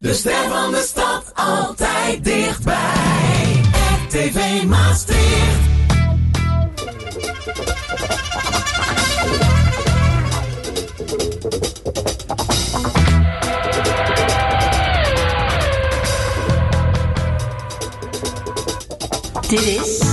De 0.00 0.14
ster 0.14 0.48
van 0.48 0.70
de 0.70 0.82
stad 0.86 1.32
altijd 1.34 2.24
dichtbij. 2.24 3.60
RTV 4.08 4.62
Maastricht. 4.64 5.68
Dit 19.48 19.60
is 19.60 20.09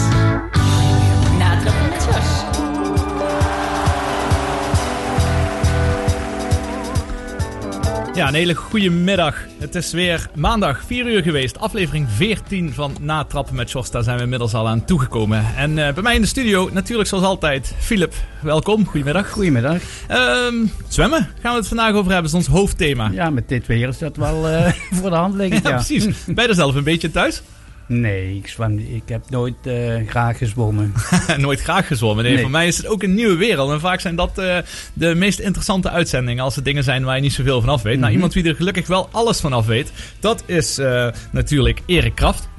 Ja, 8.18 8.28
een 8.28 8.34
hele 8.34 8.54
goede 8.56 8.90
middag. 8.90 9.36
Het 9.60 9.76
is 9.76 9.92
weer 9.92 10.30
maandag 10.36 10.84
4 10.86 11.06
uur 11.06 11.22
geweest. 11.24 11.60
Aflevering 11.60 12.08
14 12.10 12.74
van 12.74 12.96
Natrappen 13.02 13.56
met 13.56 13.72
Jos. 13.72 13.92
Daar 13.92 14.04
zijn 14.04 14.18
we 14.18 14.24
inmiddels 14.24 14.54
al 14.54 14.68
aan 14.68 14.86
toegekomen. 14.86 15.46
En 15.56 15.88
eh, 15.88 15.94
bij 15.94 16.04
mij 16.04 16.16
in 16.16 16.22
de 16.22 16.28
studio, 16.28 16.70
natuurlijk 16.74 17.10
zoals 17.10 17.24
altijd, 17.24 17.74
Philip. 17.80 18.14
Welkom, 18.42 18.86
goedemiddag. 18.86 19.30
Goedemiddag. 19.30 19.78
Ehm, 20.08 20.54
zwemmen 20.88 21.30
gaan 21.42 21.52
we 21.52 21.58
het 21.60 21.68
vandaag 21.68 21.94
over 21.94 22.12
hebben. 22.12 22.30
Is 22.30 22.38
ons 22.38 22.48
hoofdthema. 22.48 23.10
Ja, 23.14 23.30
met 23.30 23.50
dit 23.50 23.68
weer 23.68 23.88
is 23.88 23.98
dat 23.98 24.16
wel 24.16 24.48
eh, 24.50 24.74
voor 25.02 25.10
de 25.10 25.16
hand 25.16 25.36
liggend. 25.36 25.64
Ja, 25.64 25.70
Ja, 25.70 25.76
precies. 25.76 26.06
Ben 26.26 26.44
je 26.44 26.50
er 26.50 26.56
zelf 26.56 26.76
een 26.76 26.84
beetje 26.84 27.12
thuis? 27.12 27.42
Nee, 27.88 28.36
ik, 28.36 28.48
zwem, 28.48 28.80
ik 28.80 29.02
heb 29.06 29.30
nooit 29.30 29.56
eh, 29.64 29.94
graag 30.08 30.38
gezwommen. 30.38 30.94
Nooit 31.38 31.62
graag 31.62 31.88
gezwommen. 31.88 32.24
Nee, 32.24 32.34
Nee. 32.34 32.42
voor 32.42 32.52
mij 32.52 32.68
is 32.68 32.78
het 32.78 32.88
ook 32.88 33.04
een 33.04 33.14
nieuwe 33.16 33.36
wereld. 33.36 33.72
En 33.72 33.80
vaak 33.80 34.00
zijn 34.00 34.16
dat 34.16 34.38
eh, 34.38 34.58
de 34.94 35.16
meest 35.16 35.40
interessante 35.40 35.90
uitzendingen. 35.90 36.44
Als 36.44 36.56
het 36.56 36.66
dingen 36.66 36.84
zijn 36.84 37.04
waar 37.04 37.16
je 37.16 37.22
niet 37.22 37.34
zoveel 37.34 37.62
van 37.62 37.70
af 37.70 37.82
weet. 37.82 37.94
Nou, 37.94 38.06
Mhm. 38.06 38.14
iemand 38.14 38.34
wie 38.34 38.44
er 38.44 38.56
gelukkig 38.56 38.88
wel 38.88 39.10
alles 39.12 39.40
van 39.40 39.54
af 39.54 39.66
weet. 39.66 39.92
Dat 40.20 40.44
is 40.46 40.78
eh, 40.78 41.08
natuurlijk 41.32 41.82
Erik 41.86 42.16
Kraft. 42.16 42.50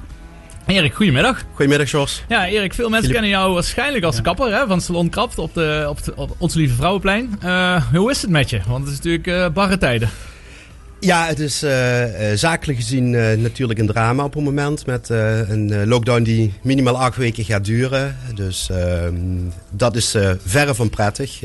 Erik, 0.65 0.93
goedemiddag. 0.93 1.43
Goedemiddag, 1.53 1.91
Jos. 1.91 2.23
Ja, 2.27 2.47
Erik, 2.47 2.73
veel 2.73 2.89
mensen 2.89 3.11
kennen 3.11 3.29
jou 3.29 3.53
waarschijnlijk 3.53 4.03
als 4.05 4.21
kapper 4.21 4.53
hè, 4.53 4.67
van 4.67 4.81
Salon 4.81 5.09
Kraft 5.09 5.37
op, 5.37 5.53
de, 5.53 5.85
op, 5.89 6.03
de, 6.03 6.13
op 6.15 6.35
Onze 6.37 6.57
Lieve 6.57 6.75
Vrouwenplein. 6.75 7.35
Eh, 7.41 7.83
hoe 7.93 8.11
is 8.11 8.21
het 8.21 8.31
met 8.31 8.49
je? 8.49 8.59
Want 8.67 8.83
het 8.83 8.91
is 8.91 8.95
natuurlijk 8.97 9.27
eh 9.27 9.49
barre 9.53 9.77
tijden. 9.77 10.09
Ja, 10.99 11.25
het 11.25 11.39
is 11.39 11.63
eh, 11.63 12.31
eh, 12.31 12.37
zakelijk 12.37 12.79
gezien 12.79 13.15
eh, 13.15 13.37
natuurlijk 13.37 13.79
een 13.79 13.87
drama 13.87 14.23
op 14.23 14.33
het 14.33 14.43
moment. 14.43 14.85
Met 14.85 15.09
een 15.09 15.87
lockdown 15.87 16.23
die 16.23 16.53
minimaal 16.61 16.99
acht 16.99 17.17
weken 17.17 17.43
gaat 17.43 17.65
duren. 17.65 18.17
Dus 18.35 18.69
ehm, 18.69 19.15
dat 19.69 19.95
is 19.95 20.15
verre 20.45 20.75
van 20.75 20.89
prettig. 20.89 21.41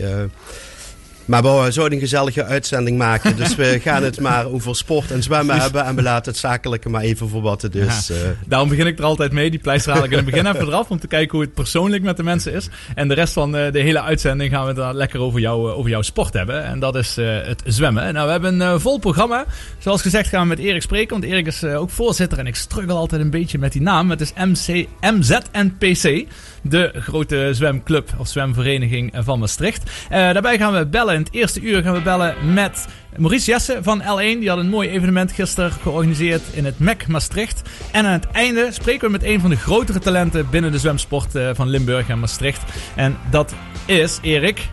Maar 1.25 1.43
we 1.43 1.71
zouden 1.71 1.95
een 1.99 2.05
gezellige 2.05 2.45
uitzending 2.45 2.99
maken. 2.99 3.37
Dus 3.37 3.55
we 3.55 3.79
gaan 3.85 4.03
het 4.03 4.21
maar 4.21 4.47
over 4.47 4.77
sport 4.77 5.11
en 5.11 5.23
zwemmen 5.23 5.61
hebben. 5.61 5.85
En 5.85 5.95
we 5.97 6.03
laten 6.03 6.33
het 6.33 6.41
zakelijke 6.41 6.89
maar 6.89 7.03
even 7.03 7.29
voor 7.29 7.43
wat 7.43 7.63
het 7.63 7.75
is. 7.75 8.11
eh. 8.11 8.17
Daarom 8.47 8.69
begin 8.69 8.87
ik 8.87 8.99
er 8.99 9.05
altijd 9.05 9.33
mee. 9.33 9.51
Die 9.51 9.59
pleister 9.61 9.93
haal 9.93 10.05
ik 10.05 10.11
in 10.11 10.17
het 10.17 10.27
begin 10.27 10.47
even 10.47 10.67
eraf. 10.67 10.91
Om 10.91 10.99
te 11.01 11.07
kijken 11.07 11.31
hoe 11.33 11.41
het 11.41 11.55
persoonlijk 11.55 12.03
met 12.03 12.17
de 12.17 12.23
mensen 12.23 12.53
is. 12.53 12.69
En 12.95 13.09
de 13.09 13.15
rest 13.15 13.33
van 13.33 13.57
eh, 13.57 13.73
de 13.73 13.79
hele 13.81 14.01
uitzending 14.03 14.51
gaan 14.51 14.63
we 14.63 14.67
het 14.69 14.77
dan 14.77 14.95
lekker 14.95 15.21
over, 15.21 15.41
jou, 15.41 15.71
eh, 15.71 15.79
over 15.79 15.91
jouw 15.91 16.03
sport 16.03 16.33
hebben. 16.33 16.65
En 16.65 16.79
dat 16.79 16.97
is 16.97 17.17
het 17.17 17.63
zwemmen. 17.67 18.13
Nou, 18.15 18.27
we 18.27 18.33
hebben 18.33 18.61
een 18.61 18.81
vol 18.81 18.99
programma. 18.99 19.45
Zoals 19.79 20.03
gezegd 20.03 20.29
gaan 20.29 20.43
we 20.43 20.49
met 20.49 20.59
Erik 20.59 20.83
spreken. 20.83 21.21
Want 21.21 21.25
Erik 21.33 21.47
is 21.47 21.65
ook 21.65 21.91
voorzitter. 21.91 22.39
En 22.39 22.47
ik 22.47 22.55
struggle 22.57 22.95
altijd 22.95 23.21
een 23.21 23.31
beetje 23.31 23.59
met 23.59 23.73
die 23.73 23.83
naam. 23.83 24.11
Het 24.11 24.21
is 24.21 24.33
MC, 24.37 24.87
MZNPC. 25.01 26.27
De 26.63 26.91
grote 26.95 27.49
zwemclub 27.53 28.11
of 28.19 28.29
zwemvereniging 28.29 29.13
van 29.17 29.39
Maastricht. 29.39 29.91
Daarbij 30.11 30.59
gaan 30.59 30.73
we 30.73 30.87
bellen. 30.87 31.14
In 31.15 31.21
het 31.21 31.33
eerste 31.33 31.61
uur 31.61 31.83
gaan 31.83 31.95
we 31.95 32.01
bellen 32.01 32.53
met 32.53 32.87
Maurice 33.17 33.51
Jesse 33.51 33.79
van 33.83 34.03
L1. 34.03 34.39
Die 34.39 34.49
had 34.49 34.59
een 34.59 34.69
mooi 34.69 34.89
evenement 34.89 35.33
gisteren 35.33 35.73
georganiseerd 35.73 36.43
in 36.53 36.65
het 36.65 36.79
MEC 36.79 37.07
Maastricht. 37.07 37.63
En 37.93 38.05
aan 38.05 38.13
het 38.13 38.27
einde 38.33 38.69
spreken 38.73 39.07
we 39.07 39.13
met 39.13 39.23
een 39.23 39.41
van 39.41 39.51
de 39.51 39.57
grotere 39.57 39.99
talenten 39.99 40.51
binnen 40.51 40.73
de 40.73 40.79
zwemsport 40.79 41.35
eh, 41.35 41.51
van 41.53 41.69
Limburg 41.69 42.09
en 42.09 42.19
Maastricht. 42.19 42.63
En 42.95 43.17
dat 43.31 43.55
is 43.87 44.19
Erik. 44.23 44.69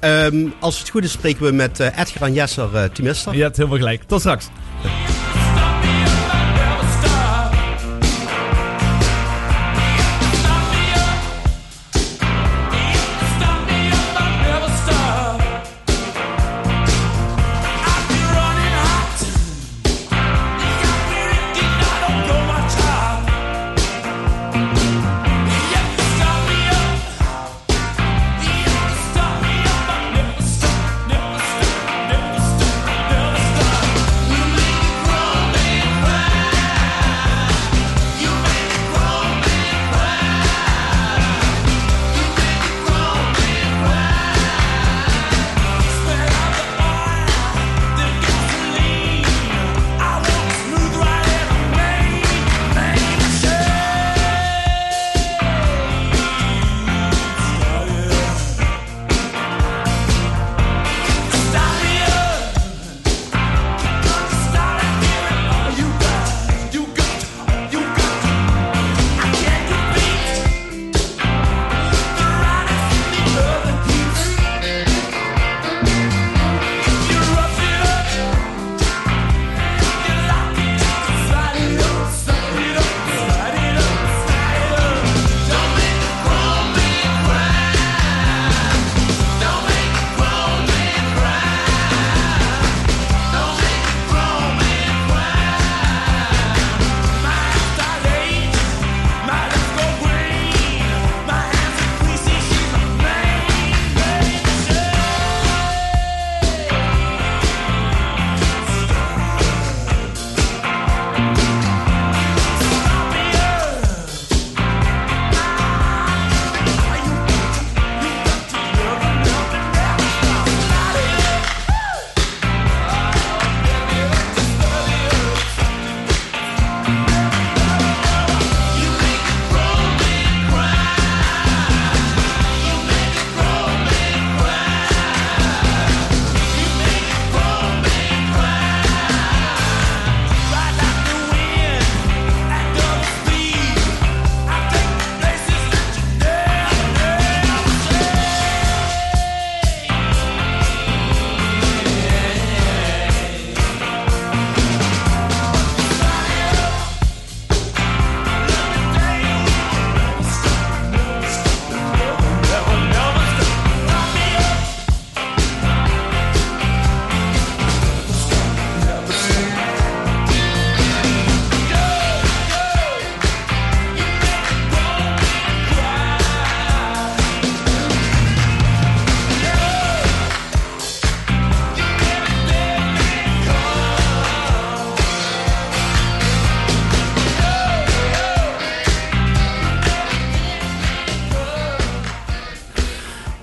Ehm, 0.00 0.48
als 0.60 0.78
het 0.78 0.88
goed 0.88 1.04
is 1.04 1.12
spreken 1.12 1.44
we 1.44 1.52
met 1.52 1.80
eh, 1.80 1.98
Edgar 1.98 2.28
en 2.28 2.34
Jesser 2.34 2.68
uh, 2.74 2.84
Timister. 2.84 3.34
Je 3.36 3.42
hebt 3.42 3.56
helemaal 3.56 3.78
gelijk. 3.78 4.02
Tot 4.02 4.20
straks. 4.20 4.48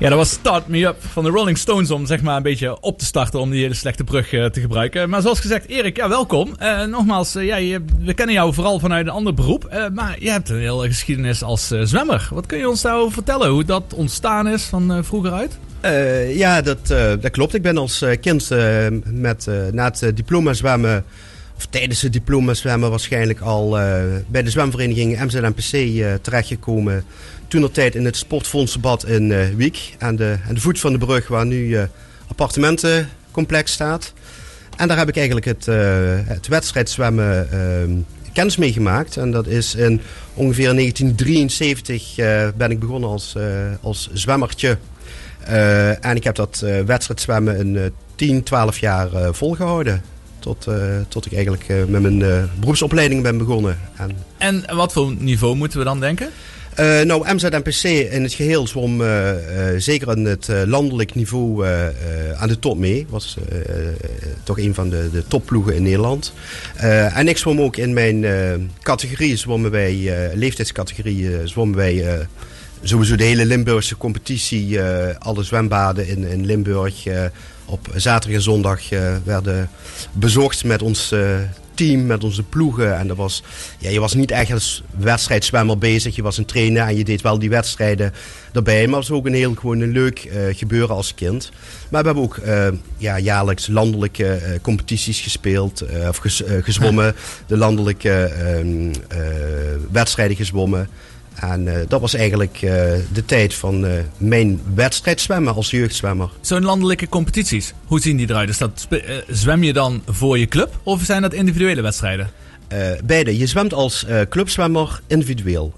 Ja, 0.02 0.10
dat 0.10 0.18
was 0.18 0.30
Start 0.30 0.68
Me 0.68 0.86
Up 0.86 0.96
van 1.00 1.24
de 1.24 1.30
Rolling 1.30 1.58
Stones 1.58 1.92
om 1.92 2.06
zeg 2.06 2.22
maar 2.22 2.36
een 2.36 2.44
beetje 2.44 2.82
op 2.82 3.00
te 3.00 3.06
starten 3.06 3.40
om 3.40 3.50
die 3.50 3.62
hele 3.62 3.74
slechte 3.74 4.04
brug 4.04 4.32
uh, 4.32 4.46
te 4.46 4.62
gebruiken. 4.62 5.10
Maar 5.10 5.22
zoals 5.22 5.40
gezegd, 5.40 5.68
Erik, 5.68 5.98
ja, 5.98 6.10
welkom. 6.10 6.56
Uh, 6.62 6.84
nogmaals, 6.84 7.36
uh, 7.36 7.46
ja, 7.46 7.80
we 8.00 8.14
kennen 8.14 8.36
jou 8.36 8.54
vooral 8.54 8.80
vanuit 8.80 9.06
een 9.06 9.12
ander 9.12 9.34
beroep, 9.34 9.90
maar 9.94 10.16
je 10.20 10.30
hebt 10.30 10.50
een 10.50 10.60
hele 10.60 10.88
geschiedenis 10.88 11.44
als 11.44 11.68
zwemmer. 11.68 12.30
Wat 12.34 12.46
kun 12.46 12.58
je 12.58 12.70
ons 12.70 12.82
daarover 12.82 13.14
vertellen, 13.14 13.50
hoe 13.50 13.64
dat 13.64 13.94
ontstaan 13.96 14.48
is 14.48 14.64
van 14.64 15.04
vroeger 15.04 15.32
uit? 15.32 15.58
ja, 16.38 16.62
dat, 16.62 16.88
dat 17.22 17.30
klopt. 17.32 17.54
Ik 17.54 17.62
ben 17.62 17.78
als 17.78 18.06
kind 18.22 18.50
met, 19.06 19.48
na 19.72 19.86
het 19.86 20.12
diploma 20.16 20.54
zwemmen 20.54 21.06
tijdens 21.70 22.02
het 22.02 22.14
diploma 22.14 22.54
zwemmen 22.54 22.90
waarschijnlijk 22.90 23.40
al 23.40 23.80
uh, 23.80 24.04
bij 24.28 24.44
de 24.44 24.50
zwemvereniging 24.50 25.20
MZNPC 25.20 25.74
uh, 25.74 26.14
terechtgekomen. 26.14 27.04
Toen 27.48 27.64
er 27.64 27.72
tijd 27.72 27.96
in 27.96 28.06
het 28.06 28.16
sportfondsbad 28.18 29.06
in 29.06 29.30
uh, 29.30 29.48
Wiek. 29.56 29.96
Aan 30.00 30.16
de, 30.16 30.38
aan 30.48 30.54
de 30.54 30.62
voet 30.62 30.80
van 30.80 30.92
de 30.92 30.98
brug 30.98 31.28
waar 31.28 31.46
nu 31.46 31.78
appartementencomplex 32.28 33.72
staat. 33.72 34.14
En 34.78 34.88
daar 34.88 34.98
heb 34.98 35.10
ik 35.10 35.16
eigenlijk 35.16 35.46
het, 35.46 35.66
het 36.28 36.48
wedstrijdzwemmen 36.48 37.48
kennis 38.34 38.58
mee 38.58 38.74
gemaakt. 38.74 39.18
En 39.18 39.32
dat 39.32 39.48
is 39.48 39.76
in 39.76 40.02
ongeveer 40.34 40.76
1973 40.76 42.16
ben 42.56 42.72
ik 42.72 42.80
begonnen 42.80 43.10
als, 43.10 43.36
als 43.82 44.10
zwemmertje. 44.14 44.78
en 46.02 46.16
ik 46.16 46.24
heb 46.24 46.36
dat 46.36 46.66
wedstrijdzwemmen 46.86 47.60
een 47.60 47.92
10, 48.16 48.44
12 48.44 48.78
jaar 48.78 49.10
volgehouden. 49.34 50.02
Tot, 50.42 50.66
uh, 50.70 50.76
tot 51.08 51.26
ik 51.26 51.34
eigenlijk 51.34 51.70
uh, 51.70 51.84
met 51.86 52.02
mijn 52.02 52.20
uh, 52.20 52.44
beroepsopleiding 52.60 53.24
ben 53.24 53.38
begonnen. 53.38 53.80
En, 53.96 54.12
en 54.38 54.76
wat 54.76 54.94
voor 54.94 55.14
niveau 55.18 55.56
moeten 55.56 55.80
we 55.80 55.86
dan 55.86 56.00
denken? 56.00 56.30
nou, 57.04 57.34
MZNPC 57.34 57.84
in 58.12 58.24
het 58.24 58.34
geheel 58.34 58.68
zwom 58.68 59.04
zeker 59.78 60.10
aan 60.10 60.26
het 60.26 60.48
landelijk 60.66 61.16
niveau 61.16 61.68
aan 62.38 62.48
de 62.48 62.60
top 62.60 62.78
mee. 62.78 63.06
Was 63.10 63.38
toch 64.44 64.60
een 64.60 64.74
van 64.74 64.90
de, 64.90 65.10
de 65.12 65.24
topploegen 65.28 65.76
in 65.76 65.84
Nederland. 65.84 66.34
en 67.14 67.28
ik 67.28 67.38
zwom 67.38 67.62
ook 67.62 67.78
in 67.78 67.94
mijn 67.94 68.26
categorie, 68.82 69.36
zwommen 69.36 69.72
wij, 69.72 70.14
leeftijdscategorie, 70.34 71.48
zwommen 71.48 71.78
wij 71.78 72.28
sowieso 72.82 73.16
de 73.16 73.24
hele 73.24 73.46
Limburgse 73.46 73.98
competitie. 73.98 74.82
alle 75.20 75.44
zwembaden 75.44 76.08
in, 76.08 76.24
in 76.24 76.46
Limburg 76.46 77.04
op 77.66 77.88
zaterdag 77.96 78.38
en 78.38 78.44
zondag 78.44 78.92
uh, 78.92 79.16
werden 79.24 79.70
bezocht 80.12 80.64
met 80.64 80.82
ons 80.82 81.12
uh, 81.12 81.36
team, 81.74 82.06
met 82.06 82.24
onze 82.24 82.44
ploegen. 82.44 82.98
En 82.98 83.08
dat 83.08 83.18
was, 83.18 83.44
ja, 83.78 83.90
je 83.90 84.00
was 84.00 84.14
niet 84.14 84.32
echt 84.32 84.52
als 84.52 84.84
wedstrijdzwemmer 84.98 85.78
bezig. 85.78 86.16
Je 86.16 86.22
was 86.22 86.38
een 86.38 86.46
trainer 86.46 86.88
en 86.88 86.98
je 86.98 87.04
deed 87.04 87.22
wel 87.22 87.40
die 87.40 87.50
wedstrijden 87.50 88.14
erbij. 88.54 88.88
Maar 88.88 89.00
het 89.00 89.08
was 89.08 89.18
ook 89.18 89.26
een 89.26 89.34
heel 89.34 89.56
gewoon 89.56 89.80
een 89.80 89.92
leuk 89.92 90.24
uh, 90.24 90.42
gebeuren 90.58 90.96
als 90.96 91.14
kind. 91.14 91.52
Maar 91.90 92.02
we 92.02 92.08
hebben 92.08 92.24
ook 92.24 92.40
ja, 92.98 93.20
jaarlijks 93.20 93.68
landelijke 93.68 94.60
competities 94.62 95.20
gespeeld. 95.20 95.84
of 96.08 96.18
ges, 96.18 96.44
gezwommen. 96.46 97.16
De 97.48 97.58
landelijke 97.58 98.12
ehm, 98.12 98.94
wedstrijden 99.92 100.36
gezwommen. 100.36 100.90
En 101.36 101.66
uh, 101.66 101.74
dat 101.88 102.02
was 102.02 102.14
eigenlijk 102.14 102.62
uh, 102.62 102.72
de 103.14 103.26
tijd 103.26 103.54
van 103.54 103.86
uh, 103.86 103.92
mijn 104.18 104.62
wedstrijdzwemmen 104.74 105.56
als 105.56 105.70
jeugdzwemmer. 105.70 106.30
Zo'n 106.42 106.64
landelijke 106.64 107.10
competities, 107.10 107.74
hoe 107.86 108.00
zien 108.00 108.18
die 108.18 108.30
eruit? 108.30 108.48
Dus 108.48 108.58
dat, 108.58 108.88
zwem 109.28 109.64
je 109.64 109.74
dan 109.74 110.02
voor 110.08 110.38
je 110.38 110.48
club 110.48 110.80
of 110.84 111.02
zijn 111.04 111.22
dat 111.22 111.34
individuele 111.34 111.82
wedstrijden? 111.82 112.30
beide. 113.04 113.38
Je 113.38 113.48
zwemt 113.48 113.74
als 113.74 114.06
clubzwemmer 114.30 115.02
individueel. 115.08 115.74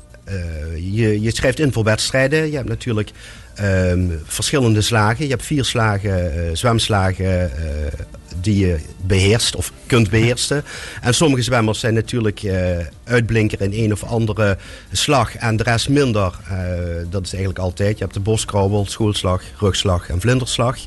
je, 0.75 1.21
je 1.21 1.35
schrijft 1.35 1.59
in 1.59 1.73
voor 1.73 1.83
wedstrijden. 1.83 2.50
Je 2.50 2.55
hebt 2.55 2.69
natuurlijk 2.69 3.11
um, 3.61 4.21
verschillende 4.25 4.81
slagen. 4.81 5.25
Je 5.25 5.31
hebt 5.31 5.45
vier 5.45 5.65
slagen, 5.65 6.57
zwemslagen 6.57 7.51
die 8.41 8.57
je 8.57 8.80
beheerst 9.01 9.56
of 9.56 9.71
kunt 9.85 10.09
beheersen. 10.09 10.63
En 11.01 11.13
sommige 11.13 11.41
zwemmers 11.41 11.80
zijn 11.80 11.94
natuurlijk 11.94 12.44
uh, 12.44 12.77
uitblinker 13.03 13.62
in 13.62 13.83
een 13.83 13.91
of 13.91 14.03
andere 14.03 14.57
slag 14.91 15.35
en 15.35 15.57
de 15.57 15.63
rest 15.63 15.89
minder. 15.89 16.33
Uh, 16.51 16.57
dat 17.09 17.25
is 17.25 17.33
eigenlijk 17.33 17.63
altijd. 17.63 17.97
Je 17.97 18.03
hebt 18.03 18.15
de 18.15 18.19
boskrabbel, 18.19 18.85
schoolslag, 18.85 19.44
rugslag 19.59 20.09
en 20.09 20.21
vlinderslag. 20.21 20.77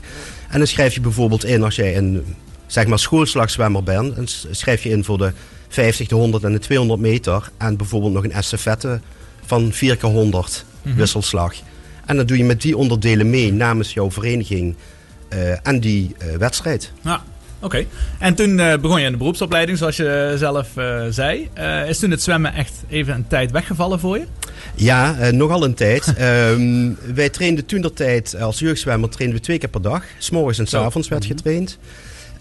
En 0.48 0.58
dan 0.58 0.66
schrijf 0.66 0.94
je 0.94 1.00
bijvoorbeeld 1.00 1.44
in 1.44 1.62
als 1.62 1.76
jij 1.76 1.96
een 1.96 2.37
zeg 2.66 2.87
maar 2.87 2.98
schoolslagzwemmer 2.98 3.82
bent. 3.82 4.16
Dan 4.16 4.26
schrijf 4.50 4.82
je 4.82 4.88
in 4.88 5.04
voor 5.04 5.19
de 5.19 5.32
50, 5.69 6.08
de 6.08 6.14
100 6.14 6.44
en 6.44 6.52
de 6.52 6.58
200 6.58 7.00
meter. 7.00 7.50
En 7.56 7.76
bijvoorbeeld 7.76 8.12
nog 8.12 8.25
een 8.25 8.32
estafette 8.32 9.00
van 9.44 9.72
4 9.72 9.96
keer 9.96 10.10
100 10.10 10.64
mm 10.82 10.94
wisselslag. 10.94 11.54
En 12.06 12.16
dan 12.16 12.26
doe 12.26 12.37
je 12.37 12.44
met 12.44 12.62
die 12.62 12.76
onderdelen 12.76 13.31
mee 13.31 13.52
namens 13.52 13.94
jouw 13.94 14.10
vereniging 14.10 14.76
uh, 15.34 15.66
en 15.66 15.81
die 15.81 16.16
wedstrijd. 16.38 16.92
Ja. 17.00 17.25
Oké. 17.66 17.86
En 18.18 18.34
toen 18.34 18.58
uh, 18.58 18.76
begon 18.76 19.00
je 19.00 19.06
in 19.06 19.12
de 19.12 19.18
beroepsopleiding, 19.18 19.78
zoals 19.78 19.96
je 19.96 20.34
zelf 20.36 20.68
uh, 20.76 21.02
zei. 21.10 21.48
Uh, 21.58 21.88
is 21.88 21.98
toen 21.98 22.10
het 22.10 22.22
zwemmen 22.22 22.54
echt 22.54 22.72
even 22.88 23.14
een 23.14 23.26
tijd 23.26 23.50
weggevallen 23.50 24.00
voor 24.00 24.18
je? 24.18 24.24
Ja, 24.74 25.30
nogal 25.30 25.64
een 25.64 25.74
tijd. 25.74 26.14
um, 26.20 26.98
wij 27.14 27.28
trainden 27.28 27.66
toen 27.66 27.80
de 27.80 27.92
tijd 27.92 28.40
als 28.40 28.58
jeugdzwemmer 28.58 29.08
trainden 29.08 29.38
we 29.38 29.44
twee 29.44 29.58
keer 29.58 29.68
per 29.68 29.82
dag. 29.82 30.04
S'morgens 30.18 30.58
en 30.58 30.66
s'avonds 30.66 31.08
werd 31.08 31.22
mhm. 31.22 31.32
getraind. 31.32 31.78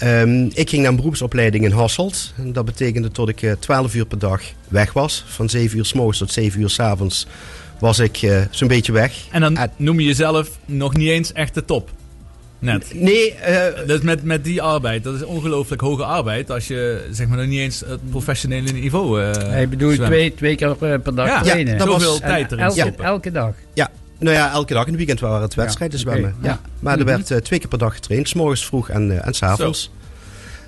Um, 0.03 0.49
ik 0.53 0.69
ging 0.69 0.81
naar 0.81 0.91
een 0.91 0.97
beroepsopleiding 0.97 1.65
in 1.65 1.71
Hasselt. 1.71 2.33
En 2.37 2.53
dat 2.53 2.65
betekende 2.65 3.09
dat 3.11 3.29
ik 3.29 3.55
12 3.59 3.95
uur 3.95 4.05
per 4.05 4.19
dag 4.19 4.41
weg 4.67 4.93
was. 4.93 5.23
Van 5.27 5.49
7 5.49 5.77
uur 5.77 5.85
s 5.85 5.93
morgens 5.93 6.17
tot 6.17 6.31
7 6.31 6.61
uur 6.61 6.69
s 6.69 6.79
avonds 6.79 7.27
was 7.79 7.99
ik 7.99 8.45
zo'n 8.49 8.67
beetje 8.67 8.91
weg. 8.91 9.25
En 9.31 9.41
dan 9.41 9.57
noem 9.75 9.99
je 9.99 10.05
jezelf 10.05 10.49
nog 10.65 10.95
niet 10.95 11.09
eens 11.09 11.33
echt 11.33 11.53
de 11.53 11.65
top? 11.65 11.91
Net. 12.59 12.91
Nee. 12.93 13.35
Uh, 13.49 13.87
dus 13.87 14.01
met, 14.01 14.23
met 14.23 14.43
die 14.43 14.61
arbeid, 14.61 15.03
dat 15.03 15.15
is 15.15 15.23
ongelooflijk 15.23 15.81
hoge 15.81 16.03
arbeid 16.03 16.51
als 16.51 16.67
je 16.67 17.07
zeg 17.11 17.27
maar 17.27 17.37
nog 17.37 17.47
niet 17.47 17.59
eens 17.59 17.79
het 17.79 18.09
professionele 18.09 18.71
niveau 18.71 19.21
uh, 19.21 19.31
Hij 19.31 19.69
bedoelt 19.69 19.95
twee, 19.95 20.33
twee 20.33 20.55
keer 20.55 20.75
per 20.75 21.15
dag 21.15 21.27
ja, 21.27 21.41
trainen. 21.41 21.73
Ja, 21.73 21.79
dat 21.79 21.87
Zoveel 21.87 22.09
was, 22.09 22.19
tijd 22.19 22.51
erin 22.51 22.63
elke, 22.63 23.03
elke 23.03 23.31
dag? 23.31 23.53
Ja. 23.73 23.91
Nou 24.19 24.35
ja, 24.35 24.51
elke 24.51 24.73
dag. 24.73 24.81
In 24.81 24.87
het 24.87 24.97
weekend 24.97 25.19
waren 25.19 25.41
het 25.41 25.53
wedstrijden 25.53 25.97
ja, 25.97 26.03
zwemmen. 26.03 26.35
Ja. 26.41 26.59
Maar 26.79 26.93
er 26.93 27.05
mhm. 27.05 27.07
werd 27.07 27.29
uh, 27.29 27.37
twee 27.37 27.59
keer 27.59 27.67
per 27.67 27.77
dag 27.77 27.93
getraind. 27.93 28.27
S 28.27 28.33
morgens 28.33 28.65
vroeg 28.65 28.89
en, 28.89 29.09
uh, 29.09 29.27
en 29.27 29.33
s 29.33 29.43
avonds. 29.43 29.91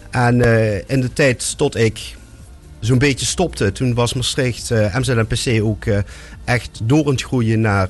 En 0.10 0.34
in 0.88 1.02
de 1.02 1.14
tijd 1.14 1.58
tot 1.58 1.76
ik 1.76 2.16
zo'n 2.80 2.98
beetje 2.98 3.26
stopte. 3.26 3.72
Toen 3.72 3.94
was 3.94 4.14
Maastricht, 4.14 4.70
MZNPC 4.70 5.64
ook 5.64 5.84
echt 6.46 6.80
door 6.84 7.06
aan 7.06 7.12
het 7.12 7.24
groeien 7.24 7.62
naar 7.62 7.90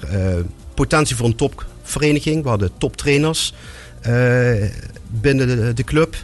potentie 0.73 1.15
voor 1.15 1.25
een 1.25 1.35
topvereniging. 1.35 2.43
We 2.43 2.49
hadden 2.49 2.71
toptrainers. 2.77 3.53
Eh, 4.01 4.69
binnen 5.07 5.47
de, 5.47 5.73
de, 5.73 5.83
club. 5.83 6.15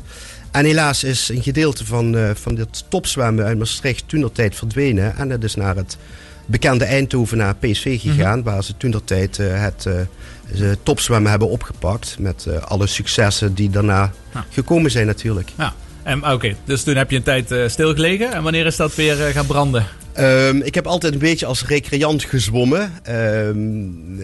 En 0.52 0.66
helaas 0.66 1.04
is 1.04 1.30
een 1.30 1.44
gedeelte 1.44 1.86
van, 1.86 2.16
uh, 2.16 2.30
van 2.34 2.56
dit 2.56 2.84
topzwemmen 2.88 3.46
uit 3.46 3.58
Maastricht 3.58 4.04
toen 4.08 4.32
tijd 4.32 4.56
verdwenen. 4.56 5.16
En 5.16 5.30
dat 5.30 5.44
is 5.44 5.56
naar 5.56 5.76
het 5.76 5.98
bekende 6.46 6.86
Eindhoven 6.86 7.38
naar 7.38 7.56
PSV 7.56 8.02
gegaan. 8.02 8.40
Mhm. 8.40 8.50
Waar 8.50 8.64
ze 8.64 8.78
toen 8.78 9.02
tijd 9.04 9.38
uh, 9.38 9.62
het 9.62 9.86
uh, 9.88 10.72
topzwemmen 10.84 11.30
hebben 11.30 11.50
opgepakt. 11.50 12.16
Met 12.20 12.48
alle 12.62 12.88
successen 12.88 13.54
die 13.54 13.70
daarna 13.70 14.12
gekomen 14.50 14.92
zijn 14.92 15.06
natuurlijk. 15.06 15.52
Ja. 15.58 15.74
Oké, 16.22 16.56
dus 16.66 16.84
toen 16.84 16.96
heb 16.96 17.10
je 17.12 17.16
een 17.16 17.24
tijd 17.24 17.72
stilgelegen. 17.72 18.34
En 18.34 18.44
wanneer 18.44 18.66
is 18.66 18.76
dat 18.76 18.96
weer 18.96 19.16
gaan 19.16 19.46
branden? 19.46 19.86
Um, 20.20 20.62
ik 20.62 20.76
heb 20.76 20.88
altijd 20.88 21.14
een 21.14 21.20
beetje 21.20 21.46
als 21.46 21.66
recreant 21.66 22.24
gezwommen. 22.24 22.92
Um, 23.10 24.22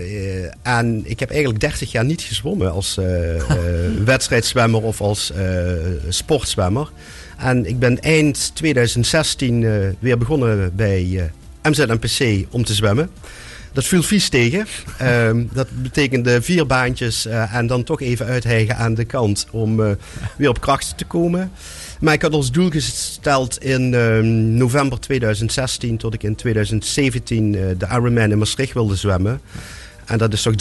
en 0.62 1.01
ik 1.05 1.19
heb 1.19 1.29
eigenlijk 1.29 1.59
30 1.59 1.91
jaar 1.91 2.05
niet 2.05 2.21
gezwommen 2.21 2.71
als 2.71 3.00
wedstrijdzwemmer 4.05 4.83
of 4.83 5.01
als 5.01 5.31
sportzwemmer. 6.09 6.89
En 7.38 7.65
ik 7.65 7.79
ben 7.79 8.00
eind 8.00 8.51
2016 8.55 9.95
weer 10.00 10.17
begonnen 10.17 10.71
bij 10.75 11.31
MZNPC 11.63 12.45
om 12.50 12.63
te 12.63 12.74
zwemmen. 12.74 13.09
Dat 13.79 13.88
viel 13.88 14.03
vies 14.03 14.29
tegen. 14.29 14.67
Um, 15.01 15.50
dat 15.53 15.67
betekende 15.81 16.41
vier 16.41 16.65
baantjes 16.65 17.25
en 17.25 17.67
dan 17.67 17.83
toch 17.83 18.01
even 18.01 18.25
uithijgen 18.25 18.77
aan 18.77 18.93
de 18.93 19.05
kant 19.05 19.48
om 19.51 19.98
weer 20.38 20.50
op 20.50 20.62
kracht 20.62 20.98
te 20.98 21.05
komen. 21.05 21.51
Maar 22.00 22.13
ik 22.13 22.21
had 22.21 22.33
als 22.33 22.51
doel 22.51 22.69
gesteld 22.69 23.63
in 23.63 23.93
uh, 23.93 24.19
november 24.57 25.00
2016 25.00 25.98
tot 25.98 26.13
ik 26.13 26.24
in 26.24 26.36
2017 26.36 27.53
uh, 27.53 27.62
de 27.77 27.86
Ironman 27.86 28.31
in 28.31 28.38
Maastricht 28.38 28.74
wilde 28.74 28.95
zwemmen. 28.95 29.41
En 30.05 30.17
dat 30.17 30.33
is 30.33 30.41
toch 30.41 30.53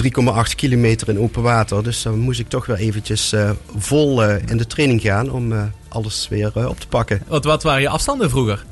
3,8 0.49 0.55
kilometer 0.55 1.09
in 1.09 1.19
open 1.19 1.43
water. 1.43 1.83
Dus 1.83 2.03
dan 2.03 2.19
moest 2.19 2.41
ik 2.41 2.49
toch 2.49 2.67
weer 2.67 2.77
eventjes 2.77 3.35
vol 3.77 4.25
in 4.25 4.57
de 4.57 4.67
training 4.67 5.01
gaan 5.01 5.31
om 5.31 5.73
alles 5.89 6.29
weer 6.29 6.69
op 6.69 6.81
te 6.81 6.89
pakken. 6.89 7.23
Wat, 7.27 7.45
wat 7.45 7.63
waren 7.63 7.81
je 7.81 7.89
afstanden 7.89 8.31
vroeger? 8.31 8.65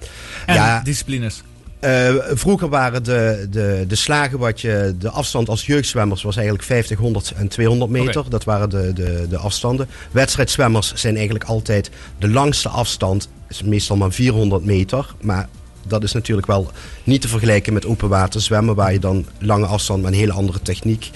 En 0.47 0.55
ja, 0.55 0.81
disciplines? 0.83 1.43
Uh, 1.87 2.15
vroeger 2.31 2.69
waren 2.69 3.03
de, 3.03 3.47
de, 3.51 3.85
de 3.89 3.95
slagen 3.95 4.39
wat 4.39 4.61
je. 4.61 4.95
De 4.99 5.11
afstand 5.11 5.49
als 5.49 5.67
jeugdzwemmers 5.67 6.23
was 6.23 6.37
eigenlijk 6.37 6.65
50, 6.65 6.99
100 6.99 7.33
en 7.37 7.49
200 7.49 7.91
meter. 7.91 8.19
Okay. 8.19 8.31
Dat 8.31 8.45
waren 8.45 8.71
de, 8.71 8.93
de, 8.93 9.27
de 9.29 9.37
afstanden. 9.37 9.89
Wedstrijdzwemmers 10.11 10.93
zijn 10.95 11.15
eigenlijk 11.15 11.45
altijd 11.45 11.91
de 12.19 12.29
langste 12.29 12.69
afstand. 12.69 13.29
Is 13.49 13.63
meestal 13.63 13.97
maar 13.97 14.13
400 14.13 14.65
meter. 14.65 15.15
Maar 15.21 15.49
dat 15.87 16.03
is 16.03 16.13
natuurlijk 16.13 16.47
wel 16.47 16.71
niet 17.05 17.21
te 17.21 17.29
vergelijken 17.29 17.73
met 17.73 17.87
open 17.87 18.09
water 18.09 18.41
zwemmen. 18.41 18.75
Waar 18.75 18.93
je 18.93 18.99
dan 18.99 19.27
lange 19.39 19.67
afstand 19.67 20.03
met 20.03 20.13
een 20.13 20.19
hele 20.19 20.33
andere 20.33 20.63
techniek 20.63 21.11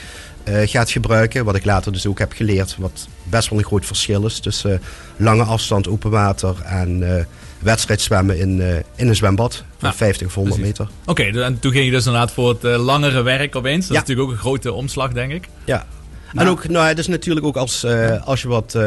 eh, 0.44 0.60
gaat 0.64 0.90
gebruiken. 0.90 1.44
Wat 1.44 1.56
ik 1.56 1.64
later 1.64 1.92
dus 1.92 2.06
ook 2.06 2.18
heb 2.18 2.32
geleerd, 2.32 2.76
wat 2.78 3.08
best 3.22 3.48
wel 3.48 3.58
een 3.58 3.64
groot 3.64 3.86
verschil 3.86 4.26
is 4.26 4.38
tussen 4.38 4.72
eh, 4.72 4.78
lange 5.16 5.44
afstand 5.44 5.88
open 5.88 6.10
water 6.10 6.62
en 6.64 7.26
eh 7.60 7.66
wedstrijdzwemmen 7.66 8.38
in, 8.38 8.60
eh, 8.60 8.76
in 8.94 9.08
een 9.08 9.16
zwembad 9.16 9.64
van 9.78 9.88
Ja, 9.88 9.94
50 9.94 10.26
of 10.26 10.34
100 10.34 10.56
precies. 10.56 10.78
meter. 10.78 10.94
Oké, 11.06 11.30
dus- 11.30 11.44
en 11.44 11.58
toen 11.58 11.72
ging 11.72 11.84
je 11.84 11.90
dus 11.90 12.06
inderdaad 12.06 12.32
voor 12.32 12.48
het 12.48 12.64
eh, 12.64 12.84
langere 12.84 13.22
werk 13.22 13.56
opeens. 13.56 13.86
Dat 13.86 13.96
Ja. 13.96 14.02
is 14.02 14.08
natuurlijk 14.08 14.28
ook 14.28 14.34
een 14.34 14.40
grote 14.40 14.72
omslag, 14.72 15.12
denk 15.12 15.32
ik. 15.32 15.48
Ja. 15.64 15.86
En 16.34 16.48
ook, 16.48 16.68
nou, 16.68 16.86
het 16.86 16.98
is 16.98 17.06
natuurlijk 17.06 17.46
ook 17.46 17.56
als, 17.56 17.84
eh, 17.84 18.26
als 18.26 18.42
je 18.42 18.48
wat 18.48 18.78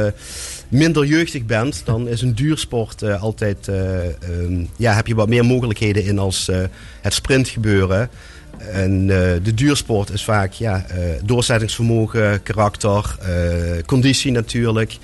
minder 0.69 1.05
jeugdig 1.05 1.45
bent, 1.45 1.81
dan 1.85 2.07
is 2.07 2.21
een 2.21 2.35
duursport 2.35 3.03
altijd, 3.19 3.67
eh, 3.67 4.05
ehm, 4.05 4.65
ja, 4.75 4.93
heb 4.93 5.07
je 5.07 5.15
wat 5.15 5.27
meer 5.29 5.45
mogelijkheden 5.45 6.03
in 6.03 6.19
als 6.19 6.49
het 7.01 7.13
sprintgebeuren. 7.13 8.09
En 8.57 9.01
eh, 9.01 9.43
de 9.43 9.53
duursport 9.53 10.09
is 10.09 10.23
vaak 10.23 10.51
ja, 10.53 10.85
doorzettingsvermogen, 11.23 12.43
karakter, 12.43 13.15
conditie 13.85 14.31
natuurlijk. 14.31 14.97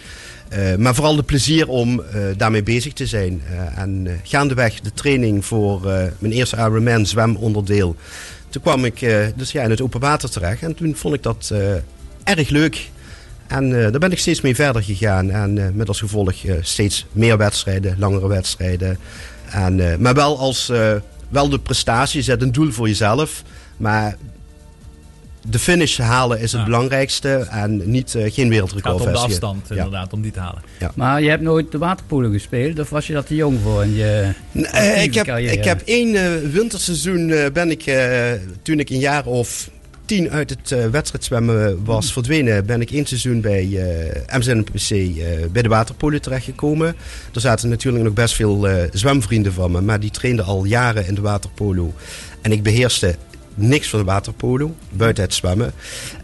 Eh, 0.50 0.76
maar 0.76 0.96
vooral 0.96 1.16
de 1.16 1.24
plezier 1.24 1.68
om 1.68 2.02
eh, 2.02 2.22
daarmee 2.38 2.64
bezig 2.64 2.94
te 2.94 3.06
zijn. 3.06 3.42
Eh, 3.50 3.82
en 3.82 4.08
gaandeweg 4.24 4.80
de 4.82 4.94
training 4.94 5.46
voor 5.46 5.82
mijn 6.20 6.34
eerste 6.34 6.56
Ironman 6.56 7.06
zwemonderdeel. 7.06 7.96
Toen 8.50 8.62
kwam 8.62 8.86
ik 8.86 9.00
dus 9.36 9.52
ja, 9.52 9.64
in 9.64 9.70
het 9.70 9.82
open 9.82 10.00
water 10.00 10.30
terecht. 10.30 10.62
En 10.62 10.76
toen 10.76 10.96
vond 10.96 11.16
ik 11.16 11.24
dat 11.24 11.54
erg 12.24 12.50
leuk. 12.50 12.90
En 13.48 13.70
daar 13.70 14.00
ben 14.00 14.12
ik 14.12 14.20
steeds 14.20 14.42
mee 14.42 14.56
verder 14.56 14.84
gegaan. 14.84 15.30
En 15.32 15.72
met 15.76 15.88
als 15.88 16.00
gevolg 16.00 16.34
steeds 16.62 17.06
meer 17.12 17.38
wedstrijden, 17.38 17.96
langere 18.00 18.28
wedstrijden. 18.28 18.98
En, 19.52 20.02
maar 20.02 20.14
wel 20.14 20.40
als 20.40 20.72
wel 21.30 21.50
de 21.50 21.60
prestatie, 21.60 22.22
zet 22.22 22.42
een 22.42 22.52
doel 22.52 22.72
voor 22.72 22.88
jezelf. 22.88 23.44
Maar 23.78 24.18
de 25.48 25.60
finish 25.60 25.98
halen 25.98 26.40
is 26.40 26.52
het 26.52 26.60
Ja. 26.62 26.66
belangrijkste. 26.66 27.48
En 27.50 27.92
niet, 27.92 28.08
eh, 28.08 28.14
geen 28.14 28.24
Het 28.24 28.34
gaat 28.34 28.48
wereldrecord 28.50 29.02
om 29.02 29.12
de 29.12 29.18
afstand, 29.18 29.66
Ja. 29.70 29.76
inderdaad, 29.76 30.14
om 30.14 30.22
die 30.22 30.32
te 30.32 30.40
halen. 30.40 30.62
Maar 30.96 31.22
je 31.22 31.30
hebt 31.30 31.42
nooit 31.42 31.72
de 31.72 31.78
waterpolo 31.78 32.30
gespeeld? 32.32 32.80
Of 32.80 32.90
was 32.90 33.08
je 33.08 33.14
dat 33.14 33.28
te 33.28 33.36
jong 33.36 33.60
voor? 33.64 33.82
En 33.82 33.96
je... 33.96 34.30
Nee, 34.52 35.04
ik, 35.04 35.14
heb, 35.14 35.26
carrière. 35.26 35.54
ik 35.54 35.64
heb 35.64 35.82
één 35.86 36.16
eh, 36.16 36.50
winterseizoen 36.52 37.30
eh, 37.32 37.52
ben 37.54 37.72
ik, 37.72 37.86
eh, 37.86 38.32
toen 38.62 38.80
ik 38.80 38.90
een 38.90 39.00
jaar 39.00 39.26
of 39.26 39.70
tien 40.06 40.32
uit 40.32 40.50
het 40.50 40.72
eh, 40.72 40.86
wedstrijdzwemmen 40.86 41.84
was 41.84 42.14
verdwenen, 42.14 42.66
ben 42.66 42.82
ik 42.82 42.92
één 42.92 43.06
seizoen 43.06 43.42
bij 43.42 43.68
eh 44.28 44.38
MZNPC 44.38 44.90
eh 44.92 45.26
bij 45.52 45.62
de 45.62 45.68
waterpolo 45.70 46.18
terechtgekomen. 46.20 46.96
Er 47.34 47.42
zaten 47.42 47.70
natuurlijk 47.70 48.04
nog 48.04 48.14
best 48.14 48.36
veel 48.36 48.68
eh, 48.68 48.84
zwemvrienden 48.92 49.54
van 49.54 49.72
me, 49.72 49.82
maar 49.82 50.00
die 50.00 50.12
trainden 50.12 50.46
al 50.46 50.64
jaren 50.66 51.08
in 51.08 51.16
de 51.16 51.22
waterpolo. 51.22 51.94
En 52.42 52.52
ik 52.52 52.64
beheerste 52.64 53.16
niks 53.62 53.90
van 53.90 54.04
waterpolo, 54.04 54.76
buiten 54.90 55.24
het 55.24 55.34
zwemmen. 55.34 55.74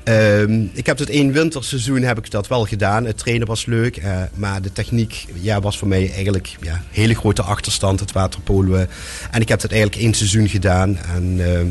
Ehm, 0.04 0.66
ik 0.74 0.86
heb 0.86 0.98
het 0.98 1.10
één 1.10 1.32
winterseizoen 1.32 2.02
heb 2.02 2.18
ik 2.18 2.32
dat 2.32 2.48
wel 2.48 2.66
gedaan. 2.66 3.06
Het 3.06 3.18
trainen 3.18 3.48
was 3.48 3.66
leuk, 3.66 3.98
eh, 3.98 4.22
maar 4.34 4.62
de 4.62 4.72
techniek 4.72 5.26
ja, 5.34 5.62
was 5.62 5.78
voor 5.78 5.88
mij 5.88 6.12
eigenlijk 6.14 6.56
ja, 6.62 6.84
hele 6.92 7.16
grote 7.16 7.42
achterstand, 7.42 8.00
het 8.00 8.12
waterpolo. 8.12 8.86
En 9.32 9.42
ik 9.42 9.50
heb 9.50 9.62
het 9.62 9.72
eigenlijk 9.72 10.02
één 10.02 10.14
seizoen 10.14 10.50
gedaan 10.50 10.98
en 10.98 11.36
eh, 11.40 11.62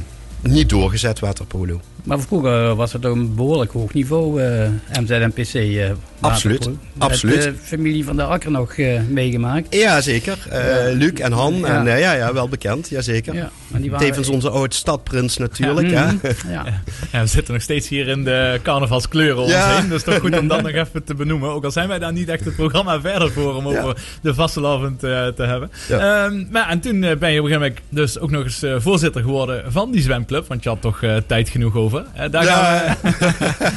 niet 0.48 0.68
doorgezet 0.68 1.18
waterpolo. 1.20 1.80
Maar 2.04 2.20
vroeger 2.20 2.74
was 2.74 2.92
het 2.92 3.04
een 3.04 3.34
behoorlijk 3.34 3.72
hoog 3.72 3.92
niveau, 3.94 4.42
eh 4.42 4.68
MZNPC. 5.00 5.54
eh 5.54 5.90
Absoluut, 6.20 6.68
absoluut. 6.98 7.42
De 7.42 7.54
familie 7.62 8.04
van 8.04 8.16
de 8.16 8.22
Akker 8.24 8.50
nog 8.50 8.72
eh, 8.72 9.00
meegemaakt. 9.08 9.74
Ja, 9.74 10.00
zeker. 10.00 10.38
Eh, 10.50 10.92
Luc 10.94 11.12
en 11.12 11.32
Han, 11.32 11.54
Ja. 11.54 11.66
en, 11.66 11.86
eh, 11.86 12.00
ja, 12.00 12.12
ja, 12.12 12.32
wel 12.32 12.48
bekend, 12.48 12.88
jazeker. 12.88 13.34
Ja, 13.34 13.50
die 13.68 13.90
waren... 13.90 14.06
Tevens 14.06 14.28
onze 14.28 14.50
oude 14.50 14.74
stadprins 14.74 15.36
natuurlijk. 15.36 15.88
Ja. 15.90 16.14
ja. 16.48 16.64
Ja, 17.12 17.20
we 17.20 17.26
zitten 17.26 17.52
nog 17.54 17.62
steeds 17.62 17.88
hier 17.88 18.08
in 18.08 18.24
de 18.24 18.60
carnavalskleuren 18.62 19.42
om 19.42 19.48
Ja. 19.48 19.66
ons 19.70 19.80
heen. 19.80 19.88
Dus 19.88 20.02
toch 20.02 20.18
goed 20.18 20.38
om 20.38 20.48
dat 20.48 20.62
nog 20.66 20.72
even 20.72 21.04
te 21.04 21.14
benoemen. 21.14 21.50
Ook 21.50 21.64
al 21.64 21.70
zijn 21.70 21.88
wij 21.88 21.98
daar 21.98 22.12
niet 22.12 22.28
echt 22.28 22.44
het 22.44 22.56
programma 22.56 23.00
verder 23.00 23.32
voor 23.32 23.54
om 23.54 23.68
Ja. 23.70 23.80
over 23.80 23.96
de 24.22 24.34
vastelavond 24.34 25.04
eh, 25.04 25.26
te 25.26 25.42
hebben. 25.42 25.70
Ja. 25.88 26.24
Ehm, 26.24 26.44
maar 26.50 26.68
en 26.68 26.80
toen 26.80 27.00
ben 27.00 27.10
je 27.10 27.16
op 27.16 27.22
een 27.22 27.32
gegeven 27.34 27.50
moment 27.60 27.78
dus 27.88 28.18
ook 28.18 28.30
nog 28.30 28.44
eens 28.44 28.64
voorzitter 28.76 29.22
geworden 29.22 29.72
van 29.72 29.90
die 29.90 30.02
zwemclub. 30.02 30.33
Want 30.42 30.62
je 30.62 30.68
had 30.68 30.80
toch 30.80 31.02
eh, 31.02 31.16
tijd 31.26 31.48
genoeg 31.48 31.76
over. 31.76 32.04
Daar, 32.30 32.44
gaan 32.44 32.74
Ja, 32.74 32.96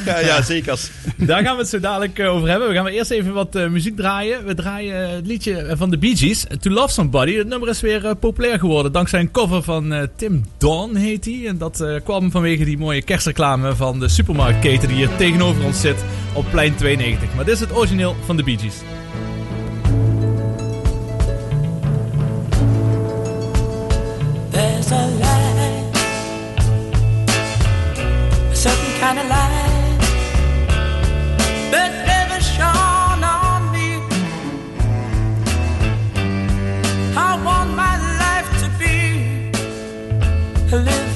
ja, 0.12 0.18
ja, 0.18 0.42
zeker. 0.42 0.78
we, 1.16 1.24
daar 1.24 1.42
gaan 1.42 1.54
we 1.54 1.60
het 1.60 1.70
zo 1.70 1.80
dadelijk 1.80 2.18
eh, 2.18 2.34
over 2.34 2.48
hebben. 2.48 2.68
We 2.68 2.74
gaan 2.74 2.82
maar 2.82 2.92
eerst 2.92 3.10
even 3.10 3.32
wat 3.32 3.54
eh, 3.54 3.68
muziek 3.68 3.96
draaien. 3.96 4.44
We 4.44 4.54
draaien 4.54 5.10
het 5.10 5.26
liedje 5.26 5.74
van 5.76 5.90
de 5.90 5.98
Bee 5.98 6.16
Gees, 6.16 6.46
To 6.60 6.70
Love 6.70 6.92
Somebody. 6.92 7.36
Het 7.36 7.46
nummer 7.46 7.68
is 7.68 7.80
weer 7.80 8.06
eh, 8.06 8.14
populair 8.20 8.58
geworden 8.58 8.92
dankzij 8.92 9.20
een 9.20 9.30
cover 9.30 9.62
van 9.62 9.92
eh, 9.92 10.02
Tim 10.16 10.44
Dawn 10.58 10.94
heet 10.94 11.24
hij. 11.24 11.46
En 11.46 11.58
dat 11.58 11.80
eh, 11.80 11.94
kwam 12.04 12.30
vanwege 12.30 12.64
die 12.64 12.78
mooie 12.78 13.02
kerstreclame 13.02 13.74
van 13.74 13.98
de 14.00 14.08
supermarktketen 14.08 14.88
die 14.88 14.96
hier 14.96 15.16
tegenover 15.16 15.64
ons 15.64 15.80
zit 15.80 16.04
op 16.32 16.44
plein 16.50 16.74
92. 16.74 17.34
Maar 17.34 17.44
dit 17.44 17.54
is 17.54 17.60
het 17.60 17.72
origineel 17.76 18.16
van 18.24 18.36
de 18.36 18.42
Bee 18.42 18.58
Gees. 18.58 18.76
There's 24.50 24.92
a 24.92 25.06
light, 25.06 25.27
live 40.70 40.84
with 40.84 41.07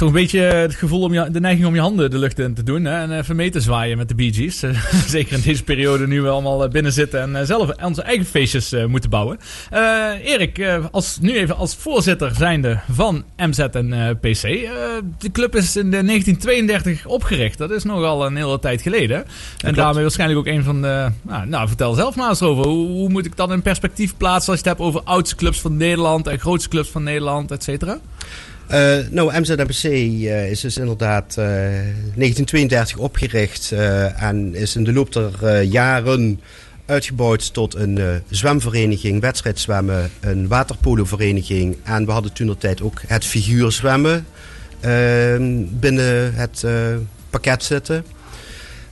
toch 0.00 0.08
een 0.08 0.14
beetje 0.14 0.40
het 0.40 0.74
gevoel 0.74 1.02
om 1.02 1.12
je, 1.14 1.30
de 1.30 1.40
neiging 1.40 1.66
om 1.66 1.74
je 1.74 1.80
handen 1.80 2.10
de 2.10 2.18
lucht 2.18 2.38
in 2.38 2.54
te 2.54 2.62
doen. 2.62 2.84
Hè? 2.84 3.00
En 3.00 3.18
even 3.18 3.36
mee 3.36 3.50
te 3.50 3.60
zwaaien 3.60 3.96
met 3.96 4.08
de 4.08 4.14
Bee 4.14 4.32
Gees. 4.32 4.62
Zeker 5.06 5.32
in 5.36 5.42
deze 5.44 5.64
periode 5.64 6.06
nu 6.06 6.22
we 6.22 6.28
allemaal 6.28 6.64
eh, 6.64 6.70
binnen 6.70 6.92
zitten 6.92 7.20
en 7.20 7.36
eh, 7.36 7.46
zelf 7.46 7.70
onze 7.82 8.02
eigen 8.02 8.26
feestjes 8.26 8.72
eh, 8.72 8.84
moeten 8.84 9.10
bouwen. 9.10 9.38
Erik, 10.24 10.80
als, 10.90 11.18
nu 11.20 11.36
even 11.36 11.56
als 11.56 11.76
voorzitter 11.76 12.34
zijnde 12.34 12.80
van 12.90 13.24
MZ 13.36 13.58
en 13.58 14.18
PC. 14.20 14.42
de 15.18 15.30
club 15.32 15.56
is 15.56 15.76
in 15.76 15.90
de 15.90 16.04
1932 16.04 17.06
opgericht. 17.06 17.58
Dat 17.58 17.70
is 17.70 17.84
nogal 17.84 18.26
een 18.26 18.36
hele 18.36 18.58
tijd 18.58 18.82
geleden. 18.82 19.24
En 19.60 19.74
daarmee 19.74 20.02
waarschijnlijk 20.02 20.40
ook 20.40 20.54
een 20.54 20.64
van 20.64 20.82
de... 20.82 21.08
Nou, 21.22 21.46
nou, 21.46 21.68
vertel 21.68 21.94
zelf 21.94 22.16
maar 22.16 22.28
eens 22.28 22.42
over. 22.42 22.66
Hoe, 22.66 22.88
hoe 22.88 23.08
moet 23.08 23.26
ik 23.26 23.36
dat 23.36 23.50
in 23.50 23.62
perspectief 23.62 24.16
plaatsen 24.16 24.52
als 24.52 24.62
je 24.62 24.68
het 24.68 24.78
hebt 24.78 24.88
over 24.88 25.02
oudste 25.04 25.36
clubs 25.36 25.60
van 25.60 25.76
Nederland 25.76 26.26
en 26.26 26.38
grootste 26.38 26.68
clubs 26.68 26.88
van 26.88 27.02
Nederland, 27.02 27.50
et 27.50 27.62
cetera? 27.62 27.98
Eh, 28.70 28.98
nou, 29.10 29.40
MZMPC 29.40 29.84
eh, 29.84 30.50
is 30.50 30.60
dus 30.60 30.76
inderdaad 30.76 31.28
eh, 31.28 31.44
1932 31.44 32.96
opgericht 32.96 33.72
eh, 33.72 34.22
en 34.22 34.54
is 34.54 34.76
in 34.76 34.84
de 34.84 34.92
loop 34.92 35.12
der 35.12 35.62
jaren 35.62 36.40
uitgebouwd 36.86 37.52
tot 37.52 37.74
een 37.74 38.22
zwemvereniging, 38.28 39.20
wedstrijdzwemmen, 39.20 40.10
een 40.20 40.48
waterpolovereniging 40.48 41.76
en 41.82 42.06
we 42.06 42.12
hadden 42.12 42.32
toen 42.32 42.46
de 42.46 42.56
tijd 42.56 42.82
ook 42.82 43.00
het 43.06 43.24
figuurzwemmen 43.24 44.26
eh, 44.80 45.36
binnen 45.70 46.34
het 46.34 46.64
pakket 47.30 47.62
zitten. 47.62 48.04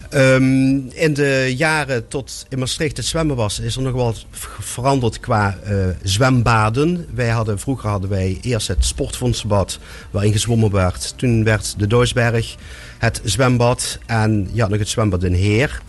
Ehm, 0.09 0.77
in 0.89 1.15
de 1.15 1.55
jaren 1.57 2.09
tot 2.09 2.47
in 2.49 2.59
Maastricht 2.59 2.97
het 2.97 3.07
zwemmen 3.07 3.37
was, 3.37 3.61
is 3.61 3.77
er 3.77 3.83
nog 3.83 4.15
v- 4.31 4.47
veranderd 4.59 5.21
qua 5.21 5.59
eh, 5.65 5.75
zwembaden. 6.03 7.07
Wij 7.15 7.29
hadden, 7.29 7.59
vroeger 7.59 7.89
hadden 7.89 8.11
wij 8.11 8.39
eerst 8.43 8.69
het 8.69 8.85
sportfondsbad 8.85 9.79
waarin 10.11 10.33
gezwommen 10.33 10.71
werd. 10.71 11.15
Toen 11.17 11.45
werd 11.45 11.75
de 11.79 11.87
Doosberg 11.87 12.57
het 12.99 13.21
zwembad 13.25 13.99
en 14.07 14.49
ja, 14.53 14.69
nog 14.69 14.79
het 14.79 14.89
zwembad 14.89 15.25
in 15.25 15.33
Heer. 15.33 15.83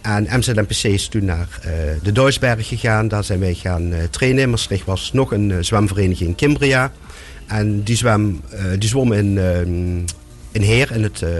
En 0.00 0.26
MZMPC 0.38 0.82
is 0.82 1.08
toen 1.08 1.24
naar 1.24 1.48
eh, 1.62 1.70
de 2.02 2.12
Doosberg 2.12 2.68
gegaan. 2.68 3.08
Daar 3.08 3.24
zijn 3.24 3.40
wij 3.40 3.54
gaan 3.54 3.92
eh, 3.92 3.98
trainen. 4.10 4.42
In 4.42 4.50
Maastricht 4.50 4.84
was 4.84 5.12
nog 5.12 5.32
een 5.32 5.64
zwemvereniging 5.64 6.36
Kimbria. 6.36 6.92
En 7.46 7.82
die, 7.82 7.96
zwem, 7.96 8.40
die 8.78 8.88
zwom 8.88 9.12
in, 9.12 9.38
ehm, 9.38 10.00
in 10.52 10.62
Heer, 10.62 10.92
in 10.92 11.02
het 11.02 11.22
eh, 11.22 11.30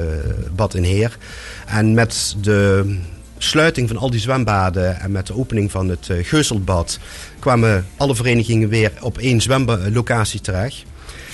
bad 0.55 0.75
in 0.75 0.83
Heer. 0.83 1.19
En 1.67 1.95
met 1.95 2.37
de 2.41 2.97
sluiting 3.39 3.89
van 3.89 3.97
al 3.97 4.11
die 4.11 4.21
zwembaden 4.21 5.01
en 5.01 5.13
met 5.13 5.27
de 5.27 5.37
opening 5.37 5.71
van 5.71 5.89
het 5.89 6.09
eh, 6.09 6.25
Geuselbad 6.25 6.99
kwamen 7.39 7.87
alle 7.97 8.15
verenigingen 8.15 8.69
weer 8.69 8.93
op 9.01 9.19
één 9.19 9.41
zwemlocatie 9.41 10.41
terecht. 10.41 10.85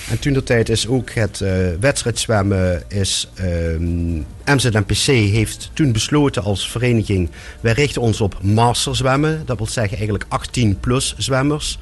En 0.09 0.19
toen 0.19 0.33
de 0.33 0.43
tijd 0.43 0.69
is 0.69 0.87
ook 0.87 1.09
het 1.09 1.41
eh 1.41 1.49
wedstrijdzwemmen 1.79 2.83
is 2.87 3.29
ehm 3.35 4.17
MZMPC 4.45 5.05
heeft 5.05 5.71
toen 5.73 5.91
besloten 5.91 6.43
als 6.43 6.69
vereniging 6.69 7.29
wij 7.61 7.73
richten 7.73 8.01
ons 8.01 8.21
op 8.21 8.37
masterzwemmen. 8.41 9.41
Dat 9.45 9.57
wil 9.57 9.67
zeggen 9.67 9.97
eigenlijk 9.97 10.25
18 10.27 10.79
plus 10.79 11.15
zwemmers. 11.17 11.79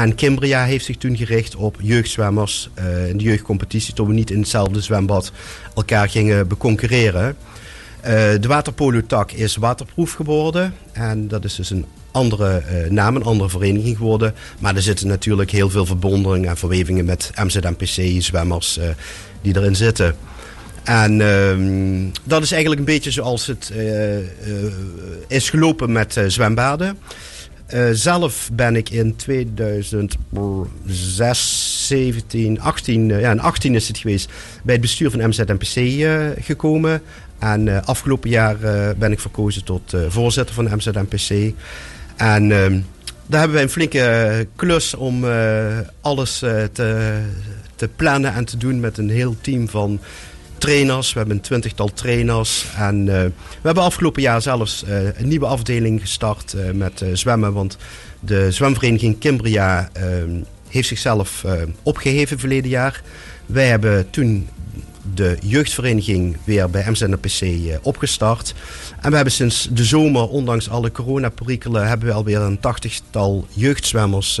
En 0.00 0.14
Kimbria 0.14 0.64
heeft 0.64 0.84
zich 0.84 0.96
toen 0.96 1.16
gericht 1.16 1.56
op 1.56 1.76
jeugdzwemmers 1.80 2.70
eh, 2.74 3.08
in 3.08 3.16
de 3.16 3.24
jeugdcompetitie, 3.24 3.94
toen 3.94 4.06
we 4.06 4.14
niet 4.14 4.30
in 4.30 4.38
hetzelfde 4.38 4.80
zwembad 4.80 5.32
elkaar 5.74 6.08
gingen 6.08 6.48
beconcurreren. 6.48 7.36
Eh, 8.00 8.12
de 8.40 8.48
waterpolo-tak 8.48 9.32
is 9.32 9.56
waterproef 9.56 10.12
geworden. 10.12 10.74
En 10.92 11.28
dat 11.28 11.44
is 11.44 11.54
dus 11.54 11.70
een 11.70 11.84
andere 12.10 12.56
eh, 12.56 12.90
naam, 12.90 13.16
een 13.16 13.22
andere 13.22 13.50
vereniging 13.50 13.96
geworden. 13.96 14.34
Maar 14.58 14.76
er 14.76 14.82
zitten 14.82 15.06
natuurlijk 15.06 15.50
heel 15.50 15.70
veel 15.70 15.86
verbondingen 15.86 16.48
en 16.48 16.56
verwevingen 16.56 17.04
met 17.04 17.30
MZMPC-zwemmers 17.44 18.78
eh, 18.78 18.88
die 19.42 19.56
erin 19.56 19.76
zitten. 19.76 20.14
En 20.84 21.20
ehm, 21.20 22.18
dat 22.24 22.42
is 22.42 22.52
eigenlijk 22.52 22.80
een 22.80 22.94
beetje 22.94 23.10
zoals 23.10 23.46
het 23.46 23.72
is 25.28 25.50
gelopen 25.50 25.92
met 25.92 26.20
zwembaden. 26.26 26.98
Eh, 27.70 27.88
zelf 27.92 28.50
ben 28.52 28.76
ik 28.76 28.90
in 28.90 29.16
2006, 29.16 31.86
17, 31.86 32.60
18, 32.60 33.10
eh, 33.10 33.20
ja, 33.20 33.30
in 33.30 33.40
18 33.40 33.74
is 33.74 33.88
het 33.88 33.98
geweest, 33.98 34.30
bij 34.62 34.72
het 34.72 34.82
bestuur 34.82 35.10
van 35.10 35.28
MZMPC 35.28 35.76
eh, 35.76 36.44
gekomen. 36.44 37.02
En 37.38 37.84
afgelopen 37.84 38.30
jaar 38.30 38.56
ben 38.98 39.12
ik 39.12 39.20
verkozen 39.20 39.64
tot 39.64 39.94
voorzitter 40.08 40.54
van 40.54 40.68
MZMPC. 40.76 41.54
En 42.16 42.52
ehm, 42.52 42.80
daar 43.26 43.40
hebben 43.40 43.52
wij 43.52 43.62
een 43.62 43.70
flinke 43.70 44.46
klus 44.56 44.94
om 44.94 45.24
alles 46.00 46.38
te, 46.38 46.70
te 47.76 47.88
plannen 47.96 48.34
en 48.34 48.44
te 48.44 48.56
doen 48.56 48.80
met 48.80 48.98
een 48.98 49.10
heel 49.10 49.36
team 49.40 49.68
van 49.68 50.00
trainers. 50.60 51.12
We 51.12 51.18
hebben 51.18 51.36
een 51.36 51.42
twintigtal 51.42 51.92
trainers. 51.92 52.66
En 52.76 53.08
eh, 53.08 53.22
we 53.34 53.62
hebben 53.62 53.82
afgelopen 53.82 54.22
jaar 54.22 54.42
zelfs 54.42 54.84
eh, 54.84 55.18
een 55.18 55.28
nieuwe 55.28 55.46
afdeling 55.46 56.00
gestart 56.00 56.52
eh, 56.52 56.70
met 56.70 57.04
zwemmen. 57.12 57.52
Want 57.52 57.76
de 58.20 58.50
zwemvereniging 58.50 59.18
Kimbria 59.18 59.90
eh, 59.92 60.04
heeft 60.68 60.88
zichzelf 60.88 61.44
eh, 61.44 61.52
opgeheven 61.82 62.38
verleden 62.38 62.70
jaar. 62.70 63.02
Wij 63.46 63.66
hebben 63.66 64.10
toen 64.10 64.48
de 65.14 65.36
jeugdvereniging 65.42 66.36
weer 66.44 66.70
bij 66.70 66.90
MZNPC 66.90 67.78
opgestart. 67.82 68.54
En 69.00 69.08
we 69.10 69.14
hebben 69.14 69.34
sinds 69.34 69.68
de 69.72 69.84
zomer, 69.84 70.28
ondanks 70.28 70.68
alle 70.70 70.92
coronaperikelen, 70.92 71.88
hebben 71.88 72.08
we 72.08 72.14
alweer 72.14 72.40
een 72.40 72.60
tachtigtal 72.60 73.46
jeugdzwemmers 73.48 74.40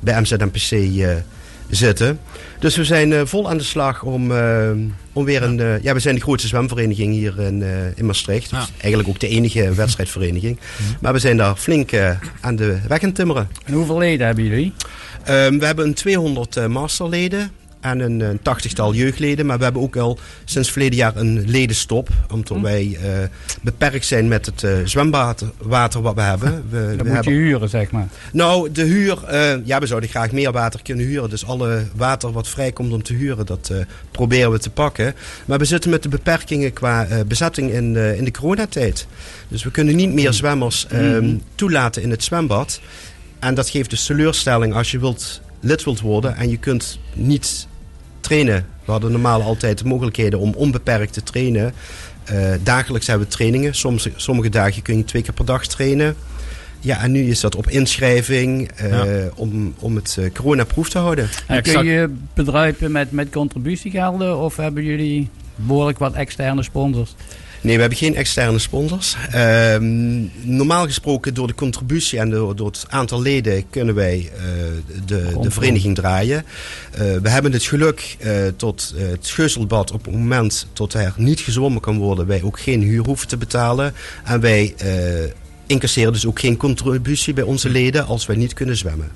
bij 0.00 0.20
MZNPC 0.20 0.70
eh, 0.70 1.14
zitten. 1.76 2.18
Dus 2.58 2.76
we 2.76 2.84
zijn 2.84 3.12
eh, 3.12 3.20
vol 3.24 3.48
aan 3.50 3.56
de 3.56 3.62
slag 3.64 4.02
om, 4.02 4.32
eh, 4.32 4.70
om 5.12 5.24
weer 5.24 5.42
een... 5.42 5.60
eh, 5.60 5.82
ja, 5.82 5.94
we 5.94 6.00
zijn 6.00 6.14
de 6.14 6.20
grootste 6.20 6.48
zwemvereniging 6.48 7.12
hier 7.14 7.40
in, 7.40 7.62
in 7.94 8.06
Maastricht. 8.06 8.50
Ja. 8.50 8.66
Eigenlijk 8.78 9.08
ook 9.08 9.20
de 9.20 9.28
enige 9.28 9.74
wedstrijdvereniging. 9.74 10.58
Maar 11.00 11.12
we 11.12 11.18
zijn 11.18 11.36
daar 11.36 11.56
flink 11.56 11.90
aan 12.40 12.56
de 12.56 12.78
weg 12.88 13.02
aan 13.02 13.12
timmeren. 13.12 13.48
En 13.64 13.72
hoeveel 13.72 13.98
leden 13.98 14.26
hebben 14.26 14.44
jullie? 14.44 14.72
Ehm, 15.24 15.58
we 15.58 15.66
hebben 15.66 15.84
een 15.86 15.94
200 15.94 16.56
eh, 16.56 16.66
masterleden 16.66 17.50
en 17.82 18.00
een, 18.00 18.20
een 18.20 18.42
tachtigtal 18.42 18.94
jeugdleden. 18.94 19.46
Maar 19.46 19.58
we 19.58 19.64
hebben 19.64 19.82
ook 19.82 19.96
al 19.96 20.18
sinds 20.44 20.70
verleden 20.70 20.96
jaar 20.98 21.16
een 21.16 21.44
ledenstop. 21.50 22.08
Omdat 22.32 22.60
wij 22.60 22.98
eh, 23.02 23.08
beperkt 23.62 24.06
zijn 24.06 24.28
met 24.28 24.46
het 24.46 24.66
zwemwater 24.84 25.50
water 25.62 26.02
wat 26.02 26.14
we 26.14 26.20
hebben. 26.20 26.64
We, 26.70 26.94
Dat 26.96 27.06
we 27.06 27.12
moet 27.12 27.24
je 27.24 27.30
huren, 27.30 27.68
zeg 27.68 27.90
maar. 27.90 28.08
nou, 28.32 28.72
de 28.72 28.82
huur. 28.82 29.24
eh, 29.24 29.54
ja, 29.64 29.78
we 29.80 29.86
zouden 29.86 30.08
graag 30.10 30.32
meer 30.32 30.52
water 30.52 30.82
kunnen 30.82 31.06
huren. 31.06 31.30
Dus 31.30 31.46
alle 31.46 31.82
water 31.94 32.32
wat 32.32 32.48
vrijkomt 32.48 32.92
om 32.92 33.02
te 33.02 33.14
huren, 33.14 33.46
dat 33.46 33.72
proberen 34.10 34.50
we 34.52 34.58
te 34.58 34.70
pakken. 34.70 35.14
Maar 35.44 35.58
we 35.58 35.64
zitten 35.64 35.90
met 35.90 36.02
de 36.02 36.08
beperkingen 36.08 36.72
qua 36.72 37.06
bezetting 37.26 37.70
in, 37.72 37.96
in 37.96 38.24
de 38.24 38.30
coronatijd. 38.30 39.06
Dus 39.48 39.64
we 39.64 39.70
kunnen 39.70 39.96
niet 39.96 40.12
meer 40.12 40.32
zwemmers 40.32 40.86
ehm, 40.86 41.36
toelaten 41.54 42.02
in 42.02 42.10
het 42.10 42.24
zwembad. 42.24 42.80
En 43.38 43.54
dat 43.54 43.68
geeft 43.68 43.90
dus 43.90 44.06
teleurstelling 44.06 44.74
als 44.74 44.90
je 44.90 44.98
wilt, 44.98 45.40
lid 45.60 45.84
wilt 45.84 46.00
worden 46.00 46.36
en 46.36 46.50
je 46.50 46.56
kunt 46.56 46.98
niet 47.14 47.66
trainen. 48.22 48.66
We 48.84 48.90
hadden 48.92 49.12
normaal 49.12 49.42
altijd 49.42 49.78
de 49.78 49.84
mogelijkheden 49.84 50.38
om 50.38 50.52
onbeperkt 50.54 51.12
te 51.12 51.22
trainen. 51.22 51.74
Eh, 52.24 52.52
dagelijks 52.62 53.06
hebben 53.06 53.26
we 53.26 53.32
trainingen. 53.32 53.74
Soms, 53.74 54.08
sommige 54.16 54.48
dagen 54.48 54.82
kun 54.82 54.96
je 54.96 55.04
twee 55.04 55.22
keer 55.22 55.32
per 55.34 55.44
dag 55.44 55.66
trainen. 55.66 56.16
Ja, 56.80 57.02
en 57.02 57.12
nu 57.12 57.28
is 57.28 57.40
dat 57.40 57.56
op 57.56 57.68
inschrijving 57.68 58.70
eh, 58.70 58.90
Ja. 58.90 59.28
om, 59.34 59.74
om 59.78 59.96
het 59.96 60.16
eh, 60.18 60.32
coronaproef 60.32 60.88
te 60.88 60.98
houden. 60.98 61.28
En 61.46 61.62
kun 61.62 61.84
je 61.84 62.14
bedruipen 62.34 62.92
met, 62.92 63.12
met 63.12 63.30
contributiegelden 63.30 64.38
of 64.38 64.56
hebben 64.56 64.84
jullie 64.84 65.28
behoorlijk 65.56 65.98
wat 65.98 66.12
externe 66.14 66.62
sponsors? 66.62 67.14
Nee, 67.62 67.74
we 67.74 67.80
hebben 67.80 67.98
geen 67.98 68.14
externe 68.14 68.58
sponsors. 68.58 69.16
Ehm, 69.30 70.20
normaal 70.42 70.84
gesproken 70.84 71.34
door 71.34 71.46
de 71.46 71.54
contributie 71.54 72.18
en 72.18 72.30
door, 72.30 72.56
door 72.56 72.66
het 72.66 72.84
aantal 72.88 73.22
leden 73.22 73.70
kunnen 73.70 73.94
wij 73.94 74.30
eh, 74.36 74.42
de, 75.06 75.38
de 75.40 75.50
vereniging 75.50 75.94
draaien. 75.94 76.44
Eh, 76.90 76.98
we 76.98 77.28
hebben 77.28 77.52
het 77.52 77.62
geluk 77.62 78.16
eh, 78.18 78.32
tot 78.56 78.94
het 78.96 79.26
Scheuselbad 79.26 79.92
op 79.92 80.04
het 80.04 80.14
moment 80.14 80.66
tot 80.72 80.94
er 80.94 81.14
niet 81.16 81.40
gezwommen 81.40 81.80
kan 81.80 81.98
worden, 81.98 82.26
wij 82.26 82.42
ook 82.42 82.60
geen 82.60 82.80
huur 82.80 83.04
hoeven 83.04 83.28
te 83.28 83.36
betalen. 83.36 83.94
En 84.24 84.40
wij 84.40 84.74
incasseren 85.66 86.12
dus 86.12 86.26
ook 86.26 86.40
geen 86.40 86.56
contributie 86.56 87.34
bij 87.34 87.44
onze 87.44 87.68
leden 87.68 88.06
als 88.06 88.26
wij 88.26 88.36
niet 88.36 88.52
kunnen 88.52 88.76
zwemmen. 88.76 89.10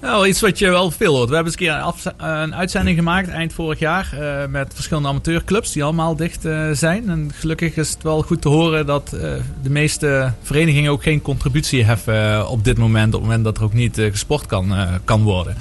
Nou, 0.00 0.28
iets 0.28 0.40
wat 0.40 0.58
je 0.58 0.70
wel 0.70 0.90
veel 0.90 1.14
hoort. 1.14 1.28
We 1.28 1.34
hebben 1.34 1.52
eens 1.52 1.60
een 1.60 2.04
keer 2.14 2.28
een, 2.28 2.54
uitzending 2.54 2.96
gemaakt 2.96 3.28
eind 3.28 3.52
vorig 3.52 3.78
jaar 3.78 4.08
eh, 4.12 4.48
met 4.48 4.74
verschillende 4.74 5.08
amateurclubs 5.08 5.72
die 5.72 5.84
allemaal 5.84 6.16
dicht 6.16 6.44
eh, 6.44 6.68
zijn. 6.72 7.08
En 7.08 7.30
gelukkig 7.34 7.76
is 7.76 7.90
het 7.90 8.02
wel 8.02 8.22
goed 8.22 8.42
te 8.42 8.48
horen 8.48 8.86
dat 8.86 9.12
eh, 9.12 9.32
de 9.62 9.70
meeste 9.70 10.32
verenigingen 10.42 10.90
ook 10.90 11.02
geen 11.02 11.22
contributie 11.22 11.84
heffen 11.84 12.48
op 12.48 12.64
dit 12.64 12.78
moment. 12.78 13.06
Op 13.06 13.20
het 13.20 13.22
moment 13.22 13.44
dat 13.44 13.56
er 13.56 13.64
ook 13.64 13.72
niet 13.72 13.94
gesport 13.94 14.46
kan, 14.46 14.74
kan 15.04 15.22
worden. 15.22 15.56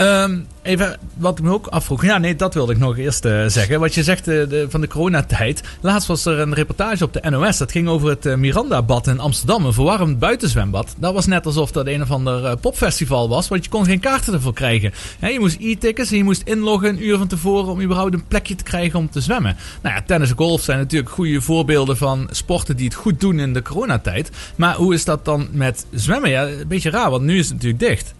Ehm, 0.00 0.38
even 0.62 0.98
wat 1.16 1.38
ik 1.38 1.44
me 1.44 1.52
ook 1.52 1.66
afvroeg. 1.66 2.04
Ja, 2.04 2.18
nee, 2.18 2.36
dat 2.36 2.54
wilde 2.54 2.72
ik 2.72 2.78
nog 2.78 2.98
eerst 2.98 3.24
eh, 3.24 3.44
zeggen. 3.46 3.80
Wat 3.80 3.94
je 3.94 4.02
zegt 4.02 4.28
eh, 4.28 4.48
de, 4.48 4.66
van 4.68 4.80
de 4.80 4.88
coronatijd. 4.88 5.62
Laatst 5.80 6.08
was 6.08 6.24
er 6.24 6.38
een 6.38 6.54
reportage 6.54 7.04
op 7.04 7.12
de 7.12 7.30
NOS. 7.30 7.58
Dat 7.58 7.70
ging 7.70 7.88
over 7.88 8.08
het 8.08 8.26
eh, 8.26 8.34
Miranda-bad 8.34 9.06
in 9.06 9.20
Amsterdam. 9.20 9.64
Een 9.64 9.72
verwarmd 9.72 10.18
buitenzwembad. 10.18 10.94
Dat 10.98 11.14
was 11.14 11.26
net 11.26 11.46
alsof 11.46 11.72
dat 11.72 11.86
een 11.86 12.02
of 12.02 12.10
ander 12.10 12.56
popfestival 12.56 13.28
was. 13.28 13.48
Want 13.48 13.64
je 13.64 13.70
kon 13.70 13.84
geen 13.84 14.00
kaarten 14.00 14.32
ervoor 14.32 14.52
krijgen. 14.52 14.92
Je 15.20 15.40
moest 15.40 15.56
e-tickets 15.60 16.10
en 16.10 16.16
je 16.16 16.24
moest 16.24 16.42
inloggen 16.44 16.88
een 16.88 17.04
uur 17.04 17.18
van 17.18 17.28
tevoren. 17.28 17.72
Om 17.72 17.80
überhaupt 17.80 18.14
een 18.14 18.26
plekje 18.28 18.54
te 18.54 18.64
krijgen 18.64 18.98
om 18.98 19.10
te 19.10 19.20
zwemmen. 19.20 19.56
Nou 19.82 19.94
ja, 19.94 20.02
tennis 20.06 20.30
en 20.30 20.36
golf 20.36 20.62
zijn 20.62 20.78
natuurlijk 20.78 21.10
goede 21.10 21.40
voorbeelden 21.40 21.96
van 21.96 22.28
sporten 22.30 22.76
die 22.76 22.86
het 22.86 22.94
goed 22.94 23.20
doen 23.20 23.38
in 23.38 23.52
de 23.52 23.62
coronatijd. 23.62 24.30
Maar 24.56 24.74
hoe 24.74 24.94
is 24.94 25.04
dat 25.04 25.24
dan 25.24 25.48
met 25.52 25.86
zwemmen? 25.90 26.30
Ja, 26.30 26.46
een 26.46 26.68
beetje 26.68 26.90
raar, 26.90 27.10
want 27.10 27.22
nu 27.22 27.38
is 27.38 27.44
het 27.44 27.54
natuurlijk 27.54 27.82
dicht. 27.82 28.14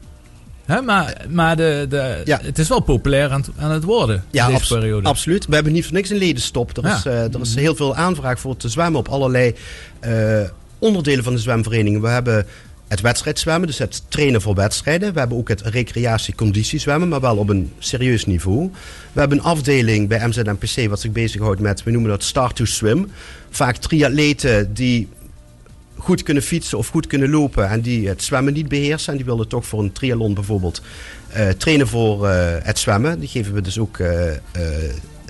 Maar 0.84 1.16
maar 1.28 1.56
de, 1.56 1.86
de, 1.88 2.22
Ja. 2.24 2.38
het 2.42 2.58
is 2.58 2.68
wel 2.68 2.80
populair 2.80 3.30
aan, 3.30 3.40
het- 3.40 3.50
aan 3.58 3.70
het 3.70 3.84
worden 3.84 4.24
Ja, 4.30 4.46
deze 4.48 4.74
periode. 4.74 5.08
absoluut. 5.08 5.46
We 5.46 5.54
hebben 5.54 5.72
niet 5.72 5.84
voor 5.84 5.94
niks 5.94 6.10
een 6.10 6.16
ledenstop. 6.16 6.76
Er, 6.76 6.82
Ja. 6.86 6.96
is, 6.96 7.04
eh, 7.04 7.22
er 7.34 7.40
is 7.40 7.54
heel 7.54 7.74
veel 7.74 7.96
aanvraag 7.96 8.40
voor 8.40 8.56
te 8.56 8.68
zwemmen 8.68 9.00
op 9.00 9.08
allerlei 9.08 9.54
eh, 10.00 10.40
onderdelen 10.78 11.24
van 11.24 11.32
de 11.32 11.38
zwemvereniging. 11.40 12.00
We 12.00 12.08
hebben 12.08 12.46
het 12.88 13.00
wedstrijdzwemmen, 13.00 13.66
dus 13.68 13.78
het 13.78 14.02
trainen 14.08 14.40
voor 14.40 14.54
wedstrijden. 14.54 15.12
We 15.12 15.18
hebben 15.18 15.38
ook 15.38 15.48
het 15.48 15.60
recreatie-conditiezwemmen, 15.62 17.08
maar 17.08 17.20
wel 17.20 17.36
op 17.36 17.48
een 17.48 17.72
serieus 17.78 18.26
niveau. 18.26 18.70
We 19.12 19.20
hebben 19.20 19.38
een 19.38 19.44
afdeling 19.44 20.08
bij 20.08 20.26
MZNPC 20.28 20.88
wat 20.88 21.00
zich 21.00 21.12
bezighoudt 21.12 21.60
met, 21.60 21.82
we 21.82 21.90
noemen 21.90 22.10
dat 22.10 22.22
Start 22.22 22.56
to 22.56 22.64
Swim. 22.64 23.10
Vaak 23.50 23.76
triatleten 23.76 24.74
die 24.74 25.08
goed 26.00 26.22
kunnen 26.22 26.42
fietsen 26.42 26.78
of 26.78 26.88
goed 26.88 27.06
kunnen 27.06 27.30
lopen 27.30 27.68
en 27.68 27.80
die 27.80 28.08
het 28.08 28.22
zwemmen 28.22 28.52
niet 28.52 28.68
beheersen. 28.68 29.12
En 29.12 29.16
die 29.18 29.26
willen 29.26 29.48
toch 29.48 29.66
voor 29.66 29.80
een 29.80 29.92
triathlon 29.92 30.34
bijvoorbeeld 30.34 30.82
eh, 31.28 31.48
trainen 31.48 31.88
voor 31.88 32.28
eh, 32.28 32.54
het 32.62 32.78
zwemmen. 32.78 33.20
Die 33.20 33.28
geven 33.28 33.54
we 33.54 33.60
dus 33.60 33.78
ook 33.78 33.98
eh, 33.98 34.32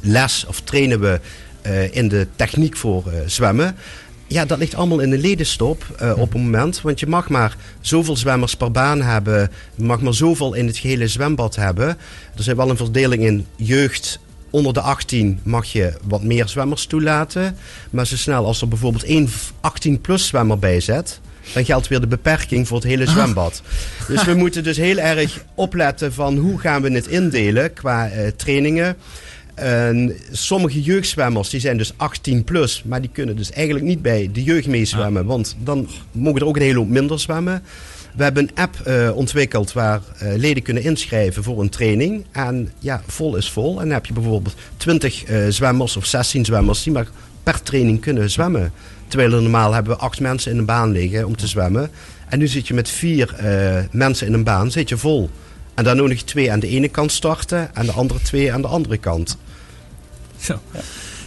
les 0.02 0.44
of 0.48 0.60
trainen 0.60 1.00
we 1.00 1.20
in 1.90 2.08
de 2.08 2.26
techniek 2.36 2.76
voor 2.76 3.04
zwemmen. 3.26 3.76
Ja, 4.26 4.44
dat 4.44 4.58
ligt 4.58 4.74
allemaal 4.74 5.00
in 5.00 5.10
de 5.10 5.18
ledenstop 5.18 5.84
op 6.16 6.34
een 6.34 6.40
moment. 6.40 6.80
Want 6.80 7.00
je 7.00 7.06
mag 7.06 7.28
maar 7.28 7.56
zoveel 7.80 8.16
zwemmers 8.16 8.56
per 8.56 8.70
baan 8.70 9.02
hebben. 9.02 9.50
Je 9.74 9.84
mag 9.84 10.00
maar 10.00 10.14
zoveel 10.14 10.54
in 10.54 10.66
het 10.66 10.78
gehele 10.78 11.08
zwembad 11.08 11.56
hebben. 11.56 11.88
Er 12.36 12.42
zit 12.42 12.56
wel 12.56 12.70
een 12.70 12.76
verdeling 12.76 13.24
in 13.24 13.46
jeugd. 13.56 14.20
Onder 14.50 14.72
de 14.72 14.80
18 14.80 15.40
mag 15.42 15.66
je 15.66 15.92
wat 16.04 16.22
meer 16.22 16.48
zwemmers 16.48 16.86
toelaten. 16.86 17.56
Maar 17.90 18.06
zo 18.06 18.16
snel 18.16 18.44
als 18.44 18.60
er 18.60 18.68
bijvoorbeeld 18.68 19.04
één 19.04 19.28
18-plus 19.52 20.26
zwemmer 20.26 20.58
bij 20.58 20.80
zet... 20.80 21.20
dan 21.52 21.64
geldt 21.64 21.88
weer 21.88 22.00
de 22.00 22.06
beperking 22.06 22.68
voor 22.68 22.76
het 22.76 22.86
hele 22.86 23.06
zwembad. 23.06 23.62
Dus 24.08 24.24
we 24.24 24.34
moeten 24.34 24.64
dus 24.64 24.76
heel 24.76 24.98
erg 24.98 25.44
opletten 25.54 26.12
van 26.12 26.36
hoe 26.36 26.58
gaan 26.58 26.82
we 26.82 26.90
het 26.90 27.06
indelen 27.06 27.72
qua 27.72 28.08
eh, 28.08 28.28
trainingen... 28.36 28.96
En 29.60 30.16
sommige 30.30 30.82
jeugdzwemmers 30.82 31.50
die 31.50 31.60
zijn 31.60 31.76
dus 31.76 31.92
18 31.96 32.44
plus, 32.44 32.82
maar 32.84 33.00
die 33.00 33.10
kunnen 33.12 33.36
dus 33.36 33.50
eigenlijk 33.50 33.86
niet 33.86 34.02
bij 34.02 34.28
de 34.32 34.42
jeugd 34.42 34.66
meezwemmen. 34.66 35.26
Want 35.26 35.56
dan 35.58 35.88
mogen 36.12 36.40
er 36.40 36.46
ook 36.46 36.56
een 36.56 36.62
hele 36.62 36.78
hoop 36.78 36.88
minder 36.88 37.20
zwemmen. 37.20 37.62
We 38.20 38.26
hebben 38.26 38.48
een 38.48 38.62
app 38.62 38.80
eh, 38.80 39.16
ontwikkeld 39.16 39.72
waar 39.72 40.00
eh, 40.18 40.36
leden 40.36 40.62
kunnen 40.62 40.82
inschrijven 40.82 41.42
voor 41.42 41.60
een 41.60 41.68
training. 41.68 42.24
En 42.32 42.72
ja, 42.78 43.02
vol 43.06 43.36
is 43.36 43.50
vol. 43.50 43.70
En 43.70 43.84
dan 43.84 43.94
heb 43.94 44.06
je 44.06 44.12
bijvoorbeeld 44.12 44.54
20 44.76 45.24
eh, 45.24 45.46
zwemmers 45.48 45.96
of 45.96 46.06
16 46.06 46.44
zwemmers 46.44 46.82
die 46.82 46.92
maar 46.92 47.08
per 47.42 47.62
training 47.62 48.00
kunnen 48.00 48.30
zwemmen. 48.30 48.72
Terwijl 49.08 49.32
er 49.32 49.42
normaal 49.42 49.72
hebben 49.72 49.92
we 49.92 49.98
acht 49.98 50.20
mensen 50.20 50.52
in 50.52 50.58
een 50.58 50.64
baan 50.64 50.90
liggen 50.90 51.26
om 51.26 51.36
te 51.36 51.46
zwemmen. 51.46 51.90
En 52.28 52.38
nu 52.38 52.46
zit 52.46 52.68
je 52.68 52.74
met 52.74 52.88
vier 52.90 53.34
eh, 53.34 53.84
mensen 53.90 54.26
in 54.26 54.32
een 54.32 54.44
baan, 54.44 54.70
zit 54.70 54.88
je 54.88 54.96
vol. 54.96 55.30
En 55.74 55.84
dan 55.84 55.96
nodig 55.96 56.18
je 56.18 56.24
twee 56.24 56.52
aan 56.52 56.60
de 56.60 56.68
ene 56.68 56.88
kant 56.88 57.12
starten 57.12 57.74
en 57.74 57.86
de 57.86 57.92
andere 57.92 58.20
twee 58.20 58.52
aan 58.52 58.62
de 58.62 58.68
andere 58.68 58.96
kant. 58.96 59.36
Zo. 60.40 60.60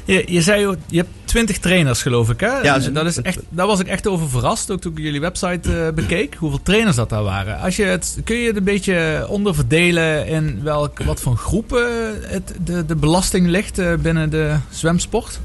Je, 0.06 0.24
je 0.28 0.42
zei, 0.42 0.76
je 0.88 0.98
hebt 0.98 1.10
20 1.26 1.58
trainers 1.58 2.02
geloof 2.02 2.30
ik 2.30 2.40
hè? 2.40 2.58
Ja, 2.60 2.80
dat 2.80 3.06
is 3.06 3.22
echt, 3.22 3.40
daar 3.50 3.68
was 3.68 3.80
ik 3.80 3.88
echt 3.88 4.08
over 4.08 4.30
verrast, 4.30 4.72
ook 4.72 4.82
toen 4.82 4.92
ik 4.92 5.04
jullie 5.04 5.20
website 5.22 5.86
eh, 5.86 5.94
bekeek, 5.94 6.36
hoeveel 6.36 6.62
trainers 6.64 6.96
dat 6.96 7.10
daar 7.10 7.24
waren. 7.24 7.60
Als 7.60 7.76
je 7.76 7.84
het, 7.84 8.18
kun 8.24 8.36
je 8.36 8.48
het 8.48 8.58
een 8.58 8.64
beetje 8.64 9.26
onderverdelen 9.30 10.28
in 10.28 10.60
welk, 10.64 11.04
wat 11.04 11.22
voor 11.22 11.36
groepen 11.38 11.88
het, 12.22 12.54
de, 12.64 12.86
de 12.86 12.96
belasting 12.96 13.48
ligt 13.48 13.80
eh, 13.80 13.94
binnen 13.96 14.30
de 14.30 14.56
zwemsport? 14.70 15.40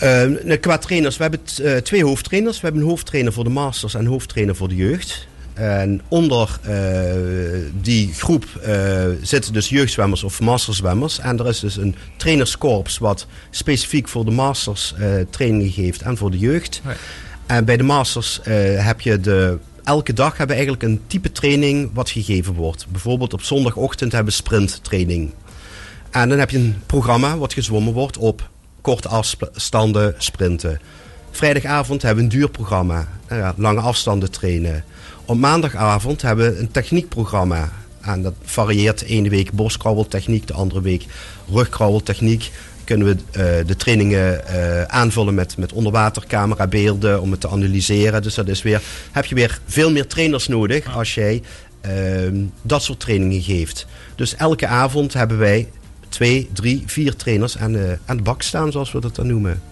Nou, 0.00 0.56
qua 0.56 0.78
trainers, 0.78 1.16
we 1.16 1.22
hebben 1.22 1.42
t- 1.44 1.58
eh, 1.58 1.76
twee 1.76 2.04
hoofdtrainers. 2.04 2.56
We 2.60 2.62
hebben 2.66 2.82
een 2.82 2.88
hoofdtrainer 2.88 3.32
voor 3.32 3.44
de 3.44 3.50
masters 3.50 3.94
en 3.94 4.00
een 4.00 4.06
hoofdtrainer 4.06 4.56
voor 4.56 4.68
de 4.68 4.74
jeugd. 4.76 5.26
En 5.60 6.00
onder 6.08 6.58
eh, 6.62 6.74
die 7.80 8.14
groep 8.14 8.44
eh, 8.62 9.04
zitten 9.22 9.52
dus 9.52 9.68
jeugdzwemmers 9.68 10.22
of 10.22 10.40
masterzwemmers. 10.40 11.18
En 11.18 11.38
er 11.38 11.48
is 11.48 11.60
dus 11.60 11.76
een 11.76 11.96
trainerskorps 12.16 12.98
wat 12.98 13.26
specifiek 13.50 14.08
voor 14.08 14.24
de 14.24 14.30
masters 14.30 14.94
eh 14.98 15.12
trainingen 15.30 15.70
geeft 15.70 16.02
en 16.02 16.16
voor 16.16 16.30
de 16.30 16.38
jeugd. 16.38 16.82
En 17.46 17.64
bij 17.64 17.76
de 17.76 17.82
masters 17.82 18.40
heb 18.76 19.00
je 19.00 19.20
de... 19.20 19.58
Elke 19.84 20.12
dag 20.12 20.36
hebben 20.36 20.56
we 20.56 20.62
eigenlijk 20.62 20.82
een 20.82 21.00
type 21.06 21.32
training 21.32 21.90
wat 21.92 22.10
gegeven 22.10 22.54
wordt. 22.54 22.86
Bijvoorbeeld 22.88 23.32
op 23.32 23.42
zondagochtend 23.42 24.12
hebben 24.12 24.32
we 24.32 24.38
sprinttraining. 24.38 25.32
En 26.10 26.28
dan 26.28 26.38
heb 26.38 26.50
je 26.50 26.58
een 26.58 26.82
programma 26.86 27.36
wat 27.36 27.52
gezwommen 27.52 27.92
wordt 27.92 28.18
op 28.18 28.48
korte 28.80 29.08
afstanden 29.08 30.14
sprinten. 30.18 30.80
Vrijdagavond 31.30 32.02
hebben 32.02 32.24
we 32.24 32.30
een 32.30 32.38
duurprogramma, 32.38 33.08
nou 33.28 33.40
ja, 33.40 33.54
lange 33.56 33.80
afstanden 33.80 34.30
trainen. 34.30 34.84
Op 35.30 35.38
maandagavond 35.38 36.22
hebben 36.22 36.52
we 36.52 36.58
een 36.58 36.70
techniekprogramma. 36.70 37.72
En 38.00 38.22
dat 38.22 38.34
varieert. 38.42 38.98
De 38.98 39.06
ene 39.06 39.28
week 39.28 39.52
borstkrabbeltechniek, 39.52 40.46
de 40.46 40.52
andere 40.52 40.80
week 40.80 41.06
rugkrabbeltechniek. 41.52 42.50
Kunnen 42.84 43.06
we 43.06 43.16
eh, 43.30 43.66
de 43.66 43.76
trainingen 43.76 44.46
eh, 44.46 44.82
aanvullen 44.82 45.34
met, 45.34 45.56
met 45.56 45.72
onderwatercamerabeelden 45.72 47.20
om 47.20 47.30
het 47.30 47.40
te 47.40 47.48
analyseren. 47.48 48.22
Dus 48.22 48.34
dat 48.34 48.48
is 48.48 48.62
weer, 48.62 48.82
heb 49.10 49.24
je 49.24 49.34
weer 49.34 49.60
veel 49.66 49.90
meer 49.90 50.06
trainers 50.06 50.48
nodig 50.48 50.96
als 50.96 51.14
jij 51.14 51.42
ehm, 51.80 52.36
dat 52.62 52.82
soort 52.82 53.00
trainingen 53.00 53.42
geeft. 53.42 53.86
Dus 54.14 54.34
elke 54.34 54.66
avond 54.66 55.12
hebben 55.12 55.38
wij 55.38 55.68
twee, 56.08 56.48
drie, 56.52 56.82
vier 56.86 57.16
trainers 57.16 57.58
aan 57.58 57.72
de, 57.72 57.98
aan 58.04 58.16
de 58.16 58.22
bak 58.22 58.42
staan, 58.42 58.72
zoals 58.72 58.92
we 58.92 59.00
dat 59.00 59.14
dan 59.14 59.26
noemen. 59.26 59.62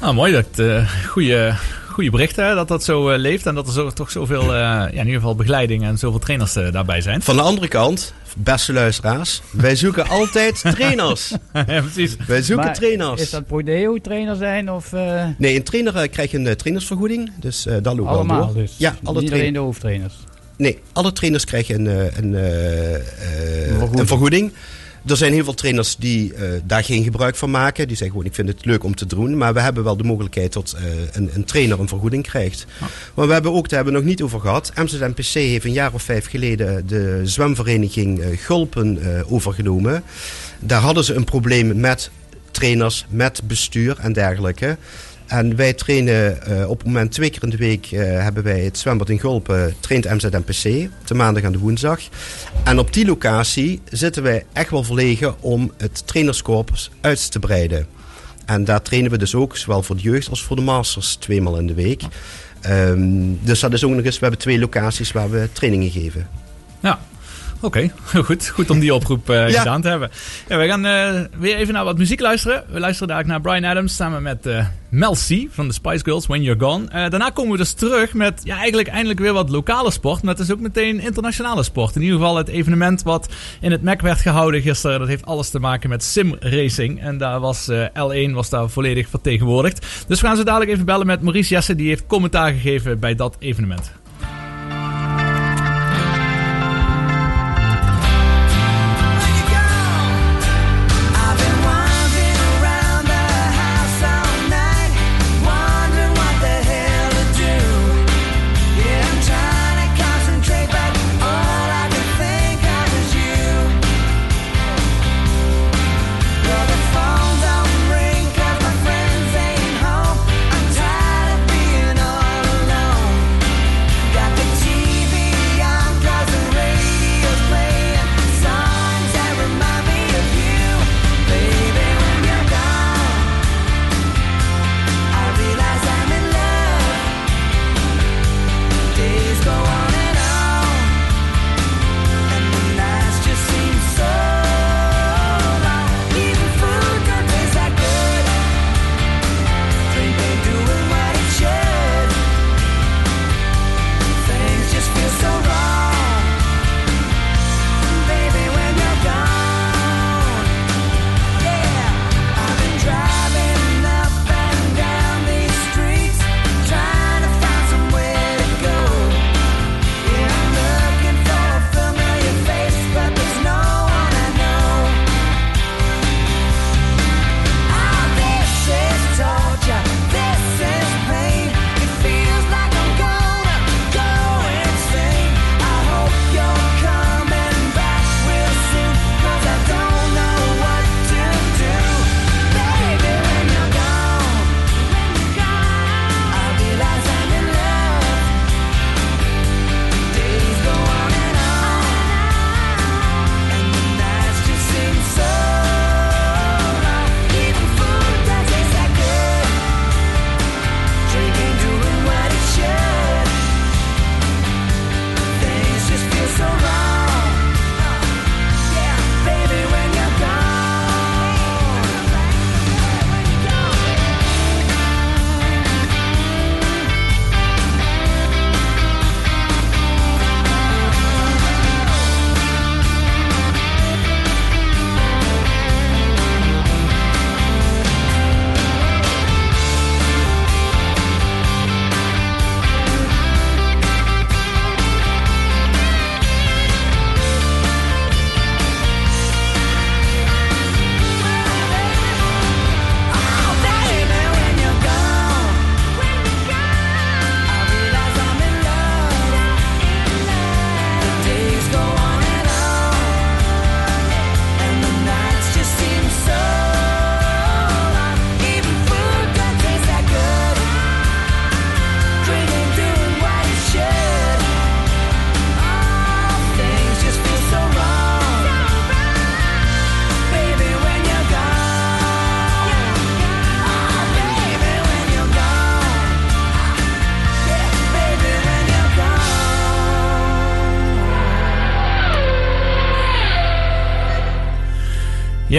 Nou, 0.00 0.14
mooi 0.14 0.32
dat 0.32 0.58
uh, 0.58 0.90
goede, 1.06 1.54
goede 1.94 2.10
berichten 2.10 2.46
hè, 2.46 2.54
dat 2.54 2.68
dat 2.68 2.84
zo 2.84 3.10
uh, 3.10 3.18
leeft 3.18 3.46
en 3.46 3.54
dat 3.54 3.66
er 3.66 3.72
zo, 3.72 3.90
toch 3.90 4.10
zoveel, 4.10 4.42
uh, 4.42 4.48
ja, 4.50 4.88
in 4.88 4.96
ieder 4.98 5.14
geval 5.14 5.34
begeleiding 5.34 5.84
en 5.84 5.98
zoveel 5.98 6.18
trainers 6.18 6.56
uh, 6.56 6.72
daarbij 6.72 7.00
zijn. 7.00 7.22
Van 7.22 7.36
de 7.36 7.42
andere 7.42 7.68
kant, 7.68 8.14
beste 8.36 8.72
luisteraars, 8.72 9.42
wij 9.50 9.76
zoeken 9.76 10.08
altijd 10.08 10.60
trainers. 10.76 11.32
ja, 11.52 11.64
precies. 11.64 12.16
Wij 12.26 12.42
zoeken 12.42 12.64
Maar 12.64 12.74
trainers. 12.74 13.20
Is 13.20 13.30
dat 13.30 13.46
Prodeo 13.46 13.98
trainer 13.98 14.36
zijn 14.36 14.70
of... 14.70 14.92
eh, 14.92 15.24
Nee, 15.38 15.56
een 15.56 15.62
trainer 15.62 15.94
uh, 16.02 16.02
krijgt 16.10 16.32
een 16.32 16.56
trainersvergoeding, 16.56 17.32
dus 17.40 17.66
uh, 17.66 17.72
dat 17.82 17.96
loopt 17.96 18.08
wel 18.08 18.08
allemaal 18.18 18.46
door. 18.46 18.54
dus? 18.54 18.74
Ja, 18.76 18.94
alle 19.02 19.20
Niet 19.20 19.32
alleen 19.32 19.52
de 19.52 19.58
hoofdtrainers? 19.58 20.14
Nee, 20.56 20.78
alle 20.92 21.12
trainers 21.12 21.44
krijgen 21.44 21.86
een, 21.86 22.10
een, 22.16 22.32
uh, 22.32 22.40
vergoeding. 23.68 23.98
een 24.00 24.06
vergoeding. 24.06 24.52
Er 25.06 25.16
zijn 25.16 25.32
heel 25.32 25.44
veel 25.44 25.54
trainers 25.54 25.96
die 25.96 26.32
uh, 26.32 26.40
daar 26.64 26.84
geen 26.84 27.02
gebruik 27.02 27.36
van 27.36 27.50
maken. 27.50 27.88
Die 27.88 27.96
zeggen 27.96 28.10
gewoon, 28.16 28.30
ik 28.30 28.34
vind 28.34 28.48
het 28.48 28.64
leuk 28.64 28.84
om 28.84 28.94
te 28.94 29.06
doen. 29.06 29.36
Maar 29.36 29.54
we 29.54 29.60
hebben 29.60 29.84
wel 29.84 29.96
de 29.96 30.04
mogelijkheid 30.04 30.52
dat 30.52 30.76
uh, 30.78 30.84
een, 31.12 31.30
een, 31.32 31.44
trainer 31.44 31.80
een 31.80 31.88
vergoeding 31.88 32.22
krijgt. 32.22 32.66
Maar 33.14 33.26
we 33.26 33.32
hebben 33.32 33.52
ook, 33.52 33.68
daar 33.68 33.76
hebben 33.76 33.92
we 33.92 34.00
nog 34.00 34.08
niet 34.08 34.22
over 34.22 34.40
gehad. 34.40 34.72
MZNPC 34.74 35.24
heeft 35.24 35.64
een 35.64 35.72
jaar 35.72 35.92
of 35.92 36.02
vijf 36.02 36.26
geleden 36.26 36.86
de 36.86 37.20
zwemvereniging 37.24 38.18
uh, 38.18 38.26
Gulpen 38.38 38.98
overgenomen. 39.28 40.02
Daar 40.58 40.80
hadden 40.80 41.04
ze 41.04 41.14
een 41.14 41.24
probleem 41.24 41.80
met 41.80 42.10
trainers, 42.50 43.06
met 43.08 43.40
bestuur 43.44 43.98
en 43.98 44.12
dergelijke. 44.12 44.76
En 45.26 45.56
wij 45.56 45.72
trainen 45.72 46.38
uh, 46.48 46.70
op 46.70 46.78
het 46.78 46.86
moment 46.86 47.12
twee 47.12 47.30
keer 47.30 47.42
in 47.42 47.50
de 47.50 47.56
week 47.56 47.90
uh, 47.90 48.00
hebben 48.00 48.42
wij 48.42 48.60
het 48.60 48.78
zwembad 48.78 49.08
in 49.08 49.20
Gulpen, 49.20 49.74
traint 49.80 50.04
MZNPC, 50.04 50.88
de 51.04 51.14
maandag 51.14 51.42
en 51.42 51.52
de 51.52 51.58
woensdag. 51.58 52.00
En 52.64 52.78
op 52.78 52.92
die 52.92 53.06
locatie 53.06 53.80
zitten 53.90 54.22
wij 54.22 54.44
echt 54.52 54.70
wel 54.70 54.84
verlegen 54.84 55.42
om 55.42 55.72
het 55.76 56.06
trainerskorps 56.06 56.90
uit 57.00 57.30
te 57.30 57.38
breiden. 57.38 57.86
En 58.46 58.64
daar 58.64 58.82
trainen 58.82 59.10
we 59.10 59.18
dus 59.18 59.34
ook, 59.34 59.56
zowel 59.56 59.82
voor 59.82 59.96
de 59.96 60.02
jeugd 60.02 60.30
als 60.30 60.42
voor 60.42 60.56
de 60.56 60.62
masters, 60.62 61.14
tweemaal 61.14 61.58
in 61.58 61.66
de 61.66 61.74
week. 61.74 62.02
Um, 62.68 63.38
dus 63.42 63.60
dat 63.60 63.72
is 63.72 63.84
ook 63.84 63.90
nog 63.90 64.04
eens, 64.04 64.14
we 64.14 64.22
hebben 64.22 64.40
twee 64.40 64.58
locaties 64.58 65.12
waar 65.12 65.30
we 65.30 65.48
trainingen 65.52 65.90
geven. 65.90 66.28
Ja, 66.80 67.00
Oké, 67.64 67.90
okay, 68.06 68.22
goed. 68.26 68.48
Goed 68.48 68.70
om 68.70 68.78
die 68.78 68.94
oproep 68.94 69.30
uh, 69.30 69.48
ja. 69.48 69.58
gedaan 69.58 69.82
te 69.82 69.88
hebben. 69.88 70.10
Ja, 70.48 70.58
we 70.58 70.66
gaan 70.66 70.86
uh, 70.86 71.20
weer 71.38 71.56
even 71.56 71.74
naar 71.74 71.84
wat 71.84 71.98
muziek 71.98 72.20
luisteren. 72.20 72.64
We 72.68 72.80
luisteren 72.80 73.08
dadelijk 73.08 73.32
naar 73.32 73.52
Brian 73.52 73.70
Adams 73.70 73.96
samen 73.96 74.22
met 74.22 74.46
uh, 74.46 74.66
Mel 74.88 75.12
C 75.12 75.46
van 75.50 75.68
de 75.68 75.72
Spice 75.72 76.04
Girls, 76.04 76.26
When 76.26 76.42
You're 76.42 76.60
Gone. 76.60 76.86
daarna 76.90 77.30
komen 77.30 77.52
we 77.52 77.56
dus 77.56 77.72
terug 77.72 78.14
met 78.14 78.40
ja, 78.44 78.56
eigenlijk 78.56 78.88
eindelijk 78.88 79.20
weer 79.20 79.32
wat 79.32 79.50
lokale 79.50 79.90
sport. 79.90 80.22
Maar 80.22 80.34
het 80.34 80.42
is 80.42 80.52
ook 80.52 80.60
meteen 80.60 81.00
internationale 81.00 81.62
sport. 81.62 81.96
In 81.96 82.02
ieder 82.02 82.18
geval 82.18 82.36
het 82.36 82.48
evenement 82.48 83.02
wat 83.02 83.28
in 83.60 83.70
het 83.70 83.82
Mac 83.82 84.00
werd 84.00 84.20
gehouden 84.20 84.62
gisteren. 84.62 84.98
Dat 84.98 85.08
heeft 85.08 85.26
alles 85.26 85.50
te 85.50 85.58
maken 85.58 85.88
met 85.88 86.02
sim 86.02 86.36
racing. 86.40 87.00
En 87.00 87.18
daar 87.18 87.40
was 87.40 87.70
L1 87.92 88.30
was 88.30 88.48
daar 88.48 88.68
volledig 88.70 89.08
vertegenwoordigd. 89.08 89.86
Dus 90.06 90.20
we 90.20 90.26
gaan 90.26 90.36
zo 90.36 90.42
dadelijk 90.42 90.70
even 90.70 90.84
bellen 90.84 91.06
met 91.06 91.22
Maurice 91.22 91.54
Jesse. 91.54 91.74
Die 91.74 91.88
heeft 91.88 92.06
commentaar 92.06 92.52
gegeven 92.52 92.98
bij 92.98 93.14
dat 93.14 93.36
evenement. 93.38 93.92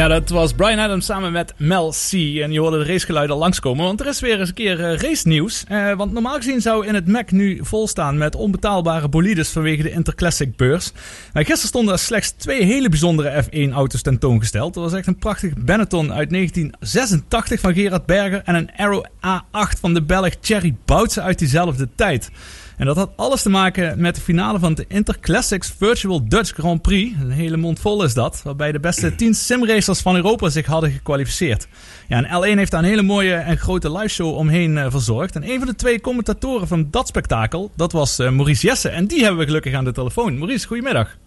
Dat 0.07 0.29
was 0.29 0.53
Brian 0.53 0.79
Adams 0.79 1.05
samen 1.05 1.31
met 1.31 1.53
Mel 1.57 1.89
C. 1.89 2.11
En 2.13 2.51
je 2.51 2.59
hoorde 2.59 2.77
de 2.77 2.85
racegeluiden 2.91 3.35
langskomen, 3.35 3.85
want 3.85 3.99
er 3.99 4.07
is 4.07 4.19
weer 4.19 4.39
eens 4.39 4.49
een 4.49 4.55
keer 4.55 4.79
uh, 4.79 4.97
race 4.97 5.27
nieuws. 5.27 5.63
Uh, 5.71 5.93
want 5.93 6.11
normaal 6.11 6.35
gezien 6.35 6.61
zou 6.61 6.85
in 6.85 6.95
het 6.95 7.07
Mac 7.07 7.31
nu 7.31 7.59
volstaan 7.61 8.17
met 8.17 8.35
onbetaalbare 8.35 9.09
bolides 9.09 9.49
vanwege 9.49 9.83
de 9.83 9.91
Interclassic 9.91 10.55
beurs. 10.55 10.91
Maar 11.33 11.43
gisteren 11.43 11.67
stonden 11.67 11.93
er 11.93 11.99
slechts 11.99 12.31
twee 12.31 12.63
hele 12.63 12.89
bijzondere 12.89 13.43
F1 13.43 13.73
auto's 13.73 14.01
tentoongesteld. 14.01 14.73
Dat 14.73 14.83
was 14.83 14.93
echt 14.93 15.07
een 15.07 15.17
prachtig 15.17 15.53
Benetton 15.57 16.13
uit 16.13 16.29
1986 16.29 17.59
van 17.59 17.73
Gerard 17.73 18.05
Berger 18.05 18.41
en 18.45 18.55
een 18.55 18.71
Arrow 18.77 19.05
A8 19.05 19.79
van 19.79 19.93
de 19.93 20.01
Belg 20.01 20.35
Thierry 20.35 20.75
Boutsen 20.85 21.23
uit 21.23 21.39
diezelfde 21.39 21.87
tijd. 21.95 22.29
En 22.77 22.85
dat 22.85 22.95
had 22.95 23.11
alles 23.15 23.41
te 23.41 23.49
maken 23.49 24.01
met 24.01 24.15
de 24.15 24.21
finale 24.21 24.59
van 24.59 24.73
de 24.73 24.85
Interclassics 24.87 25.73
Virtual 25.77 26.27
Dutch 26.27 26.53
Grand 26.53 26.81
Prix. 26.81 27.15
Een 27.21 27.31
hele 27.31 27.57
mond 27.57 27.79
vol 27.79 28.03
is 28.03 28.13
dat. 28.13 28.41
Waarbij 28.43 28.71
de 28.71 28.79
beste 28.79 29.15
10 29.15 29.33
simracers 29.33 30.01
van 30.01 30.15
Europa 30.15 30.49
zich 30.49 30.65
hadden 30.65 30.91
gekwalificeerd. 30.91 31.67
Ja, 32.07 32.23
en 32.23 32.43
L1 32.43 32.57
heeft 32.57 32.71
daar 32.71 32.83
een 32.83 32.89
hele 32.89 33.01
mooie 33.01 33.33
en 33.33 33.57
grote 33.57 33.91
liveshow 33.91 34.35
omheen 34.35 34.75
uh, 34.75 34.85
verzorgd. 34.89 35.35
En 35.35 35.49
een 35.49 35.57
van 35.57 35.67
de 35.67 35.75
twee 35.75 36.01
commentatoren 36.01 36.67
van 36.67 36.87
dat 36.91 37.07
spektakel, 37.07 37.71
dat 37.75 37.91
was 37.91 38.19
uh, 38.19 38.29
Maurice 38.29 38.67
Jesse. 38.67 38.89
En 38.89 39.07
die 39.07 39.21
hebben 39.21 39.39
we 39.39 39.45
gelukkig 39.45 39.73
aan 39.73 39.83
de 39.83 39.91
telefoon. 39.91 40.37
Maurice, 40.37 40.67
goedemiddag. 40.67 41.17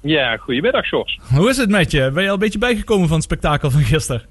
Ja, 0.00 0.36
goedemiddag, 0.36 0.84
Sjors. 0.84 1.20
Hoe 1.34 1.48
is 1.48 1.56
het 1.56 1.70
met 1.70 1.90
je? 1.90 2.10
Ben 2.10 2.22
je 2.22 2.28
al 2.28 2.34
een 2.34 2.40
beetje 2.40 2.58
bijgekomen 2.58 3.06
van 3.08 3.16
het 3.16 3.24
spektakel 3.24 3.70
van 3.70 3.82
gisteren? 3.82 4.22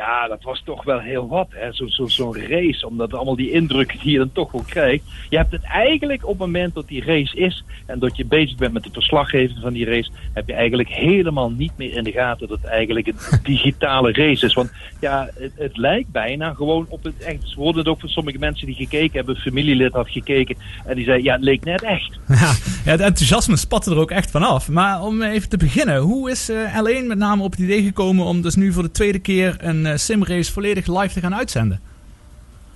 Ja, 0.00 0.28
dat 0.28 0.42
was 0.42 0.62
toch 0.64 0.84
wel 0.84 0.98
heel 0.98 1.28
wat, 1.28 1.46
hè? 1.50 1.72
Zo'n 1.72 1.88
zo, 1.88 2.06
zo 2.06 2.34
race, 2.48 2.86
omdat 2.86 3.14
allemaal 3.14 3.36
die 3.36 3.50
indrukken 3.50 3.98
die 3.98 4.12
je 4.12 4.18
dan 4.18 4.32
toch 4.32 4.52
wel 4.52 4.64
krijgt. 4.66 5.04
Je 5.28 5.36
hebt 5.36 5.52
het 5.52 5.62
eigenlijk 5.62 6.22
op 6.22 6.28
het 6.28 6.38
moment 6.38 6.74
dat 6.74 6.88
die 6.88 7.04
race 7.04 7.36
is 7.36 7.64
en 7.86 7.98
dat 7.98 8.16
je 8.16 8.24
bezig 8.24 8.56
bent 8.56 8.72
met 8.72 8.82
de 8.82 8.90
verslaggeving 8.92 9.58
van 9.62 9.72
die 9.72 9.84
race, 9.84 10.10
heb 10.32 10.46
je 10.46 10.54
eigenlijk 10.54 10.88
helemaal 10.88 11.50
niet 11.50 11.72
meer 11.76 11.96
in 11.96 12.04
de 12.04 12.12
gaten 12.12 12.48
dat 12.48 12.60
het 12.62 12.70
eigenlijk 12.70 13.06
een 13.06 13.16
digitale 13.42 14.12
race 14.12 14.46
is. 14.46 14.54
Want 14.54 14.72
ja, 15.00 15.28
het, 15.34 15.52
het 15.54 15.76
lijkt 15.76 16.10
bijna 16.10 16.54
gewoon 16.54 16.86
op 16.88 17.02
het 17.02 17.18
echt. 17.18 17.48
Ze 17.48 17.54
hoorden 17.56 17.78
het 17.78 17.88
ook 17.88 18.00
van 18.00 18.08
sommige 18.08 18.38
mensen 18.38 18.66
die 18.66 18.74
gekeken 18.74 19.16
hebben, 19.16 19.34
een 19.34 19.40
familielid 19.40 19.92
had 19.92 20.10
gekeken 20.10 20.56
en 20.86 20.96
die 20.96 21.04
zei, 21.04 21.22
ja, 21.22 21.32
het 21.32 21.44
leek 21.44 21.64
net 21.64 21.82
echt. 21.82 22.18
Ja, 22.40 22.52
ja 22.84 22.90
het 22.90 23.00
enthousiasme 23.00 23.56
spatte 23.56 23.90
er 23.90 23.98
ook 23.98 24.10
echt 24.10 24.30
vanaf. 24.30 24.68
Maar 24.68 25.02
om 25.02 25.22
even 25.22 25.48
te 25.48 25.56
beginnen, 25.56 25.98
hoe 25.98 26.30
is 26.30 26.50
uh, 26.50 26.78
L1 26.78 27.06
met 27.06 27.18
name 27.18 27.42
op 27.42 27.50
het 27.50 27.60
idee 27.60 27.82
gekomen 27.82 28.24
om 28.24 28.42
dus 28.42 28.54
nu 28.54 28.72
voor 28.72 28.82
de 28.82 28.90
tweede 28.90 29.18
keer 29.18 29.56
een 29.58 29.89
simrace 29.98 30.52
volledig 30.52 30.86
live 30.86 31.14
te 31.14 31.20
gaan 31.20 31.34
uitzenden? 31.34 31.80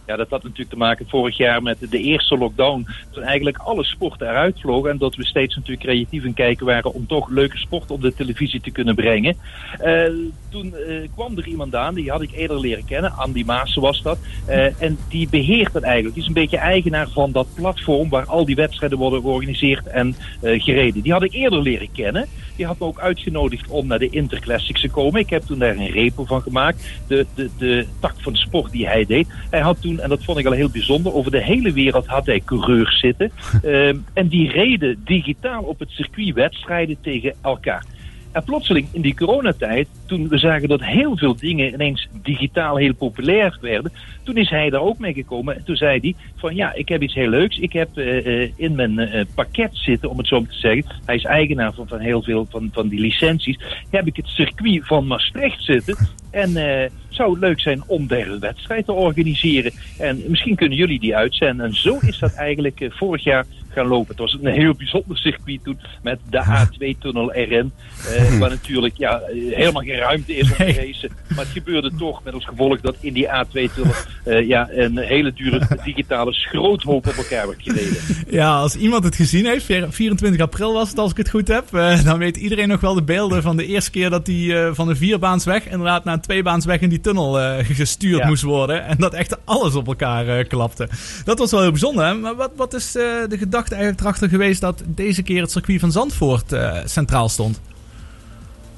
Ja, 0.07 0.17
dat 0.17 0.31
had 0.31 0.43
natuurlijk 0.43 0.71
te 0.71 0.77
maken 0.77 1.09
vorig 1.09 1.37
jaar 1.37 1.63
met 1.63 1.77
de 1.91 1.99
eerste 1.99 2.39
lockdown. 2.39 2.87
Toen 3.11 3.23
eigenlijk 3.23 3.57
alle 3.57 3.85
sporten 3.85 4.29
eruit 4.29 4.61
vlogen. 4.61 4.91
En 4.91 4.99
dat 4.99 5.15
we 5.15 5.25
steeds 5.25 5.55
natuurlijk 5.55 5.83
creatief 5.83 6.25
in 6.25 6.35
kijken 6.35 6.67
waren 6.67 6.95
om 6.95 7.07
toch 7.07 7.31
leuke 7.31 7.59
sport 7.59 7.91
op 7.91 8.03
de 8.03 8.15
televisie 8.15 8.61
te 8.61 8.71
kunnen 8.71 8.95
brengen. 8.95 9.37
Uh, 9.85 10.05
toen 10.49 10.75
uh, 10.89 11.09
kwam 11.15 11.39
er 11.39 11.47
iemand 11.47 11.75
aan, 11.75 11.95
die 11.95 12.11
had 12.11 12.23
ik 12.23 12.33
eerder 12.33 12.61
leren 12.61 12.85
kennen. 12.85 13.13
Andy 13.13 13.43
Maassen 13.47 13.83
was 13.83 14.03
dat. 14.03 14.19
Uh, 14.49 14.83
en 14.83 14.99
die 15.09 15.29
beheert 15.29 15.73
het 15.73 15.83
eigenlijk. 15.83 16.15
Die 16.15 16.23
is 16.23 16.29
een 16.29 16.35
beetje 16.35 16.57
eigenaar 16.57 17.09
van 17.09 17.33
dat 17.33 17.47
platform 17.55 18.09
waar 18.09 18.27
al 18.27 18.45
die 18.45 18.57
wedstrijden 18.57 18.99
worden 18.99 19.21
georganiseerd 19.21 19.87
en 19.87 20.15
gereden. 20.41 21.03
Die 21.03 21.13
had 21.13 21.23
ik 21.23 21.33
eerder 21.33 21.63
leren 21.63 21.93
kennen. 21.93 22.27
Die 22.57 22.67
had 22.67 22.79
me 22.79 22.87
ook 22.87 23.01
uitgenodigd 23.01 23.69
om 23.69 23.87
naar 23.87 23.99
de 23.99 24.09
Interclassics 24.11 24.81
te 24.81 24.91
komen. 24.91 25.21
Ik 25.21 25.31
heb 25.31 25.43
toen 25.43 25.59
daar 25.59 25.77
een 25.77 25.91
repo 25.91 26.25
van 26.25 26.43
gemaakt. 26.43 26.89
De, 27.07 27.27
de, 27.35 27.51
de 27.59 27.87
tak 28.01 28.15
van 28.19 28.37
sport 28.37 28.73
die 28.73 28.87
hij 28.87 29.05
deed. 29.05 29.29
Hij 29.51 29.61
had 29.61 29.81
toen, 29.81 29.94
en 30.01 30.09
dat 30.09 30.25
vond 30.25 30.39
ik 30.39 30.47
al 30.47 30.53
heel 30.53 30.71
bijzonder, 30.71 31.15
over 31.15 31.31
de 31.31 31.43
hele 31.43 31.73
wereld 31.73 32.07
had 32.07 32.27
hij 32.27 32.41
coureurs 32.45 33.01
zitten. 33.01 33.31
um, 33.65 34.05
en 34.13 34.29
die 34.29 34.51
reden 34.51 35.01
digitaal 35.05 35.63
op 35.63 35.79
het 35.79 35.91
circuit 35.91 36.35
wedstrijden 36.35 36.97
tegen 37.01 37.35
elkaar. 37.43 37.85
En 38.35 38.45
plotseling 38.45 38.87
in 38.93 39.01
die 39.01 39.15
coronatijd, 39.15 39.89
toen 40.07 40.29
we 40.29 40.39
zagen 40.39 40.69
dat 40.69 40.85
heel 40.85 41.17
veel 41.17 41.37
dingen 41.37 41.73
ineens 41.73 42.09
digitaal 42.23 42.77
heel 42.77 42.95
populair 42.95 43.59
werden, 43.61 43.93
toen 44.23 44.37
is 44.37 44.51
hij 44.51 44.71
daar 44.71 44.81
ook 44.81 44.99
mee 44.99 45.13
gekomen. 45.13 45.57
En 45.57 45.65
toen 45.65 45.77
zei 45.77 45.99
hij 46.01 46.15
van 46.37 46.55
ja, 46.55 46.73
ik 46.73 46.89
heb 46.89 47.03
iets 47.03 47.15
heel 47.15 47.29
leuks. 47.29 47.59
Ik 47.59 47.73
heb 47.73 47.99
uh, 47.99 48.51
in 48.57 48.75
mijn 48.75 48.99
uh, 48.99 49.21
pakket 49.35 49.71
zitten, 49.73 50.11
om 50.11 50.19
het 50.19 50.27
zo 50.27 50.43
te 50.43 50.59
zeggen. 50.59 50.85
Hij 51.05 51.15
is 51.15 51.25
eigenaar 51.25 51.73
van, 51.73 51.89
van 51.89 51.99
heel 51.99 52.23
veel 52.23 52.47
van, 52.51 52.69
van 52.73 52.89
die 52.89 53.01
licenties. 53.01 53.59
Heb 53.91 54.07
ik 54.07 54.17
het 54.17 54.27
circuit 54.27 54.87
van 54.87 55.07
Maastricht 55.07 55.65
zitten. 55.65 55.97
En 56.31 56.51
uh, 56.51 56.85
zou 57.09 57.39
leuk 57.39 57.61
zijn 57.61 57.83
om 57.87 58.07
daar 58.07 58.27
een 58.27 58.41
wedstrijd 58.41 58.85
te 58.85 58.93
organiseren. 58.93 59.73
En 59.99 60.23
misschien 60.27 60.57
kunnen 60.57 60.79
jullie 60.79 61.01
die 61.01 61.17
uitzenden. 61.17 61.67
En 61.67 61.75
zo 61.75 61.99
is 62.01 62.19
dat 62.19 62.35
eigenlijk 62.35 62.87
vorig 62.89 63.25
jaar 63.25 63.45
gaan 63.75 63.87
lopen. 63.87 64.09
Het 64.09 64.19
was 64.19 64.39
een 64.41 64.53
heel 64.53 64.75
bijzonder 64.75 65.19
circuit 65.19 65.65
toen 65.65 65.79
met 66.03 66.19
de 66.31 66.45
A2-tunnel 66.45 67.33
erin. 67.33 67.73
Uh, 68.11 68.39
waar 68.41 68.51
natuurlijk 68.51 68.97
ja, 68.97 69.23
helemaal 69.33 69.83
geen 69.83 69.99
ruimte 69.99 70.37
is 70.37 70.51
om 70.51 70.57
te 70.57 70.73
racen. 70.73 71.11
Maar 71.29 71.45
het 71.45 71.53
gebeurde 71.53 71.93
toch 71.99 72.25
met 72.25 72.35
als 72.35 72.45
gevolg 72.45 72.81
dat 72.81 72.97
in 73.01 73.13
die 73.13 73.27
A2-tunnel 73.27 73.95
uh, 74.25 74.47
ja, 74.47 74.69
een 74.71 74.99
hele 74.99 75.33
dure 75.33 75.61
digitale 75.85 76.33
schroothoop 76.33 77.07
op 77.07 77.15
elkaar 77.15 77.47
werd 77.47 77.63
gereden. 77.63 77.97
Ja, 78.29 78.57
als 78.57 78.77
iemand 78.77 79.05
het 79.05 79.17
gezien 79.17 79.47
heeft, 79.47 79.65
24 79.65 80.41
april 80.41 80.73
was 80.73 80.89
het 80.89 80.99
als 80.99 81.11
ik 81.11 81.17
het 81.17 81.31
goed 81.31 81.49
heb. 81.49 81.65
Uh, 81.73 82.05
dan 82.05 82.19
weet 82.19 82.37
iedereen 82.37 82.69
nog 82.69 82.81
wel 82.81 82.95
de 82.95 83.03
beelden 83.03 83.43
van 83.43 83.57
de 83.57 83.67
eerste 83.67 83.91
keer 83.91 84.11
dat 84.11 84.27
hij 84.27 84.73
van 84.75 84.89
de 84.89 84.97
vierbaansweg 84.97 85.69
inderdaad 85.69 86.05
naar 86.05 86.15
een 86.15 86.21
tweebaansweg 86.21 86.81
in 86.81 86.89
die 86.89 87.01
tunnel 87.01 87.33
gestuurd 87.63 88.23
ja. 88.23 88.27
moest 88.27 88.43
worden. 88.43 88.85
En 88.85 88.97
dat 88.99 89.15
echt 89.15 89.37
alles 89.45 89.75
op 89.75 89.87
elkaar 89.87 90.45
klapte. 90.45 90.89
Dat 91.25 91.39
was 91.39 91.51
wel 91.51 91.61
heel 91.61 91.71
bijzonder. 91.71 92.07
Hè? 92.07 92.15
Maar 92.15 92.35
wat, 92.35 92.51
wat 92.57 92.75
is 92.75 92.93
de 92.93 93.37
gedachte 93.39 93.64
eigenlijk 93.73 94.01
erachter 94.01 94.29
geweest 94.29 94.61
dat 94.61 94.83
deze 94.87 95.23
keer 95.23 95.41
het 95.41 95.51
circuit 95.51 95.81
van 95.81 95.93
Zandvoort 95.93 96.53
uh, 96.53 96.77
centraal 96.85 97.29
stond? 97.29 97.61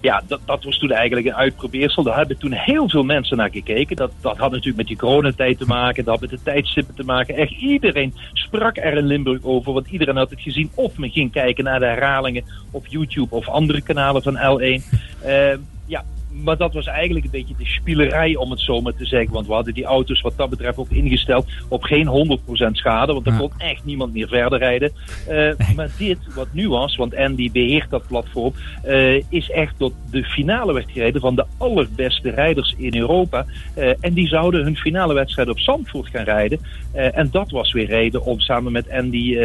Ja, 0.00 0.22
dat, 0.26 0.40
dat 0.44 0.64
was 0.64 0.78
toen 0.78 0.90
eigenlijk 0.90 1.26
een 1.26 1.34
uitprobeersel. 1.34 2.02
Daar 2.02 2.16
hebben 2.16 2.38
toen 2.38 2.52
heel 2.52 2.88
veel 2.88 3.02
mensen 3.02 3.36
naar 3.36 3.50
gekeken. 3.50 3.96
Dat, 3.96 4.12
dat 4.20 4.36
had 4.36 4.50
natuurlijk 4.50 4.76
met 4.76 4.86
die 4.86 4.96
coronatijd 4.96 5.58
te 5.58 5.66
maken. 5.66 6.04
Dat 6.04 6.12
had 6.12 6.30
met 6.30 6.38
de 6.38 6.44
tijdstippen 6.44 6.94
te 6.94 7.04
maken. 7.04 7.34
Echt 7.34 7.52
iedereen 7.52 8.14
sprak 8.32 8.76
er 8.76 8.96
in 8.96 9.06
Limburg 9.06 9.42
over. 9.42 9.72
Want 9.72 9.86
iedereen 9.86 10.16
had 10.16 10.30
het 10.30 10.40
gezien. 10.40 10.70
Of 10.74 10.98
men 10.98 11.10
ging 11.10 11.32
kijken 11.32 11.64
naar 11.64 11.78
de 11.78 11.86
herhalingen 11.86 12.44
op 12.70 12.86
YouTube 12.86 13.34
of 13.34 13.48
andere 13.48 13.80
kanalen 13.80 14.22
van 14.22 14.36
L1. 14.36 14.82
Uh, 15.26 15.54
ja, 15.94 16.04
maar 16.44 16.56
dat 16.56 16.74
was 16.74 16.86
eigenlijk 16.86 17.24
een 17.24 17.30
beetje 17.30 17.54
de 17.58 17.66
spielerij, 17.66 18.36
om 18.36 18.50
het 18.50 18.60
zo 18.60 18.80
maar 18.80 18.94
te 18.94 19.06
zeggen. 19.06 19.32
Want 19.32 19.46
we 19.46 19.52
hadden 19.52 19.74
die 19.74 19.84
auto's 19.84 20.20
wat 20.20 20.36
dat 20.36 20.50
betreft 20.50 20.78
ook 20.78 20.90
ingesteld 20.90 21.46
op 21.68 21.82
geen 21.82 22.38
100% 22.40 22.70
schade. 22.72 23.12
Want 23.12 23.26
er 23.26 23.32
ja. 23.32 23.38
kon 23.38 23.52
echt 23.58 23.84
niemand 23.84 24.12
meer 24.12 24.28
verder 24.28 24.58
rijden. 24.58 24.92
Uh, 25.28 25.34
nee. 25.34 25.54
Maar 25.76 25.90
dit, 25.98 26.18
wat 26.34 26.48
nu 26.52 26.68
was, 26.68 26.96
want 26.96 27.16
Andy 27.16 27.50
beheert 27.50 27.90
dat 27.90 28.06
platform, 28.06 28.52
uh, 28.86 29.22
is 29.28 29.50
echt 29.50 29.74
tot 29.78 29.92
de 30.10 30.24
finale 30.24 30.72
werd 30.72 30.90
gereden 30.90 31.20
van 31.20 31.34
de 31.34 31.44
allerbeste 31.58 32.30
rijders 32.30 32.74
in 32.78 32.96
Europa. 32.96 33.46
Uh, 33.78 33.92
en 34.00 34.12
die 34.12 34.28
zouden 34.28 34.64
hun 34.64 34.76
finale 34.76 35.14
wedstrijd 35.14 35.48
op 35.48 35.58
Zandvoort 35.58 36.08
gaan 36.08 36.24
rijden. 36.24 36.58
en 36.92 37.28
dat 37.30 37.50
was 37.50 37.72
weer 37.72 37.86
reden 37.86 38.24
om 38.24 38.40
samen 38.40 38.72
met 38.72 38.90
Andy 38.90 39.38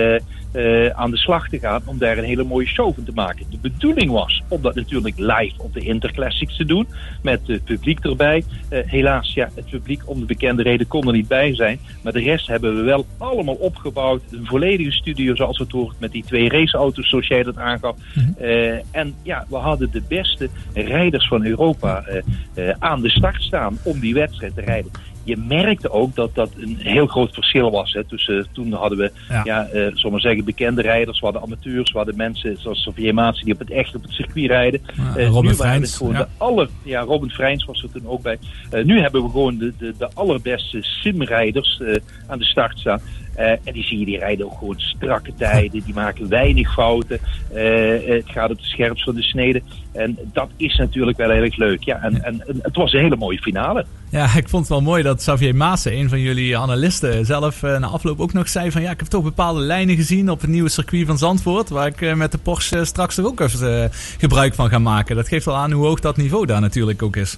aan 0.94 1.12
de 1.12 1.18
slag 1.18 1.50
te 1.50 1.60
gaan. 1.60 1.82
Om 1.86 1.98
daar 1.98 2.18
een 2.18 2.24
hele 2.24 2.44
mooie 2.44 2.68
show 2.68 2.94
van 2.94 3.04
te 3.04 3.12
maken. 3.14 3.46
De 3.50 3.58
bedoeling 3.62 4.12
was 4.12 4.44
om 4.48 4.62
dat 4.62 4.76
natuurlijk 4.76 5.18
live 5.18 5.54
op 5.58 5.74
de 5.74 5.80
Interclassics 5.80 6.58
te 6.58 6.66
doen 6.66 6.81
met 7.22 7.40
het 7.46 7.64
publiek 7.64 8.00
erbij. 8.00 8.44
Uh, 8.70 8.80
helaas, 8.86 9.34
ja, 9.34 9.50
het 9.56 9.70
publiek 9.70 10.02
om 10.06 10.20
de 10.20 10.26
bekende 10.26 10.64
reden 10.64 10.88
kon 10.88 11.08
er 11.08 11.14
niet 11.14 11.28
bij 11.28 11.56
zijn. 11.56 11.80
Maar 12.04 12.14
de 12.14 12.20
rest 12.20 12.48
hebben 12.48 12.76
we 12.76 12.82
wel 12.82 13.06
allemaal 13.18 13.56
opgebouwd. 13.56 14.22
Een 14.32 14.46
volledige 14.46 14.92
studio 14.92 15.36
zoals 15.36 15.58
het 15.58 15.72
hoort 15.72 16.00
met 16.00 16.12
die 16.12 16.24
twee 16.24 16.50
raceauto's 16.50 17.10
zoals 17.10 17.28
jij 17.28 17.44
dat 17.44 17.58
aangaf. 17.58 17.96
Mm 17.96 18.24
-hmm. 18.24 18.46
uh, 18.46 18.74
en 18.92 19.14
ja, 19.24 19.46
we 19.50 19.56
hadden 19.56 19.92
de 19.92 20.04
beste 20.08 20.50
rijders 20.74 21.28
van 21.28 21.46
Europa 21.46 22.04
uh, 22.56 22.70
aan 22.80 23.02
de 23.02 23.10
start 23.10 23.42
staan 23.42 23.78
om 23.84 24.00
die 24.00 24.14
wedstrijd 24.14 24.56
te 24.56 24.62
rijden 24.62 24.92
je 25.24 25.38
merkte 25.38 25.90
ook 25.90 26.16
dat 26.16 26.36
dat 26.36 26.52
een 26.58 26.78
heel 26.80 27.08
groot 27.08 27.34
verschil 27.34 27.72
was. 27.72 27.94
Hè. 27.94 28.04
Tussen, 28.04 28.48
toen 28.52 28.74
hadden 28.74 28.98
we, 28.98 29.12
ja, 29.30 29.42
ja 29.44 29.66
uh, 29.66 29.72
zullen 29.72 30.14
we 30.14 30.20
zeggen, 30.20 30.46
bekende 30.46 30.82
rijders, 30.82 31.20
we 31.20 31.26
hadden 31.26 31.44
amateurs, 31.44 31.92
we 31.92 31.98
hadden 31.98 32.16
mensen 32.16 32.58
zoals 32.60 32.84
Sofie 32.84 33.14
Maatsen 33.14 33.46
die 33.46 33.54
op 33.54 33.60
het 33.60 33.72
echt 33.72 33.96
op 33.96 34.02
het 34.02 34.12
circuit 34.12 34.50
rijden. 34.50 34.82
Ja, 34.96 35.18
uh, 35.18 35.28
Robin 35.28 35.54
Freins. 35.54 35.98
Gewoon 35.98 36.14
ja. 36.14 36.20
de 36.20 36.28
aller, 36.38 36.70
ja, 36.84 37.02
Robin 37.02 37.30
Freins 37.30 37.66
was 37.66 37.84
er 37.84 37.92
toen 37.92 38.08
ook 38.08 38.22
bij. 38.22 38.38
Uh, 38.74 38.84
nu 38.84 39.00
hebben 39.00 39.24
we 39.24 39.30
gewoon 39.30 39.58
de, 39.58 39.74
de, 39.78 39.94
de 39.98 40.10
allerbeste 40.14 40.78
simrijders 40.82 41.82
aan 42.28 42.40
de 42.40 42.46
start 42.46 42.80
staan. 42.80 43.02
Uh, 43.38 43.50
en 43.50 43.74
die 43.74 43.84
zie 43.84 44.00
je, 44.00 44.06
die 44.06 44.18
rijden 44.18 44.46
ook 44.46 44.58
gewoon 44.58 44.80
strakke 44.80 45.34
tijden. 45.38 45.84
Die 45.86 45.94
maken 45.94 46.30
weinig 46.30 46.74
fouten. 46.74 47.20
Uh, 47.54 47.62
het 48.08 48.24
gaat 48.26 48.50
op 48.50 48.58
de 48.58 48.68
scherpst 48.68 49.04
van 49.04 49.16
de 49.16 49.22
snede. 49.22 49.62
En 49.92 50.18
dat 50.34 50.50
is 50.58 50.76
natuurlijk 50.76 51.18
wel 51.18 51.30
heel 51.30 51.44
erg 51.44 51.58
leuk. 51.58 51.84
Ja, 51.84 52.02
en, 52.02 52.24
en, 52.24 52.48
en, 52.48 52.60
het 52.62 52.76
was 52.76 52.94
een 52.94 53.00
hele 53.00 53.16
mooie 53.16 53.38
finale. 53.38 53.86
Ja, 54.10 54.36
ik 54.36 54.50
vond 54.50 54.68
het 54.68 54.68
wel 54.68 54.82
mooi 54.82 55.04
dat 55.04 55.18
Xavier 55.18 55.56
Maassen, 55.56 55.98
een 55.98 56.10
van 56.10 56.20
jullie 56.20 56.58
analisten, 56.58 57.26
zelf 57.26 57.64
uh, 57.64 57.80
na 57.80 57.88
afloop 57.88 58.20
ook 58.20 58.34
nog 58.34 58.50
zei 58.50 58.72
van 58.72 58.82
ja, 58.82 58.92
ik 58.92 59.00
heb 59.00 59.08
toch 59.08 59.24
bepaalde 59.24 59.60
lijnen 59.60 59.96
gezien 59.96 60.30
op 60.30 60.42
het 60.42 60.50
nieuwe 60.50 60.70
circuit 60.70 61.06
van 61.06 61.18
Zandvoort. 61.18 61.70
Waar 61.70 61.88
ik 61.88 62.16
met 62.16 62.32
de 62.32 62.38
Porsche 62.38 62.86
straks 62.86 63.18
er 63.18 63.26
ook 63.26 63.40
even 63.40 63.92
gebruik 64.18 64.54
van 64.54 64.70
ga 64.70 64.80
maken. 64.80 65.16
Dat 65.16 65.28
geeft 65.28 65.46
wel 65.46 65.56
aan 65.56 65.72
hoe 65.72 65.86
hoog 65.86 66.00
dat 66.00 66.18
niveau 66.18 66.46
daar 66.46 66.62
natuurlijk 66.62 67.04
ook 67.04 67.16
is. 67.16 67.38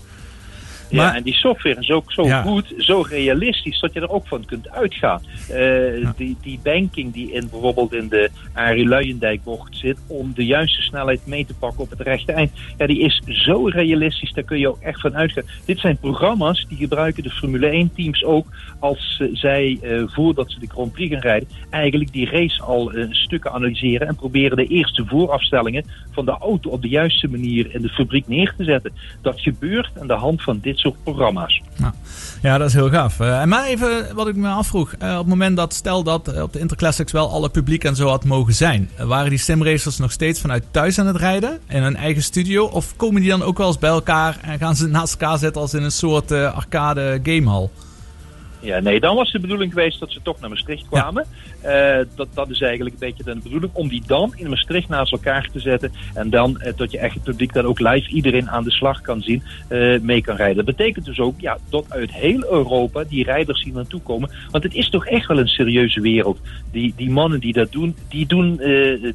Ja, 0.93 1.03
Maar- 1.03 1.15
en 1.15 1.23
die 1.23 1.33
software 1.33 1.79
is 1.79 1.91
ook 1.91 2.11
zo 2.11 2.23
Ja. 2.25 2.41
goed, 2.41 2.73
zo 2.77 3.03
realistisch, 3.09 3.79
dat 3.79 3.93
je 3.93 3.99
er 3.99 4.09
ook 4.09 4.27
van 4.27 4.45
kunt 4.45 4.69
uitgaan. 4.69 5.21
Eh, 5.49 6.09
die, 6.17 6.37
die 6.41 6.59
banking 6.63 7.13
die 7.13 7.31
in 7.31 7.47
bijvoorbeeld 7.51 7.93
in 7.93 8.07
de 8.09 8.29
Arie 8.53 8.87
Luijendijk 8.87 9.43
bocht 9.43 9.77
zit, 9.77 9.97
om 10.07 10.31
de 10.35 10.45
juiste 10.45 10.81
snelheid 10.81 11.25
mee 11.25 11.45
te 11.45 11.53
pakken 11.53 11.79
op 11.79 11.89
het 11.89 11.99
rechte 11.99 12.31
eind, 12.31 12.51
ja, 12.77 12.87
die 12.87 12.99
is 12.99 13.21
zo 13.25 13.65
realistisch, 13.65 14.33
daar 14.33 14.43
kun 14.43 14.59
je 14.59 14.67
ook 14.69 14.79
echt 14.81 15.01
van 15.01 15.15
uitgaan. 15.15 15.43
Dit 15.65 15.79
zijn 15.79 15.97
programma's 15.97 16.65
die 16.69 16.77
gebruiken 16.77 17.23
de 17.23 17.29
Formule 17.29 17.67
1 17.67 17.91
teams 17.95 18.23
ook 18.23 18.47
als 18.79 19.17
eh, 19.21 19.27
zij, 19.33 19.77
eh, 19.81 20.03
voordat 20.05 20.51
ze 20.51 20.59
de 20.59 20.67
Grand 20.67 20.91
Prix 20.91 21.11
gaan 21.13 21.21
rijden, 21.21 21.47
eigenlijk 21.69 22.11
die 22.11 22.29
race 22.29 22.61
al 22.61 22.91
stukken 23.09 23.51
analyseren 23.51 24.07
en 24.07 24.15
proberen 24.15 24.57
de 24.57 24.67
eerste 24.67 25.05
voorafstellingen 25.05 25.85
van 26.11 26.25
de 26.25 26.31
auto 26.31 26.69
op 26.69 26.81
de 26.81 26.87
juiste 26.89 27.27
manier 27.27 27.75
in 27.75 27.81
de 27.81 27.89
fabriek 27.89 28.27
neer 28.27 28.53
te 28.57 28.63
zetten. 28.63 28.91
Dat 29.21 29.41
gebeurt 29.41 29.91
aan 29.99 30.07
de 30.07 30.13
hand 30.13 30.41
van 30.43 30.59
dit 30.61 30.79
programma's. 31.03 31.61
Ja, 32.43 32.57
dat 32.57 32.67
is 32.67 32.73
heel 32.73 32.89
gaaf. 32.89 33.19
Eh, 33.19 33.41
en 33.41 33.49
maar 33.49 33.65
even 33.65 34.15
wat 34.15 34.27
ik 34.27 34.35
me 34.35 34.49
afvroeg. 34.49 34.93
Eh, 34.93 35.11
op 35.11 35.17
het 35.17 35.27
moment 35.27 35.57
dat, 35.57 35.73
stel 35.73 36.03
dat 36.03 36.27
eh, 36.27 36.41
op 36.41 36.53
de 36.53 36.59
Interclassics 36.59 37.11
wel 37.11 37.29
alle 37.29 37.49
publiek 37.49 37.83
en 37.83 37.95
zo 37.95 38.07
had 38.07 38.25
mogen 38.25 38.53
zijn. 38.53 38.89
waren 38.97 39.29
die 39.29 39.39
simracers 39.39 39.97
nog 39.97 40.11
steeds 40.11 40.41
vanuit 40.41 40.63
thuis 40.71 40.99
aan 40.99 41.07
het 41.07 41.15
rijden? 41.15 41.59
In 41.67 41.83
hun 41.83 41.95
eigen 41.95 42.23
studio? 42.23 42.65
Of 42.65 42.95
komen 42.95 43.21
die 43.21 43.29
dan 43.29 43.43
ook 43.43 43.57
wel 43.57 43.67
eens 43.67 43.77
bij 43.77 43.89
elkaar 43.89 44.37
en 44.41 44.59
gaan 44.59 44.75
ze 44.75 44.87
naast 44.87 45.13
elkaar 45.13 45.37
zitten 45.37 45.61
als 45.61 45.73
in 45.73 45.83
een 45.83 45.91
soort 45.91 46.31
arcade 46.31 47.19
gamehal? 47.23 47.71
Ja, 48.63 48.79
nee, 48.79 48.99
dan 48.99 49.15
was 49.15 49.31
de 49.31 49.39
bedoeling 49.39 49.73
geweest 49.73 49.99
dat 49.99 50.11
ze 50.11 50.21
toch 50.21 50.39
naar 50.39 50.49
Maastricht 50.49 50.87
kwamen. 50.89 51.25
Eh, 51.61 51.97
dat, 52.15 52.27
dat 52.33 52.49
is 52.49 52.61
eigenlijk 52.61 52.93
een 52.93 53.07
beetje 53.07 53.23
de 53.23 53.39
bedoeling. 53.43 53.73
Om 53.73 53.87
die 53.87 54.03
dan 54.07 54.33
in 54.35 54.49
Maastricht 54.49 54.89
naast 54.89 55.11
elkaar 55.11 55.49
te 55.51 55.59
zetten. 55.59 55.91
En 56.13 56.29
dan 56.29 56.59
eh, 56.59 56.73
dat 56.75 56.91
je 56.91 56.97
echt 56.97 57.13
het 57.13 57.23
publiek 57.23 57.53
dan 57.53 57.65
ook 57.65 57.79
live 57.79 58.09
iedereen 58.09 58.49
aan 58.49 58.63
de 58.63 58.71
slag 58.71 59.01
kan 59.01 59.21
zien. 59.21 59.43
eh, 59.67 59.99
mee 59.99 60.21
kan 60.21 60.35
rijden. 60.35 60.65
Dat 60.65 60.75
betekent 60.75 61.05
dus 61.05 61.19
ook 61.19 61.39
ja, 61.39 61.57
dat 61.69 61.85
uit 61.89 62.13
heel 62.13 62.43
Europa 62.51 63.03
die 63.03 63.23
rijders 63.23 63.63
hier 63.63 63.73
naartoe 63.73 64.01
komen. 64.01 64.29
Want 64.51 64.63
het 64.63 64.73
is 64.73 64.89
toch 64.89 65.05
echt 65.05 65.27
wel 65.27 65.39
een 65.39 65.47
serieuze 65.47 66.01
wereld. 66.01 66.39
Die, 66.71 66.93
die 66.95 67.09
mannen 67.09 67.39
die 67.39 67.53
dat 67.53 67.71
doen, 67.71 67.95
die 68.09 68.25
doen, 68.25 68.57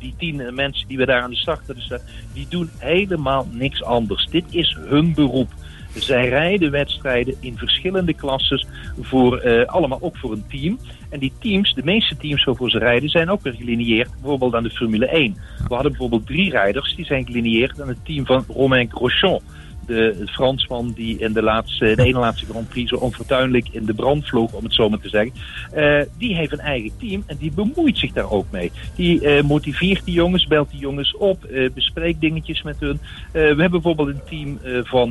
die 0.00 0.14
tien 0.18 0.54
mensen 0.54 0.88
die 0.88 0.96
we 0.96 1.06
daar 1.06 1.22
aan 1.22 1.30
de 1.30 1.36
start 1.36 1.66
hebben 1.66 1.84
staan, 1.84 2.00
die 2.32 2.46
doen 2.48 2.70
helemaal 2.78 3.46
niks 3.50 3.82
anders. 3.82 4.26
Dit 4.30 4.44
is 4.50 4.76
hun 4.88 5.14
beroep. 5.14 5.52
Zij 5.94 6.28
rijden 6.28 6.70
wedstrijden 6.70 7.34
in 7.40 7.56
verschillende 7.56 8.14
klasses, 8.14 8.66
voor, 9.00 9.38
eh, 9.38 9.66
allemaal 9.66 9.98
ook 10.02 10.16
voor 10.16 10.32
een 10.32 10.44
team. 10.48 10.78
En 11.08 11.18
die 11.18 11.32
teams, 11.38 11.74
de 11.74 11.84
meeste 11.84 12.16
teams 12.16 12.44
waarvoor 12.44 12.70
ze 12.70 12.78
rijden, 12.78 13.08
zijn 13.08 13.30
ook 13.30 13.42
weer 13.42 13.54
gelineerd, 13.54 14.10
bijvoorbeeld 14.12 14.54
aan 14.54 14.62
de 14.62 14.70
Formule 14.70 15.16
1. 15.16 15.36
We 15.68 15.74
hadden 15.74 15.90
bijvoorbeeld 15.92 16.26
drie 16.26 16.50
rijders, 16.50 16.94
die 16.96 17.04
zijn 17.04 17.26
gelineerd 17.26 17.80
aan 17.80 17.88
het 17.88 18.04
team 18.04 18.26
van 18.26 18.44
Romain 18.48 18.90
Grosjean. 18.90 19.40
De 19.88 20.22
Fransman 20.26 20.92
die 20.94 21.18
in 21.18 21.32
de, 21.32 21.42
laatste, 21.42 21.94
de 21.94 22.02
ene 22.02 22.18
laatste 22.18 22.46
Grand 22.46 22.68
Prix 22.68 22.90
zo 22.90 22.96
onfortuinlijk 22.96 23.68
in 23.70 23.84
de 23.84 23.94
brand 23.94 24.28
vloog, 24.28 24.52
om 24.52 24.64
het 24.64 24.74
zo 24.74 24.88
maar 24.88 24.98
te 24.98 25.08
zeggen. 25.08 25.32
Eh, 25.72 26.00
die 26.18 26.34
heeft 26.34 26.52
een 26.52 26.58
eigen 26.58 26.90
team 26.98 27.22
en 27.26 27.36
die 27.36 27.52
bemoeit 27.52 27.98
zich 27.98 28.12
daar 28.12 28.30
ook 28.30 28.46
mee. 28.50 28.72
Die 28.94 29.20
eh, 29.20 29.42
motiveert 29.42 30.04
die 30.04 30.14
jongens, 30.14 30.46
belt 30.46 30.70
die 30.70 30.80
jongens 30.80 31.16
op, 31.16 31.44
eh, 31.44 31.70
bespreekt 31.74 32.20
dingetjes 32.20 32.62
met 32.62 32.76
hun. 32.80 33.00
We 33.32 33.38
hebben 33.38 33.70
bijvoorbeeld 33.70 34.08
een 34.08 34.20
team 34.28 34.58
van, 34.84 35.08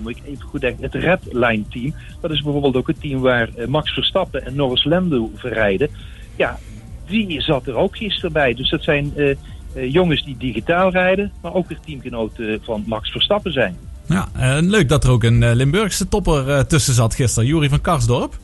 moet 0.00 0.16
ik 0.16 0.22
even 0.26 0.44
goed 0.44 0.60
denken, 0.60 0.82
het 0.82 0.94
Red 0.94 1.20
Line 1.32 1.68
team. 1.68 1.94
Dat 2.20 2.30
is 2.30 2.42
bijvoorbeeld 2.42 2.76
ook 2.76 2.86
het 2.86 3.00
team 3.00 3.20
waar 3.20 3.48
Max 3.68 3.92
Verstappen 3.92 4.46
en 4.46 4.54
Norris 4.54 4.84
Lando 4.84 5.30
verrijden. 5.34 5.88
Ja, 6.36 6.58
die 7.06 7.40
zat 7.40 7.66
er 7.66 7.74
ook 7.74 7.96
gisteren 7.96 8.32
bij. 8.32 8.54
Dus 8.54 8.70
dat 8.70 8.82
zijn 8.82 9.12
jongens 9.74 10.24
die 10.24 10.36
digitaal 10.36 10.90
rijden, 10.90 11.32
maar 11.42 11.54
ook 11.54 11.68
weer 11.68 11.80
teamgenoten 11.84 12.60
van 12.62 12.84
Max 12.86 13.10
Verstappen 13.10 13.52
zijn. 13.52 13.76
Ja, 14.06 14.28
eh, 14.36 14.56
leuk 14.60 14.88
dat 14.88 15.04
er 15.04 15.10
ook 15.10 15.22
een 15.24 15.42
eh, 15.42 15.54
Limburgse 15.54 16.08
topper 16.08 16.48
eh, 16.50 16.60
tussen 16.60 16.94
zat 16.94 17.14
gisteren. 17.14 17.48
Jury 17.48 17.68
van 17.68 17.80
Karsdorp. 17.80 18.38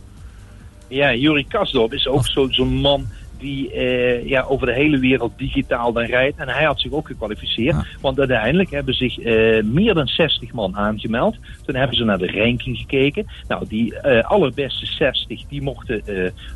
Ja, 0.89 1.15
Juri 1.15 1.47
Kasdorp 1.49 1.93
is 1.93 2.07
ook 2.07 2.27
zo- 2.27 2.49
zo'n 2.51 2.75
man 2.75 3.07
die 3.39 3.72
eh, 3.72 4.28
ja, 4.28 4.43
over 4.43 4.66
de 4.66 4.72
hele 4.72 4.99
wereld 4.99 5.32
digitaal 5.36 5.93
dan 5.93 6.05
rijdt. 6.05 6.39
En 6.39 6.49
hij 6.49 6.64
had 6.64 6.80
zich 6.80 6.93
ook 6.93 7.07
gekwalificeerd. 7.07 7.74
Ja. 7.74 7.84
Want 8.01 8.18
uiteindelijk 8.18 8.70
hebben 8.70 8.95
zich 8.95 9.18
eh, 9.18 9.62
meer 9.62 9.95
dan 9.95 10.07
60 10.07 10.53
man 10.53 10.76
aangemeld. 10.76 11.36
Toen 11.66 11.74
hebben 11.74 11.97
ze 11.97 12.05
naar 12.05 12.18
de 12.18 12.32
ranking 12.32 12.78
gekeken. 12.78 13.26
Nou, 13.49 13.64
die 13.68 13.99
eh, 13.99 14.24
allerbeste 14.24 14.86
60 14.86 15.45
die 15.49 15.62
mochten 15.62 16.03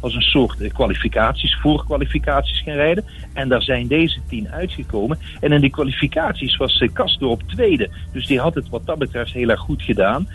als 0.01 0.15
een 0.15 0.23
soort 0.23 0.73
kwalificaties, 0.73 1.57
voorkwalificaties 1.61 2.63
gaan 2.63 2.75
rijden. 2.75 3.05
En 3.33 3.49
daar 3.49 3.63
zijn 3.63 3.87
deze 3.87 4.19
10 4.29 4.49
uitgekomen. 4.49 5.19
En 5.41 5.53
in 5.53 5.61
die 5.61 5.71
kwalificaties 5.71 6.57
was 6.57 6.85
Kasdorp 6.93 7.43
tweede. 7.47 7.89
Dus 8.13 8.27
die 8.27 8.41
had 8.41 8.55
het 8.55 8.69
wat 8.69 8.87
dat 8.87 8.99
betreft 8.99 9.33
heel 9.33 9.49
erg 9.49 9.61
goed 9.61 9.83
gedaan. 9.83 10.29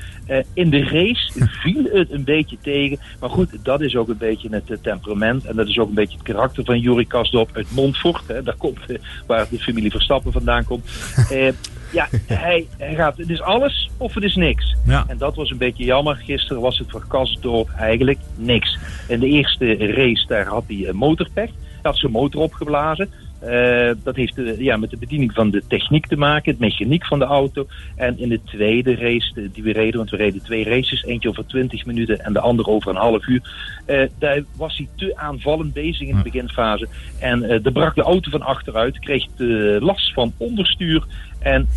In 0.53 0.69
de 0.69 0.83
race 0.83 1.47
viel 1.61 1.83
het 1.91 2.11
een 2.11 2.23
beetje 2.23 2.57
tegen. 2.61 2.99
Maar 3.19 3.29
goed, 3.29 3.65
dat 3.65 3.81
is 3.81 3.95
ook 3.95 4.07
een 4.07 4.17
beetje 4.17 4.49
het 4.51 4.83
temperament. 4.83 5.45
En 5.45 5.55
dat 5.55 5.67
is 5.67 5.79
ook 5.79 5.87
een 5.87 5.93
beetje 5.93 6.17
het 6.17 6.23
karakter 6.23 6.36
van 6.53 6.79
Juri 6.79 7.07
Kasdorp 7.07 7.49
uit 7.53 7.71
Montfort. 7.71 8.27
Hè. 8.27 8.43
Daar 8.43 8.55
komt 8.57 8.79
eh, 8.87 8.97
waar 9.27 9.47
de 9.49 9.59
familie 9.59 9.91
Verstappen 9.91 10.31
vandaan 10.31 10.63
komt. 10.63 10.85
Eh, 11.29 11.53
ja, 11.91 12.07
hij, 12.25 12.67
hij 12.77 12.95
gaat, 12.95 13.17
het 13.17 13.29
is 13.29 13.41
alles 13.41 13.89
of 13.97 14.13
het 14.13 14.23
is 14.23 14.35
niks. 14.35 14.75
Ja. 14.85 15.05
En 15.07 15.17
dat 15.17 15.35
was 15.35 15.49
een 15.49 15.57
beetje 15.57 15.83
jammer. 15.83 16.15
Gisteren 16.15 16.61
was 16.61 16.77
het 16.77 16.89
voor 16.89 17.07
Kasdorp 17.07 17.69
eigenlijk 17.69 18.19
niks. 18.35 18.77
In 19.07 19.19
de 19.19 19.27
eerste 19.27 19.75
race 19.75 20.27
daar 20.27 20.45
had 20.45 20.63
hij 20.67 20.87
een 20.87 20.95
motorpech. 20.95 21.49
Hij 21.49 21.81
had 21.81 21.97
zijn 21.97 22.11
motor 22.11 22.41
opgeblazen. 22.41 23.09
Eh, 23.39 23.91
dat 24.03 24.15
heeft 24.15 24.37
eh, 24.37 24.59
ja, 24.59 24.77
met 24.77 24.89
de 24.89 24.97
bediening 24.97 25.33
van 25.33 25.49
de 25.51 25.63
techniek 25.67 26.07
te 26.07 26.15
maken, 26.17 26.51
het 26.51 26.59
mechaniek 26.59 27.05
van 27.05 27.19
de 27.19 27.25
auto. 27.25 27.67
En 27.95 28.19
in 28.19 28.29
de 28.29 28.39
tweede 28.43 28.95
race 28.95 29.33
de- 29.33 29.51
die 29.51 29.63
we 29.63 29.71
reden, 29.71 29.97
want 29.97 30.09
we 30.09 30.17
reden 30.17 30.43
twee 30.43 30.63
races, 30.63 31.03
eentje 31.03 31.29
over 31.29 31.45
20 31.45 31.85
minuten 31.85 32.19
en 32.25 32.33
de 32.33 32.39
andere 32.39 32.69
over 32.69 32.89
een 32.91 32.97
half 32.97 33.27
uur. 33.27 33.41
eh, 33.85 34.01
daar 34.19 34.43
was 34.55 34.77
hij 34.77 34.87
te 34.95 35.17
aanvallend 35.17 35.73
bezig 35.73 36.07
in 36.07 36.15
de 36.15 36.23
beginfase. 36.23 36.87
En 37.19 37.43
er 37.43 37.71
brak 37.71 37.95
de 37.95 38.01
auto 38.01 38.29
van 38.31 38.41
achteruit, 38.41 38.99
kreeg 38.99 39.25
de 39.35 39.77
last 39.81 40.13
van 40.13 40.33
onderstuur 40.37 41.03
en 41.39 41.67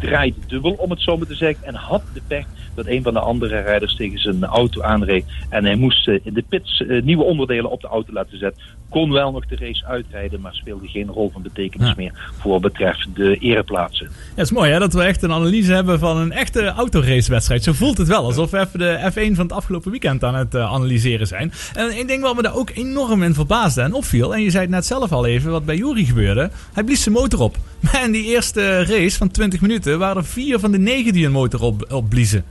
draaide 0.00 0.36
dubbel, 0.46 0.72
om 0.72 0.90
het 0.90 1.00
zo 1.02 1.16
maar 1.16 1.26
te 1.26 1.34
zeggen. 1.34 1.64
En 1.66 1.74
had 1.74 2.02
de 2.14 2.20
pech 2.26 2.44
dat 2.82 2.92
een 2.92 3.02
van 3.02 3.12
de 3.12 3.20
andere 3.20 3.60
rijders 3.60 3.96
tegen 3.96 4.18
zijn 4.18 4.44
auto 4.44 4.82
aanreed. 4.82 5.24
En 5.48 5.64
hij 5.64 5.74
moest 5.74 6.08
eh, 6.08 6.18
in 6.22 6.34
de 6.34 6.44
pits 6.48 6.82
eh, 6.82 7.02
nieuwe 7.02 7.24
onderdelen 7.24 7.70
op 7.70 7.80
de 7.80 7.88
auto 7.88 8.12
laten 8.12 8.38
zetten. 8.38 8.62
Kon 8.88 9.12
wel 9.12 9.32
nog 9.32 9.46
de 9.46 9.56
race 9.56 9.86
uitrijden, 9.86 10.40
maar 10.40 10.54
speelde 10.54 10.88
geen 10.88 11.06
rol 11.08 11.30
van 11.32 11.42
betekenis 11.42 11.88
Ja. 11.88 11.94
meer 11.96 12.32
voor 12.38 12.60
betreft 12.60 13.08
de 13.14 13.36
ereplaatsen. 13.36 14.06
Ja, 14.06 14.12
het 14.34 14.44
is 14.44 14.50
mooi 14.52 14.70
hè, 14.70 14.78
dat 14.78 14.92
we 14.92 15.02
echt 15.02 15.22
een 15.22 15.32
analyse 15.32 15.72
hebben 15.72 15.98
van 15.98 16.16
een 16.16 16.32
echte 16.32 16.66
autoracewedstrijd. 16.66 17.62
Zo 17.62 17.72
voelt 17.72 17.98
het 17.98 18.08
wel, 18.08 18.24
alsof 18.24 18.50
we 18.50 18.58
even 18.58 18.78
de 18.78 19.10
F1 19.12 19.34
van 19.34 19.44
het 19.44 19.52
afgelopen 19.52 19.90
weekend 19.90 20.24
aan 20.24 20.34
het 20.34 20.54
eh, 20.54 20.72
analyseren 20.72 21.26
zijn. 21.26 21.52
En 21.74 21.90
één 21.90 22.06
ding 22.06 22.22
wat 22.22 22.36
me 22.36 22.42
daar 22.42 22.54
ook 22.56 22.70
enorm 22.74 23.22
in 23.22 23.34
verbaasde 23.34 23.80
en 23.82 23.94
opviel, 23.94 24.34
en 24.34 24.42
je 24.42 24.50
zei 24.50 24.62
het 24.62 24.72
net 24.72 24.86
zelf 24.86 25.12
al 25.12 25.26
even, 25.26 25.50
wat 25.50 25.64
bij 25.64 25.76
Jury 25.76 26.04
gebeurde. 26.04 26.50
Hij 26.72 26.84
blies 26.84 27.02
zijn 27.02 27.14
motor 27.14 27.40
op. 27.40 27.56
Maar 27.80 28.04
in 28.04 28.12
die 28.12 28.24
eerste 28.24 28.84
race 28.84 29.16
van 29.18 29.30
20 29.30 29.60
minuten 29.60 29.98
waren 29.98 30.16
er 30.16 30.24
vier 30.24 30.58
van 30.58 30.70
de 30.72 30.78
negen 30.78 31.12
die 31.12 31.26
een 31.26 31.32
motor 31.32 31.60
op, 31.62 31.92
opbliezen. 31.92 32.44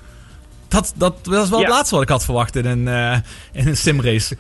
Dat, 0.70 0.93
dat 0.97 1.20
was 1.24 1.49
wel 1.49 1.59
Ja. 1.59 1.65
het 1.65 1.74
laatste 1.74 1.95
wat 1.95 2.03
ik 2.03 2.09
had 2.09 2.26
verwacht 2.26 2.55
in 2.55 2.65
een, 2.65 2.88
eh, 2.88 3.17
in 3.51 3.67
een 3.67 3.78
simrace. 3.78 4.38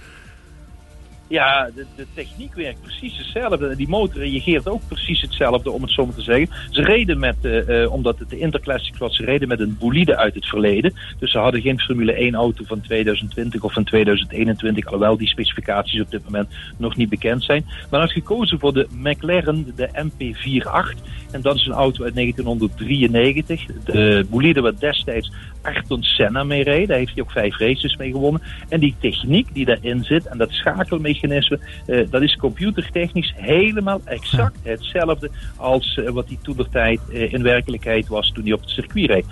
Ja, 1.29 1.69
de, 1.75 1.85
de 1.95 2.05
techniek 2.13 2.53
werkt 2.55 2.81
precies 2.81 3.17
hetzelfde. 3.17 3.75
Die 3.75 3.87
motor 3.87 4.21
reageert 4.21 4.67
ook 4.67 4.81
precies 4.87 5.21
hetzelfde, 5.21 5.71
om 5.71 5.81
het 5.81 5.91
zo 5.91 6.05
maar 6.05 6.15
te 6.15 6.21
zeggen. 6.21 6.49
Ze 6.69 6.81
reden 6.81 7.19
met, 7.19 7.35
eh, 7.41 7.83
eh, 7.83 7.91
omdat 7.91 8.19
het 8.19 8.29
de 8.29 8.39
Interclassic 8.39 8.97
was, 8.97 9.15
ze 9.15 9.23
reden 9.23 9.47
met 9.47 9.59
een 9.59 9.77
bolide 9.79 10.17
uit 10.17 10.33
het 10.35 10.45
verleden. 10.45 10.93
Dus 11.19 11.31
ze 11.31 11.37
hadden 11.37 11.61
geen 11.61 11.79
Formule 11.79 12.21
1 12.21 12.35
auto 12.35 12.63
van 12.67 12.81
2020 12.81 13.61
of 13.61 13.73
van 13.73 13.83
2021, 13.83 14.85
alhoewel 14.85 15.17
die 15.17 15.27
specificaties 15.27 16.01
op 16.01 16.11
dit 16.11 16.23
moment 16.23 16.49
nog 16.77 16.95
niet 16.95 17.09
bekend 17.09 17.43
zijn. 17.43 17.65
Maar 17.89 17.99
had 17.99 18.11
gekozen 18.11 18.59
voor 18.59 18.73
de 18.73 18.87
McLaren, 18.97 19.73
de 19.75 19.89
MP48. 19.93 20.97
En 21.31 21.41
dat 21.41 21.55
is 21.55 21.65
een 21.65 21.73
auto 21.73 22.03
uit 22.03 22.15
1993. 22.15 23.65
De 23.83 24.25
bolide 24.29 24.61
waar 24.61 24.79
destijds 24.79 25.31
Ayrton 25.61 26.03
Senna 26.03 26.43
mee 26.43 26.63
reed. 26.63 26.87
Daar 26.87 26.97
heeft 26.97 27.13
hij 27.13 27.23
ook 27.23 27.31
vijf 27.31 27.57
races 27.57 27.95
mee 27.95 28.11
gewonnen. 28.11 28.41
En 28.69 28.79
die 28.79 28.95
techniek 28.99 29.53
die 29.53 29.65
daarin 29.65 30.03
zit 30.03 30.25
en 30.25 30.37
dat 30.37 30.51
schakelmechanisme, 30.51 31.59
eh, 31.85 32.07
dat 32.09 32.21
is 32.21 32.35
computertechnisch 32.35 33.33
helemaal 33.35 34.01
exact 34.05 34.57
hetzelfde 34.63 35.29
als 35.55 35.97
eh, 35.97 36.09
wat 36.09 36.27
die 36.27 36.39
toen 36.41 36.57
de 36.57 36.69
tijd 36.69 36.99
eh, 37.13 37.33
in 37.33 37.43
werkelijkheid 37.43 38.07
was 38.07 38.31
toen 38.31 38.43
hij 38.43 38.53
op 38.53 38.61
het 38.61 38.69
circuit 38.69 39.09
reed. 39.09 39.25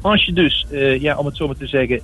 Als 0.00 0.24
je 0.24 0.32
dus, 0.32 0.66
ja, 1.00 1.16
om 1.16 1.26
het 1.26 1.36
zo 1.36 1.46
maar 1.46 1.56
te 1.56 1.66
zeggen, 1.66 2.02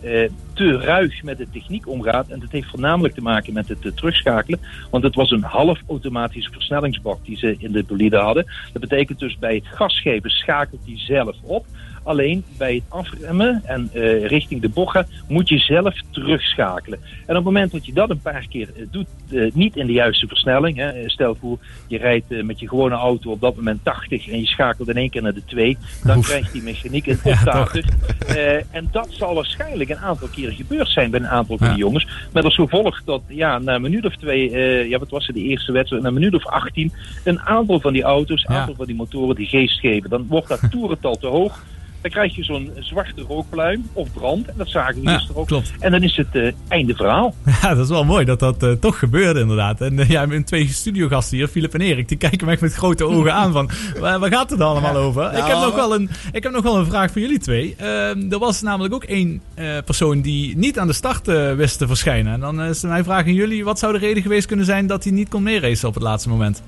te 0.52 0.78
ruig 0.78 1.22
met 1.22 1.38
de 1.38 1.46
techniek 1.52 1.88
omgaat, 1.88 2.28
en 2.28 2.40
dat 2.40 2.50
heeft 2.50 2.68
voornamelijk 2.68 3.14
te 3.14 3.20
maken 3.20 3.52
met 3.52 3.68
het 3.68 3.96
terugschakelen, 3.96 4.60
want 4.90 5.04
het 5.04 5.14
was 5.14 5.30
een 5.30 5.42
half 5.42 5.80
automatische 5.88 6.50
versnellingsbak 6.50 7.24
die 7.24 7.36
ze 7.36 7.56
in 7.58 7.72
de 7.72 7.84
bolide 7.84 8.16
hadden. 8.16 8.46
Dat 8.72 8.82
betekent 8.82 9.18
dus 9.18 9.38
bij 9.38 9.54
het 9.54 9.66
gasgeven 9.66 10.30
schakelt 10.30 10.84
die 10.84 10.98
zelf 10.98 11.36
op. 11.42 11.66
Alleen 12.10 12.44
bij 12.58 12.74
het 12.74 12.82
afremmen 12.88 13.60
en 13.64 13.90
eh, 13.92 14.26
richting 14.26 14.60
de 14.60 14.68
bocht 14.68 14.90
gaat, 14.96 15.08
moet 15.28 15.48
je 15.48 15.58
zelf 15.58 15.94
terugschakelen. 16.10 16.98
En 17.02 17.28
op 17.28 17.34
het 17.34 17.44
moment 17.44 17.72
dat 17.72 17.86
je 17.86 17.92
dat 17.92 18.10
een 18.10 18.20
paar 18.20 18.46
keer 18.48 18.68
eh, 18.76 18.82
doet, 18.90 19.06
eh, 19.30 19.50
niet 19.52 19.76
in 19.76 19.86
de 19.86 19.92
juiste 19.92 20.26
versnelling. 20.26 20.76
Hè, 20.76 21.08
stel 21.10 21.36
voor, 21.40 21.58
je 21.86 21.98
rijdt 21.98 22.42
met 22.44 22.60
je 22.60 22.68
gewone 22.68 22.94
auto 22.94 23.30
op 23.30 23.40
dat 23.40 23.56
moment 23.56 23.84
80 23.84 24.28
en 24.28 24.40
je 24.40 24.46
schakelt 24.46 24.88
in 24.88 24.96
één 24.96 25.10
keer 25.10 25.22
naar 25.22 25.34
de 25.34 25.44
2. 25.44 25.78
Dan 26.04 26.16
Oef. 26.16 26.26
krijgt 26.28 26.52
die 26.52 26.62
mechaniek 26.62 27.06
een 27.06 27.18
Ja, 27.24 27.30
optater. 27.32 27.84
Eh, 28.26 28.54
en 28.76 28.88
dat 28.92 29.08
zal 29.10 29.34
waarschijnlijk 29.34 29.90
een 29.90 29.98
aantal 29.98 30.28
keren 30.28 30.54
gebeurd 30.54 30.88
zijn 30.88 31.10
bij 31.10 31.20
een 31.20 31.28
aantal 31.28 31.58
van 31.58 31.66
Ja. 31.66 31.72
die 31.72 31.82
jongens. 31.82 32.06
Met 32.32 32.44
als 32.44 32.54
gevolg 32.54 33.02
dat 33.04 33.22
ja, 33.28 33.58
na 33.58 33.74
een 33.74 33.82
minuut 33.82 34.04
of 34.04 34.16
twee, 34.16 34.50
ja, 34.88 34.98
wat 34.98 35.10
was 35.10 35.26
het, 35.26 35.36
de 35.36 35.42
eerste 35.42 35.72
wedstrijd, 35.72 36.02
na 36.02 36.08
een 36.08 36.14
minuut 36.14 36.34
of 36.34 36.46
18, 36.46 36.92
een 37.24 37.40
aantal 37.40 37.80
van 37.80 37.92
die 37.92 38.02
auto's, 38.02 38.44
een 38.46 38.54
Ja. 38.54 38.60
aantal 38.60 38.74
van 38.74 38.86
die 38.86 38.94
motoren 38.96 39.34
die 39.36 39.46
geest 39.46 39.80
geven. 39.80 40.10
Dan 40.10 40.26
wordt 40.28 40.48
dat 40.48 40.60
toerental 40.70 41.16
te 41.16 41.26
hoog. 41.26 41.64
Dan 42.00 42.10
krijg 42.10 42.36
je 42.36 42.44
zo'n 42.44 42.70
zwarte 42.78 43.20
rookpluim 43.28 43.88
of 43.92 44.08
brand. 44.12 44.46
En 44.46 44.54
dat 44.56 44.68
zagen 44.68 44.94
we 44.94 45.00
Ja, 45.02 45.14
gisteren 45.14 45.40
ook. 45.40 45.46
klopt. 45.46 45.72
En 45.78 45.90
dan 45.90 46.02
is 46.02 46.16
het 46.16 46.26
eh, 46.32 46.52
einde 46.68 46.94
verhaal. 46.94 47.34
Ja, 47.62 47.74
dat 47.74 47.84
is 47.84 47.90
wel 47.90 48.04
mooi 48.04 48.24
dat 48.24 48.38
dat 48.38 48.62
eh, 48.62 48.70
toch 48.72 48.98
gebeurde 48.98 49.40
inderdaad. 49.40 49.80
En 49.80 49.98
uh, 49.98 50.08
ja, 50.08 50.26
mijn 50.26 50.44
twee 50.44 50.68
studiogasten 50.68 51.36
hier, 51.36 51.48
Filip 51.48 51.74
en 51.74 51.80
Erik, 51.80 52.08
die 52.08 52.16
kijken 52.18 52.46
me 52.46 52.52
echt 52.52 52.60
met 52.60 52.74
grote 52.74 53.04
ogen 53.04 53.34
aan 53.34 53.52
van, 53.52 53.70
waar, 54.00 54.18
waar 54.18 54.30
gaat 54.30 54.50
het 54.50 54.60
allemaal 54.60 54.96
over? 54.96 55.24
Ik, 55.30 55.44
heb 55.44 55.56
nog 55.56 55.74
wel 55.74 55.94
een, 55.94 56.10
ik 56.32 56.42
heb 56.42 56.52
nog 56.52 56.62
wel 56.62 56.78
een 56.78 56.86
vraag 56.86 57.10
voor 57.12 57.20
jullie 57.20 57.38
twee. 57.38 57.74
Ehm, 57.78 58.32
er 58.32 58.38
was 58.38 58.62
namelijk 58.62 58.94
ook 58.94 59.04
één 59.04 59.40
eh, 59.54 59.66
persoon 59.84 60.20
die 60.20 60.56
niet 60.56 60.78
aan 60.78 60.86
de 60.86 60.92
start 60.92 61.26
wist 61.56 61.78
te 61.78 61.86
verschijnen. 61.86 62.32
En 62.32 62.40
dan 62.40 62.62
is 62.62 62.82
mijn 62.82 63.04
vraag 63.04 63.24
aan 63.24 63.34
jullie, 63.34 63.64
wat 63.64 63.78
zou 63.78 63.92
de 63.92 63.98
reden 63.98 64.22
geweest 64.22 64.46
kunnen 64.46 64.64
zijn 64.66 64.86
dat 64.86 65.04
hij 65.04 65.12
niet 65.12 65.28
kon 65.28 65.42
meeracen 65.42 65.88
op 65.88 65.94
het 65.94 66.02
laatste 66.02 66.28
moment? 66.28 66.62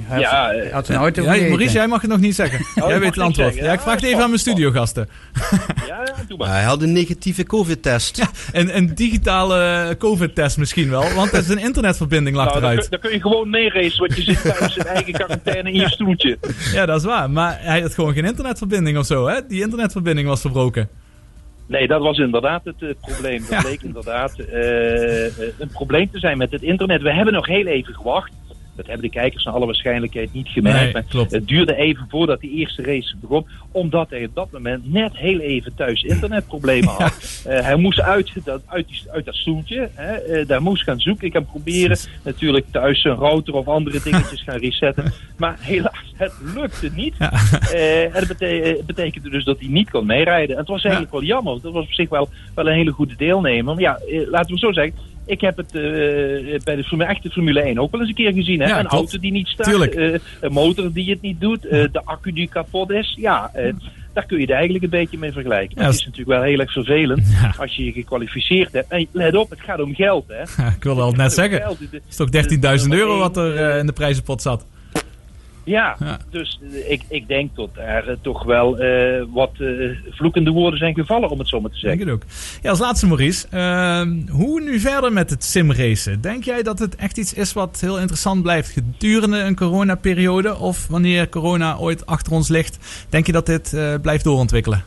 Hij 0.00 0.20
Ja, 0.20 0.50
eh, 0.52 0.60
hij 0.62 0.70
had 0.70 0.86
zijn 0.86 0.98
auto 0.98 1.22
Ja. 1.22 1.28
Maurice, 1.48 1.72
jij 1.74 1.88
mag 1.88 2.00
het 2.00 2.10
nog 2.10 2.20
niet 2.20 2.34
zeggen. 2.34 2.58
dat 2.74 2.88
jij 2.88 2.98
weet 3.00 3.08
het 3.14 3.18
antwoord. 3.18 3.46
zeggen. 3.48 3.64
Ja, 3.64 3.72
ik 3.72 3.78
Ja, 3.78 3.82
vraag 3.84 3.94
het 3.94 4.04
even 4.04 4.22
aan 4.22 4.28
mijn 4.28 4.40
studiogasten. 4.40 5.08
Ja, 5.86 6.02
ja, 6.04 6.14
doe 6.28 6.38
maar. 6.38 6.48
Hij 6.50 6.62
had 6.62 6.82
een 6.82 6.92
negatieve 6.92 7.44
COVID-test. 7.44 8.22
Een, 8.52 8.76
een 8.76 8.94
digitale 8.94 9.94
COVID-test 9.98 10.58
misschien 10.58 10.90
wel, 10.90 11.04
want 11.14 11.48
een 11.48 11.58
internetverbinding 11.58 12.36
lag 12.36 12.44
Nou, 12.46 12.60
dan, 12.60 12.68
kun, 12.70 12.72
eruit. 12.78 12.90
dan 12.90 13.00
kun 13.00 13.12
je 13.12 13.20
gewoon 13.20 13.50
meeracen, 13.50 13.98
want 13.98 14.16
je 14.16 14.22
zit 14.22 14.42
thuis 14.42 14.76
in 14.76 14.84
eigen 14.84 15.12
quarantaine 15.12 15.72
in 15.72 15.80
je 15.80 15.88
stoeltje. 15.88 16.38
Ja, 16.72 16.86
dat 16.86 16.98
is 16.98 17.04
waar. 17.06 17.30
Maar 17.30 17.58
hij 17.60 17.80
had 17.80 17.94
gewoon 17.94 18.12
geen 18.14 18.24
internetverbinding 18.24 18.98
of 18.98 19.06
zo, 19.06 19.26
hè? 19.28 19.46
Die 19.48 19.60
internetverbinding 19.62 20.28
was 20.28 20.40
verbroken. 20.40 20.88
Nee, 21.66 21.86
dat 21.86 22.00
was 22.02 22.18
inderdaad 22.18 22.64
het 22.64 22.74
eh, 22.82 22.88
probleem. 23.00 23.38
Dat 23.40 23.48
Ja. 23.48 23.60
bleek 23.60 23.82
inderdaad 23.82 24.38
eh, 24.38 25.26
eh, 25.26 25.32
een 25.58 25.68
probleem 25.68 26.10
te 26.10 26.18
zijn 26.18 26.38
met 26.38 26.50
het 26.50 26.62
internet. 26.62 27.02
We 27.02 27.12
hebben 27.12 27.34
nog 27.34 27.46
heel 27.46 27.66
even 27.66 27.94
gewacht. 27.94 28.32
Dat 28.76 28.86
hebben 28.86 29.04
de 29.04 29.10
kijkers 29.12 29.44
naar 29.44 29.54
alle 29.54 29.66
waarschijnlijkheid 29.66 30.32
niet 30.32 30.48
gemerkt. 30.48 30.80
Nee, 30.82 30.92
maar 30.92 31.02
klopt. 31.02 31.30
Het 31.30 31.48
duurde 31.48 31.74
even 31.76 32.06
voordat 32.08 32.40
die 32.40 32.50
eerste 32.50 32.82
race 32.82 33.16
begon. 33.20 33.46
Omdat 33.70 34.10
hij 34.10 34.24
op 34.24 34.34
dat 34.34 34.50
moment 34.50 34.92
net 34.92 35.16
heel 35.16 35.38
even 35.40 35.74
thuis 35.74 36.02
internetproblemen 36.02 36.88
had. 36.98 37.42
Eh, 37.46 37.60
hij 37.60 37.76
moest 37.76 38.00
uit 38.00 38.30
dat, 38.44 38.62
uit, 38.66 38.86
uit 39.12 39.24
dat 39.24 39.34
stoeltje. 39.34 39.88
Hè, 39.94 40.12
eh, 40.12 40.46
daar 40.46 40.62
moest 40.62 40.82
gaan 40.82 41.00
zoeken. 41.00 41.26
Ik 41.26 41.32
heb 41.32 41.46
proberen 41.46 41.98
natuurlijk 42.24 42.66
thuis 42.70 43.00
zijn 43.02 43.14
router 43.16 43.54
of 43.54 43.66
andere 43.68 44.00
dingetjes 44.04 44.42
gaan 44.42 44.58
resetten. 44.58 45.12
Maar 45.36 45.56
helaas, 45.60 46.12
het 46.16 46.32
lukte 46.54 46.90
niet. 46.94 47.14
Ja. 47.18 47.32
Eh, 47.72 48.02
en 48.04 48.12
dat 48.12 48.26
bete- 48.28 48.82
betekende 48.86 49.30
dus 49.30 49.44
dat 49.44 49.58
hij 49.58 49.68
niet 49.68 49.90
kon 49.90 50.06
meerijden. 50.06 50.50
En 50.54 50.60
het 50.60 50.68
was 50.68 50.82
eigenlijk 50.82 51.12
wel 51.12 51.22
jammer. 51.22 51.50
want 51.52 51.62
Dat 51.62 51.72
was 51.72 51.84
op 51.84 51.92
zich 51.92 52.08
wel, 52.08 52.28
wel 52.54 52.66
een 52.66 52.74
hele 52.74 52.90
goede 52.90 53.14
deelnemer. 53.16 53.64
Maar 53.74 53.82
ja, 53.82 53.98
laten 54.30 54.52
we 54.54 54.58
zo 54.58 54.72
zeggen. 54.72 54.94
Ik 55.26 55.40
heb 55.40 55.56
het 55.56 55.74
eh, 55.74 55.82
bij 56.64 56.76
de 56.76 56.84
Formule, 56.84 57.08
echte 57.08 57.30
Formule 57.30 57.60
1 57.62 57.78
ook 57.78 57.90
wel 57.90 58.00
eens 58.00 58.08
een 58.08 58.14
keer 58.16 58.32
gezien. 58.32 58.60
Hè? 58.60 58.66
Ja, 58.66 58.78
een 58.78 58.86
auto 58.86 59.18
die 59.18 59.32
niet 59.32 59.46
staat, 59.48 59.88
eh, 59.88 60.12
een 60.40 60.52
motor 60.52 60.92
die 60.92 61.10
het 61.10 61.20
niet 61.22 61.40
doet, 61.40 61.66
eh, 61.66 61.84
de 61.92 62.00
accu 62.04 62.32
die 62.32 62.48
kapot 62.48 62.90
is. 62.90 63.14
Ja, 63.20 63.50
daar 64.12 64.26
kun 64.26 64.36
je 64.36 64.42
het 64.42 64.52
eigenlijk 64.52 64.84
een 64.84 64.90
beetje 64.90 65.18
mee 65.18 65.32
vergelijken. 65.32 65.74
Ja, 65.76 65.82
het 65.82 65.90
dat 65.90 66.00
is 66.00 66.04
natuurlijk 66.06 66.38
wel 66.38 66.42
heel 66.42 66.58
erg 66.58 66.72
vervelend 66.72 67.22
Ja. 67.42 67.54
als 67.58 67.76
je 67.76 67.84
je 67.84 67.92
gekwalificeerd 67.92 68.72
hebt. 68.72 68.90
En 68.90 69.06
let 69.12 69.34
op, 69.36 69.50
het 69.50 69.60
gaat 69.60 69.80
om 69.80 69.94
geld. 69.94 70.24
Hè? 70.28 70.64
Ik 70.76 70.82
wilde 70.82 71.00
al 71.00 71.12
net 71.12 71.32
zeggen. 71.32 71.62
Het 71.62 72.02
is 72.08 72.16
toch 72.16 72.30
13.000 72.30 72.88
euro 72.92 73.18
wat 73.18 73.36
er 73.36 73.78
in 73.78 73.86
de 73.86 73.92
prijzenpot 73.92 74.42
zat. 74.42 74.66
Ja, 75.64 75.96
Ja. 75.98 76.18
dus 76.30 76.60
eh, 76.72 76.90
ik, 76.90 77.02
ik 77.08 77.28
denk 77.28 77.56
dat 77.56 77.68
er 77.74 78.08
eh, 78.08 78.16
toch 78.20 78.44
wel 78.44 78.78
eh, 78.78 79.22
wat 79.32 79.50
vloekende 80.10 80.50
woorden 80.50 80.78
zijn 80.78 80.94
gevallen, 80.94 81.30
om 81.30 81.38
het 81.38 81.48
zo 81.48 81.60
maar 81.60 81.70
te 81.70 81.80
Denk 81.80 81.98
zeggen. 81.98 82.14
het 82.14 82.22
ook. 82.24 82.30
Ja, 82.62 82.70
als 82.70 82.78
laatste 82.78 83.06
Maurice. 83.06 83.46
ehm, 83.50 84.28
hoe 84.30 84.60
nu 84.60 84.78
verder 84.80 85.12
met 85.12 85.30
het 85.30 85.44
simracen? 85.44 86.20
Denk 86.20 86.44
jij 86.44 86.62
dat 86.62 86.78
het 86.78 86.96
echt 86.96 87.18
iets 87.18 87.32
is 87.34 87.52
wat 87.52 87.80
heel 87.80 87.98
interessant 87.98 88.42
blijft 88.42 88.70
gedurende 88.70 89.38
een 89.38 89.56
coronaperiode? 89.56 90.56
Of 90.58 90.86
wanneer 90.86 91.28
corona 91.28 91.76
ooit 91.76 92.06
achter 92.06 92.32
ons 92.32 92.48
ligt, 92.48 93.06
denk 93.08 93.26
je 93.26 93.32
dat 93.32 93.46
dit 93.46 93.76
blijft 94.02 94.24
doorontwikkelen? 94.24 94.82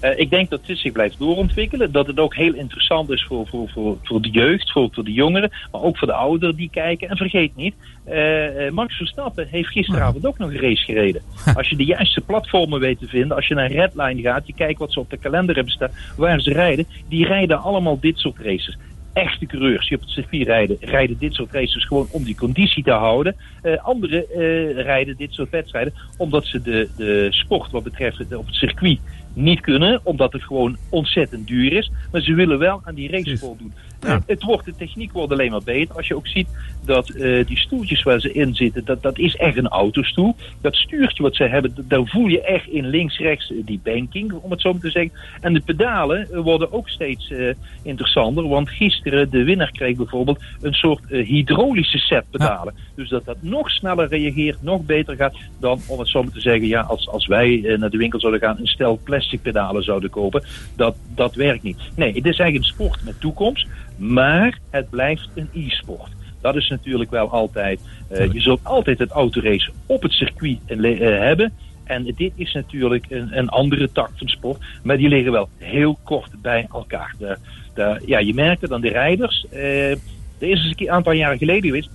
Eh, 0.00 0.18
ik 0.18 0.30
denk 0.30 0.50
dat 0.50 0.66
dit 0.66 0.78
zich 0.78 0.92
blijft 0.92 1.18
doorontwikkelen. 1.18 1.92
Dat 1.92 2.06
het 2.06 2.18
ook 2.18 2.34
heel 2.34 2.54
interessant 2.54 3.10
is 3.10 3.24
voor, 3.24 3.46
voor, 3.46 3.68
voor, 3.68 3.96
voor 4.02 4.22
de 4.22 4.30
jeugd, 4.30 4.72
voor, 4.72 4.88
voor 4.92 5.04
de 5.04 5.12
jongeren, 5.12 5.50
maar 5.72 5.82
ook 5.82 5.98
voor 5.98 6.08
de 6.08 6.14
ouderen 6.14 6.56
die 6.56 6.70
kijken. 6.70 7.08
En 7.08 7.16
vergeet 7.16 7.56
niet, 7.56 7.74
eh, 8.04 8.70
Max 8.70 8.96
Verstappen 8.96 9.46
heeft 9.50 9.68
gisteravond 9.68 10.26
ook 10.26 10.38
nog 10.38 10.50
een 10.50 10.60
race 10.60 10.84
gereden. 10.84 11.22
Als 11.56 11.68
je 11.68 11.76
de 11.76 11.84
juiste 11.84 12.20
platformen 12.20 12.80
weet 12.80 12.98
te 12.98 13.06
vinden, 13.06 13.36
als 13.36 13.46
je 13.46 13.54
naar 13.54 13.72
Redline 13.72 14.22
gaat, 14.22 14.46
je 14.46 14.54
kijkt 14.54 14.78
wat 14.78 14.92
ze 14.92 15.00
op 15.00 15.10
de 15.10 15.16
kalender 15.16 15.54
hebben 15.54 15.72
staan, 15.72 15.90
waar 16.16 16.40
ze 16.40 16.52
rijden, 16.52 16.86
die 17.08 17.26
rijden 17.26 17.62
allemaal 17.62 18.00
dit 18.00 18.18
soort 18.18 18.38
races. 18.38 18.78
Echte 19.12 19.46
coureurs 19.46 19.88
die 19.88 19.96
op 19.96 20.02
het 20.02 20.12
circuit 20.12 20.46
rijden, 20.46 20.76
rijden 20.80 21.18
dit 21.18 21.34
soort 21.34 21.52
races 21.52 21.86
gewoon 21.86 22.06
om 22.10 22.24
die 22.24 22.36
conditie 22.36 22.84
te 22.84 22.90
houden. 22.90 23.36
Eh 23.62 23.84
anderen 23.84 24.24
rijden 24.82 25.16
dit 25.16 25.32
soort 25.32 25.50
wedstrijden 25.50 25.92
omdat 26.16 26.44
ze 26.44 26.62
de, 26.62 26.88
de 26.96 27.26
sport 27.30 27.70
wat 27.70 27.82
betreft 27.82 28.18
het, 28.18 28.36
op 28.36 28.46
het 28.46 28.54
circuit 28.54 28.98
niet 29.36 29.60
kunnen, 29.60 30.00
omdat 30.02 30.32
het 30.32 30.42
gewoon 30.42 30.76
ontzettend 30.88 31.46
duur 31.46 31.72
is. 31.72 31.90
Maar 32.12 32.20
ze 32.20 32.34
willen 32.34 32.58
wel 32.58 32.80
aan 32.84 32.94
die 32.94 33.10
race 33.10 33.38
voldoen. 33.38 33.72
Ja. 34.00 34.22
Het 34.26 34.42
wordt, 34.42 34.64
de 34.64 34.74
techniek 34.76 35.12
wordt 35.12 35.32
alleen 35.32 35.50
maar 35.50 35.62
beter. 35.64 35.96
Als 35.96 36.08
je 36.08 36.16
ook 36.16 36.26
ziet 36.26 36.48
dat 36.84 37.08
eh, 37.08 37.46
die 37.46 37.58
stoeltjes 37.58 38.02
waar 38.02 38.20
ze 38.20 38.32
in 38.32 38.54
zitten, 38.54 38.84
dat, 38.84 39.02
dat 39.02 39.18
is 39.18 39.36
echt 39.36 39.56
een 39.56 39.68
autostoel. 39.68 40.34
Dat 40.60 40.74
stuurtje 40.74 41.22
wat 41.22 41.34
ze 41.34 41.44
hebben, 41.44 41.74
daar 41.88 42.06
voel 42.06 42.26
je 42.26 42.42
echt 42.42 42.68
in 42.68 42.86
links-rechts 42.86 43.50
eh, 43.50 43.56
die 43.64 43.80
banking, 43.82 44.32
om 44.32 44.50
het 44.50 44.60
zo 44.60 44.72
maar 44.72 44.80
te 44.80 44.90
zeggen. 44.90 45.12
En 45.40 45.52
de 45.52 45.60
pedalen 45.60 46.32
eh, 46.32 46.40
worden 46.40 46.72
ook 46.72 46.88
steeds 46.88 47.32
interessanter. 47.82 48.48
Want 48.48 48.70
gisteren, 48.70 49.30
de 49.30 49.44
winnaar 49.44 49.70
kreeg 49.70 49.96
bijvoorbeeld 49.96 50.42
een 50.60 50.72
soort 50.72 51.08
hydraulische 51.08 51.98
set 51.98 52.24
pedalen. 52.30 52.74
Dus 52.94 53.08
dat 53.08 53.24
dat 53.24 53.36
nog 53.40 53.70
sneller 53.70 54.08
reageert, 54.08 54.62
nog 54.62 54.84
beter 54.84 55.16
gaat 55.16 55.36
dan, 55.60 55.80
om 55.86 55.98
het 55.98 56.08
zo 56.08 56.22
maar 56.22 56.32
te 56.32 56.40
zeggen, 56.40 56.68
ja, 56.68 56.80
als, 56.80 57.08
als 57.08 57.26
wij 57.26 57.76
naar 57.78 57.90
de 57.90 57.96
winkel 57.96 58.20
zouden 58.20 58.40
gaan, 58.40 58.58
een 58.58 58.66
stel 58.66 59.00
plastic 59.04 59.42
pedalen 59.42 59.82
zouden 59.82 60.10
kopen. 60.10 60.44
Dat, 60.76 60.96
dat 61.14 61.34
werkt 61.34 61.62
niet. 61.62 61.78
Nee, 61.96 62.14
het 62.14 62.26
is 62.26 62.38
eigenlijk 62.38 62.56
een 62.56 62.74
sport 62.74 63.04
met 63.04 63.20
toekomst, 63.20 63.66
maar 63.96 64.58
het 64.70 64.90
blijft 64.90 65.28
een 65.34 65.48
e-sport. 65.54 66.10
Dat 66.40 66.56
is 66.56 66.68
natuurlijk 66.68 67.10
wel 67.10 67.30
altijd. 67.30 67.80
eh, 68.08 68.32
je 68.32 68.40
zult 68.40 68.60
altijd 68.62 68.98
het 68.98 69.10
autorace 69.10 69.70
op 69.86 70.02
het 70.02 70.12
circuit 70.12 70.58
eh, 70.66 70.92
eh, 70.92 71.20
hebben. 71.20 71.52
En 71.84 72.04
dit 72.04 72.32
is 72.34 72.52
natuurlijk 72.52 73.06
een, 73.08 73.38
een 73.38 73.48
andere 73.48 73.92
tak 73.92 74.10
van 74.14 74.28
sport. 74.28 74.64
Maar 74.82 74.96
die 74.96 75.08
liggen 75.08 75.32
wel 75.32 75.48
heel 75.58 75.98
kort 76.04 76.42
bij 76.42 76.66
elkaar. 76.72 77.14
De, 77.18 77.36
de, 77.74 78.02
ja, 78.06 78.18
je 78.18 78.34
merkt 78.34 78.60
het 78.60 78.72
aan 78.72 78.80
de 78.80 78.88
rijders. 78.88 79.46
eh 79.50 79.96
er 80.38 80.48
is 80.48 80.64
eens 80.64 80.74
een 80.76 80.90
aantal 80.90 81.12
jaren 81.12 81.38
geleden 81.38 81.64
geweest. 81.64 81.90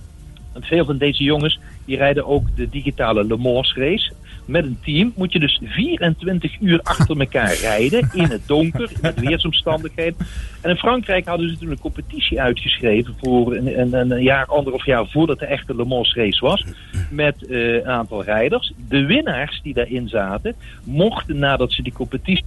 Want 0.52 0.66
veel 0.66 0.84
van 0.84 0.98
deze 0.98 1.22
jongens 1.22 1.58
die 1.84 1.96
rijden 1.96 2.26
ook 2.26 2.56
de 2.56 2.68
digitale 2.68 3.24
Le 3.24 3.36
Mans 3.36 3.74
race. 3.74 4.12
Met 4.44 4.64
een 4.64 4.78
team 4.84 5.12
moet 5.16 5.32
je 5.32 5.38
dus 5.38 5.60
24 5.64 6.60
uur 6.60 6.80
achter 6.82 7.20
elkaar 7.20 7.54
rijden. 7.54 8.10
In 8.12 8.30
het 8.30 8.46
donker, 8.46 8.90
met 9.00 9.20
weersomstandigheden. 9.20 10.26
En 10.60 10.70
in 10.70 10.76
Frankrijk 10.76 11.26
hadden 11.26 11.48
ze 11.48 11.58
toen 11.58 11.70
een 11.70 11.78
competitie 11.78 12.40
uitgeschreven. 12.40 13.14
Voor 13.20 13.56
een, 13.56 13.80
een, 13.80 14.10
een 14.10 14.22
jaar, 14.22 14.46
anderhalf 14.46 14.84
jaar 14.84 15.06
voordat 15.08 15.38
de 15.38 15.46
echte 15.46 15.76
Le 15.76 15.84
Mans 15.84 16.14
race 16.14 16.44
was. 16.44 16.64
Met 17.10 17.46
eh, 17.46 17.74
een 17.74 17.86
aantal 17.86 18.22
rijders. 18.22 18.72
De 18.88 19.04
winnaars 19.04 19.60
die 19.62 19.74
daarin 19.74 20.08
zaten, 20.08 20.54
mochten 20.84 21.38
nadat 21.38 21.72
ze 21.72 21.82
die 21.82 21.92
competitie. 21.92 22.44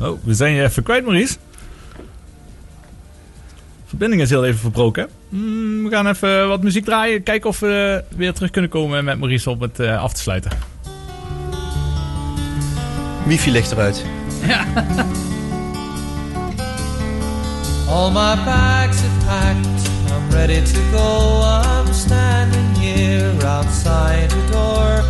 Oh, 0.00 0.24
we 0.24 0.34
zijn 0.34 0.54
je 0.54 0.62
even 0.62 0.82
kwijt, 0.82 1.04
Maurice. 1.04 1.36
Verbinding 3.90 4.22
is 4.22 4.30
heel 4.30 4.44
even 4.44 4.60
verbroken. 4.60 5.08
Hmm, 5.28 5.84
we 5.84 5.90
gaan 5.90 6.06
even 6.06 6.48
wat 6.48 6.62
muziek 6.62 6.84
draaien. 6.84 7.22
Kijken 7.22 7.48
of 7.48 7.60
we 7.60 8.04
weer 8.16 8.32
terug 8.32 8.50
kunnen 8.50 8.70
komen 8.70 9.04
met 9.04 9.18
Maurice 9.18 9.50
om 9.50 9.62
het 9.62 9.80
eh, 9.80 10.02
af 10.02 10.12
te 10.12 10.20
sluiten. 10.20 10.50
Wifi 13.26 13.50
ligt 13.50 13.72
eruit. 13.72 14.04
All 17.88 18.10
my 18.10 18.36
bags 18.44 19.02
are 19.02 19.24
packed, 19.26 19.90
I'm 20.10 20.30
ready 20.30 20.62
to 20.62 20.80
go. 20.92 21.42
I'm 21.42 21.92
standing 21.92 22.76
here 22.76 23.46
outside 23.46 24.30
the 24.30 24.46
door. 24.50 25.02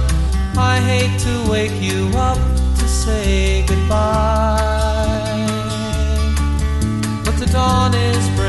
I 0.57 0.79
hate 0.79 1.19
to 1.19 1.51
wake 1.51 1.81
you 1.81 2.09
up 2.17 2.39
to 2.79 2.89
say 2.89 3.65
goodbye. 3.67 4.71
But 7.25 7.39
the 7.39 7.47
dawn 7.53 7.95
is 7.95 8.40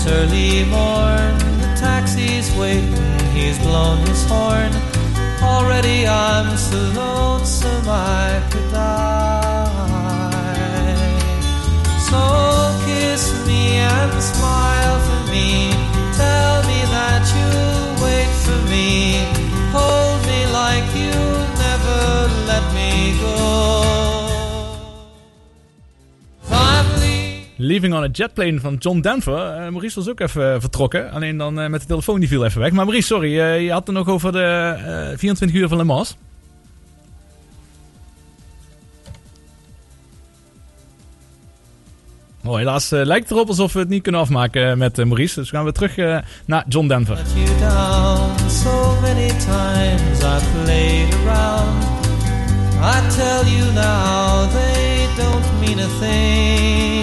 it's 0.00 0.10
early 0.10 0.64
morn. 0.64 1.38
The 1.60 1.74
taxi's 1.78 2.50
waiting, 2.56 3.18
he's 3.34 3.58
blown 3.58 3.98
his 4.06 4.24
horn. 4.26 4.72
Already 5.42 6.06
I'm 6.06 6.56
so 6.56 6.76
lonesome 6.94 7.86
I 7.86 8.42
could 8.50 8.72
die. 8.72 9.66
So 12.08 12.20
kiss 12.86 13.32
me 13.46 13.76
and 13.76 14.22
smile 14.22 14.98
for 15.06 15.30
me. 15.30 15.70
Tell 16.16 16.62
me 16.70 16.80
that 16.94 17.22
you'll 17.34 18.04
wait 18.04 18.30
for 18.44 18.58
me. 18.70 19.29
Leaving. 27.60 27.94
On 27.94 28.02
a 28.02 28.08
Jetplane 28.12 28.60
van 28.60 28.76
John 28.78 29.00
Denver. 29.00 29.34
Eh, 29.34 29.68
Maurice 29.70 29.94
was 29.94 30.08
ook 30.08 30.20
even 30.20 30.54
eh, 30.54 30.60
vertrokken. 30.60 31.10
Alleen 31.10 31.36
dan 31.36 31.60
eh, 31.60 31.68
met 31.68 31.80
de 31.80 31.86
telefoon 31.86 32.20
die 32.20 32.28
viel 32.28 32.44
even 32.44 32.60
weg. 32.60 32.70
Maar 32.70 32.84
Maurice, 32.84 33.06
sorry. 33.06 33.62
je 33.64 33.72
had 33.72 33.86
het 33.86 33.96
nog 33.96 34.08
over 34.08 34.32
de 34.32 34.74
eh, 35.12 35.18
24 35.18 35.60
uur 35.60 35.68
van 35.68 35.76
Le 35.76 35.84
Mans. 35.84 36.16
Oh, 42.44 42.56
helaas 42.56 42.90
lijkt 42.90 43.28
het 43.28 43.30
erop 43.30 43.48
alsof 43.48 43.72
we 43.72 43.78
het 43.78 43.88
niet 43.88 44.02
kunnen 44.02 44.20
afmaken 44.20 44.78
met 44.78 44.96
Maurice. 44.96 45.40
Dus 45.40 45.50
gaan 45.50 45.64
we 45.64 45.72
terug 45.72 46.22
naar 46.46 46.64
John 46.68 46.86
Denver. 46.86 47.18
tell 53.16 53.44
you 53.44 53.72
now, 53.72 54.48
they 54.52 55.08
don't 55.16 55.44
mean 55.60 55.78
a 55.78 55.88
thing. 56.00 56.99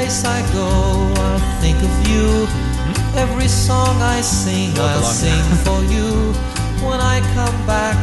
Place 0.00 0.24
I 0.24 0.40
go, 0.54 0.66
I'll 1.24 1.60
think 1.60 1.76
of 1.76 2.08
you. 2.08 2.48
Every 3.20 3.48
song 3.48 4.00
I 4.00 4.22
sing, 4.22 4.72
I'll 4.78 5.02
sing 5.02 5.44
for 5.66 5.82
you. 5.92 6.32
When 6.88 7.00
I 7.00 7.20
come 7.34 7.66
back, 7.66 7.98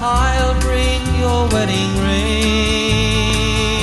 I'll 0.00 0.54
bring 0.60 1.02
your 1.18 1.48
wedding 1.48 1.92
ring. 2.06 3.73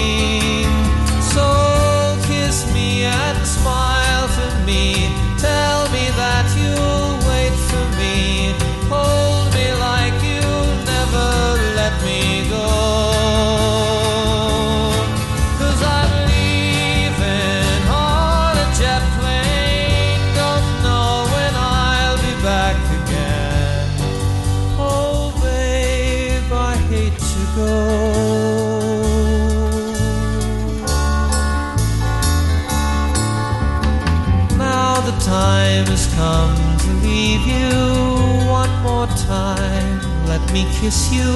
Kiss 40.81 41.13
you, 41.13 41.31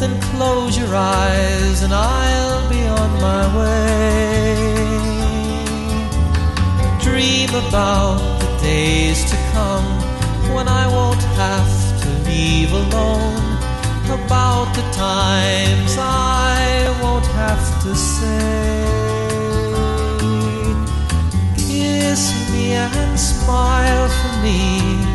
then 0.00 0.18
close 0.32 0.78
your 0.78 0.94
eyes, 0.96 1.82
and 1.82 1.92
I'll 1.92 2.66
be 2.70 2.82
on 3.00 3.10
my 3.20 3.44
way. 3.58 4.54
Dream 7.06 7.50
about 7.50 8.16
the 8.40 8.50
days 8.62 9.30
to 9.30 9.36
come 9.52 9.84
when 10.54 10.68
I 10.68 10.86
won't 10.86 11.24
have 11.42 11.74
to 12.02 12.08
leave 12.30 12.72
alone. 12.72 13.44
About 14.20 14.68
the 14.74 14.86
times 14.92 15.92
I 15.98 16.96
won't 17.02 17.26
have 17.42 17.64
to 17.84 17.94
say. 17.94 18.84
Kiss 21.58 22.22
me 22.52 22.72
and 22.72 23.20
smile 23.20 24.08
for 24.18 24.32
me. 24.46 25.12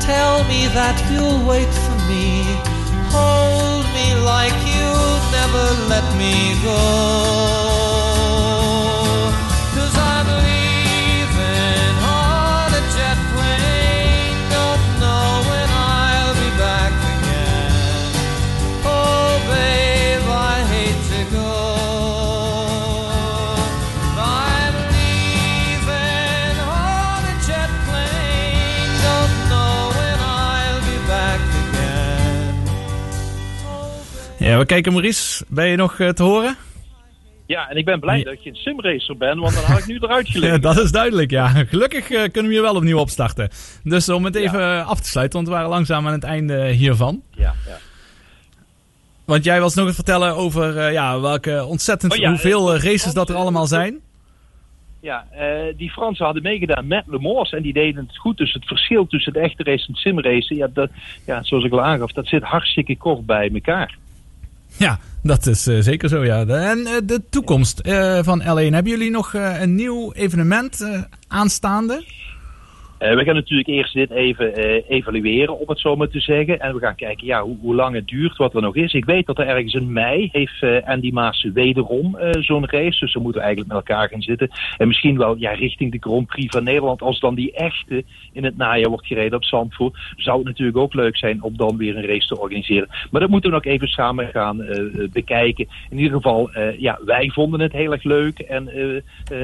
Tell 0.00 0.44
me 0.44 0.68
that 0.78 0.96
you'll 1.10 1.44
wait 1.44 1.72
for 1.84 1.98
me. 2.08 2.43
Hold 3.14 3.86
me 3.96 4.08
like 4.32 4.58
you'll 4.74 5.20
never 5.38 5.66
let 5.92 6.06
me 6.16 6.34
go. 6.62 7.83
Ja, 34.54 34.60
we 34.60 34.66
kijken 34.66 34.92
Maurice. 34.92 35.44
Ben 35.48 35.66
je 35.66 35.76
nog 35.76 36.00
eh, 36.00 36.08
te 36.08 36.22
horen? 36.22 36.56
Ja, 37.46 37.68
en 37.68 37.76
ik 37.76 37.84
ben 37.84 38.00
blij 38.00 38.22
dat 38.22 38.32
ik 38.32 38.40
geen 38.40 38.54
simracer 38.54 39.16
ben, 39.16 39.38
want 39.38 39.54
dan 39.54 39.64
had 39.64 39.78
ik 39.78 39.86
nu 39.86 39.98
eruit 40.00 40.26
Ja, 40.28 40.32
gelegen. 40.32 40.60
dat 40.60 40.78
is 40.78 40.92
duidelijk, 40.92 41.30
ja. 41.30 41.48
Gelukkig 41.48 42.10
eh, 42.10 42.22
kunnen 42.22 42.46
we 42.46 42.52
hier 42.52 42.62
wel 42.62 42.74
opnieuw 42.74 42.98
opstarten. 42.98 43.48
Dus 43.82 44.08
om 44.08 44.24
het 44.24 44.34
even 44.34 44.60
eh, 44.60 44.88
af 44.88 45.00
te 45.00 45.08
sluiten, 45.08 45.36
want 45.36 45.48
we 45.48 45.54
waren 45.54 45.70
langzaam 45.70 46.06
aan 46.06 46.12
het 46.12 46.24
einde 46.24 46.66
hiervan. 46.66 47.22
Ja, 47.30 47.54
ja. 47.66 47.76
Want 49.24 49.44
jij 49.44 49.60
was 49.60 49.74
nog 49.74 49.86
het 49.86 49.94
vertellen 49.94 50.36
over 50.36 50.92
ja, 50.92 51.20
welke 51.20 51.64
ontzettend 51.64 52.12
Oh 52.12 52.18
ja, 52.18 52.28
hoeveel 52.28 52.76
races 52.76 53.12
dat 53.14 53.28
er 53.28 53.36
allemaal 53.36 53.66
zijn. 53.66 54.00
Ja, 55.00 55.24
die 55.76 55.90
Fransen 55.90 56.24
hadden 56.24 56.42
meegedaan 56.42 56.86
met 56.86 57.04
Le 57.06 57.18
Mans 57.18 57.50
en 57.50 57.62
die 57.62 57.72
deden 57.72 58.06
het 58.06 58.16
goed. 58.16 58.36
Dus 58.36 58.52
het 58.52 58.66
verschil 58.66 59.06
tussen 59.06 59.32
de 59.32 59.38
echte 59.38 59.62
race 59.62 59.86
en 59.86 59.92
het 59.92 60.00
simracen, 60.00 60.56
ja, 60.56 60.68
dat, 60.72 60.90
ja, 61.26 61.42
zoals 61.42 61.64
ik 61.64 61.72
al 61.72 61.82
aangaf, 61.82 62.12
dat 62.12 62.26
zit 62.26 62.42
hartstikke 62.42 62.96
kort 62.96 63.26
bij 63.26 63.50
elkaar. 63.54 63.98
Ja, 64.76 64.98
dat 65.22 65.46
is 65.46 65.66
eh, 65.66 65.78
zeker 65.80 66.08
zo, 66.08 66.24
ja. 66.24 66.46
En 66.46 66.86
eh, 66.86 66.92
de 67.04 67.22
toekomst 67.30 67.78
eh, 67.78 68.18
van 68.22 68.42
L1. 68.42 68.72
Hebben 68.72 68.86
jullie 68.86 69.10
nog 69.10 69.34
een 69.34 69.74
nieuw 69.74 70.12
evenement 70.12 70.86
aanstaande? 71.28 72.04
Eh, 72.98 73.14
we 73.14 73.24
gaan 73.24 73.34
natuurlijk 73.34 73.68
eerst 73.68 73.94
dit 73.94 74.10
even 74.10 74.54
eh, 74.54 74.82
evalueren, 74.88 75.58
om 75.58 75.68
het 75.68 75.78
zo 75.80 75.96
maar 75.96 76.08
te 76.08 76.20
zeggen. 76.20 76.60
En 76.60 76.74
we 76.74 76.80
gaan 76.80 76.94
kijken 76.94 77.26
ja, 77.26 77.42
hoe, 77.42 77.56
hoe 77.60 77.74
lang 77.74 77.94
het 77.94 78.08
duurt, 78.08 78.36
wat 78.36 78.54
er 78.54 78.62
nog 78.62 78.76
is. 78.76 78.92
Ik 78.92 79.04
weet 79.04 79.26
dat 79.26 79.38
er 79.38 79.46
ergens 79.46 79.74
in 79.74 79.92
mei 79.92 80.28
heeft 80.32 80.62
eh, 80.62 80.88
Andy 80.88 81.10
Maas 81.12 81.48
wederom 81.54 82.16
zo'n 82.30 82.66
race. 82.66 82.98
Dus 82.98 83.12
dan 83.12 83.22
moeten 83.22 83.40
we 83.40 83.46
eigenlijk 83.46 83.68
met 83.74 83.88
elkaar 83.88 84.08
gaan 84.08 84.22
zitten. 84.22 84.50
En 84.76 84.88
misschien 84.88 85.18
wel 85.18 85.36
ja, 85.36 85.50
richting 85.50 85.92
de 85.92 85.98
Grand 86.00 86.26
Prix 86.26 86.54
van 86.54 86.64
Nederland. 86.64 87.02
Als 87.02 87.20
dan 87.20 87.34
die 87.34 87.52
echte 87.52 88.04
in 88.32 88.44
het 88.44 88.56
najaar 88.56 88.88
wordt 88.88 89.06
gereden 89.06 89.38
op 89.38 89.44
Zandvoort. 89.44 89.98
Zou 90.16 90.36
het 90.36 90.46
natuurlijk 90.46 90.78
ook 90.78 90.94
leuk 90.94 91.16
zijn 91.16 91.42
om 91.42 91.56
dan 91.56 91.76
weer 91.76 91.96
een 91.96 92.06
race 92.06 92.26
te 92.26 92.40
organiseren. 92.40 92.88
Maar 93.10 93.20
dat 93.20 93.30
moeten 93.30 93.50
we 93.50 93.56
nog 93.56 93.64
even 93.64 93.88
samen 93.88 94.28
gaan 94.28 94.64
bekijken. 95.12 95.66
In 95.90 95.98
ieder 95.98 96.16
geval, 96.16 96.50
ja, 96.78 96.98
wij 97.04 97.30
vonden 97.30 97.60
het 97.60 97.72
heel 97.72 97.92
erg 97.92 98.02
leuk. 98.02 98.38
En 98.38 98.70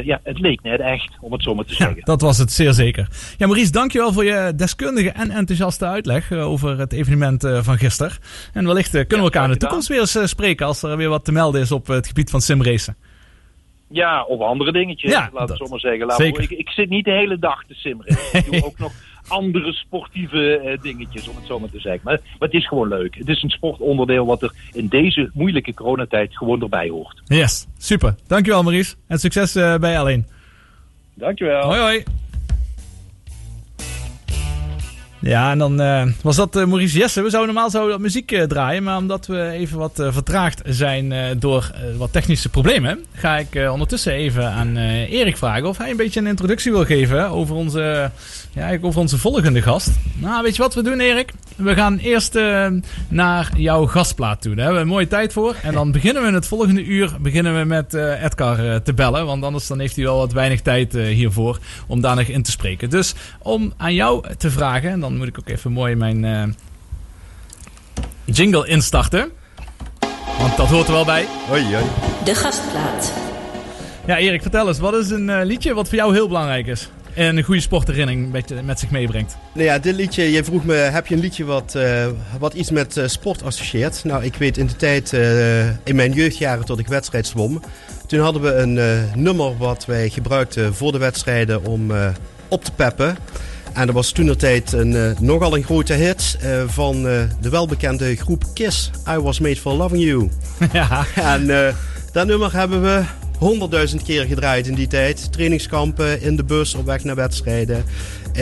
ja, 0.04 0.20
het 0.22 0.38
leek 0.38 0.62
net 0.62 0.80
echt, 0.80 1.16
om 1.20 1.32
het 1.32 1.42
zo 1.42 1.54
maar 1.54 1.64
te 1.64 1.74
Ja, 1.78 1.84
zeggen. 1.84 2.04
dat 2.04 2.20
was 2.20 2.38
het 2.38 2.52
zeer 2.52 2.72
zeker. 2.72 3.08
Ja, 3.38 3.46
Maurice, 3.50 3.72
dankjewel 3.72 4.12
voor 4.12 4.24
je 4.24 4.52
deskundige 4.56 5.10
en 5.10 5.30
enthousiaste 5.30 5.86
uitleg 5.86 6.30
eh, 6.30 6.48
over 6.50 6.78
het 6.78 6.92
evenement 6.92 7.44
eh, 7.44 7.62
van 7.62 7.78
gisteren. 7.78 8.12
En 8.52 8.66
wellicht 8.66 8.94
eh, 8.94 9.06
kunnen 9.06 9.26
we 9.26 9.32
elkaar 9.32 9.44
in 9.44 9.50
de 9.50 9.58
toekomst 9.58 9.88
weer 9.88 10.00
eens 10.00 10.18
spreken 10.24 10.66
als 10.66 10.82
er 10.82 10.96
weer 10.96 11.08
wat 11.08 11.24
te 11.24 11.32
melden 11.32 11.60
is 11.60 11.72
op 11.72 11.86
het 11.86 12.06
gebied 12.06 12.30
van 12.30 12.40
simracen. 12.40 12.96
Ja, 13.88 14.24
of 14.24 14.40
andere 14.40 14.72
dingetjes. 14.72 15.10
Ja, 15.12 15.30
laat 15.32 15.48
het 15.48 15.58
zo 15.58 15.66
maar 15.66 15.80
zeggen. 15.80 16.06
Laat 16.06 16.18
maar- 16.18 16.26
ik, 16.26 16.50
ik 16.50 16.68
zit 16.68 16.88
niet 16.88 17.04
de 17.04 17.10
hele 17.10 17.38
dag 17.38 17.64
te 17.66 17.74
simmeren. 17.74 18.16
Ik 18.32 18.50
doe 18.50 18.64
ook 18.64 18.78
nog 18.78 18.92
andere 19.28 19.72
sportieve 19.72 20.78
dingetjes, 20.82 21.28
om 21.28 21.36
het 21.36 21.46
zo 21.46 21.58
maar 21.58 21.70
te 21.70 21.80
zeggen. 21.80 22.00
Maar, 22.04 22.20
maar 22.38 22.48
het 22.48 22.54
is 22.54 22.68
gewoon 22.68 22.88
leuk. 22.88 23.14
Het 23.14 23.28
is 23.28 23.42
een 23.42 23.50
sportonderdeel 23.50 24.26
wat 24.26 24.42
er 24.42 24.52
in 24.72 24.86
deze 24.88 25.30
moeilijke 25.34 25.74
coronatijd 25.74 26.36
gewoon 26.36 26.62
erbij 26.62 26.88
hoort. 26.88 27.22
Yes, 27.24 27.66
super. 27.78 28.14
Dankjewel 28.26 28.62
Maurice. 28.62 28.94
En 29.06 29.18
succes 29.18 29.52
bij 29.52 30.20
L1. 30.22 30.28
Dankjewel. 31.14 31.62
Hoi 31.62 31.80
hoi. 31.80 32.04
Ja, 35.22 35.50
en 35.50 35.58
dan 35.58 35.80
eh, 35.80 36.06
was 36.22 36.36
dat 36.36 36.56
eh, 36.56 36.64
Maurice 36.64 36.98
Jesse. 36.98 37.22
We 37.22 37.30
zouden 37.30 37.54
normaal 37.54 37.70
zouden 37.70 37.96
we 37.96 38.02
muziek 38.02 38.32
eh, 38.32 38.42
draaien, 38.42 38.82
maar 38.82 38.96
omdat 38.96 39.26
we 39.26 39.48
even 39.50 39.78
wat 39.78 39.92
vertraagd 39.94 40.62
zijn 40.64 41.38
door 41.38 41.70
wat 41.96 42.12
technische 42.12 42.48
problemen, 42.48 43.04
ga 43.12 43.38
ik 43.38 43.68
ondertussen 43.70 44.12
even 44.12 44.50
aan 44.50 44.76
Erik 44.76 45.36
vragen 45.36 45.68
of 45.68 45.78
hij 45.78 45.90
een 45.90 45.96
beetje 45.96 46.20
een 46.20 46.26
introductie 46.26 46.72
wil 46.72 46.84
geven 46.84 47.28
over 47.28 47.54
onze, 47.54 48.10
ja, 48.52 48.78
over 48.80 49.00
onze 49.00 49.18
volgende 49.18 49.62
gast. 49.62 49.90
Nou, 50.18 50.42
weet 50.42 50.56
je 50.56 50.62
wat 50.62 50.74
we 50.74 50.82
doen, 50.82 51.00
Erik? 51.00 51.32
We 51.56 51.74
gaan 51.74 51.96
eerst 51.96 52.38
naar 53.08 53.50
jouw 53.56 53.86
gastplaat 53.86 54.42
toe. 54.42 54.54
Daar 54.54 54.64
hebben 54.64 54.82
we 54.82 54.88
een 54.88 54.94
mooie 54.94 55.08
tijd 55.08 55.32
voor. 55.32 55.54
En 55.62 55.74
dan 55.74 55.92
beginnen 55.92 56.22
we 56.22 56.28
in 56.28 56.34
het 56.34 56.46
volgende 56.46 56.84
uur 56.84 57.16
beginnen 57.20 57.58
we 57.58 57.64
met 57.64 57.94
Edgar 57.94 58.82
te 58.82 58.94
bellen, 58.94 59.26
want 59.26 59.44
anders 59.44 59.66
dan 59.66 59.78
heeft 59.78 59.96
hij 59.96 60.04
wel 60.04 60.16
wat 60.16 60.32
weinig 60.32 60.60
tijd 60.60 60.92
hiervoor 60.92 61.58
om 61.86 62.00
daar 62.00 62.16
nog 62.16 62.26
in 62.26 62.42
te 62.42 62.50
spreken. 62.50 62.90
Dus 62.90 63.14
om 63.42 63.72
aan 63.76 63.94
jou 63.94 64.24
te 64.38 64.50
vragen, 64.50 64.90
en 64.90 65.00
dan 65.00 65.09
dan 65.10 65.18
moet 65.18 65.28
ik 65.28 65.38
ook 65.38 65.48
even 65.48 65.72
mooi 65.72 65.94
mijn 65.94 66.24
eh, 66.24 66.42
jingle 68.24 68.68
instarten. 68.68 69.30
Want 70.38 70.56
dat 70.56 70.66
hoort 70.66 70.86
er 70.86 70.92
wel 70.92 71.04
bij. 71.04 71.26
Hoi, 71.48 71.62
hoi. 71.62 71.84
De 72.24 72.34
gastplaat. 72.34 73.12
Ja, 74.06 74.18
Erik, 74.18 74.42
vertel 74.42 74.68
eens. 74.68 74.78
Wat 74.78 74.94
is 74.94 75.10
een 75.10 75.30
eh, 75.30 75.44
liedje 75.44 75.74
wat 75.74 75.88
voor 75.88 75.98
jou 75.98 76.12
heel 76.12 76.28
belangrijk 76.28 76.66
is? 76.66 76.90
En 77.14 77.36
een 77.36 77.42
goede 77.42 77.60
sportherinnering 77.60 78.32
met, 78.32 78.64
met 78.64 78.78
zich 78.78 78.90
meebrengt. 78.90 79.36
Nou 79.54 79.66
ja, 79.66 79.78
dit 79.78 79.94
liedje, 79.94 80.32
je 80.32 80.44
vroeg 80.44 80.64
me, 80.64 80.74
heb 80.74 81.06
je 81.06 81.14
een 81.14 81.20
liedje 81.20 81.44
wat, 81.44 81.74
eh, 81.74 82.06
wat 82.38 82.54
iets 82.54 82.70
met 82.70 82.96
eh, 82.96 83.06
sport 83.06 83.42
associeert? 83.42 84.04
Nou, 84.04 84.24
ik 84.24 84.34
weet 84.34 84.56
in 84.58 84.66
de 84.66 84.76
tijd, 84.76 85.12
eh, 85.12 85.68
in 85.68 85.96
mijn 85.96 86.12
jeugdjaren 86.12 86.64
tot 86.64 86.78
ik 86.78 86.86
wedstrijd 86.86 87.26
zwom, 87.26 87.60
toen 88.10 88.20
hadden 88.20 88.42
we 88.42 88.54
een 88.54 88.78
eh, 88.78 89.14
nummer 89.14 89.56
wat 89.56 89.86
wij 89.86 90.08
gebruikten 90.08 90.74
voor 90.74 90.92
de 90.92 90.98
wedstrijden 90.98 91.64
om 91.64 91.90
eh, 91.90 92.08
op 92.48 92.64
te 92.64 92.72
peppen. 92.72 93.16
En 93.72 93.86
dat 93.86 93.94
was 93.94 94.10
toen 94.12 94.26
de 94.26 94.36
tijd 94.36 94.72
een, 94.72 94.96
eh, 94.96 95.18
nogal 95.20 95.56
een 95.56 95.62
grote 95.62 95.92
hit 95.92 96.36
eh, 96.40 96.62
van 96.66 97.08
eh, 97.08 97.22
de 97.40 97.48
welbekende 97.48 98.16
groep 98.16 98.44
Kiss. 98.54 98.90
I 99.08 99.18
Was 99.18 99.40
Made 99.40 99.56
For 99.56 99.72
Loving 99.72 100.02
You. 100.02 100.30
ja, 100.72 101.06
En 101.14 101.74
dat 102.12 102.26
nummer 102.26 102.52
hebben 102.52 102.82
we 102.82 103.02
honderdduizend 103.38 104.02
keer 104.02 104.24
gedraaid 104.24 104.66
in 104.66 104.74
die 104.74 104.86
tijd. 104.86 105.32
Trainingskampen, 105.32 106.22
in 106.22 106.36
de 106.36 106.44
bus, 106.44 106.74
op 106.74 106.86
weg 106.86 107.04
naar 107.04 107.14
wedstrijden. 107.14 107.84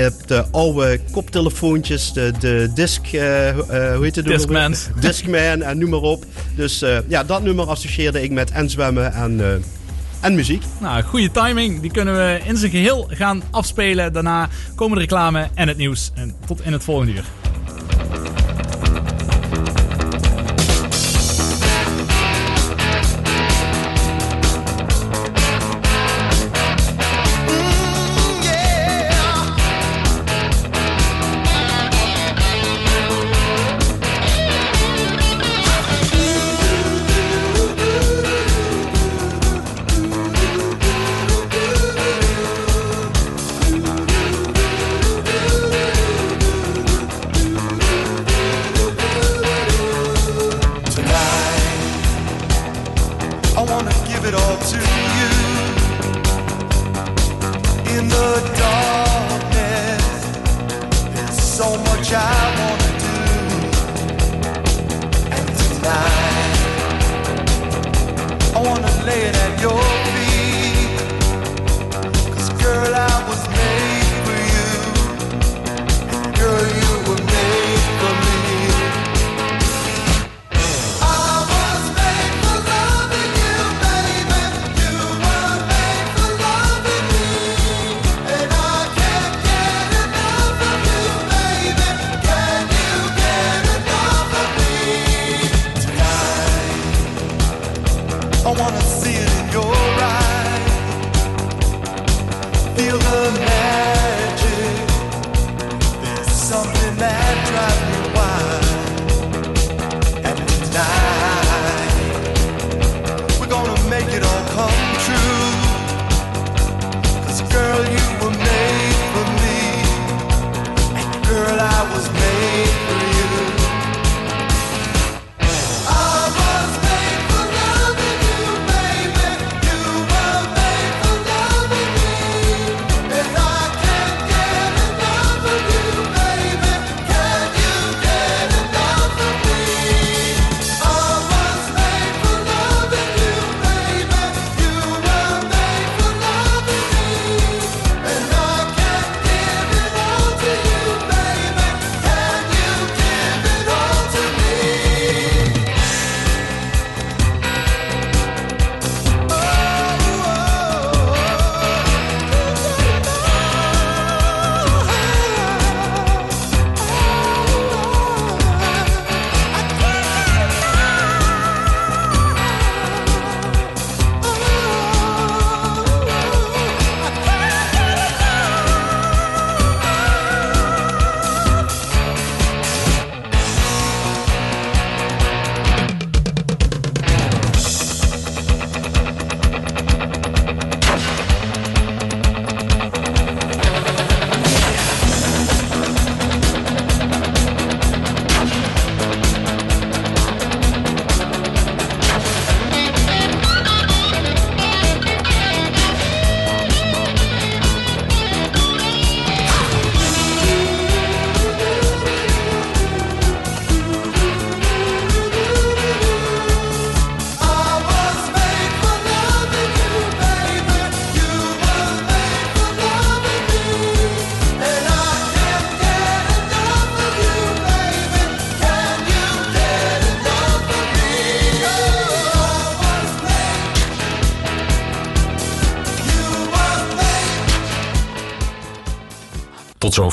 Op 0.07 0.27
de 0.27 0.45
oude 0.51 1.01
koptelefoontjes, 1.11 2.13
de, 2.13 2.33
de 2.39 2.71
disc... 2.75 3.07
hoe 3.11 3.99
heet 4.01 4.17
het? 4.17 4.25
Discmans. 4.25 4.89
Discman 5.01 5.63
en 5.63 5.79
noem 5.79 5.91
maar 5.91 6.01
op. 6.01 6.25
Dus 6.55 6.85
ja, 7.09 7.25
dat 7.25 7.43
nummer 7.43 7.67
associeerde 7.67 8.23
ik 8.23 8.31
met 8.31 8.51
en 8.51 8.71
zwemmen 8.71 9.13
en, 9.13 9.63
en 10.21 10.35
muziek. 10.35 10.63
nou, 10.81 11.03
goede 11.03 11.31
timing. 11.31 11.81
Die 11.81 11.91
kunnen 11.91 12.15
we 12.15 12.41
in 12.45 12.57
zijn 12.57 12.71
geheel 12.71 13.09
gaan 13.11 13.43
afspelen. 13.51 14.13
Daarna 14.13 14.49
komen 14.75 14.95
de 14.95 15.01
reclame 15.01 15.49
en 15.55 15.69
het 15.69 15.77
nieuws. 15.77 16.11
En 16.15 16.35
tot 16.47 16.65
in 16.65 16.73
het 16.73 16.85
volgende 16.85 17.13
uur. 17.13 17.25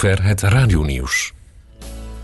Zover 0.06 0.24
het 0.24 0.42
radionieuws. 0.42 1.34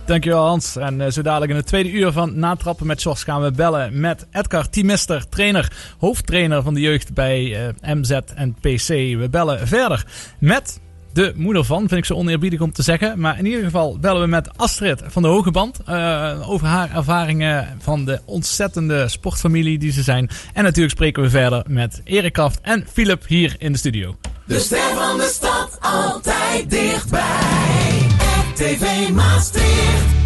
Dankjewel 0.06 0.46
Hans. 0.46 0.76
En 0.76 1.02
eh, 1.02 1.12
zo 1.12 1.22
dadelijk 1.22 1.52
in 1.52 1.58
het 1.58 1.66
tweede 1.66 1.92
uur 1.92 2.12
van 2.12 2.40
Natrappen 2.40 2.88
met 2.88 3.04
Jos 3.04 3.24
gaan 3.24 3.42
we 3.42 3.52
bellen 3.52 4.00
met 4.00 4.28
Edgar 4.32 4.70
Tiemister, 4.70 5.30
trainer, 5.30 5.72
hoofdtrainer 6.00 6.64
van 6.64 6.74
de 6.74 6.80
jeugd 6.80 7.14
bij 7.14 7.68
eh, 7.82 7.94
MZ 7.96 8.12
en 8.36 8.54
PC. 8.54 8.88
We 8.88 9.28
bellen 9.32 9.68
verder 9.68 10.06
met 10.40 10.80
de 11.14 11.34
moeder 11.36 11.66
van, 11.66 11.80
vind 11.80 11.92
ik 11.92 12.06
zo 12.06 12.14
oneerbiedig 12.14 12.62
om 12.62 12.72
te 12.72 12.82
zeggen. 12.82 13.20
Maar 13.20 13.38
in 13.38 13.46
ieder 13.46 13.64
geval 13.64 13.98
bellen 14.00 14.22
we 14.22 14.28
met 14.28 14.58
Astrid 14.58 15.02
van 15.08 15.22
de 15.22 15.28
Hogeband. 15.28 15.80
eh 15.86 16.50
over 16.50 16.68
haar 16.68 16.96
ervaringen 16.96 17.68
van 17.80 18.06
de 18.06 18.20
ontzettende 18.26 19.08
sportfamilie 19.08 19.78
die 19.78 19.92
ze 19.92 20.04
zijn. 20.04 20.30
En 20.54 20.64
natuurlijk 20.64 20.94
spreken 20.94 21.24
we 21.24 21.30
verder 21.30 21.64
met 21.68 22.02
Erik 22.04 22.34
Kraft 22.34 22.60
en 22.62 22.86
Philip 22.92 23.28
hier 23.28 23.56
in 23.58 23.72
de 23.72 23.78
studio. 23.78 24.16
De 24.46 24.60
ster 24.60 24.94
van 24.96 25.18
de 25.18 25.30
stad 25.34 25.78
altijd 25.82 26.70
dichtbij. 26.70 27.61
RTV 28.62 29.12
Maastricht. 29.12 30.21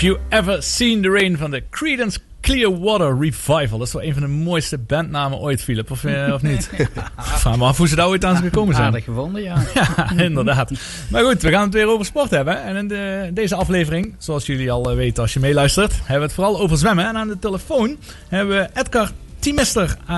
Have 0.00 0.12
you 0.12 0.20
ever 0.28 0.62
seen 0.62 1.02
the 1.02 1.10
rain 1.10 1.36
van 1.36 1.50
de 1.50 1.62
Creedence 1.70 2.18
Clearwater 2.40 3.18
Revival? 3.18 3.78
Dat 3.78 3.86
is 3.86 3.92
wel 3.92 4.02
een 4.02 4.12
van 4.12 4.22
de 4.22 4.28
mooiste 4.28 4.78
bandnamen 4.78 5.38
ooit, 5.38 5.62
Philip, 5.62 5.90
of, 5.90 6.04
eh, 6.04 6.32
of 6.32 6.42
niet? 6.42 6.70
Vraag 7.16 7.56
me 7.56 7.64
af 7.64 7.76
hoe 7.76 7.88
ze 7.88 7.96
daar 7.96 8.06
ooit 8.06 8.24
aan 8.24 8.36
zijn 8.36 8.48
gekomen 8.48 8.74
zijn. 8.74 8.86
Aardig 8.86 9.04
gevonden, 9.04 9.42
ja. 9.42 9.62
Ja, 9.74 10.10
inderdaad. 10.16 10.70
Maar 11.10 11.24
goed, 11.24 11.42
we 11.42 11.50
gaan 11.50 11.62
het 11.62 11.72
weer 11.72 11.88
over 11.88 12.04
sport 12.04 12.30
hebben. 12.30 12.62
En 12.62 12.76
in 12.76 12.88
de, 12.88 13.30
deze 13.32 13.54
aflevering, 13.54 14.14
zoals 14.18 14.46
jullie 14.46 14.72
al 14.72 14.90
eh, 14.90 14.96
weten 14.96 15.22
als 15.22 15.32
je 15.32 15.40
meeluistert, 15.40 15.92
hebben 15.92 16.16
we 16.16 16.22
het 16.22 16.32
vooral 16.32 16.60
over 16.60 16.76
zwemmen. 16.76 17.06
En 17.06 17.16
aan 17.16 17.28
de 17.28 17.38
telefoon 17.38 17.96
hebben 18.28 18.56
we 18.56 18.68
Edgar 18.80 19.10
Tiemester 19.38 19.96
eh, 20.06 20.14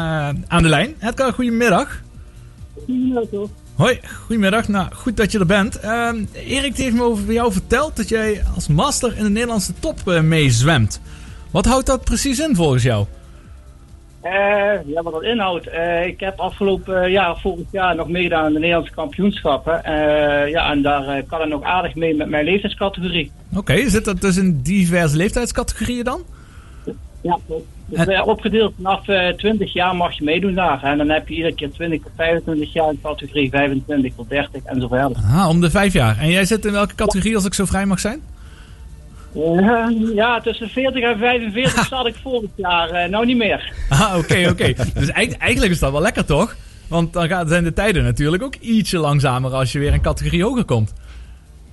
aan 0.49 0.63
de 0.63 0.69
lijn. 0.69 0.95
Edgar, 1.01 1.33
goedemiddag. 1.33 2.03
Hoi, 3.83 4.01
goedemiddag. 4.27 4.69
Nou, 4.69 4.95
goed 4.95 5.17
dat 5.17 5.33
je 5.33 5.39
er 5.39 5.47
bent. 5.47 5.81
Ehm, 5.81 6.25
Erik 6.33 6.77
heeft 6.77 6.95
me 6.95 7.03
over 7.03 7.33
jou 7.33 7.53
verteld 7.53 7.97
dat 7.97 8.09
jij 8.09 8.43
als 8.55 8.69
master 8.69 9.17
in 9.17 9.23
de 9.23 9.31
Nederlandse 9.31 9.73
top 9.79 10.09
eh, 10.09 10.21
meezwemt. 10.21 11.01
Wat 11.51 11.65
houdt 11.65 11.87
dat 11.87 12.05
precies 12.05 12.39
in 12.39 12.55
volgens 12.55 12.83
jou? 12.83 13.07
Eh, 14.21 14.33
ja, 14.87 15.03
wat 15.03 15.13
dat 15.13 15.23
inhoudt. 15.23 15.67
Eh, 15.67 16.07
ik 16.07 16.21
heb 16.21 16.39
afgelopen 16.39 17.11
jaar, 17.11 17.41
vorig 17.41 17.67
jaar, 17.71 17.95
nog 17.95 18.09
meegedaan 18.09 18.45
aan 18.45 18.53
de 18.53 18.59
Nederlandse 18.59 18.95
kampioenschappen. 18.95 19.85
Eh, 19.85 20.51
ja, 20.51 20.71
en 20.71 20.83
daar 20.83 21.23
kan 21.23 21.43
ik 21.43 21.49
nog 21.49 21.63
aardig 21.63 21.95
mee 21.95 22.15
met 22.15 22.29
mijn 22.29 22.45
leeftijdscategorie. 22.45 23.31
Oké, 23.57 23.89
zit 23.89 24.05
dat 24.05 24.21
dus 24.21 24.37
in 24.37 24.61
diverse 24.61 25.17
leeftijdscategorieën 25.17 26.05
dan? 26.05 26.23
Ja, 27.21 27.39
klopt. 27.47 27.67
Dus 27.97 28.07
eh, 28.07 28.27
opgedeeld 28.27 28.73
vanaf 28.77 29.09
eh 29.09 29.29
20 29.29 29.73
jaar 29.73 29.97
mag 29.97 30.13
je 30.19 30.25
meedoen 30.25 30.55
daar. 30.55 30.83
En 30.83 30.99
dan 30.99 31.09
heb 31.09 31.29
je 31.29 31.35
iedere 31.35 31.55
keer 31.55 31.71
20 31.73 32.03
tot 32.03 32.11
25 32.17 32.73
jaar 32.73 32.91
in 32.91 32.99
categorie 33.03 33.51
25 33.51 34.13
tot 34.17 34.29
30 34.29 34.63
en 34.65 34.81
zo 34.81 34.89
verder. 34.89 35.17
Ah, 35.35 35.49
om 35.49 35.61
de 35.61 35.71
vijf 35.71 35.93
jaar. 35.93 36.19
En 36.19 36.29
jij 36.31 36.45
zit 36.45 36.65
in 36.65 36.73
welke 36.73 36.95
categorie 36.95 37.35
als 37.35 37.45
ik 37.45 37.55
zo 37.55 37.65
vrij 37.65 37.87
mag 37.87 38.01
zijn? 38.01 38.21
Eh, 39.35 39.87
ja, 40.15 40.41
tussen 40.41 40.69
40 40.69 41.03
en 41.03 41.19
45 41.19 41.87
zat 41.87 42.07
ik 42.07 42.15
vorig 42.23 42.51
jaar. 42.57 42.91
eh, 42.91 43.09
nou 43.11 43.27
niet 43.27 43.37
meer. 43.37 43.73
Ah, 43.89 44.15
oké, 44.19 44.49
oké. 44.51 44.73
Dus 45.01 45.09
eigen- 45.09 45.39
eigenlijk 45.39 45.73
is 45.73 45.79
dat 45.79 45.93
wel 45.93 46.01
lekker, 46.01 46.25
toch? 46.25 46.57
Want 46.89 47.13
dan 47.13 47.29
gaan- 47.29 47.49
zijn 47.49 47.65
de 47.65 47.73
tijden 47.73 48.03
natuurlijk 48.03 48.43
ook 48.43 48.55
ietsje 48.55 48.99
langzamer 48.99 49.53
als 49.55 49.73
je 49.73 49.79
weer 49.79 49.93
een 49.93 50.01
categorie 50.01 50.45
hoger 50.45 50.65
komt. 50.65 50.93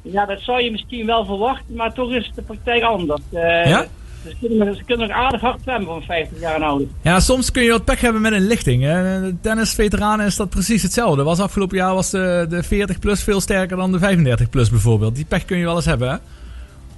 Ja, 0.02 0.26
dat 0.26 0.42
zou 0.42 0.62
je 0.64 0.72
misschien 0.72 1.06
wel 1.06 1.26
verwachten, 1.26 1.76
maar 1.76 1.94
toch 1.94 2.12
is 2.12 2.32
de 2.36 2.42
praktijk 2.42 2.84
anders. 2.84 3.22
Eh, 3.32 3.66
Ja? 3.66 3.86
Ze 4.24 4.36
kunnen, 4.40 4.76
ze 4.76 4.84
kunnen 4.84 5.08
nog 5.08 5.18
aardig 5.18 5.42
hard 5.42 5.62
zwemmen 5.62 5.88
van 5.88 6.02
50 6.02 6.40
jaar 6.40 6.56
en 6.56 6.62
ouder. 6.64 6.88
Ja, 7.02 7.20
soms 7.20 7.52
kun 7.52 7.64
je 7.64 7.72
wat 7.72 7.86
pech 7.86 8.02
hebben 8.02 8.22
met 8.22 8.32
een 8.32 8.48
lichting. 8.48 8.84
hè. 8.84 9.34
Tennisveteranen 9.34 10.26
is 10.26 10.36
dat 10.36 10.50
precies 10.50 10.84
hetzelfde. 10.84 11.24
Was 11.24 11.40
afgelopen 11.40 11.78
jaar 11.78 11.94
was 11.94 12.10
de, 12.10 12.46
de 12.50 12.64
40 12.64 13.00
plus 13.00 13.24
veel 13.24 13.42
sterker 13.42 13.78
dan 13.78 13.92
de 13.92 14.00
35 14.00 14.50
plus 14.50 14.70
bijvoorbeeld. 14.70 15.16
Die 15.16 15.26
pech 15.26 15.46
kun 15.46 15.58
je 15.58 15.66
wel 15.66 15.76
eens 15.76 15.86
hebben, 15.86 16.10
hè? 16.10 16.16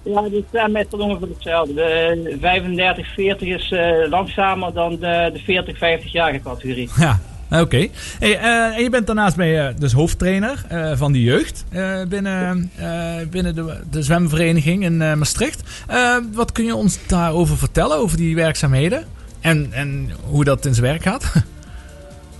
Ja, 0.04 0.22
die 0.30 0.46
zwemmen 0.50 0.82
is 0.82 0.88
dan 0.90 1.02
ongeveer 1.02 1.28
hetzelfde. 1.28 1.74
De 1.74 2.38
35, 2.42 3.14
40 3.14 3.48
is 3.48 3.72
eh, 3.72 4.10
langzamer 4.10 4.74
dan 4.74 4.90
de, 4.92 5.30
de 5.34 5.40
40, 5.44 5.76
50-jarige 5.76 6.42
categorie. 6.44 6.90
Ja, 6.98 7.20
oké. 7.60 7.88
Hey, 8.20 8.38
eh, 8.38 8.76
en 8.78 8.84
je 8.84 8.90
bent 8.90 9.08
daarnaast 9.08 9.36
ben 9.36 9.48
je 9.48 9.74
dus 9.80 9.94
hoofdtrainer 9.94 10.64
eh, 10.68 10.92
van 10.96 11.12
de 11.12 11.22
jeugd 11.22 11.66
eh, 11.70 12.02
binnen, 12.10 12.72
eh, 12.76 13.16
binnen 13.30 13.56
de, 13.56 13.78
de 13.90 14.02
zwemvereniging 14.02 14.84
in 14.84 15.02
eh, 15.02 15.14
Maastricht. 15.14 15.64
Eh, 15.88 16.16
wat 16.34 16.52
kun 16.52 16.66
je 16.66 16.76
ons 16.76 16.98
daarover 17.08 17.58
vertellen, 17.58 17.98
over 17.98 18.18
die 18.18 18.36
werkzaamheden? 18.36 19.04
En, 19.40 19.68
en 19.72 20.10
hoe 20.26 20.44
dat 20.44 20.66
in 20.66 20.74
zijn 20.74 20.86
werk 20.86 21.02
gaat? 21.04 21.32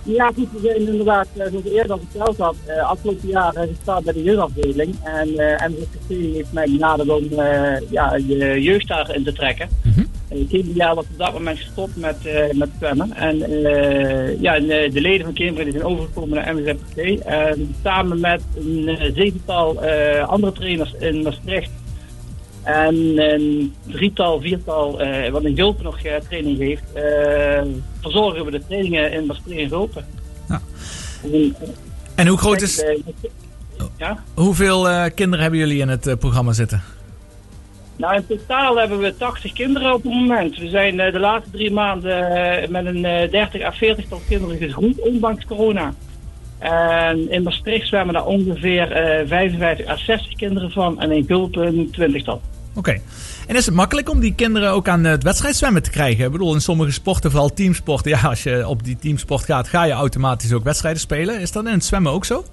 Ja, 0.04 0.30
goed, 0.34 0.48
we 0.52 0.58
zijn 0.62 0.88
inderdaad, 0.88 1.26
eh, 1.36 1.46
zoals 1.50 1.64
ik 1.64 1.72
eerder 1.72 1.92
al 1.92 2.00
verteld 2.10 2.38
had, 2.38 2.56
eh, 2.66 2.90
afgelopen 2.90 3.28
jaar 3.28 3.54
eh, 3.54 3.68
gestart 3.68 4.04
bij 4.04 4.12
de 4.12 4.22
jeugdafdeling. 4.22 4.94
En 5.02 5.38
eh 5.38 5.68
MVC 5.68 6.34
heeft 6.34 6.52
mij 6.52 6.64
benaderd 6.70 7.08
om 7.08 7.38
eh, 7.38 7.90
ja, 7.90 8.14
je 8.16 8.62
jeugd 8.62 8.88
daarin 8.88 9.24
te 9.24 9.32
trekken. 9.32 9.68
Het 9.82 10.11
jaar 10.74 10.94
was 10.94 11.04
op 11.04 11.18
dat 11.18 11.32
moment 11.32 11.58
gestopt 11.58 11.96
met, 11.96 12.26
eh, 12.26 12.52
met 12.52 12.68
zwemmen. 12.78 13.12
En 13.12 13.42
eh, 13.42 14.40
ja, 14.40 14.54
eh, 14.56 14.92
de 14.92 15.00
leden 15.00 15.24
van 15.24 15.34
Cambridge 15.34 15.70
zijn 15.72 15.84
overgekomen 15.84 16.34
naar 16.44 16.54
MSFPC. 16.54 16.96
En 17.24 17.74
samen 17.82 18.20
met 18.20 18.42
een 18.56 18.88
eh, 18.88 19.14
zevental 19.14 19.82
eh, 19.82 20.28
andere 20.28 20.52
trainers 20.52 20.92
in 20.98 21.22
Maastricht. 21.22 21.70
En 22.62 22.94
een 23.18 23.74
drietal, 23.88 24.40
viertal, 24.40 25.00
eh, 25.00 25.30
wat 25.30 25.42
in 25.44 25.56
Gulpen 25.56 25.84
nog 25.84 25.98
eh, 26.02 26.14
training 26.28 26.56
geeft. 26.58 26.82
eh, 26.92 27.62
verzorgen 28.00 28.44
we 28.44 28.50
de 28.50 28.62
trainingen 28.66 29.12
in 29.12 29.26
Maastricht 29.26 29.60
en 29.60 29.68
Gulpen. 29.68 30.04
Ja. 30.48 30.60
En, 31.32 31.56
En 32.14 32.26
hoe 32.26 32.38
groot 32.38 32.60
is, 32.62 32.82
eh, 32.82 32.98
ja? 33.96 34.22
hoeveel 34.34 34.88
eh, 34.88 35.04
kinderen 35.14 35.40
hebben 35.40 35.60
jullie 35.60 35.78
in 35.80 35.88
het 35.88 36.06
eh, 36.06 36.14
programma 36.16 36.52
zitten? 36.52 36.82
Nou, 37.96 38.14
in 38.14 38.26
totaal 38.26 38.78
hebben 38.78 38.98
we 38.98 39.16
80 39.16 39.52
kinderen 39.52 39.94
op 39.94 40.02
het 40.02 40.12
moment. 40.12 40.58
We 40.58 40.68
zijn 40.68 41.00
eh, 41.00 41.12
de 41.12 41.18
laatste 41.18 41.50
drie 41.50 41.70
maanden 41.70 42.30
eh, 42.30 42.68
met 42.68 42.86
een 42.86 43.04
eh, 43.04 43.30
30 43.30 43.62
à 43.62 43.72
40 43.72 44.08
tal 44.08 44.20
kinderen 44.28 44.56
gegroeid, 44.56 45.00
ondanks 45.00 45.44
corona. 45.44 45.94
En 46.58 47.30
in 47.30 47.42
Maastricht 47.42 47.88
zwemmen 47.88 48.14
daar 48.14 48.26
ongeveer 48.26 48.92
eh 48.92 49.28
55 49.28 49.86
à 49.86 49.96
60 49.96 50.34
kinderen 50.34 50.70
van 50.70 51.00
en 51.00 51.12
in 51.12 51.24
Gulpen 51.26 51.66
een 51.66 51.90
20 51.90 52.22
tal. 52.24 52.40
Oké. 52.74 53.00
En 53.46 53.56
is 53.56 53.66
het 53.66 53.74
makkelijk 53.74 54.10
om 54.10 54.20
die 54.20 54.34
kinderen 54.34 54.70
ook 54.70 54.88
aan 54.88 55.04
het 55.04 55.22
wedstrijdzwemmen 55.22 55.82
te 55.82 55.90
krijgen? 55.90 56.24
Ik 56.24 56.32
bedoel, 56.32 56.54
in 56.54 56.60
sommige 56.60 56.92
sporten, 56.92 57.30
vooral 57.30 57.52
teamsporten, 57.52 58.10
ja, 58.10 58.20
als 58.20 58.42
je 58.42 58.68
op 58.68 58.84
die 58.84 58.96
teamsport 58.96 59.44
gaat, 59.44 59.68
ga 59.68 59.84
je 59.84 59.92
automatisch 59.92 60.52
ook 60.52 60.64
wedstrijden 60.64 61.00
spelen. 61.00 61.40
Is 61.40 61.52
dat 61.52 61.66
in 61.66 61.72
het 61.72 61.84
zwemmen 61.84 62.12
ook 62.12 62.24
zo? 62.24 62.44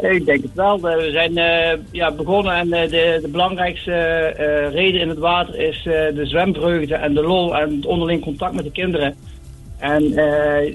Ik 0.00 0.26
denk 0.26 0.42
het 0.42 0.54
wel. 0.54 0.80
We 0.80 1.08
zijn 1.12 1.38
eh, 1.38 1.78
ja, 1.90 2.12
begonnen 2.12 2.54
en 2.54 2.72
eh, 2.72 2.90
de, 2.90 3.18
de 3.22 3.28
belangrijkste 3.28 3.92
eh, 3.92 4.72
reden 4.72 5.00
in 5.00 5.08
het 5.08 5.18
water 5.18 5.58
is 5.58 5.82
de 5.82 6.26
zwemvreugde 6.26 6.94
en 6.94 7.14
de 7.14 7.22
lol 7.22 7.56
en 7.56 7.76
het 7.76 7.86
onderling 7.86 8.22
contact 8.22 8.54
met 8.54 8.64
de 8.64 8.70
kinderen. 8.70 9.14
En 9.78 10.02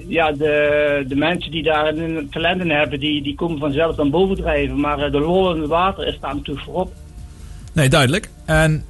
ja, 0.08 0.32
de, 0.32 1.04
de 1.08 1.16
mensen 1.16 1.50
die 1.50 1.62
daar 1.62 1.96
een 1.96 2.70
hebben, 2.70 3.00
die, 3.00 3.22
die 3.22 3.34
komen 3.34 3.58
vanzelf 3.58 3.96
dan 3.96 4.10
bovendrijven. 4.10 4.80
Maar 4.80 4.98
eh, 4.98 5.12
de 5.12 5.20
lol 5.20 5.54
in 5.54 5.60
het 5.60 5.70
water 5.70 6.06
is 6.06 6.18
daar 6.20 6.34
natuurlijk 6.34 6.66
voorop. 6.66 6.92
Nee, 7.72 7.88
duidelijk. 7.88 8.30
En 8.44 8.84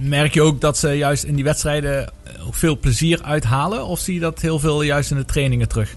merk 0.00 0.34
je 0.34 0.42
ook 0.42 0.60
dat 0.60 0.78
ze 0.78 0.88
juist 0.88 1.24
in 1.24 1.34
die 1.34 1.44
wedstrijden 1.44 2.12
veel 2.50 2.78
plezier 2.78 3.22
uithalen? 3.22 3.86
Of 3.86 3.98
zie 3.98 4.14
je 4.14 4.20
dat 4.20 4.40
heel 4.40 4.58
veel 4.58 4.82
juist 4.82 5.10
in 5.10 5.16
de 5.16 5.24
trainingen 5.24 5.68
terug? 5.68 5.94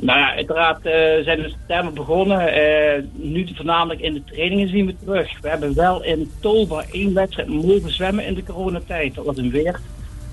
Nou 0.00 0.18
ja, 0.18 0.34
uiteraard 0.34 0.86
eh, 0.86 1.24
zijn 1.24 1.40
we 1.40 1.48
september 1.48 1.92
begonnen. 1.92 2.52
Eh, 2.52 3.02
nu 3.12 3.48
voornamelijk 3.54 4.00
in 4.00 4.14
de 4.14 4.24
trainingen 4.24 4.68
zien 4.68 4.86
we 4.86 4.94
terug. 5.04 5.40
We 5.40 5.48
hebben 5.48 5.74
wel 5.74 6.04
in 6.04 6.30
oktober 6.34 6.84
één 6.90 7.14
wedstrijd 7.14 7.48
mogen 7.48 7.92
zwemmen 7.92 8.26
in 8.26 8.34
de 8.34 8.42
coronatijd. 8.42 9.14
Dat 9.14 9.24
was 9.24 9.36
in 9.36 9.50
Weert. 9.50 9.80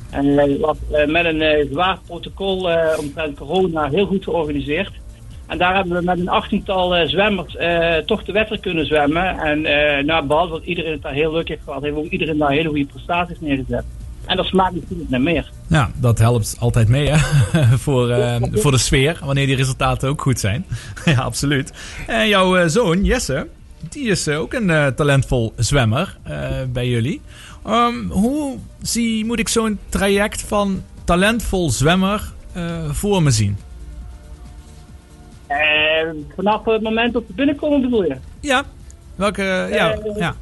En 0.09 0.39
eh, 0.39 0.59
was 0.59 0.77
met 1.07 1.25
een 1.25 1.67
zwaar 1.71 1.99
protocol 2.05 2.69
omtrent 2.99 3.37
corona 3.37 3.89
heel 3.89 4.05
goed 4.05 4.23
georganiseerd. 4.23 4.91
En 5.47 5.57
daar 5.57 5.75
hebben 5.75 5.97
we 5.97 6.03
met 6.03 6.19
een 6.19 6.29
achttiental 6.29 7.07
zwemmers 7.07 7.57
toch 8.05 8.23
de 8.23 8.31
wedstrijd 8.31 8.61
kunnen 8.61 8.85
zwemmen. 8.85 9.39
En 9.39 9.61
nou, 10.05 10.25
behalve 10.25 10.53
dat 10.53 10.63
iedereen 10.63 10.91
het 10.91 11.01
daar 11.01 11.13
heel 11.13 11.31
leuk 11.31 11.47
heeft 11.47 11.63
gehad, 11.63 11.83
heeft 11.83 11.95
ook 11.95 12.09
iedereen 12.09 12.37
daar 12.37 12.51
hele 12.51 12.69
goede 12.69 12.85
prestaties 12.85 13.39
neergezet. 13.39 13.85
En 14.25 14.37
dat 14.37 14.45
smaakt 14.45 14.75
natuurlijk 14.75 15.09
naar 15.09 15.21
meer. 15.21 15.51
Ja, 15.67 15.91
dat 15.95 16.19
helpt 16.19 16.55
altijd 16.59 16.87
mee 16.87 17.09
hè? 17.09 17.17
voor, 17.77 18.09
eh, 18.09 18.41
voor 18.51 18.71
de 18.71 18.77
sfeer, 18.77 19.19
wanneer 19.23 19.45
die 19.45 19.55
resultaten 19.55 20.09
ook 20.09 20.21
goed 20.21 20.39
zijn. 20.39 20.65
ja, 21.05 21.21
absoluut. 21.21 21.73
En 22.07 22.27
jouw 22.27 22.55
eh, 22.57 22.67
zoon 22.67 23.03
Jesse, 23.03 23.47
die 23.89 24.07
is 24.07 24.27
eh, 24.27 24.39
ook 24.39 24.53
een 24.53 24.95
talentvol 24.95 25.53
zwemmer 25.55 26.17
bij 26.69 26.87
jullie. 26.87 27.21
Ehm, 27.65 28.09
hoe 28.09 28.57
zie, 28.81 29.25
moet 29.25 29.39
ik 29.39 29.47
zo'n 29.47 29.79
traject 29.89 30.41
van 30.41 30.83
talentvol 31.03 31.69
zwemmer 31.69 32.31
voor 32.91 33.23
me 33.23 33.31
zien? 33.31 33.57
Vanaf 36.35 36.65
het 36.65 36.81
moment 36.81 37.13
dat 37.13 37.23
we 37.27 37.33
binnenkomen 37.33 37.81
bedoel 37.81 38.03
je? 38.03 38.15
Ja. 38.39 38.63
Welke, 39.15 39.67
ja, 39.71 39.97
ja. 40.15 40.35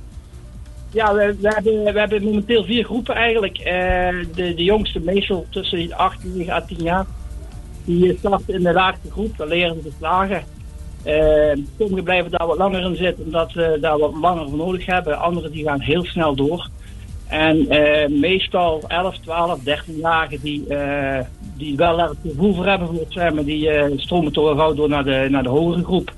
Ja, 0.94 1.14
we, 1.14 1.92
hebben, 1.96 2.24
momenteel 2.24 2.64
vier 2.64 2.84
groepen 2.84 3.16
eigenlijk. 3.16 3.58
Eh, 3.58 4.10
de, 4.36 4.54
de 4.54 4.64
jongste 4.64 5.00
meestal 5.00 5.46
tussen 5.50 5.88
de 5.88 5.96
18 5.96 6.38
9 6.38 6.54
à 6.54 6.62
10 6.62 6.78
jaar. 6.84 7.06
Die 7.86 8.18
starten 8.18 8.54
in 8.54 8.64
de 8.64 8.74
laagste 8.74 9.12
groep, 9.12 9.38
daar 9.38 9.48
leren 9.48 9.76
ze 9.76 9.90
te 9.90 9.96
slagen. 9.98 10.44
Eh, 11.04 11.58
sommigen 11.78 12.04
blijven 12.04 12.32
daar 12.32 12.48
wat 12.48 12.58
langer 12.58 12.82
in 12.82 12.96
zitten 12.96 13.26
omdat 13.26 13.52
ze 13.52 13.78
daar 13.82 13.98
wat 13.98 14.14
langer 14.22 14.50
voor 14.50 14.58
nodig 14.58 14.86
hebben. 14.86 15.20
Anderen 15.20 15.52
die 15.52 15.64
gaan 15.64 15.82
heel 15.82 16.06
snel 16.06 16.36
door. 16.36 16.70
En 17.28 17.70
eh, 17.70 18.10
meestal 18.10 18.84
11, 18.88 19.18
12, 19.18 19.60
13-jarigen 19.60 20.42
die, 20.42 20.68
eh, 20.68 21.26
die 21.58 21.76
wel 21.76 22.00
het 22.00 22.18
gevoel 22.24 22.54
voor 22.54 22.66
hebben 22.68 22.88
voor 22.88 23.00
het 23.00 23.12
zwemmen, 23.12 23.46
die 23.46 23.70
stromen 23.96 24.34
toch 24.34 24.44
wel 24.44 24.56
gauw 24.56 24.74
door 24.74 24.90
naar 24.90 25.04
de, 25.04 25.28
naar 25.30 25.44
de 25.44 25.50
hogere 25.50 25.84
groep. 25.84 26.14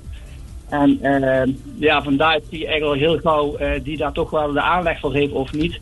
En 0.82 0.98
eh, 1.02 1.52
ja, 1.78 2.02
vandaar 2.02 2.40
zie 2.50 2.58
je 2.58 2.66
eigenlijk 2.66 3.02
al 3.02 3.08
heel 3.08 3.18
gauw 3.18 3.56
eh, 3.56 3.84
die 3.84 3.96
daar 3.96 4.12
toch 4.12 4.30
wel 4.30 4.52
de 4.52 4.60
aanleg 4.60 5.00
voor 5.00 5.14
heeft 5.14 5.32
of 5.32 5.52
niet. 5.52 5.80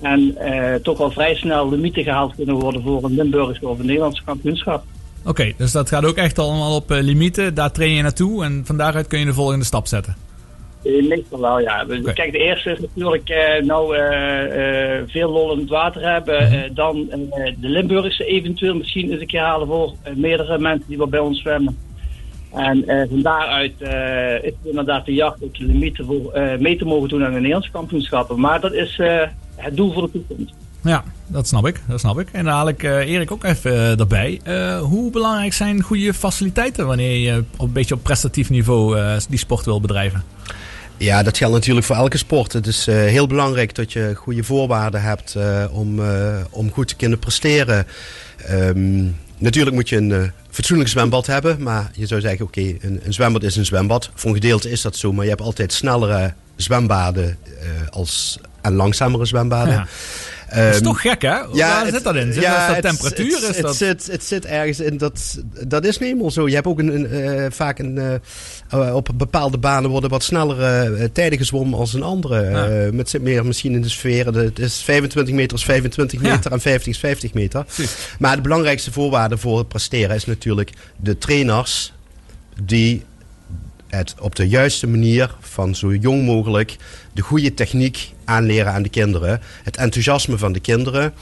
En 0.00 0.36
eh, 0.36 0.74
toch 0.74 0.98
wel 0.98 1.10
vrij 1.10 1.34
snel 1.34 1.70
limieten 1.70 2.02
gehaald 2.02 2.34
kunnen 2.34 2.54
worden 2.54 2.82
voor 2.82 3.04
een 3.04 3.14
Limburgse 3.14 3.68
of 3.68 3.78
een 3.78 3.86
Nederlandse 3.86 4.22
kampioenschap. 4.24 4.84
Oké, 5.24 5.52
dus 5.56 5.72
dat 5.72 5.88
gaat 5.88 6.04
ook 6.04 6.16
echt 6.16 6.38
allemaal 6.38 6.74
op 6.74 6.90
eh, 6.90 7.02
limieten. 7.02 7.54
Daar 7.54 7.72
train 7.72 7.92
je 7.92 8.02
naartoe 8.02 8.44
en 8.44 8.62
van 8.64 8.76
daaruit 8.76 9.06
kun 9.06 9.18
je 9.18 9.24
de 9.24 9.32
volgende 9.32 9.64
stap 9.64 9.86
zetten. 9.86 10.16
Meestal 10.82 11.40
wel, 11.40 11.60
ja. 11.60 11.84
Oké. 11.84 12.12
Kijk, 12.12 12.32
de 12.32 12.38
eerste 12.38 12.70
is 12.70 12.78
natuurlijk 12.80 13.28
eh, 13.28 13.64
nou 13.64 13.94
veel 15.06 15.30
lol 15.30 15.52
in 15.52 15.58
het 15.58 15.68
water 15.68 16.12
hebben. 16.12 16.42
Mhm. 16.42 16.74
Dan 16.74 17.06
de 17.60 17.68
Limburgse 17.68 18.24
eventueel 18.24 18.74
misschien 18.74 19.10
eens 19.10 19.20
een 19.20 19.26
keer 19.26 19.40
halen 19.40 19.66
voor 19.66 19.94
meerdere 20.14 20.58
mensen 20.58 20.88
die 20.88 20.98
wel 20.98 21.08
bij 21.08 21.20
ons 21.20 21.40
zwemmen. 21.40 21.76
En 22.54 22.88
eh, 22.88 23.08
van 23.08 23.22
daaruit 23.22 23.72
eh, 23.78 24.34
is 24.34 24.42
het 24.42 24.54
inderdaad 24.62 25.06
de 25.06 25.14
jacht 25.14 25.42
op 25.42 25.56
de 25.56 25.64
limieten 25.64 26.04
voor 26.04 26.32
eh, 26.32 26.58
mee 26.58 26.76
te 26.76 26.84
mogen 26.84 27.08
doen 27.08 27.24
aan 27.24 27.32
de 27.32 27.36
Nederlandse 27.36 27.70
kampioenschappen. 27.70 28.40
Maar 28.40 28.60
dat 28.60 28.72
is 28.72 28.98
eh, 28.98 29.22
het 29.56 29.76
doel 29.76 29.92
voor 29.92 30.02
de 30.02 30.10
toekomst. 30.12 30.54
Ja, 30.82 31.04
dat 31.26 31.48
snap 31.48 31.66
ik. 31.66 31.80
Dat 31.88 32.00
snap 32.00 32.20
ik. 32.20 32.28
En 32.32 32.44
dan 32.44 32.54
haal 32.54 32.68
ik 32.68 32.82
eh, 32.82 33.10
Erik 33.10 33.30
ook 33.30 33.44
even 33.44 33.98
erbij. 33.98 34.40
Eh, 34.42 34.80
hoe 34.80 35.10
belangrijk 35.10 35.52
zijn 35.52 35.82
goede 35.82 36.14
faciliteiten 36.14 36.86
wanneer 36.86 37.16
je 37.16 37.44
op 37.56 37.66
een 37.66 37.72
beetje 37.72 37.94
op 37.94 38.02
prestatief 38.02 38.50
niveau 38.50 38.98
eh, 38.98 39.16
die 39.28 39.38
sport 39.38 39.64
wil 39.64 39.80
bedrijven? 39.80 40.22
Ja, 40.98 41.22
dat 41.22 41.36
geldt 41.36 41.54
natuurlijk 41.54 41.86
voor 41.86 41.96
elke 41.96 42.18
sport. 42.18 42.52
Het 42.52 42.66
is 42.66 42.86
eh, 42.86 42.94
heel 42.96 43.26
belangrijk 43.26 43.74
dat 43.74 43.92
je 43.92 44.12
goede 44.14 44.44
voorwaarden 44.44 45.02
hebt 45.02 45.34
eh, 45.34 45.64
om, 45.72 46.00
eh, 46.00 46.36
om 46.50 46.72
goed 46.72 46.88
te 46.88 46.96
kunnen 46.96 47.18
presteren. 47.18 47.86
Ehm, 48.46 49.04
natuurlijk 49.38 49.76
moet 49.76 49.88
je 49.88 49.96
een 49.96 50.12
eh, 50.12 50.22
fatsoenlijk 50.50 50.90
zwembad 50.90 51.26
hebben. 51.26 51.62
Maar 51.62 51.90
je 51.94 52.06
zou 52.06 52.20
zeggen, 52.20 52.46
oké, 52.46 52.60
een, 52.60 53.00
een 53.04 53.12
zwembad 53.12 53.42
is 53.42 53.56
een 53.56 53.64
zwembad. 53.64 54.10
Voor 54.14 54.30
een 54.30 54.36
gedeelte 54.36 54.70
is 54.70 54.82
dat 54.82 54.96
zo. 54.96 55.12
Maar 55.12 55.24
je 55.24 55.30
hebt 55.30 55.42
altijd 55.42 55.72
snellere 55.72 56.34
zwembaden 56.56 57.38
eh, 57.44 57.88
als, 57.90 58.38
en 58.60 58.72
langzamere 58.74 59.24
zwembaden. 59.24 59.74
Ja. 59.74 59.86
Dat 60.54 60.58
is 60.58 60.74
Ehm, 60.74 60.82
toch 60.84 61.00
gek, 61.00 61.22
hè? 61.22 61.28
Waar 61.50 61.84
het- 61.84 61.94
zit 61.94 62.04
dat 62.04 62.14
in? 62.16 62.32
Zit 62.32 62.42
dat, 62.42 62.52
is 62.52 62.66
dat 62.66 62.74
het- 62.74 62.84
temperatuur? 62.84 63.32
Het, 63.34 63.42
is 63.42 63.56
het 63.56 63.62
dat... 63.62 63.76
zit, 63.76 64.06
het 64.06 64.24
zit 64.24 64.44
ergens 64.46 64.80
in. 64.80 64.96
Dat, 64.96 65.38
dat 65.66 65.84
is 65.84 65.98
niet 65.98 66.08
helemaal 66.08 66.30
zo. 66.30 66.48
Je 66.48 66.54
hebt 66.54 66.66
ook 66.66 66.78
een, 66.78 67.06
eh, 67.06 67.46
vaak 67.50 67.78
een, 67.78 67.98
eh, 67.98 68.14
eh, 68.88 68.94
op 68.94 69.08
bepaalde 69.14 69.58
banen 69.58 69.90
worden 69.90 70.10
wat 70.10 70.22
snellere 70.22 70.96
eh, 70.96 71.04
tijden 71.12 71.38
gezwommen 71.38 71.78
als 71.78 71.94
een 71.94 72.02
andere. 72.02 72.50
Ja. 72.50 72.92
Met 72.92 73.08
zit 73.08 73.22
meer 73.22 73.46
misschien 73.46 73.72
in 73.72 73.82
de 73.82 73.88
sfeer. 73.88 74.26
Het 74.26 74.58
is 74.58 74.82
25 74.82 75.34
meter 75.34 75.56
is 75.56 75.64
25 75.64 76.22
Ja. 76.22 76.34
meter 76.34 76.52
en 76.52 76.60
50 76.60 76.92
is 76.92 76.98
50 76.98 77.34
meter. 77.34 77.64
Precies. 77.64 77.96
Maar 78.18 78.36
de 78.36 78.42
belangrijkste 78.42 78.92
voorwaarde 78.92 79.38
voor 79.38 79.58
het 79.58 79.68
presteren 79.68 80.16
is 80.16 80.24
natuurlijk 80.26 80.70
de 80.96 81.18
trainers 81.18 81.92
die 82.62 83.04
het 83.88 84.14
op 84.20 84.36
de 84.36 84.48
juiste 84.48 84.86
manier 84.86 85.34
van 85.40 85.74
zo 85.74 85.94
jong 85.94 86.24
mogelijk 86.24 86.76
de 87.12 87.22
goede 87.22 87.54
techniek 87.54 88.12
aanleren 88.24 88.72
aan 88.72 88.82
de 88.82 88.88
kinderen. 88.88 89.40
Het 89.62 89.76
enthousiasme 89.76 90.38
van 90.38 90.52
de 90.52 90.60
kinderen. 90.60 91.12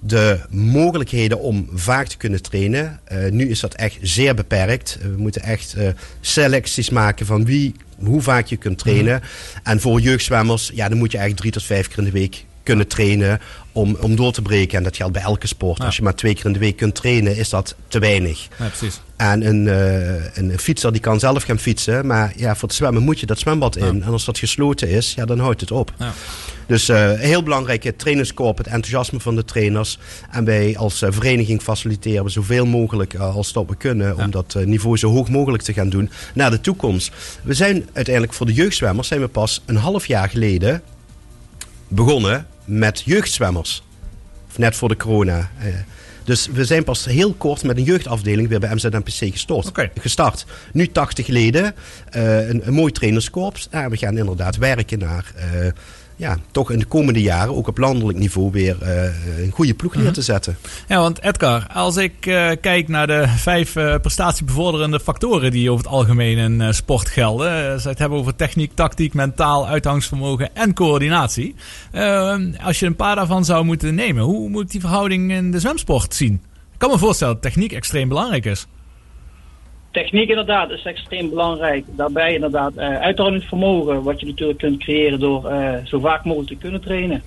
De 0.00 0.40
mogelijkheden 0.50 1.40
om 1.40 1.68
vaak 1.74 2.06
te 2.06 2.16
kunnen 2.16 2.42
trainen. 2.42 3.00
Eh, 3.04 3.30
nu 3.30 3.48
is 3.48 3.60
dat 3.60 3.74
echt 3.74 3.98
zeer 4.00 4.34
beperkt. 4.34 4.98
Eh, 5.00 5.08
we 5.08 5.16
moeten 5.16 5.42
echt 5.42 5.74
eh, 5.74 5.88
selecties 6.20 6.90
maken 6.90 7.26
van 7.26 7.44
wie, 7.44 7.74
hoe 7.98 8.22
vaak 8.22 8.46
je 8.46 8.56
kunt 8.56 8.78
trainen. 8.78 9.22
En 9.62 9.80
voor 9.80 10.00
jeugdzwemmers, 10.00 10.70
ja, 10.74 10.88
dan 10.88 10.98
moet 10.98 11.12
je 11.12 11.18
eigenlijk 11.18 11.40
drie 11.40 11.62
tot 11.62 11.76
vijf 11.76 11.88
keer 11.88 11.98
in 11.98 12.04
de 12.04 12.10
week 12.10 12.44
kunnen 12.64 12.88
trainen 12.88 13.40
om, 13.72 13.96
om 14.00 14.16
door 14.16 14.32
te 14.32 14.42
breken. 14.42 14.78
En 14.78 14.84
dat 14.84 14.96
geldt 14.96 15.12
bij 15.12 15.22
elke 15.22 15.46
sport. 15.46 15.78
Ja. 15.78 15.84
Als 15.84 15.96
je 15.96 16.02
maar 16.02 16.14
twee 16.14 16.34
keer 16.34 16.46
in 16.46 16.52
de 16.52 16.58
week 16.58 16.76
kunt 16.76 16.94
trainen, 16.94 17.36
is 17.36 17.48
dat 17.48 17.74
te 17.88 17.98
weinig. 17.98 18.48
Ja, 18.58 18.66
precies. 18.66 19.00
En 19.16 19.46
een, 19.46 19.68
eh, 19.68 20.36
een 20.36 20.58
fietser 20.58 20.92
die 20.92 21.00
kan 21.00 21.18
zelf 21.18 21.42
gaan 21.42 21.58
fietsen. 21.58 22.06
Maar 22.06 22.32
ja, 22.36 22.54
voor 22.54 22.68
het 22.68 22.76
zwemmen 22.76 23.02
moet 23.02 23.20
je 23.20 23.26
dat 23.26 23.38
zwembad 23.38 23.76
in. 23.76 24.02
En 24.02 24.12
als 24.12 24.24
dat 24.24 24.38
gesloten 24.38 24.88
is, 24.88 25.14
ja, 25.14 25.24
dan 25.24 25.38
houdt 25.38 25.60
het 25.60 25.70
op. 25.70 25.92
Ja. 25.98 26.12
Dus 26.66 26.88
eh, 26.88 27.12
heel 27.12 27.42
belangrijk, 27.42 27.82
het 27.82 28.04
het 28.04 28.66
enthousiasme 28.66 29.20
van 29.20 29.36
de 29.36 29.44
trainers. 29.44 29.98
En 30.30 30.44
wij 30.44 30.76
als 30.76 31.02
eh, 31.02 31.12
vereniging 31.12 31.62
faciliteren 31.62 32.24
we 32.24 32.30
zoveel 32.30 32.66
mogelijk 32.66 33.14
als 33.14 33.52
dat 33.52 33.64
we 33.68 33.76
kunnen. 33.76 34.16
Om 34.16 34.30
dat 34.30 34.56
niveau 34.64 34.96
zo 34.96 35.10
hoog 35.10 35.28
mogelijk 35.28 35.62
te 35.62 35.72
gaan 35.72 35.88
doen 35.88 36.10
naar 36.34 36.50
de 36.50 36.60
toekomst. 36.60 37.12
We 37.42 37.54
zijn 37.54 37.88
uiteindelijk 37.92 38.34
voor 38.34 38.46
de 38.46 38.52
jeugdzwemmers 38.52 39.08
zijn 39.08 39.20
we 39.20 39.28
pas 39.28 39.62
een 39.66 39.76
half 39.76 40.06
jaar 40.06 40.28
geleden 40.28 40.82
begonnen 41.88 42.46
met 42.64 43.02
jeugdzwemmers. 43.04 43.82
Of 44.48 44.58
net 44.58 44.76
voor 44.76 44.88
de 44.88 44.96
corona. 44.96 45.50
eh. 45.60 45.66
dus 46.24 46.46
we 46.46 46.64
zijn 46.64 46.84
pas 46.84 47.04
heel 47.04 47.32
kort 47.32 47.62
met 47.62 47.76
een 47.76 47.82
jeugdafdeling 47.82 48.48
weer 48.48 48.60
bij 48.60 48.74
MZNPC 48.74 49.32
gestort, 49.32 49.70
gestart. 50.00 50.44
Nu 50.72 50.86
80 50.86 51.26
leden, 51.26 51.74
eh, 52.10 52.48
een, 52.48 52.66
een 52.66 52.74
mooi 52.74 52.92
trainerskorps. 52.92 53.68
Ja, 53.70 53.88
we 53.88 53.96
gaan 53.96 54.18
inderdaad 54.18 54.56
werken 54.56 54.98
naar... 54.98 55.32
eh, 55.36 55.66
ja, 56.16 56.36
toch 56.50 56.70
in 56.70 56.78
de 56.78 56.84
komende 56.84 57.22
jaren, 57.22 57.56
ook 57.56 57.68
op 57.68 57.78
landelijk 57.78 58.18
niveau, 58.18 58.50
weer 58.52 58.82
eh, 58.82 59.42
een 59.44 59.50
goede 59.50 59.74
ploeg 59.74 59.94
neer 59.94 60.12
te 60.12 60.22
zetten. 60.22 60.56
Ja, 60.88 61.00
want 61.00 61.22
Edgar, 61.22 61.66
als 61.72 61.96
ik 61.96 62.26
eh, 62.26 62.50
kijk 62.60 62.88
naar 62.88 63.06
de 63.06 63.28
vijf 63.28 63.76
eh, 63.76 63.94
prestatiebevorderende 64.00 65.00
factoren 65.00 65.50
die 65.50 65.70
over 65.70 65.84
het 65.84 65.94
algemeen 65.94 66.38
in 66.38 66.74
sport 66.74 67.08
gelden. 67.08 67.76
we 67.82 67.88
het 67.88 67.98
hebben 67.98 68.18
over 68.18 68.36
techniek, 68.36 68.74
tactiek, 68.74 69.14
mentaal, 69.14 69.66
uitgangsvermogen 69.66 70.54
en 70.54 70.74
coördinatie. 70.74 71.54
Als 72.62 72.78
je 72.78 72.86
een 72.86 72.96
paar 72.96 73.16
daarvan 73.16 73.44
zou 73.44 73.64
moeten 73.64 73.94
nemen, 73.94 74.22
hoe 74.22 74.48
moet 74.48 74.62
ik 74.62 74.70
die 74.70 74.80
verhouding 74.80 75.32
in 75.32 75.50
de 75.50 75.60
zwemsport 75.60 76.14
zien? 76.14 76.34
Ik 76.72 76.78
kan 76.78 76.90
me 76.90 76.98
voorstellen 76.98 77.34
dat 77.34 77.42
techniek 77.42 77.72
extreem 77.72 78.08
belangrijk 78.08 78.44
is. 78.44 78.66
Techniek 79.94 80.28
inderdaad 80.28 80.70
is 80.70 80.84
extreem 80.84 81.28
belangrijk. 81.28 81.84
Daarbij 81.96 82.34
inderdaad 82.34 82.74
eh 82.76 83.00
uithoudingsvermogen, 83.00 84.02
wat 84.02 84.20
je 84.20 84.26
natuurlijk 84.26 84.58
kunt 84.58 84.78
creëren 84.78 85.20
door 85.20 85.48
eh, 85.48 85.84
zo 85.84 85.98
vaak 85.98 86.24
mogelijk 86.24 86.50
te 86.50 86.56
kunnen 86.56 86.80
trainen. 86.80 87.22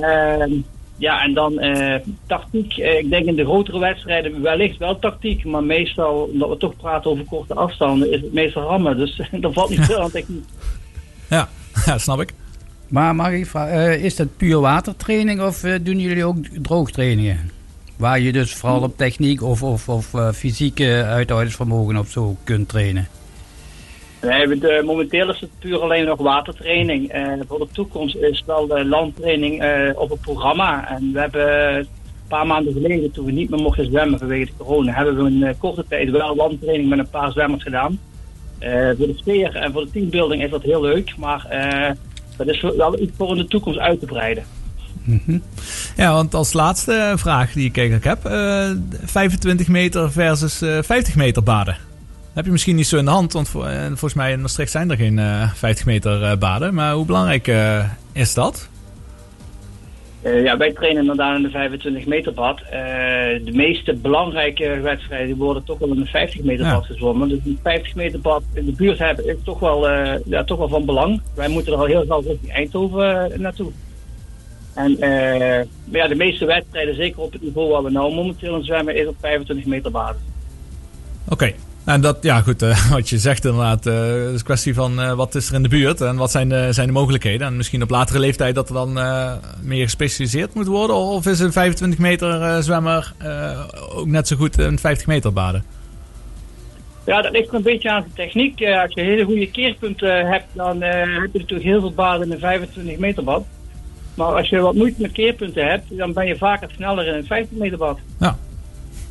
Ehm, 0.00 0.52
ja, 0.96 1.22
en 1.22 1.34
dan 1.34 1.58
eh, 1.58 2.00
tactiek. 2.26 2.76
Ik 2.76 3.10
denk 3.10 3.26
in 3.26 3.36
de 3.36 3.44
grotere 3.44 3.78
wedstrijden 3.78 4.42
wellicht 4.42 4.78
wel 4.78 4.98
tactiek, 4.98 5.44
maar 5.44 5.64
meestal, 5.64 6.28
omdat 6.32 6.48
we 6.48 6.56
toch 6.56 6.76
praten 6.76 7.10
over 7.10 7.24
korte 7.24 7.54
afstanden, 7.54 8.12
is 8.12 8.20
het 8.20 8.32
meestal 8.32 8.62
rammen. 8.62 8.96
Dus 8.96 9.18
er 9.40 9.52
valt 9.52 9.70
niet 9.70 9.84
veel 9.84 10.00
aan 10.00 10.10
techniek. 10.10 10.44
Ja, 11.28 11.48
ja 11.86 11.98
snap 11.98 12.20
ik. 12.20 12.32
Maar 12.88 13.32
eh, 13.32 14.04
is 14.04 14.16
dat 14.16 14.36
puur 14.36 14.60
watertraining 14.60 15.40
of 15.40 15.60
doen 15.60 15.98
jullie 15.98 16.24
ook 16.24 16.36
droogtrainingen? 16.62 17.50
Waar 17.96 18.20
je 18.20 18.32
dus 18.32 18.54
vooral 18.54 18.82
op 18.82 18.96
techniek 18.96 19.42
of, 19.42 19.62
of, 19.62 19.88
of 19.88 20.14
eh, 20.14 20.32
fysieke 20.32 21.04
uithoudingsvermogen 21.04 21.96
of 21.96 22.08
zo 22.10 22.36
kunt 22.44 22.68
trainen. 22.68 23.08
We- 24.20 24.58
de, 24.60 24.82
momenteel 24.84 25.30
is 25.30 25.40
het 25.40 25.50
puur 25.58 25.80
alleen 25.80 26.04
nog 26.04 26.18
watertraining. 26.18 27.08
Eh, 27.08 27.32
voor 27.48 27.58
de 27.58 27.68
toekomst 27.72 28.16
is 28.16 28.42
wel 28.46 28.66
de 28.66 28.84
landtraining 28.84 29.62
eh, 29.62 29.90
op 29.94 30.10
het 30.10 30.20
programma. 30.20 30.88
En 30.90 31.12
we 31.12 31.18
hebben 31.20 31.74
een 31.78 31.86
paar 32.28 32.46
maanden 32.46 32.72
geleden, 32.72 33.10
toen 33.12 33.24
we 33.24 33.32
niet 33.32 33.50
meer 33.50 33.60
mochten 33.60 33.84
zwemmen 33.86 34.18
vanwege 34.18 34.44
de 34.44 34.52
corona, 34.64 34.92
hebben 34.92 35.16
we 35.16 35.46
een 35.46 35.58
korte 35.58 35.84
tijd 35.88 36.10
wel 36.10 36.36
landtraining 36.36 36.88
met 36.88 36.98
een 36.98 37.10
paar 37.10 37.32
zwemmers 37.32 37.62
gedaan. 37.62 37.98
Voor 38.96 39.06
de 39.06 39.14
sfeer 39.16 39.54
en 39.56 39.72
voor 39.72 39.84
de 39.84 39.90
teambuilding 39.90 40.42
is 40.42 40.50
dat 40.50 40.62
heel 40.62 40.80
leuk, 40.80 41.14
maar 41.16 41.46
dat 42.36 42.46
is 42.48 42.60
wel 42.60 42.98
iets 43.00 43.12
voor 43.16 43.30
in 43.30 43.36
de 43.36 43.46
toekomst 43.48 43.78
uit 43.78 44.00
te 44.00 44.06
breiden. 44.06 44.44
Ja, 45.96 46.12
want 46.12 46.34
als 46.34 46.52
laatste 46.52 47.12
vraag 47.16 47.52
die 47.52 47.64
ik 47.68 47.76
eigenlijk 47.76 48.06
heb. 48.06 48.24
eh, 48.24 48.70
25 49.04 49.68
meter 49.68 50.12
versus 50.12 50.62
eh, 50.62 50.78
50 50.82 51.14
meter 51.16 51.42
baden. 51.42 51.74
Dat 51.74 52.34
heb 52.34 52.44
je 52.44 52.50
misschien 52.50 52.76
niet 52.76 52.86
zo 52.86 52.96
in 52.96 53.04
de 53.04 53.10
hand, 53.10 53.32
want 53.32 53.48
voor- 53.48 53.66
eh, 53.66 53.86
volgens 53.86 54.14
mij 54.14 54.32
in 54.32 54.40
Maastricht 54.40 54.70
zijn 54.70 54.90
er 54.90 54.96
geen 54.96 55.18
eh, 55.18 55.52
50 55.54 55.86
meter 55.86 56.22
eh, 56.22 56.36
baden. 56.38 56.74
Maar 56.74 56.92
hoe 56.94 57.06
belangrijk 57.06 57.48
eh, 57.48 57.84
is 58.12 58.34
dat? 58.34 58.68
Eh, 60.22 60.42
ja, 60.42 60.56
wij 60.56 60.72
trainen 60.72 61.00
inderdaad 61.00 61.36
in 61.36 61.42
de 61.42 61.50
25 61.50 62.06
meter 62.06 62.34
bad. 62.34 62.60
Eh, 62.60 62.70
de 63.44 63.50
meeste 63.52 63.94
belangrijke 63.94 64.80
wedstrijden 64.80 65.36
worden 65.36 65.64
toch 65.64 65.78
wel 65.78 65.88
in 65.88 65.98
de 66.00 66.06
50 66.06 66.42
meter 66.42 66.66
Ja. 66.66 66.72
bad 66.72 66.86
gezwommen. 66.86 67.28
Dus 67.28 67.38
een 67.44 67.58
50 67.62 67.94
meter 67.94 68.20
bad 68.20 68.42
in 68.54 68.64
de 68.64 68.72
buurt 68.72 68.98
hebben 68.98 69.28
is 69.28 69.36
toch 69.44 69.58
wel, 69.58 69.88
eh, 69.88 70.20
ja, 70.24 70.44
toch 70.44 70.58
wel 70.58 70.68
van 70.68 70.84
belang. 70.84 71.20
Wij 71.34 71.48
moeten 71.48 71.72
er 71.72 71.78
al 71.78 71.84
heel 71.86 72.04
snel 72.04 72.22
richting 72.22 72.52
Eindhoven 72.52 73.32
eh, 73.32 73.38
naartoe. 73.38 73.70
En 74.76 75.00
eh, 75.00 75.66
maar 75.84 76.00
ja, 76.00 76.08
de 76.08 76.14
meeste 76.14 76.44
wedstrijden, 76.44 76.94
zeker 76.94 77.20
op 77.20 77.32
het 77.32 77.42
niveau 77.42 77.70
waar 77.70 77.82
we 77.82 77.90
nou 77.90 78.14
momenteel 78.14 78.56
in 78.56 78.64
zwemmen, 78.64 78.96
is 78.96 79.06
op 79.06 79.16
25 79.20 79.66
meter 79.66 79.90
basis. 79.90 80.22
Oké. 81.28 81.52
En 81.84 82.00
dat, 82.00 82.18
ja 82.20 82.40
goed, 82.40 82.62
eh, 82.62 82.90
wat 82.96 83.08
je 83.08 83.18
zegt 83.18 83.44
inderdaad, 83.44 83.84
het 83.84 84.32
is 84.32 84.38
een 84.38 84.44
kwestie 84.44 84.74
van 84.74 85.16
wat 85.16 85.34
is 85.34 85.48
er 85.48 85.54
in 85.54 85.62
de 85.62 85.68
buurt 85.68 86.00
en 86.00 86.16
wat 86.16 86.30
zijn 86.30 86.48
de, 86.48 86.68
zijn 86.70 86.86
de 86.86 86.92
mogelijkheden. 86.92 87.46
En 87.46 87.56
misschien 87.56 87.82
op 87.82 87.90
latere 87.90 88.18
leeftijd 88.18 88.54
dat 88.54 88.68
er 88.68 88.74
dan 88.74 88.92
meer 89.62 89.84
gespecialiseerd 89.84 90.54
moet 90.54 90.66
worden. 90.66 90.96
Of 90.96 91.26
is 91.26 91.40
een 91.40 91.52
25 91.52 91.98
meter 91.98 92.62
zwemmer 92.62 93.12
ook 93.94 94.06
net 94.06 94.28
zo 94.28 94.36
goed 94.36 94.58
een 94.58 94.78
50 94.78 95.06
meter 95.06 95.32
baden? 95.32 95.64
Ja, 97.06 97.22
dat 97.22 97.32
ligt 97.32 97.48
er 97.48 97.54
een 97.54 97.62
beetje 97.62 97.90
aan 97.90 98.02
de 98.02 98.14
techniek. 98.14 98.62
Als 98.62 98.94
je 98.94 99.00
hele 99.00 99.24
goede 99.24 99.50
keerpunten 99.50 100.26
hebt, 100.26 100.46
dan 100.52 100.80
heb 100.82 101.32
je 101.32 101.38
natuurlijk 101.38 101.68
heel 101.68 101.80
veel 101.80 101.92
baden 101.92 102.26
in 102.26 102.32
een 102.32 102.38
25 102.38 102.98
meter 102.98 103.24
bad. 103.24 103.44
Maar 104.16 104.26
als 104.26 104.48
je 104.48 104.60
wat 104.60 104.74
moeite 104.74 105.00
met 105.00 105.12
keerpunten 105.12 105.66
hebt, 105.66 105.84
dan 105.88 106.12
ben 106.12 106.26
je 106.26 106.36
vaker 106.36 106.70
sneller 106.74 107.06
in 107.06 107.14
een 107.14 107.26
50 107.26 107.58
meter 107.58 107.78
bad. 107.78 107.98
Ja. 108.20 108.38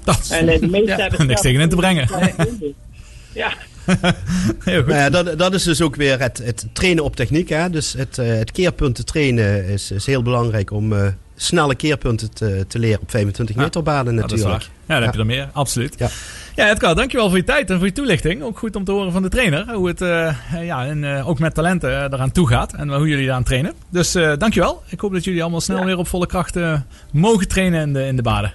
Dat 0.04 0.30
En 0.32 0.46
de 0.46 0.68
meeste 0.68 0.90
Ja, 0.92 0.96
hebben 0.96 1.28
niks 1.28 1.42
tegen 1.42 1.62
in 1.62 1.70
te 1.70 1.76
brengen. 1.76 2.08
Ja, 3.34 3.54
goed. 4.64 4.86
Nou 4.86 4.94
ja, 4.94 5.10
dat, 5.10 5.38
dat 5.38 5.54
is 5.54 5.64
dus 5.64 5.82
ook 5.82 5.96
weer 5.96 6.20
het, 6.20 6.38
het 6.38 6.68
trainen 6.74 7.04
op 7.04 7.16
techniek. 7.16 7.50
Hè? 7.50 7.70
Dus 7.70 7.94
het, 7.94 8.18
eh, 8.18 8.28
het 8.28 8.52
keerpunten 8.52 9.06
trainen 9.06 9.66
is, 9.66 9.92
is 9.92 10.06
heel 10.06 10.22
belangrijk 10.22 10.72
om 10.72 10.94
eh, 10.94 11.08
snelle 11.36 11.76
keerpunten 11.76 12.34
te, 12.34 12.66
te 12.68 12.80
leren 12.80 13.02
op 13.02 13.12
25 13.12 13.56
meter 13.56 13.84
baden 13.84 14.16
Ja, 14.16 14.22
dat 14.22 14.32
is 14.32 14.38
natuurlijk. 14.38 14.68
waar. 14.68 14.76
Ja, 14.86 14.96
dan 14.96 15.04
heb 15.04 15.14
je 15.14 15.20
er 15.20 15.26
meer. 15.26 15.50
Absoluut. 15.54 15.96
Ja. 15.98 16.10
Ja, 16.56 16.70
Edgar, 16.72 16.96
dankjewel 16.96 17.28
voor 17.28 17.38
je 17.38 17.44
tijd 17.44 17.70
en 17.70 17.78
voor 17.78 17.86
je 17.86 17.92
toelichting. 17.92 18.44
Ook 18.44 18.58
goed 18.58 18.76
om 18.76 18.84
te 18.84 18.92
horen 18.92 19.12
van 19.12 19.22
de 19.22 19.30
trainer. 19.30 19.74
Hoe 19.74 19.88
het 19.88 20.02
eh, 20.02 20.36
ja, 20.62 20.86
en, 20.86 21.18
eh, 21.18 21.30
ook 21.30 21.40
met 21.40 21.54
talenten 21.54 21.90
eh, 21.90 22.04
eraan 22.04 22.32
toe 22.32 22.48
gaat. 22.48 22.74
En 22.74 22.94
hoe 22.94 23.08
jullie 23.08 23.26
eraan 23.26 23.44
trainen. 23.44 23.74
Dus 23.90 24.16
eh 24.16 24.32
dankjewel. 24.38 24.84
Ik 24.88 25.00
hoop 25.00 25.14
dat 25.14 25.24
jullie 25.24 25.42
allemaal 25.42 25.62
snel 25.62 25.86
weer 25.86 25.98
op 25.98 26.08
volle 26.08 26.28
kracht 26.28 26.58
mogen 27.12 27.48
trainen 27.48 27.82
in 27.82 27.94
de, 27.94 28.06
in 28.06 28.16
de 28.16 28.22
baden. 28.22 28.54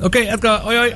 Oké, 0.00 0.18
Edgar. 0.18 0.60
Hoi 0.60 0.76
hoi. 0.76 0.94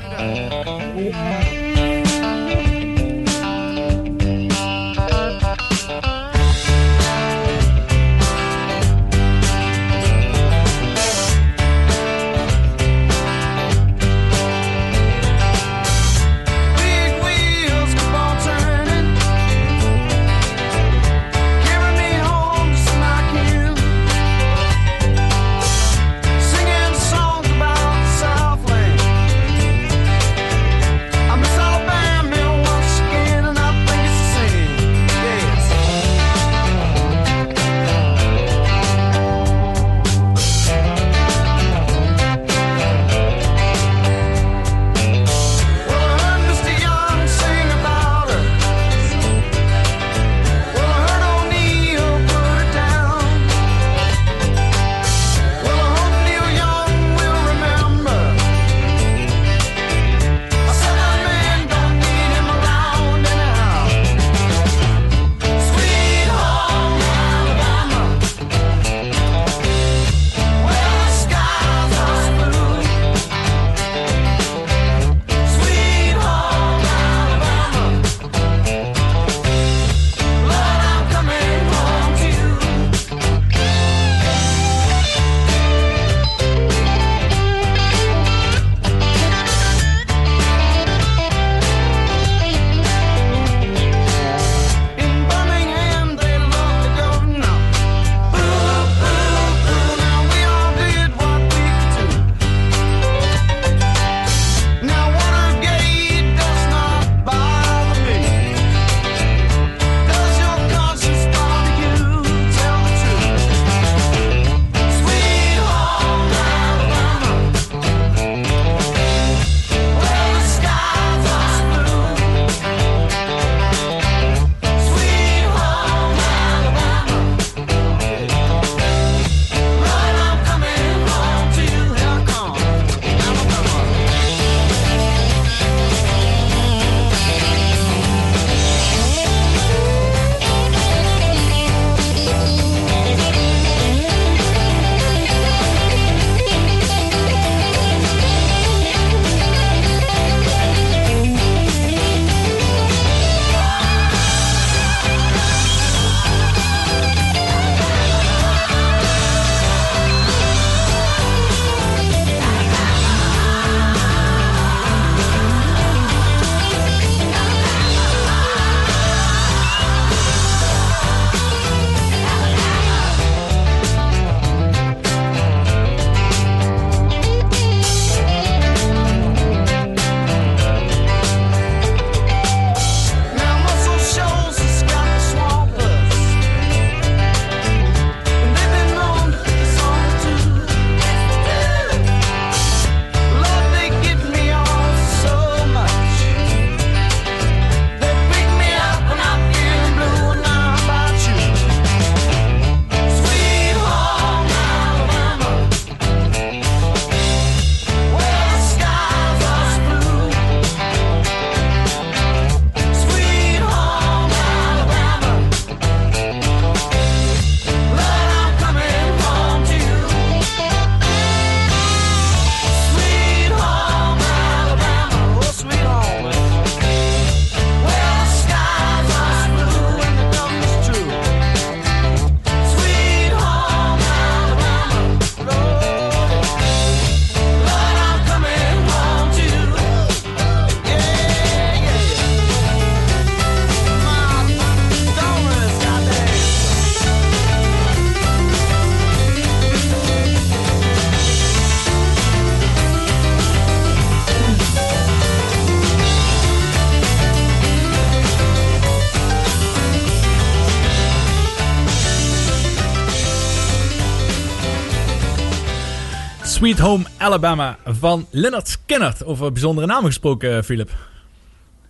Alabama 267.30 267.76
van 267.84 268.26
Leonard 268.30 268.68
Skinner. 268.68 269.14
Over 269.24 269.52
bijzondere 269.52 269.86
namen 269.86 270.04
gesproken, 270.04 270.56
eh, 270.56 270.62
Philip. 270.62 270.90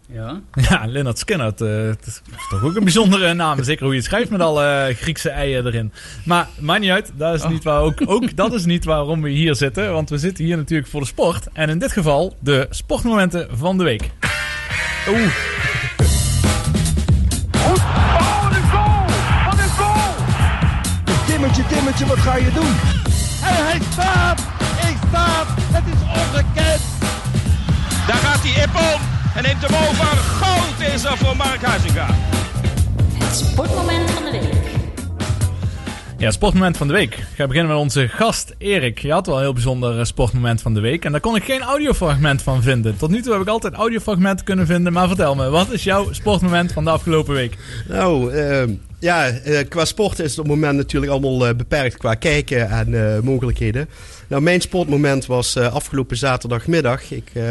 Ja. 0.07 0.41
Ja, 0.69 0.85
Leonard 0.87 1.19
Skinner. 1.19 1.47
Het, 1.47 1.61
eh, 1.61 1.69
het 1.69 2.07
is 2.07 2.21
toch 2.51 2.65
ook 2.65 2.77
een 2.77 2.85
bijzondere 2.85 3.35
naam. 3.35 3.63
Zeker 3.65 3.83
hoe 3.85 3.93
je 3.93 3.99
het 3.99 4.09
schrijft 4.09 4.31
met 4.31 4.41
alle 4.41 4.95
Griekse 4.97 5.31
eieren 5.31 5.67
erin. 5.67 5.93
Maar 6.25 6.49
maakt 6.59 6.81
niet 6.81 6.91
uit. 6.91 7.13
Dat 7.15 7.35
is, 7.35 7.47
niet 7.47 7.65
waar, 7.65 7.81
ook, 7.81 8.01
ook, 8.05 8.37
dat 8.37 8.53
is 8.53 8.65
niet 8.65 8.85
waarom 8.85 9.23
we 9.23 9.31
hier 9.31 9.55
zitten. 9.55 9.93
Want 9.93 10.11
we 10.11 10.19
zitten 10.19 10.45
hier 10.45 10.57
natuurlijk 10.57 10.89
voor 10.89 11.01
de 11.01 11.07
sport. 11.07 11.49
En 11.53 11.69
in 11.69 11.79
dit 11.79 11.93
geval 11.93 12.37
de 12.39 12.67
sportmomenten 12.71 13.49
van 13.53 13.79
de 13.79 13.85
week. 13.85 14.11
Oeh. 15.09 15.35
Timmetje, 21.27 21.67
Timmetje, 21.67 22.07
wat 22.07 22.19
ga 22.19 22.37
je 22.37 22.53
doen? 22.53 22.75
En 23.49 23.65
hij 23.65 23.81
staat! 23.91 24.50
En 29.35 29.43
neemt 29.43 29.67
hem 29.67 29.89
over. 29.89 30.07
Groot 30.07 30.95
is 30.95 31.05
er 31.05 31.17
voor 31.17 31.37
Mark 31.37 31.63
Huizinga. 31.63 32.07
Het 33.15 33.37
sportmoment 33.37 34.11
van 34.11 34.25
de 34.25 34.31
week. 34.31 34.55
Ja, 36.19 36.31
sportmoment 36.31 36.77
van 36.77 36.87
de 36.87 36.93
week. 36.93 37.15
Ik 37.15 37.27
ga 37.37 37.47
beginnen 37.47 37.73
met 37.73 37.81
onze 37.83 38.09
gast 38.09 38.55
Erik. 38.59 38.99
Je 38.99 39.13
had 39.13 39.27
wel 39.27 39.37
een 39.37 39.43
heel 39.43 39.53
bijzonder 39.53 39.99
eh, 39.99 40.05
sportmoment 40.05 40.63
van 40.63 40.75
de 40.75 40.81
week. 40.81 41.05
En 41.05 41.13
daar 41.13 41.21
kon 41.21 41.37
ik 41.37 41.45
geen 41.45 41.61
audiofragment 41.63 42.43
van 42.43 42.63
vinden. 42.63 42.97
Tot 42.97 43.11
nu 43.11 43.23
toe 43.23 43.33
heb 43.33 43.43
ik 43.43 43.49
altijd 43.49 43.75
audiofragmenten 43.75 44.45
kunnen 44.45 44.67
vinden. 44.67 44.93
Maar 44.93 45.09
vertel 45.09 45.35
me, 45.35 45.49
wat 45.49 45.71
is 45.71 45.85
jouw 45.85 46.13
sportmoment 46.13 46.73
van 46.73 46.85
de 46.85 46.91
afgelopen 46.91 47.35
week? 47.35 47.57
Nou, 47.89 48.33
eh, 48.33 48.63
ja, 48.99 49.29
eh, 49.29 49.69
qua 49.69 49.85
sport 49.85 50.19
is 50.19 50.31
het 50.31 50.39
op 50.39 50.45
het 50.45 50.55
moment 50.55 50.77
natuurlijk 50.77 51.13
allemaal 51.13 51.47
eh, 51.47 51.55
beperkt 51.55 51.97
qua 51.97 52.15
kijken 52.15 52.71
en 52.71 53.15
eh, 53.15 53.21
mogelijkheden. 53.21 53.89
Nou, 54.31 54.43
mijn 54.43 54.61
sportmoment 54.61 55.27
was 55.27 55.57
eh, 55.57 55.75
afgelopen 55.75 56.17
zaterdagmiddag. 56.17 57.11
Ik 57.11 57.31
eh, 57.33 57.45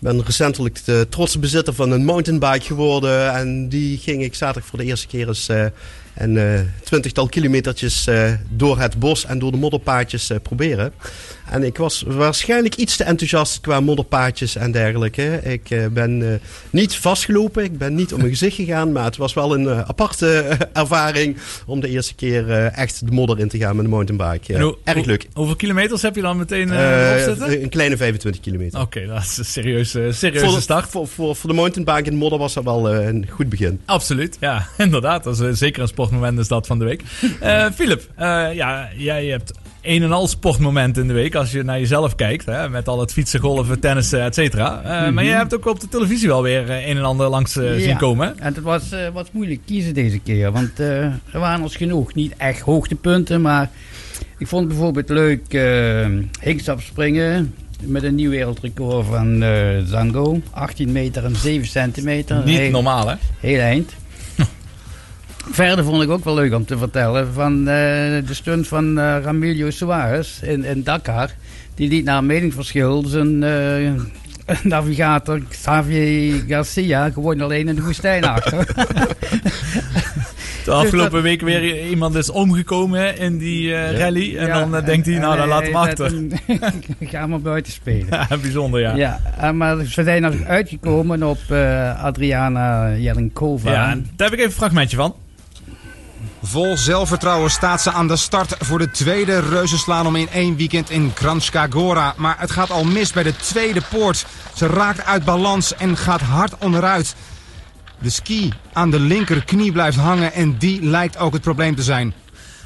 ben 0.00 0.24
recentelijk 0.24 0.84
de 0.84 1.06
trotse 1.08 1.38
bezitter 1.38 1.74
van 1.74 1.90
een 1.90 2.04
mountainbike 2.04 2.64
geworden. 2.64 3.34
En 3.34 3.68
die 3.68 3.98
ging 3.98 4.22
ik 4.22 4.34
zaterdag 4.34 4.70
voor 4.70 4.78
de 4.78 4.84
eerste 4.84 5.06
keer 5.06 5.28
eens 5.28 5.48
eh, 5.48 5.66
een 6.14 6.36
eh, 6.36 6.60
twintigtal 6.84 7.28
kilometertjes 7.28 8.06
eh, 8.06 8.32
door 8.50 8.78
het 8.80 8.98
bos 8.98 9.24
en 9.24 9.38
door 9.38 9.50
de 9.50 9.56
modderpaadjes 9.56 10.30
eh, 10.30 10.36
proberen. 10.42 10.92
En 11.50 11.62
ik 11.62 11.76
was 11.76 12.04
waarschijnlijk 12.06 12.74
iets 12.74 12.96
te 12.96 13.04
enthousiast 13.04 13.60
qua 13.60 13.80
modderpaadjes 13.80 14.56
en 14.56 14.72
dergelijke. 14.72 15.40
Ik 15.42 15.92
ben 15.92 16.40
niet 16.70 16.94
vastgelopen, 16.96 17.64
ik 17.64 17.78
ben 17.78 17.94
niet 17.94 18.12
om 18.12 18.18
mijn 18.18 18.30
gezicht 18.30 18.56
gegaan. 18.56 18.92
Maar 18.92 19.04
het 19.04 19.16
was 19.16 19.34
wel 19.34 19.54
een 19.54 19.68
aparte 19.68 20.56
ervaring 20.72 21.36
om 21.66 21.80
de 21.80 21.88
eerste 21.88 22.14
keer 22.14 22.50
echt 22.66 23.06
de 23.06 23.12
modder 23.12 23.38
in 23.38 23.48
te 23.48 23.58
gaan 23.58 23.76
met 23.76 23.84
een 23.84 23.90
mountainbike. 23.90 24.52
En 24.52 24.58
Ja, 24.58 24.64
hoe- 24.64 24.76
erg 24.84 25.04
leuk. 25.04 25.26
Hoeveel 25.32 25.56
kilometers 25.56 26.02
heb 26.02 26.14
je 26.14 26.22
dan 26.22 26.36
meteen 26.36 26.68
zitten? 27.24 27.62
een 27.62 27.68
kleine 27.68 27.96
25 27.96 28.40
kilometer. 28.40 28.80
Oké, 28.80 29.06
dat 29.06 29.22
is 29.22 29.36
een 29.38 29.44
serieuze, 29.44 30.08
serieuze 30.12 30.46
Voor 30.46 30.54
de, 30.54 30.60
start. 30.60 30.88
voor, 30.90 31.08
voor, 31.08 31.36
voor 31.36 31.50
de 31.50 31.56
mountainbike 31.56 32.04
in 32.04 32.10
de 32.12 32.16
modder 32.18 32.38
was 32.38 32.54
dat 32.54 32.64
wel 32.64 32.90
een 32.94 33.26
goed 33.30 33.48
begin. 33.48 33.80
Absoluut, 33.84 34.36
ja, 34.40 34.66
inderdaad. 34.78 35.24
Dat 35.24 35.40
is 35.40 35.58
zeker 35.58 35.82
een 35.82 35.88
sportmoment 36.00 36.38
is 36.38 36.48
dat 36.48 36.66
van 36.66 36.78
de 36.78 36.84
week. 36.84 37.02
Eh 37.40 37.66
Philip, 37.74 38.08
eh, 38.16 38.46
ja, 38.54 38.88
jij 38.96 39.26
hebt 39.26 39.52
een 39.82 40.02
en 40.02 40.12
al 40.12 40.28
sportmomenten 40.28 41.02
in 41.02 41.08
de 41.08 41.14
week 41.14 41.34
als 41.34 41.52
je 41.52 41.62
naar 41.62 41.78
jezelf 41.78 42.14
kijkt. 42.14 42.46
Hè, 42.46 42.68
met 42.68 42.88
al 42.88 43.00
het 43.00 43.12
fietsen, 43.12 43.40
golven, 43.40 43.80
tennissen, 43.80 44.22
et 44.22 44.34
cetera. 44.34 44.82
Eh, 44.82 45.12
Maar 45.12 45.24
je 45.24 45.30
hebt 45.30 45.54
ook 45.54 45.66
op 45.66 45.80
de 45.80 45.88
televisie 45.88 46.28
wel 46.28 46.42
weer 46.42 46.70
een 46.70 46.96
en 46.96 47.04
ander 47.04 47.28
langs 47.28 47.52
zien 47.52 47.78
Ja. 47.80 47.96
komen. 47.96 48.38
En 48.38 48.54
het 48.54 48.62
was, 48.62 48.82
was 49.12 49.26
moeilijk 49.32 49.60
kiezen 49.66 49.94
deze 49.94 50.18
keer. 50.18 50.52
Want 50.52 50.78
er 50.78 51.20
waren 51.32 51.62
ons 51.62 51.76
genoeg. 51.76 52.14
Niet 52.14 52.34
echt 52.36 52.60
hoogtepunten, 52.60 53.40
maar 53.40 53.70
ik 54.38 54.46
vond 54.46 54.68
bijvoorbeeld 54.68 55.08
leuk 55.08 55.52
hinkstapspringen. 56.40 57.54
Met 57.82 58.02
een 58.02 58.14
nieuw 58.14 58.30
wereldrecord 58.30 59.06
van 59.06 59.44
Zango. 59.86 60.40
18 60.50 60.92
meter 60.92 61.24
en 61.24 61.36
7 61.36 61.68
centimeter. 61.68 62.42
Niet 62.44 62.58
Heel- 62.58 62.70
normaal, 62.70 63.08
hè? 63.08 63.14
Heel 63.40 63.60
eind. 63.60 63.92
Verder 65.50 65.84
vond 65.84 66.02
ik 66.02 66.10
ook 66.10 66.24
wel 66.24 66.34
leuk 66.34 66.54
om 66.54 66.64
te 66.64 66.78
vertellen 66.78 67.32
van 67.32 67.58
eh, 67.58 67.64
de 68.26 68.34
stunt 68.34 68.68
van 68.68 68.98
eh, 68.98 69.16
Ramilio 69.22 69.70
Suarez 69.70 70.42
in, 70.42 70.64
in 70.64 70.82
Dakar. 70.82 71.30
Die 71.74 71.88
liet 71.88 72.04
na 72.04 72.18
een 72.18 72.26
meningsverschil 72.26 73.04
zijn 73.06 73.42
eh, 73.42 73.90
navigator 74.62 75.40
Xavier 75.48 76.44
Garcia 76.48 77.10
gewoon 77.10 77.40
alleen 77.40 77.68
in 77.68 77.74
de 77.74 77.82
woestijn 77.82 78.24
achter. 78.24 78.66
De 80.64 80.70
afgelopen 80.70 81.22
week 81.22 81.40
weer 81.40 81.86
iemand 81.88 82.14
is 82.14 82.30
omgekomen 82.30 83.18
in 83.18 83.38
die 83.38 83.74
eh, 83.74 83.98
rally. 83.98 84.36
En 84.36 84.46
Ja, 84.46 84.64
dan 84.64 84.84
denkt 84.84 85.06
hij, 85.06 85.18
nou, 85.18 85.36
dan 85.36 85.48
laat 85.48 85.62
hem 85.62 85.74
achter. 85.76 86.06
hem- 86.06 86.30
Ga 87.10 87.26
maar 87.26 87.40
buiten 87.40 87.72
spelen. 87.72 88.06
Ja, 88.10 88.36
bijzonder, 88.40 88.80
ja. 88.80 88.94
Ja, 89.40 89.52
maar 89.52 89.84
ze 89.84 90.02
zijn 90.02 90.24
er 90.24 90.46
uitgekomen 90.46 91.22
op 91.22 91.38
eh, 91.48 92.04
Adriana 92.04 92.94
Jelenkova. 92.96 93.70
Ja, 93.72 93.94
daar 93.94 94.28
heb 94.28 94.32
ik 94.32 94.38
even 94.38 94.44
een 94.44 94.50
fragmentje 94.52 94.96
van. 94.96 95.14
Vol 96.42 96.76
zelfvertrouwen 96.76 97.50
staat 97.50 97.80
ze 97.82 97.90
aan 97.92 98.08
de 98.08 98.16
start 98.16 98.54
voor 98.58 98.78
de 98.78 98.90
tweede 98.90 99.40
reuzenslalom 99.40 100.16
in 100.16 100.28
één 100.32 100.56
weekend 100.56 100.90
in 100.90 101.12
Kranjska 101.12 101.66
Gora. 101.70 102.14
Maar 102.16 102.36
het 102.38 102.50
gaat 102.50 102.70
al 102.70 102.84
mis 102.84 103.12
bij 103.12 103.22
de 103.22 103.36
tweede 103.36 103.80
poort. 103.90 104.26
Ze 104.54 104.66
raakt 104.66 105.04
uit 105.04 105.24
balans 105.24 105.74
en 105.76 105.96
gaat 105.96 106.20
hard 106.20 106.52
onderuit. 106.58 107.14
De 107.98 108.10
ski 108.10 108.52
aan 108.72 108.90
de 108.90 109.00
linkerknie 109.00 109.72
blijft 109.72 109.96
hangen 109.96 110.32
en 110.32 110.56
die 110.58 110.82
lijkt 110.82 111.18
ook 111.18 111.32
het 111.32 111.42
probleem 111.42 111.74
te 111.74 111.82
zijn. 111.82 112.12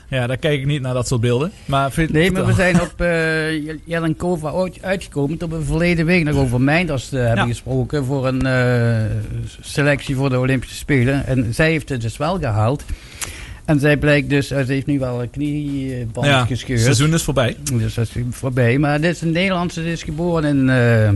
Ja, 0.09 0.26
daar 0.26 0.36
kijk 0.36 0.60
ik 0.60 0.66
niet 0.66 0.80
naar 0.82 0.94
dat 0.94 1.06
soort 1.09 1.20
beelden. 1.20 1.52
Maar 1.64 1.90
vind, 1.92 2.10
Nee, 2.12 2.30
maar 2.32 2.46
we 2.46 2.52
zijn 2.52 2.80
op 2.80 3.01
eh 3.01 3.76
Jelenkova 3.84 4.51
ooit 4.51 4.78
uitgekomen 4.82 5.38
toen 5.38 5.51
we 5.51 5.62
verleden 5.62 6.06
week 6.06 6.24
nog 6.24 6.36
over 6.36 6.60
Meinders 6.60 7.12
eh, 7.12 7.18
hebben 7.20 7.36
Ja. 7.36 7.46
gesproken 7.46 8.05
voor 8.05 8.26
een 8.26 8.46
eh, 8.46 9.10
selectie 9.60 10.16
voor 10.16 10.30
de 10.30 10.38
Olympische 10.38 10.76
Spelen. 10.76 11.26
En 11.26 11.55
zij 11.55 11.70
heeft 11.70 11.88
het 11.88 12.01
dus 12.01 12.16
wel 12.16 12.38
gehaald. 12.38 12.84
En 13.64 13.80
zij 13.80 13.96
blijkt 13.96 14.30
dus, 14.30 14.50
eh, 14.50 14.64
ze 14.64 14.72
heeft 14.72 14.86
nu 14.86 14.98
wel 14.98 15.22
een 15.22 15.30
knieband 15.30 16.26
Ja, 16.26 16.44
gescheurd. 16.44 16.78
het 16.78 16.96
seizoen 16.96 17.14
is 17.14 17.22
voorbij. 17.22 17.56
Dus 17.72 17.94
dat 17.94 18.08
is 18.14 18.22
voorbij. 18.30 18.78
Maar 18.78 19.00
dit 19.00 19.14
is 19.14 19.20
een 19.20 19.32
Nederlandse, 19.32 19.82
die 19.82 19.92
is 19.92 20.02
geboren 20.02 20.44
in 20.44 20.68
eh 20.68 21.08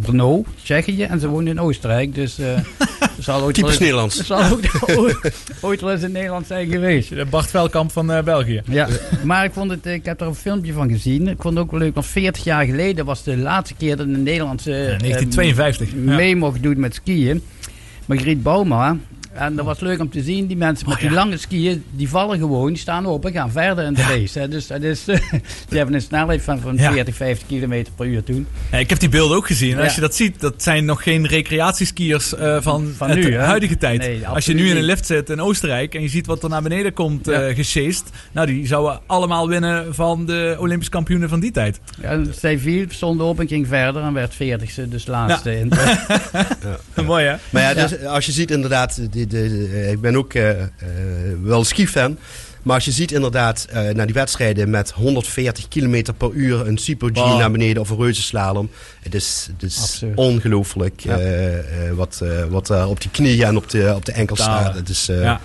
Brno, 0.00 0.44
Tsjechië. 0.62 1.02
En 1.02 1.20
ze 1.20 1.28
woont 1.28 1.48
in 1.48 1.60
Oostenrijk. 1.60 2.14
Dus 2.14 2.38
eh 2.38 2.58
zal 3.18 3.42
ooit 3.42 3.54
Typisch 3.54 3.78
Nederlands. 3.78 4.16
Ze 4.16 4.24
zal 4.24 4.44
ook 4.50 4.60
ooit, 4.98 5.32
ooit 5.60 5.80
wel 5.80 5.92
eens 5.92 6.02
in 6.02 6.12
Nederland 6.12 6.46
zijn 6.46 6.70
geweest. 6.70 7.08
De 7.08 7.24
Bart 7.24 7.50
Velkamp 7.50 7.92
van 7.92 8.06
België. 8.24 8.62
Ja, 8.64 8.88
maar 9.22 9.44
ik, 9.44 9.52
vond 9.52 9.70
het, 9.70 9.86
ik 9.86 10.04
heb 10.04 10.20
er 10.20 10.26
een 10.26 10.34
filmpje 10.34 10.72
van 10.72 10.88
gezien. 10.88 11.28
Ik 11.28 11.42
vond 11.42 11.54
het 11.54 11.64
ook 11.64 11.70
wel 11.70 11.80
leuk, 11.80 11.94
want 11.94 12.06
40 12.06 12.44
jaar 12.44 12.64
geleden 12.64 13.04
was 13.04 13.22
de 13.22 13.36
laatste 13.36 13.74
keer 13.74 13.96
dat 13.96 14.06
een 14.06 14.22
Nederlandse 14.22 14.70
eh, 14.70 14.98
1952, 14.98 15.88
ja. 15.90 15.96
mee 16.14 16.36
mocht 16.36 16.62
doen 16.62 16.80
met 16.80 16.94
skiën. 16.94 17.42
Margriet 18.06 18.42
Bouma. 18.42 18.96
En 19.34 19.56
dat 19.56 19.64
was 19.64 19.80
leuk 19.80 20.00
om 20.00 20.10
te 20.10 20.22
zien, 20.22 20.46
die 20.46 20.56
mensen 20.56 20.88
met 20.88 20.98
die 21.00 21.10
lange 21.10 21.36
skiën, 21.36 21.84
die 21.90 22.08
vallen 22.08 22.38
gewoon, 22.38 22.68
die 22.68 22.76
staan 22.78 23.06
op 23.06 23.24
en 23.26 23.32
gaan 23.32 23.50
verder 23.50 23.84
in 23.84 23.94
de 23.94 24.02
race. 24.02 24.38
Hè. 24.38 24.48
Dus 24.48 24.66
dat 24.66 24.82
is, 24.82 25.04
die 25.68 25.76
hebben 25.78 25.94
een 25.94 26.00
snelheid 26.00 26.42
van, 26.42 26.60
van 26.60 26.76
Ja. 26.76 26.92
40, 26.92 27.14
50 27.14 27.46
kilometer 27.48 27.92
per 27.96 28.06
uur 28.06 28.24
toen. 28.24 28.46
Ja, 28.70 28.78
ik 28.78 28.88
heb 28.90 28.98
die 28.98 29.08
beelden 29.08 29.36
ook 29.36 29.46
gezien. 29.46 29.72
En 29.72 29.78
Als 29.78 29.88
Ja. 29.88 29.94
je 29.94 30.00
dat 30.00 30.14
ziet, 30.14 30.40
dat 30.40 30.62
zijn 30.62 30.84
nog 30.84 31.02
geen 31.02 31.26
recreatieskiers 31.26 32.34
eh, 32.34 32.56
van, 32.60 32.92
Van 32.96 33.08
het 33.10 33.18
nu, 33.18 33.32
hè? 33.32 33.38
huidige 33.38 33.76
tijd. 33.76 33.98
Nee, 34.00 34.26
Als 34.26 34.44
je 34.44 34.54
nu 34.54 34.70
in 34.70 34.76
een 34.76 34.82
lift 34.82 35.06
zit 35.06 35.30
in 35.30 35.40
Oostenrijk 35.40 35.94
en 35.94 36.02
je 36.02 36.08
ziet 36.08 36.26
wat 36.26 36.42
er 36.42 36.48
naar 36.48 36.62
beneden 36.62 36.92
komt 36.92 37.28
eh 37.28 37.48
Ja. 37.48 37.54
gesjeest. 37.54 38.10
Nou, 38.32 38.46
die 38.46 38.66
zouden 38.66 39.00
allemaal 39.06 39.48
winnen 39.48 39.94
van 39.94 40.26
de 40.26 40.56
Olympisch 40.58 40.88
kampioenen 40.88 41.28
van 41.28 41.40
die 41.40 41.50
tijd. 41.50 41.80
Ja, 42.02 42.22
viel, 42.58 42.84
stond 42.88 43.20
op 43.20 43.40
en 43.40 43.48
ging 43.48 43.66
verder 43.66 44.02
en 44.02 44.12
werd 44.12 44.34
40ste, 44.34 44.88
dus 44.88 45.06
laatste. 45.06 45.58
In 45.58 45.72
Mooi 47.06 47.24
hè? 47.24 47.34
Maar 47.50 47.62
ja, 47.62 47.74
dus, 47.74 48.04
als 48.04 48.26
je 48.26 48.32
ziet 48.32 48.50
inderdaad, 48.50 49.00
de, 49.12 49.23
de, 49.26 49.48
de- 49.48 49.88
ik 49.90 50.00
ben 50.00 50.16
ook 50.16 50.34
eh, 50.34 50.50
eh, 50.62 50.68
wel 51.42 51.64
ski-fan. 51.64 52.18
Maar 52.62 52.74
als 52.74 52.84
je 52.84 52.90
ziet 52.90 53.12
inderdaad 53.12 53.66
eh, 53.70 53.88
naar 53.94 54.06
die 54.06 54.14
wedstrijden 54.14 54.70
met 54.70 54.90
140 54.90 55.68
km 55.68 56.04
per 56.18 56.30
uur 56.32 56.66
een 56.66 56.78
super 56.78 57.10
G 57.12 57.14
Wow. 57.14 57.38
naar 57.38 57.50
beneden 57.50 57.82
of 57.82 57.90
een 57.90 57.96
reuzenslalom. 57.96 58.70
Het 59.02 59.14
is, 59.14 59.48
het 59.52 59.62
is 59.70 60.02
ongelooflijk 60.14 61.00
Ja. 61.00 61.18
eh, 61.18 61.58
eh, 61.88 61.94
wat, 61.94 62.20
eh, 62.22 62.44
wat 62.44 62.70
op 62.86 63.00
die 63.00 63.10
knieën 63.10 63.46
en 63.46 63.56
op 63.56 63.70
de, 63.70 63.92
op 63.96 64.04
de 64.04 64.12
enkels 64.12 64.38
staat. 64.42 64.74
Het 64.74 64.88
is 64.88 65.08
eh, 65.08 65.20
Ja. 65.22 65.40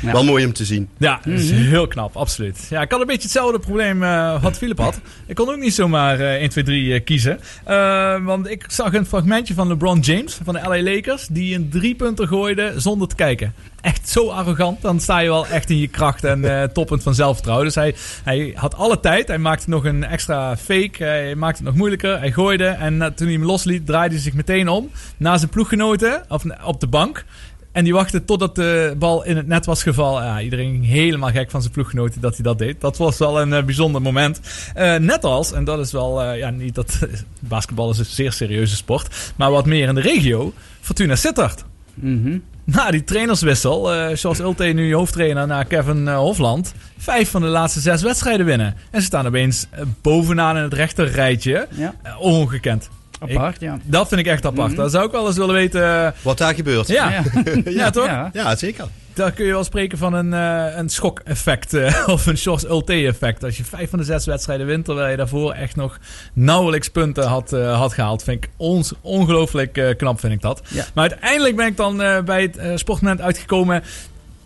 Ja. 0.00 0.12
wel 0.12 0.24
mooi 0.24 0.44
om 0.44 0.52
te 0.52 0.64
zien. 0.64 0.88
Ja, 0.98 1.20
dat 1.24 1.38
is 1.38 1.50
heel 1.50 1.86
knap, 1.86 2.16
absoluut. 2.16 2.66
Ja, 2.70 2.80
ik 2.80 2.90
had 2.90 3.00
een 3.00 3.06
beetje 3.06 3.22
hetzelfde 3.22 3.58
probleem 3.58 4.02
eh, 4.02 4.42
wat 4.42 4.56
Philip 4.56 4.78
had. 4.78 5.00
Ik 5.26 5.34
kon 5.34 5.48
ook 5.48 5.58
niet 5.58 5.74
zomaar 5.74 6.20
eh 6.20 6.34
1, 6.34 6.48
2, 6.48 6.64
3 6.64 6.94
eh, 6.94 7.04
kiezen. 7.04 7.40
Eh, 7.64 8.24
want 8.24 8.50
ik 8.50 8.64
zag 8.68 8.92
een 8.92 9.06
fragmentje 9.06 9.54
van 9.54 9.68
LeBron 9.68 9.98
James 9.98 10.38
van 10.44 10.54
de 10.54 10.60
LA 10.60 10.82
Lakers... 10.82 11.26
die 11.26 11.54
een 11.54 11.68
driepunter 11.68 12.26
gooide 12.26 12.72
zonder 12.76 13.08
te 13.08 13.14
kijken. 13.14 13.54
Echt 13.80 14.08
zo 14.08 14.28
arrogant. 14.28 14.82
Dan 14.82 15.00
sta 15.00 15.18
je 15.18 15.28
wel 15.28 15.46
echt 15.46 15.70
in 15.70 15.78
je 15.78 15.88
kracht 15.88 16.24
en 16.24 16.44
eh 16.44 16.68
toppend 16.68 17.02
van 17.02 17.14
zelfvertrouwen. 17.14 17.66
Dus 17.66 17.74
hij, 17.74 17.94
hij 18.24 18.52
had 18.54 18.74
alle 18.74 19.00
tijd. 19.00 19.28
Hij 19.28 19.38
maakte 19.38 19.70
nog 19.70 19.84
een 19.84 20.04
extra 20.04 20.56
fake. 20.56 21.04
Hij 21.04 21.34
maakte 21.34 21.56
het 21.56 21.66
nog 21.66 21.74
moeilijker. 21.74 22.18
Hij 22.18 22.32
gooide 22.32 22.66
en 22.66 23.12
toen 23.14 23.26
hij 23.26 23.36
hem 23.36 23.44
losliet 23.44 23.86
draaide 23.86 24.14
hij 24.14 24.22
zich 24.22 24.34
meteen 24.34 24.68
om. 24.68 24.90
Naar 25.16 25.38
zijn 25.38 25.50
ploeggenoten, 25.50 26.22
of 26.28 26.44
op 26.64 26.80
de 26.80 26.86
bank 26.86 27.24
En 27.72 27.84
die 27.84 27.92
wachtte 27.92 28.24
totdat 28.24 28.54
de 28.54 28.94
bal 28.98 29.24
in 29.24 29.36
het 29.36 29.46
net 29.46 29.66
was 29.66 29.82
gevallen. 29.82 30.24
Ja, 30.24 30.40
iedereen 30.40 30.70
ging 30.70 30.86
helemaal 30.86 31.30
gek 31.30 31.50
van 31.50 31.60
zijn 31.60 31.72
ploeggenoten 31.72 32.20
dat 32.20 32.34
hij 32.34 32.42
dat 32.42 32.58
deed. 32.58 32.80
Dat 32.80 32.96
was 32.96 33.18
wel 33.18 33.40
een 33.40 33.52
eh, 33.52 33.62
bijzonder 33.62 34.02
moment. 34.02 34.40
Eh, 34.74 34.94
net 34.96 35.24
als, 35.24 35.52
en 35.52 35.64
dat 35.64 35.78
is 35.78 35.92
wel, 35.92 36.22
eh, 36.22 36.38
ja, 36.38 36.50
niet 36.50 36.74
dat. 36.74 36.98
basketbal 37.40 37.90
is 37.90 37.98
een 37.98 38.04
zeer 38.04 38.32
serieuze 38.32 38.76
sport. 38.76 39.32
Maar 39.36 39.50
wat 39.50 39.66
meer 39.66 39.88
in 39.88 39.94
de 39.94 40.00
regio, 40.00 40.52
Fortuna 40.80 41.16
Sittard. 41.16 41.64
Mhm. 41.94 42.38
Na 42.64 42.90
die 42.90 43.04
trainerswissel, 43.04 43.90
zoals 44.16 44.38
Ulte 44.38 44.64
nu 44.64 44.94
hoofdtrainer 44.94 45.46
naar 45.46 45.64
Kevin 45.64 46.08
Hofland. 46.08 46.74
Vijf 46.98 47.30
van 47.30 47.40
de 47.40 47.46
laatste 47.46 47.80
zes 47.80 48.02
wedstrijden 48.02 48.46
winnen. 48.46 48.74
En 48.90 49.00
ze 49.00 49.06
staan 49.06 49.26
opeens 49.26 49.66
bovenaan 50.02 50.56
in 50.56 50.62
het 50.62 50.72
rechterrijtje. 50.72 51.68
Ja. 51.70 51.94
Ongekend. 52.18 52.90
Apart, 53.20 53.54
Ik- 53.54 53.60
ja. 53.60 53.78
Dat 53.84 54.08
vind 54.08 54.20
ik 54.20 54.26
echt 54.26 54.46
apart. 54.46 54.68
Mhm. 54.68 54.76
Dat 54.80 54.90
zou 54.90 55.04
ik 55.06 55.12
wel 55.12 55.26
eens 55.26 55.36
willen 55.36 55.54
weten. 55.54 55.82
eh, 56.06 56.08
Wat 56.22 56.38
daar 56.38 56.54
gebeurt. 56.54 56.88
Ja, 56.88 57.10
ja. 57.10 57.22
Ja. 57.64 57.90
toch? 57.90 58.06
Ja. 58.06 58.30
Ja, 58.32 58.56
zeker. 58.56 58.84
Daar 59.14 59.32
kun 59.32 59.44
je 59.46 59.52
wel 59.52 59.64
spreken 59.64 59.98
van 59.98 60.12
een, 60.12 60.32
eh, 60.34 60.76
een 60.78 60.88
schok-effect. 60.88 61.74
eh, 61.74 62.04
of 62.14 62.26
een 62.26 62.36
Shores 62.38 62.64
Ulte-effect. 62.64 63.44
Als 63.44 63.56
je 63.56 63.64
vijf 63.64 63.90
van 63.90 63.98
de 63.98 64.04
zes 64.04 64.26
wedstrijden 64.26 64.66
wint, 64.66 64.84
terwijl 64.84 65.10
je 65.10 65.16
daarvoor 65.16 65.52
echt 65.52 65.76
nog 65.76 65.98
nauwelijks 66.32 66.88
punten 66.88 67.24
had, 67.26 67.52
eh, 67.52 67.78
had 67.78 67.92
gehaald. 67.92 68.22
Vind 68.22 68.44
ik 68.44 68.50
ons 68.56 68.92
ongelooflijk 69.00 69.76
eh, 69.76 69.96
knap, 69.96 70.20
vind 70.20 70.32
ik 70.32 70.40
dat. 70.40 70.60
Ja. 70.68 70.84
Maar 70.94 71.08
uiteindelijk 71.10 71.56
ben 71.56 71.66
ik 71.66 71.76
dan 71.76 72.02
eh, 72.02 72.22
bij 72.22 72.42
het 72.42 72.56
eh, 72.56 72.70
sportmoment 72.76 73.20
uitgekomen. 73.20 73.82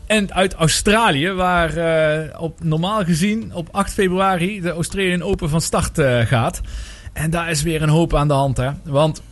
En 0.06 0.34
uit 0.34 0.54
Australië, 0.54 1.30
waar 1.32 1.76
eh, 1.76 2.40
op, 2.40 2.58
normaal 2.62 3.04
gezien 3.04 3.50
op 3.54 3.68
8 3.70 3.92
februari 3.92 4.60
de 4.60 4.70
Australian 4.70 5.22
Open 5.22 5.48
van 5.48 5.60
start 5.60 5.98
eh, 5.98 6.20
gaat. 6.20 6.60
En 7.14 7.30
daar 7.30 7.50
is 7.50 7.62
weer 7.62 7.82
een 7.82 7.88
hoop 7.88 8.14
aan 8.14 8.28
de 8.28 8.34
hand, 8.34 8.56
hè. 8.56 8.70
Want 8.84 9.22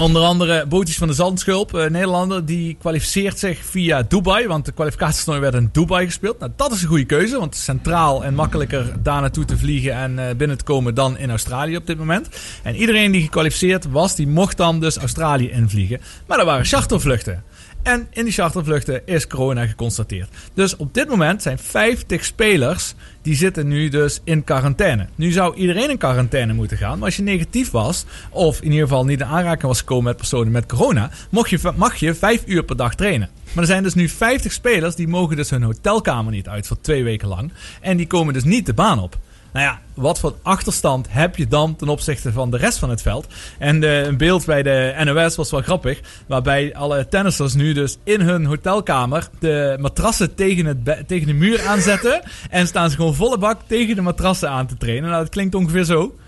onder 0.00 0.22
andere 0.22 0.66
Bootjes 0.66 0.96
van 0.96 1.08
de 1.08 1.14
Zandschulp, 1.14 1.74
eh, 1.74 1.90
Nederlander, 1.90 2.44
die 2.44 2.76
kwalificeert 2.80 3.38
zich 3.38 3.64
via 3.64 4.02
Dubai. 4.02 4.46
Want 4.46 4.64
de 4.64 4.72
kwalificatietoernooi 4.72 5.40
werd 5.40 5.54
in 5.54 5.68
Dubai 5.72 6.06
gespeeld. 6.06 6.38
Nou, 6.38 6.52
dat 6.56 6.72
is 6.72 6.82
een 6.82 6.88
goede 6.88 7.04
keuze, 7.04 7.38
want 7.38 7.56
centraal 7.56 8.24
en 8.24 8.34
makkelijker 8.34 9.02
daar 9.02 9.20
naartoe 9.20 9.44
te 9.44 9.58
vliegen 9.58 9.94
en 9.94 10.18
eh, 10.18 10.34
binnen 10.36 10.58
te 10.58 10.64
komen 10.64 10.94
dan 10.94 11.18
in 11.18 11.30
Australië 11.30 11.76
op 11.76 11.86
dit 11.86 11.98
moment. 11.98 12.28
En 12.62 12.76
iedereen 12.76 13.12
die 13.12 13.22
gekwalificeerd 13.22 13.90
was, 13.90 14.14
die 14.14 14.28
mocht 14.28 14.56
dan 14.56 14.80
dus 14.80 14.96
Australië 14.96 15.50
invliegen. 15.50 16.00
Maar 16.26 16.38
er 16.38 16.44
waren 16.44 16.64
chartervluchten. 16.64 17.42
En 17.82 18.06
in 18.10 18.24
die 18.24 18.32
chartervluchten 18.32 19.06
is 19.06 19.26
corona 19.26 19.66
geconstateerd. 19.66 20.28
Dus 20.54 20.76
op 20.76 20.94
dit 20.94 21.08
moment 21.08 21.42
zijn 21.42 21.58
50 21.58 22.24
spelers 22.24 22.94
die 23.22 23.34
zitten 23.34 23.68
nu 23.68 23.88
dus 23.88 24.20
in 24.24 24.44
quarantaine. 24.44 25.06
Nu 25.14 25.30
zou 25.30 25.54
iedereen 25.54 25.90
in 25.90 25.98
quarantaine 25.98 26.52
moeten 26.52 26.76
gaan. 26.76 26.98
Maar 26.98 27.06
als 27.06 27.16
je 27.16 27.22
negatief 27.22 27.70
was, 27.70 28.04
of 28.30 28.60
in 28.60 28.70
ieder 28.70 28.88
geval 28.88 29.04
niet 29.04 29.20
in 29.20 29.26
aanraking 29.26 29.62
was 29.66 29.78
gekomen 29.78 30.04
met 30.04 30.16
personen 30.16 30.52
met 30.52 30.66
corona, 30.66 31.10
mocht 31.30 31.50
je, 31.50 31.72
mag 31.76 31.96
je 31.96 32.14
5 32.14 32.42
uur 32.46 32.64
per 32.64 32.76
dag 32.76 32.94
trainen. 32.94 33.28
Maar 33.52 33.62
er 33.62 33.70
zijn 33.70 33.82
dus 33.82 33.94
nu 33.94 34.08
50 34.08 34.52
spelers 34.52 34.94
die 34.94 35.08
mogen 35.08 35.36
dus 35.36 35.50
hun 35.50 35.62
hotelkamer 35.62 36.32
niet 36.32 36.48
uit 36.48 36.66
voor 36.66 36.80
twee 36.80 37.04
weken 37.04 37.28
lang. 37.28 37.52
En 37.80 37.96
die 37.96 38.06
komen 38.06 38.34
dus 38.34 38.44
niet 38.44 38.66
de 38.66 38.74
baan 38.74 39.00
op. 39.00 39.18
Nou 39.52 39.66
ja, 39.66 39.80
wat 39.94 40.18
voor 40.18 40.34
achterstand 40.42 41.06
heb 41.10 41.36
je 41.36 41.48
dan 41.48 41.76
ten 41.76 41.88
opzichte 41.88 42.32
van 42.32 42.50
de 42.50 42.56
rest 42.56 42.78
van 42.78 42.90
het 42.90 43.02
veld? 43.02 43.26
En 43.58 43.82
eh, 43.82 44.04
een 44.04 44.16
beeld 44.16 44.44
bij 44.44 44.62
de 44.62 44.94
NOS 45.04 45.36
was 45.36 45.50
wel 45.50 45.62
grappig. 45.62 46.00
Waarbij 46.26 46.74
alle 46.74 47.08
tennissers 47.08 47.54
nu 47.54 47.72
dus 47.72 47.98
in 48.04 48.20
hun 48.20 48.44
hotelkamer 48.44 49.28
de 49.38 49.76
matrassen 49.80 50.34
tegen, 50.34 50.66
het 50.66 51.08
tegen 51.08 51.26
de 51.26 51.32
muur 51.32 51.66
aanzetten. 51.66 52.22
en 52.50 52.66
staan 52.66 52.90
ze 52.90 52.96
gewoon 52.96 53.14
volle 53.14 53.38
bak 53.38 53.60
tegen 53.66 53.94
de 53.94 54.02
matrassen 54.02 54.50
aan 54.50 54.66
te 54.66 54.76
trainen. 54.76 55.10
Nou, 55.10 55.22
dat 55.22 55.32
klinkt 55.32 55.54
ongeveer 55.54 55.84
zo. 55.84 56.14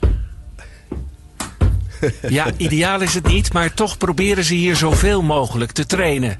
Ja, 2.28 2.46
ideaal 2.56 3.00
is 3.00 3.14
het 3.14 3.26
niet, 3.26 3.52
maar 3.52 3.74
toch 3.74 3.98
proberen 3.98 4.44
ze 4.44 4.54
hier 4.54 4.76
zoveel 4.76 5.22
mogelijk 5.22 5.72
te 5.72 5.86
trainen. 5.86 6.38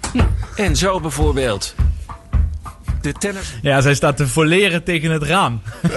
En 0.57 0.77
zo 0.77 1.01
bijvoorbeeld. 1.01 1.75
De 3.03 3.12
tennis... 3.12 3.55
Ja, 3.62 3.81
zij 3.81 3.95
staat 3.95 4.16
te 4.16 4.27
voleren 4.29 4.83
tegen 4.83 5.11
het 5.11 5.23
raam. 5.23 5.61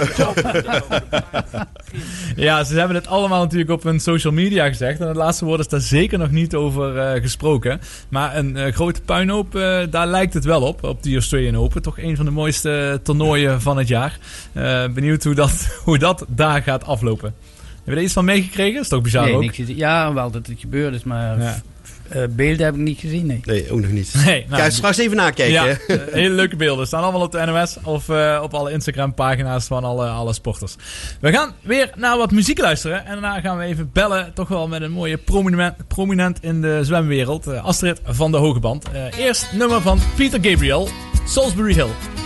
ja, 2.36 2.64
ze 2.64 2.78
hebben 2.78 2.96
het 2.96 3.06
allemaal 3.06 3.42
natuurlijk 3.42 3.70
op 3.70 3.82
hun 3.82 4.00
social 4.00 4.32
media 4.32 4.66
gezegd. 4.68 5.00
En 5.00 5.08
het 5.08 5.16
laatste 5.16 5.44
woord 5.44 5.60
is 5.60 5.68
daar 5.68 5.80
zeker 5.80 6.18
nog 6.18 6.30
niet 6.30 6.54
over 6.54 6.98
eh, 6.98 7.22
gesproken. 7.22 7.80
Maar 8.08 8.36
een 8.36 8.56
eh, 8.56 8.72
grote 8.72 9.00
puinhoop, 9.00 9.54
eh, 9.56 9.78
daar 9.90 10.06
lijkt 10.06 10.34
het 10.34 10.44
wel 10.44 10.62
op. 10.62 10.84
Op 10.84 11.02
die 11.02 11.14
Australian 11.14 11.56
Open. 11.56 11.82
Toch 11.82 11.98
een 11.98 12.16
van 12.16 12.24
de 12.24 12.30
mooiste 12.30 13.00
toernooien 13.02 13.60
van 13.60 13.76
het 13.78 13.88
jaar. 13.88 14.18
Eh, 14.52 14.84
benieuwd 14.88 15.24
hoe 15.24 15.34
dat, 15.34 15.68
hoe 15.84 15.98
dat 15.98 16.24
daar 16.28 16.62
gaat 16.62 16.84
aflopen. 16.84 17.34
Heb 17.84 17.94
je 17.94 18.00
er 18.00 18.06
iets 18.06 18.12
van 18.12 18.24
meegekregen? 18.24 18.74
Dat 18.74 18.82
is 18.82 18.88
toch 18.88 19.02
bizar 19.02 19.24
Nee, 19.24 19.34
ook? 19.34 19.40
niks. 19.40 19.56
Ja, 19.66 20.12
wel 20.12 20.30
dat 20.30 20.46
het 20.46 20.60
gebeurd 20.60 20.94
is, 20.94 21.04
maar 21.04 21.40
Ja. 21.40 21.60
Eh, 22.08 22.22
beelden 22.30 22.64
heb 22.64 22.74
ik 22.74 22.80
niet 22.80 22.98
gezien. 22.98 23.26
Nee. 23.26 23.40
Nee, 23.44 23.70
ook 23.70 23.80
nog 23.80 23.90
niet. 23.90 24.14
Nee, 24.24 24.44
nou, 24.48 24.60
Ga 24.60 24.64
je 24.64 24.70
straks 24.70 24.98
even 24.98 25.16
nakijken. 25.16 25.52
Ja, 25.52 25.66
eh, 25.66 25.96
hele 26.12 26.34
leuke 26.34 26.56
beelden. 26.56 26.86
Staan 26.86 27.02
allemaal 27.02 27.20
op 27.20 27.32
de 27.32 27.44
NOS 27.46 27.76
of 27.82 28.08
eh, 28.08 28.40
op 28.42 28.54
alle 28.54 28.72
Instagram-pagina's 28.72 29.66
van 29.66 29.84
alle, 29.84 30.06
alle 30.06 30.32
sporters. 30.32 30.76
We 31.20 31.32
gaan 31.32 31.52
weer 31.62 31.90
naar 31.96 32.16
wat 32.16 32.30
muziek 32.30 32.58
luisteren. 32.58 33.04
En 33.06 33.12
daarna 33.12 33.40
gaan 33.40 33.58
we 33.58 33.64
even 33.64 33.90
bellen. 33.92 34.32
Toch 34.34 34.48
wel 34.48 34.68
met 34.68 34.82
een 34.82 34.92
mooie 34.92 35.16
prominent, 35.16 35.88
prominent 35.88 36.38
in 36.42 36.60
de 36.60 36.80
zwemwereld. 36.82 37.46
Astrid 37.46 38.00
van 38.04 38.30
de 38.30 38.36
Hogeband. 38.36 38.84
Eh 38.92 39.18
eerst 39.18 39.52
nummer 39.52 39.80
van 39.80 39.98
Peter 40.16 40.38
Gabriel, 40.42 40.88
Salisbury 41.26 41.74
Hill. 41.74 42.25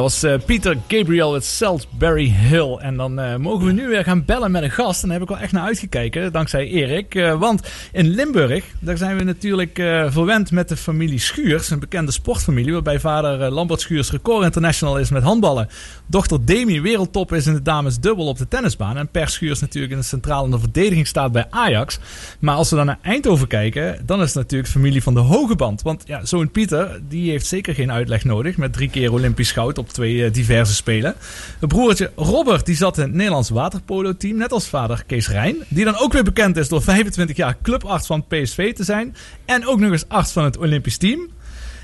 Dat 0.00 0.10
was 0.10 0.22
eh, 0.22 0.46
Pieter 0.46 0.76
Gabriel 0.88 1.32
uit 1.32 1.44
Salisbury 1.44 2.30
Hill. 2.30 2.76
En 2.76 2.96
dan 2.96 3.18
eh, 3.18 3.36
mogen 3.36 3.66
we 3.66 3.72
nu 3.72 3.88
weer 3.88 4.04
gaan 4.04 4.24
bellen 4.24 4.50
met 4.50 4.62
een 4.62 4.70
gast. 4.70 5.02
En 5.02 5.08
daar 5.08 5.18
heb 5.18 5.28
ik 5.28 5.34
wel 5.34 5.42
echt 5.44 5.52
naar 5.52 5.64
uitgekeken, 5.64 6.32
dankzij 6.32 6.66
Erik. 6.66 7.14
Eh, 7.14 7.38
want 7.38 7.62
in 7.92 8.08
Limburg, 8.08 8.64
daar 8.78 8.96
zijn 8.96 9.16
we 9.16 9.24
natuurlijk 9.24 9.72
verwend 10.08 10.50
met 10.50 10.68
de 10.68 10.76
familie 10.76 11.18
Schuurs. 11.18 11.70
Een 11.70 11.78
bekende 11.78 12.12
sportfamilie, 12.12 12.72
waarbij 12.72 13.00
vader 13.00 13.50
Lambert 13.50 13.80
Schuurs 13.80 14.10
record 14.10 14.44
international 14.44 14.98
is 14.98 15.10
met 15.10 15.22
handballen. 15.22 15.68
Dochter 16.06 16.46
Demi 16.46 16.80
wereldtop 16.80 17.32
is 17.32 17.46
in 17.46 17.54
de 17.54 17.62
dames 17.62 17.98
dubbel 17.98 18.26
op 18.26 18.38
de 18.38 18.48
tennisbaan. 18.48 18.96
En 18.96 19.08
Per 19.08 19.28
Schuurs 19.28 19.60
natuurlijk 19.60 19.92
in 19.92 19.98
de 19.98 20.04
centrale 20.04 20.44
in 20.44 20.50
de 20.50 20.58
verdediging 20.58 21.06
staat 21.06 21.32
bij 21.32 21.46
Ajax. 21.50 21.98
Maar 22.38 22.54
als 22.54 22.70
we 22.70 22.76
dan 22.76 22.86
naar 22.86 22.98
Eindhoven 23.02 23.46
kijken, 23.46 24.02
dan 24.06 24.20
is 24.20 24.26
het 24.26 24.34
natuurlijk 24.34 24.70
familie 24.70 25.02
van 25.02 25.14
de 25.14 25.20
hoge 25.20 25.56
band. 25.56 25.82
Want 25.82 26.02
ja, 26.06 26.24
zo'n 26.24 26.50
Pieter, 26.50 27.00
die 27.08 27.30
heeft 27.30 27.46
zeker 27.46 27.74
geen 27.74 27.92
uitleg 27.92 28.24
nodig. 28.24 28.56
Met 28.56 28.72
drie 28.72 28.90
keer 28.90 29.12
Olympisch 29.12 29.52
goud 29.52 29.78
op 29.78 29.89
twee 29.92 30.24
eh, 30.24 30.32
diverse 30.32 30.74
spelen. 30.74 31.14
Het 31.60 31.68
broertje 31.68 32.10
Robert, 32.16 32.66
die 32.66 32.76
zat 32.76 32.96
in 32.96 33.02
het 33.02 33.12
Nederlands 33.12 33.50
waterpolo-team. 33.50 34.36
Net 34.36 34.52
als 34.52 34.68
vader 34.68 35.04
Kees 35.06 35.28
Rijn. 35.28 35.56
Die 35.68 35.84
dan 35.84 35.96
ook 35.96 36.12
weer 36.12 36.24
bekend 36.24 36.56
is 36.56 36.68
door 36.68 36.82
25 36.82 37.36
jaar 37.36 37.56
clubarts 37.62 38.06
van 38.06 38.26
PSV 38.26 38.74
te 38.74 38.84
zijn. 38.84 39.16
En 39.44 39.66
ook 39.66 39.80
nog 39.80 39.92
eens 39.92 40.08
arts 40.08 40.32
van 40.32 40.44
het 40.44 40.58
Olympisch 40.58 40.96
team. 40.96 41.28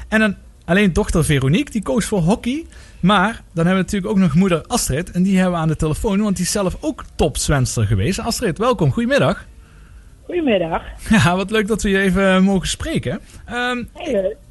En 0.08 0.20
dan 0.20 0.36
alleen 0.64 0.92
dochter 0.92 1.24
Veronique, 1.24 1.72
die 1.72 1.82
koos 1.82 2.04
voor 2.04 2.20
hockey. 2.20 2.66
Maar 3.00 3.32
dan 3.32 3.66
hebben 3.66 3.74
we 3.74 3.92
natuurlijk 3.92 4.12
ook 4.12 4.18
nog 4.18 4.34
moeder 4.34 4.66
Astrid. 4.66 5.10
En 5.10 5.22
die 5.22 5.34
hebben 5.34 5.54
we 5.54 5.58
aan 5.60 5.68
de 5.68 5.76
telefoon, 5.76 6.22
want 6.22 6.36
die 6.36 6.44
is 6.44 6.52
zelf 6.52 6.76
ook 6.80 7.04
topzwenster 7.14 7.86
geweest. 7.86 8.18
Astrid, 8.18 8.58
welkom. 8.58 8.92
Goedemiddag. 8.92 9.46
Goedemiddag. 10.26 10.82
Ja, 11.10 11.36
wat 11.36 11.50
leuk 11.50 11.66
dat 11.68 11.82
we 11.82 11.88
je 11.90 11.98
even 12.00 12.42
mogen 12.42 12.68
spreken. 12.68 13.20
Ehm, 13.46 13.82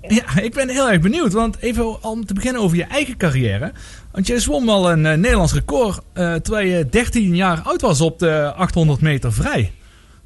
ja, 0.07 0.39
ik 0.41 0.53
ben 0.53 0.69
heel 0.69 0.89
erg 0.89 1.01
benieuwd, 1.01 1.33
want 1.33 1.57
even 1.61 2.03
om 2.03 2.25
te 2.25 2.33
beginnen 2.33 2.61
over 2.61 2.77
je 2.77 2.83
eigen 2.83 3.17
carrière. 3.17 3.71
Want 4.11 4.27
jij 4.27 4.39
zwom 4.39 4.65
wel 4.65 4.91
een 4.91 5.05
eh, 5.05 5.17
Nederlands 5.17 5.53
record 5.53 5.99
eh, 6.13 6.33
terwijl 6.35 6.67
je 6.67 6.89
13 6.89 7.35
jaar 7.35 7.61
oud 7.63 7.81
was 7.81 8.01
op 8.01 8.19
de 8.19 8.53
800 8.55 9.01
meter 9.01 9.33
vrij. 9.33 9.71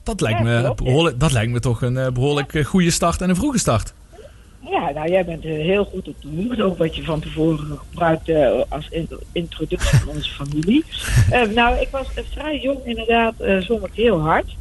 Dat 0.04 0.22
lijkt, 0.22 0.40
Ja, 0.40 0.44
me, 0.46 0.74
behoorlijk, 0.76 1.20
dat 1.20 1.32
lijkt 1.32 1.52
me 1.52 1.60
toch 1.60 1.82
een 1.82 1.98
eh, 1.98 2.12
behoorlijk 2.12 2.54
eh, 2.54 2.66
goede 2.66 2.92
start 2.92 3.22
en 3.22 3.30
een 3.30 3.36
vroege 3.36 3.58
start. 3.60 3.94
Ja, 4.72 4.92
nou 4.94 5.10
jij 5.12 5.26
bent 5.26 5.46
eh, 5.46 5.52
heel 5.52 5.84
goed 5.86 6.08
op 6.08 6.16
de 6.22 6.28
hoogte, 6.44 6.64
ook 6.64 6.78
wat 6.78 6.96
je 6.96 7.04
van 7.04 7.20
tevoren 7.20 7.78
gebruikte 7.90 8.66
als 8.70 8.88
in- 8.90 9.10
introductie 9.32 10.00
van 10.00 10.08
onze 10.16 10.30
familie. 10.32 10.84
Eh, 11.32 11.42
nou, 11.56 11.80
ik 11.80 11.88
was 11.92 12.08
eh, 12.16 12.24
vrij 12.32 12.60
jong 12.60 12.80
inderdaad, 12.86 13.34
eh 13.40 13.58
zwom 13.58 13.86
ik 13.86 13.92
heel 13.94 14.20
hard. 14.22 14.56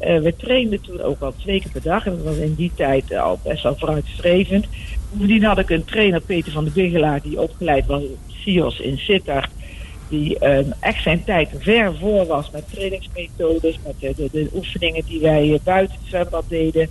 Eh, 0.00 0.18
we 0.18 0.36
trainden 0.36 0.80
toen 0.80 1.00
ook 1.00 1.20
al 1.20 1.34
twee 1.36 1.60
keer 1.60 1.70
per 1.72 1.82
dag 1.82 2.06
en 2.06 2.16
dat 2.16 2.24
was 2.24 2.36
in 2.36 2.54
die 2.54 2.72
tijd 2.74 3.10
eh, 3.10 3.22
al 3.22 3.38
best 3.42 3.62
wel 3.62 3.76
vooruitstrevend. 3.76 4.66
Bovendien 5.10 5.44
had 5.44 5.58
ik 5.58 5.70
een 5.70 5.84
trainer, 5.84 6.20
Peter 6.20 6.52
van 6.52 6.64
de 6.64 6.70
Bigelaar, 6.70 7.22
die 7.22 7.40
opgeleid 7.40 7.86
was 7.86 8.02
in 8.02 8.16
CIOS 8.28 8.80
in 8.80 8.98
Sittard. 8.98 9.50
Die 10.08 10.38
eh, 10.38 10.66
echt 10.80 11.02
zijn 11.02 11.24
tijd 11.24 11.48
ver 11.58 11.96
voor 11.96 12.26
was 12.26 12.50
met 12.50 12.64
trainingsmethodes, 12.70 13.78
met 13.84 14.16
de, 14.16 14.48
oefeningen 14.54 15.04
die 15.04 15.20
wij 15.20 15.52
eh, 15.52 15.60
buiten 15.64 15.96
het 16.00 16.08
zwembad 16.08 16.44
deden. 16.48 16.88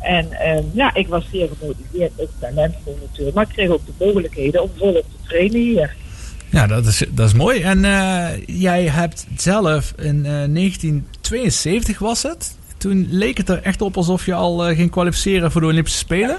En 0.00 0.32
eh, 0.32 0.74
ja, 0.74 0.94
ik 0.94 1.08
was 1.08 1.28
zeer 1.32 1.48
gemotiveerd, 1.58 2.12
ook 2.16 2.28
talentvol 2.38 2.98
natuurlijk. 3.00 3.36
Maar 3.36 3.46
ik 3.48 3.52
kreeg 3.52 3.68
ook 3.68 3.86
de 3.86 4.04
mogelijkheden 4.04 4.62
om 4.62 4.70
volop 4.76 5.02
te 5.02 5.28
trainen 5.28 5.60
hier. 5.60 5.96
Ja, 6.50 6.66
dat 6.66 6.86
is, 6.86 7.04
dat 7.10 7.26
is 7.26 7.34
mooi. 7.34 7.60
En 7.60 7.84
eh, 7.84 8.28
jij 8.46 8.84
hebt 8.84 9.26
zelf 9.36 9.92
in 9.96 10.16
eh, 10.26 10.32
1972 10.32 11.98
was 11.98 12.22
het. 12.22 12.58
Toen 12.76 13.06
leek 13.10 13.36
het 13.36 13.48
er 13.48 13.62
echt 13.62 13.82
op 13.82 13.96
alsof 13.96 14.26
je 14.26 14.34
al 14.34 14.66
eh, 14.66 14.76
ging 14.76 14.90
kwalificeren 14.90 15.50
voor 15.50 15.60
de 15.60 15.66
Olympische 15.66 15.98
Spelen. 15.98 16.38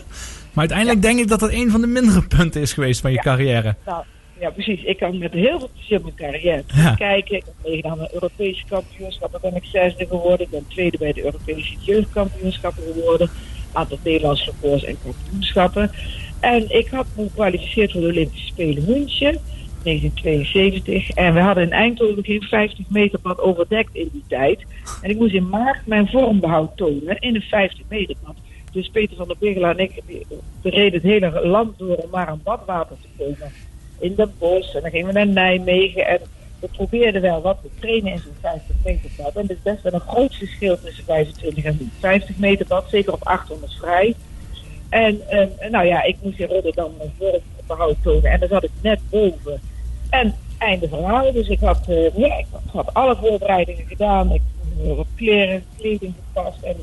Maar 0.53 0.69
uiteindelijk 0.69 1.01
denk 1.01 1.19
ik 1.19 1.27
dat 1.27 1.39
dat 1.39 1.51
een 1.51 1.71
van 1.71 1.81
de 1.81 1.87
mindere 1.87 2.23
punten 2.23 2.61
is 2.61 2.73
geweest 2.73 3.01
van 3.01 3.11
je 3.11 3.17
carrière. 3.17 3.75
Nou, 3.85 4.03
ja, 4.39 4.49
precies. 4.49 4.83
Ik 4.83 4.97
kan 4.97 5.17
met 5.17 5.33
heel 5.33 5.59
veel 5.59 5.69
plezier 5.73 6.01
mijn 6.01 6.15
carrière 6.15 6.63
kijken. 6.97 7.35
Ik 7.35 7.43
heb 7.45 7.53
meegedaan 7.63 7.91
aan 7.91 7.97
de 7.97 8.13
Europese 8.13 8.63
kampioenschappen. 8.69 9.41
Ben 9.41 9.55
ik 9.55 9.65
zesde 9.65 10.05
geworden. 10.07 10.39
Ik 10.39 10.49
ben 10.49 10.65
tweede 10.67 10.97
bij 10.97 11.13
de 11.13 11.23
Europese 11.23 11.75
jeugdkampioenschappen 11.79 12.83
geworden. 12.93 13.29
Aantal 13.71 13.99
Nederlandse 14.03 14.51
records 14.61 14.83
en 14.83 14.97
kampioenschappen. 15.03 15.91
En 16.39 16.77
ik 16.77 16.87
had 16.87 17.05
me 17.15 17.23
gekwalificeerd 17.23 17.91
voor 17.91 18.01
de 18.01 18.07
Olympische 18.07 18.47
Spelen 18.47 18.85
München. 18.87 19.39
1972. 19.83 21.09
En 21.09 21.33
we 21.33 21.39
hadden 21.39 21.63
in 21.63 21.71
Eindhoven 21.71 22.23
geen 22.23 22.41
50 22.41 22.89
meter 22.89 23.19
pad 23.19 23.39
overdekt 23.39 23.95
in 23.95 24.09
die 24.11 24.23
tijd. 24.27 24.63
En 25.01 25.09
ik 25.09 25.17
moest 25.17 25.33
in 25.33 25.49
maart 25.49 25.87
mijn 25.87 26.07
vormbehoud 26.07 26.77
tonen 26.77 27.19
in 27.19 27.35
een 27.35 27.41
50 27.41 27.85
meter 27.87 28.15
pad. 28.23 28.35
Dus 28.71 28.89
Peter 28.89 29.15
van 29.15 29.27
der 29.27 29.37
Bigelaar 29.39 29.75
en 29.75 29.83
ik 29.83 30.03
we 30.61 30.69
reden 30.69 30.93
het 30.93 31.03
hele 31.03 31.47
land 31.47 31.77
door 31.77 31.95
om 31.95 32.09
maar 32.09 32.27
aan 32.27 32.41
badwater 32.43 32.95
te 33.01 33.07
komen. 33.17 33.51
In 33.99 34.15
Den 34.15 34.33
Bosch. 34.37 34.75
En 34.75 34.81
dan 34.81 34.91
gingen 34.91 35.07
we 35.07 35.13
naar 35.13 35.27
Nijmegen. 35.27 36.07
En 36.07 36.19
we 36.59 36.67
probeerden 36.67 37.21
wel 37.21 37.41
wat 37.41 37.57
te 37.61 37.69
trainen 37.79 38.11
in 38.11 38.19
zo'n 38.19 38.33
50 38.41 38.75
meter 38.83 39.09
pad. 39.17 39.35
En 39.35 39.43
er 39.43 39.51
is 39.51 39.61
best 39.63 39.81
wel 39.81 39.93
een 39.93 39.99
groot 39.99 40.35
verschil 40.35 40.79
tussen 40.79 41.03
25 41.03 41.63
en 41.63 41.77
nu. 41.79 41.89
50 41.99 42.37
meter 42.37 42.65
pad, 42.65 42.89
zeker 42.89 43.13
op 43.13 43.23
800 43.23 43.73
vrij. 43.73 44.15
En 44.89 45.29
ehm, 45.29 45.71
nou 45.71 45.85
ja, 45.85 46.03
ik 46.03 46.15
moest 46.21 46.39
in 46.39 46.47
Rotterdam 46.47 46.91
mijn 46.97 47.13
vormbehoud 47.17 47.95
tonen. 48.03 48.31
En 48.31 48.39
daar 48.39 48.49
zat 48.49 48.63
ik 48.63 48.71
net 48.81 48.99
boven. 49.09 49.61
En 50.09 50.33
einde 50.57 50.87
verhaal. 50.87 51.31
Dus 51.33 51.47
ik 51.47 51.59
had, 51.59 51.79
eh, 51.87 52.17
ja, 52.17 52.37
ik 52.37 52.45
had 52.71 52.93
alle 52.93 53.15
voorbereidingen 53.15 53.85
gedaan. 53.87 54.31
Ik 54.31 54.41
had 54.87 54.95
wat 54.95 55.07
kleren, 55.15 55.63
kleding 55.77 56.13
gepast. 56.33 56.63
En 56.63 56.75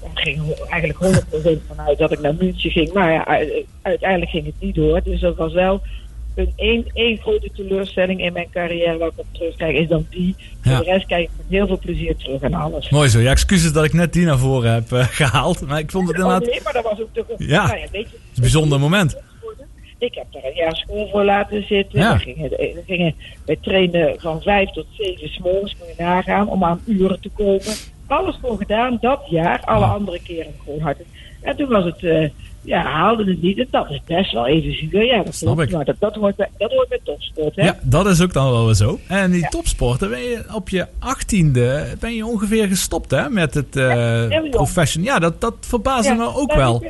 daar 0.00 0.10
ging 0.14 0.42
eigenlijk 0.68 0.98
100% 0.98 1.60
vanuit 1.68 1.98
dat 1.98 2.12
ik 2.12 2.20
naar 2.20 2.34
München 2.34 2.70
ging. 2.70 2.92
Maar 2.92 3.12
ja, 3.12 3.40
uiteindelijk 3.82 4.30
ging 4.30 4.44
het 4.46 4.54
niet 4.58 4.74
door. 4.74 5.02
Dus 5.02 5.20
dat 5.20 5.36
was 5.36 5.52
wel 5.52 5.80
een 6.34 6.52
één, 6.56 6.84
één 6.92 7.16
grote 7.18 7.50
teleurstelling 7.54 8.20
in 8.24 8.32
mijn 8.32 8.50
carrière 8.52 8.98
waar 8.98 9.08
ik 9.08 9.12
op 9.18 9.26
terugkijk. 9.32 9.76
Is 9.76 9.88
dan 9.88 10.06
die. 10.10 10.34
Ja. 10.62 10.76
Voor 10.76 10.84
de 10.84 10.90
rest 10.90 11.06
kijk 11.06 11.22
ik 11.22 11.30
met 11.36 11.46
heel 11.48 11.66
veel 11.66 11.78
plezier 11.78 12.16
terug 12.16 12.42
aan 12.42 12.54
alles. 12.54 12.88
Mooi 12.90 13.08
zo. 13.08 13.20
Ja, 13.20 13.30
excuses 13.30 13.72
dat 13.72 13.84
ik 13.84 13.92
net 13.92 14.12
die 14.12 14.24
naar 14.24 14.38
voren 14.38 14.72
heb 14.72 14.92
eh, 14.92 15.06
gehaald. 15.20 15.60
Maar 15.66 15.78
ik 15.78 15.90
vond 15.90 16.08
het 16.08 16.16
Oh, 16.16 16.22
inderdaad 16.24 16.50
nee, 16.50 16.60
maar 16.64 16.72
dat 16.72 16.84
was 16.84 17.00
ook 17.00 17.08
toch 17.12 17.24
een, 17.28 17.46
Ja. 17.46 17.66
nou 17.66 17.78
ja, 17.78 17.86
weet 17.92 18.10
je, 18.10 18.16
een 18.16 18.40
bijzonder 18.40 18.80
moment. 18.80 19.16
Ik 20.04 20.14
heb 20.14 20.26
daar 20.30 20.44
een 20.44 20.54
jaar 20.54 20.76
school 20.76 21.08
voor 21.08 21.24
laten 21.24 21.66
zitten. 21.66 21.98
Ja. 21.98 22.12
We, 22.12 22.18
gingen, 22.18 22.50
we 22.50 22.82
gingen 22.86 23.14
wij 23.46 23.56
trainen 23.60 24.20
van 24.20 24.42
vijf 24.42 24.70
tot 24.70 24.86
zeven 24.98 25.28
s'morgens, 25.28 25.76
moet 25.78 25.88
je 25.96 26.02
nagaan, 26.02 26.48
om 26.48 26.64
aan 26.64 26.80
uren 26.86 27.20
te 27.20 27.30
komen. 27.36 27.74
Alles 28.06 28.36
gewoon 28.40 28.58
gedaan, 28.58 28.98
dat 29.00 29.20
jaar. 29.28 29.60
Alle 29.64 29.84
andere 29.84 30.20
keren 30.22 30.52
gewoon 30.64 30.80
hard. 30.80 30.98
En 31.42 31.56
toen 31.56 31.68
was 31.68 31.84
het, 31.84 32.02
eh, 32.02 32.28
ja, 32.62 32.82
haalde 32.82 33.24
het 33.24 33.42
niet. 33.42 33.58
En 33.58 33.66
dat 33.70 33.90
is 33.90 34.00
best 34.06 34.32
wel 34.32 34.46
even 34.46 34.76
zuur. 34.76 35.04
Ja, 35.04 35.22
dat, 35.22 35.34
Snap 35.34 35.60
ik. 35.60 35.70
Maar 35.70 35.84
dat, 35.84 35.96
dat, 35.98 36.14
hoort 36.14 36.36
bij, 36.36 36.48
dat 36.58 36.70
hoort 36.72 36.88
bij 36.88 37.00
topsport, 37.04 37.56
hè? 37.56 37.64
Ja, 37.64 37.78
dat 37.82 38.06
is 38.06 38.22
ook 38.22 38.32
dan 38.32 38.50
wel 38.50 38.64
weer 38.64 38.74
zo. 38.74 38.98
En 39.08 39.30
die 39.30 39.48
topsporten, 39.48 40.10
ben 40.10 40.20
je 40.20 40.44
op 40.54 40.68
je 40.68 40.86
achttiende 40.98 41.86
ben 42.00 42.14
je 42.14 42.26
ongeveer 42.26 42.68
gestopt 42.68 43.10
hè, 43.10 43.28
met 43.28 43.54
het 43.54 43.76
eh 43.76 44.30
jong. 44.30 44.50
profession. 44.50 45.04
Ja, 45.04 45.18
dat, 45.18 45.40
dat 45.40 45.54
verbaasde 45.60 46.08
Ja, 46.08 46.14
me 46.14 46.34
ook 46.34 46.54
wel. 46.54 46.82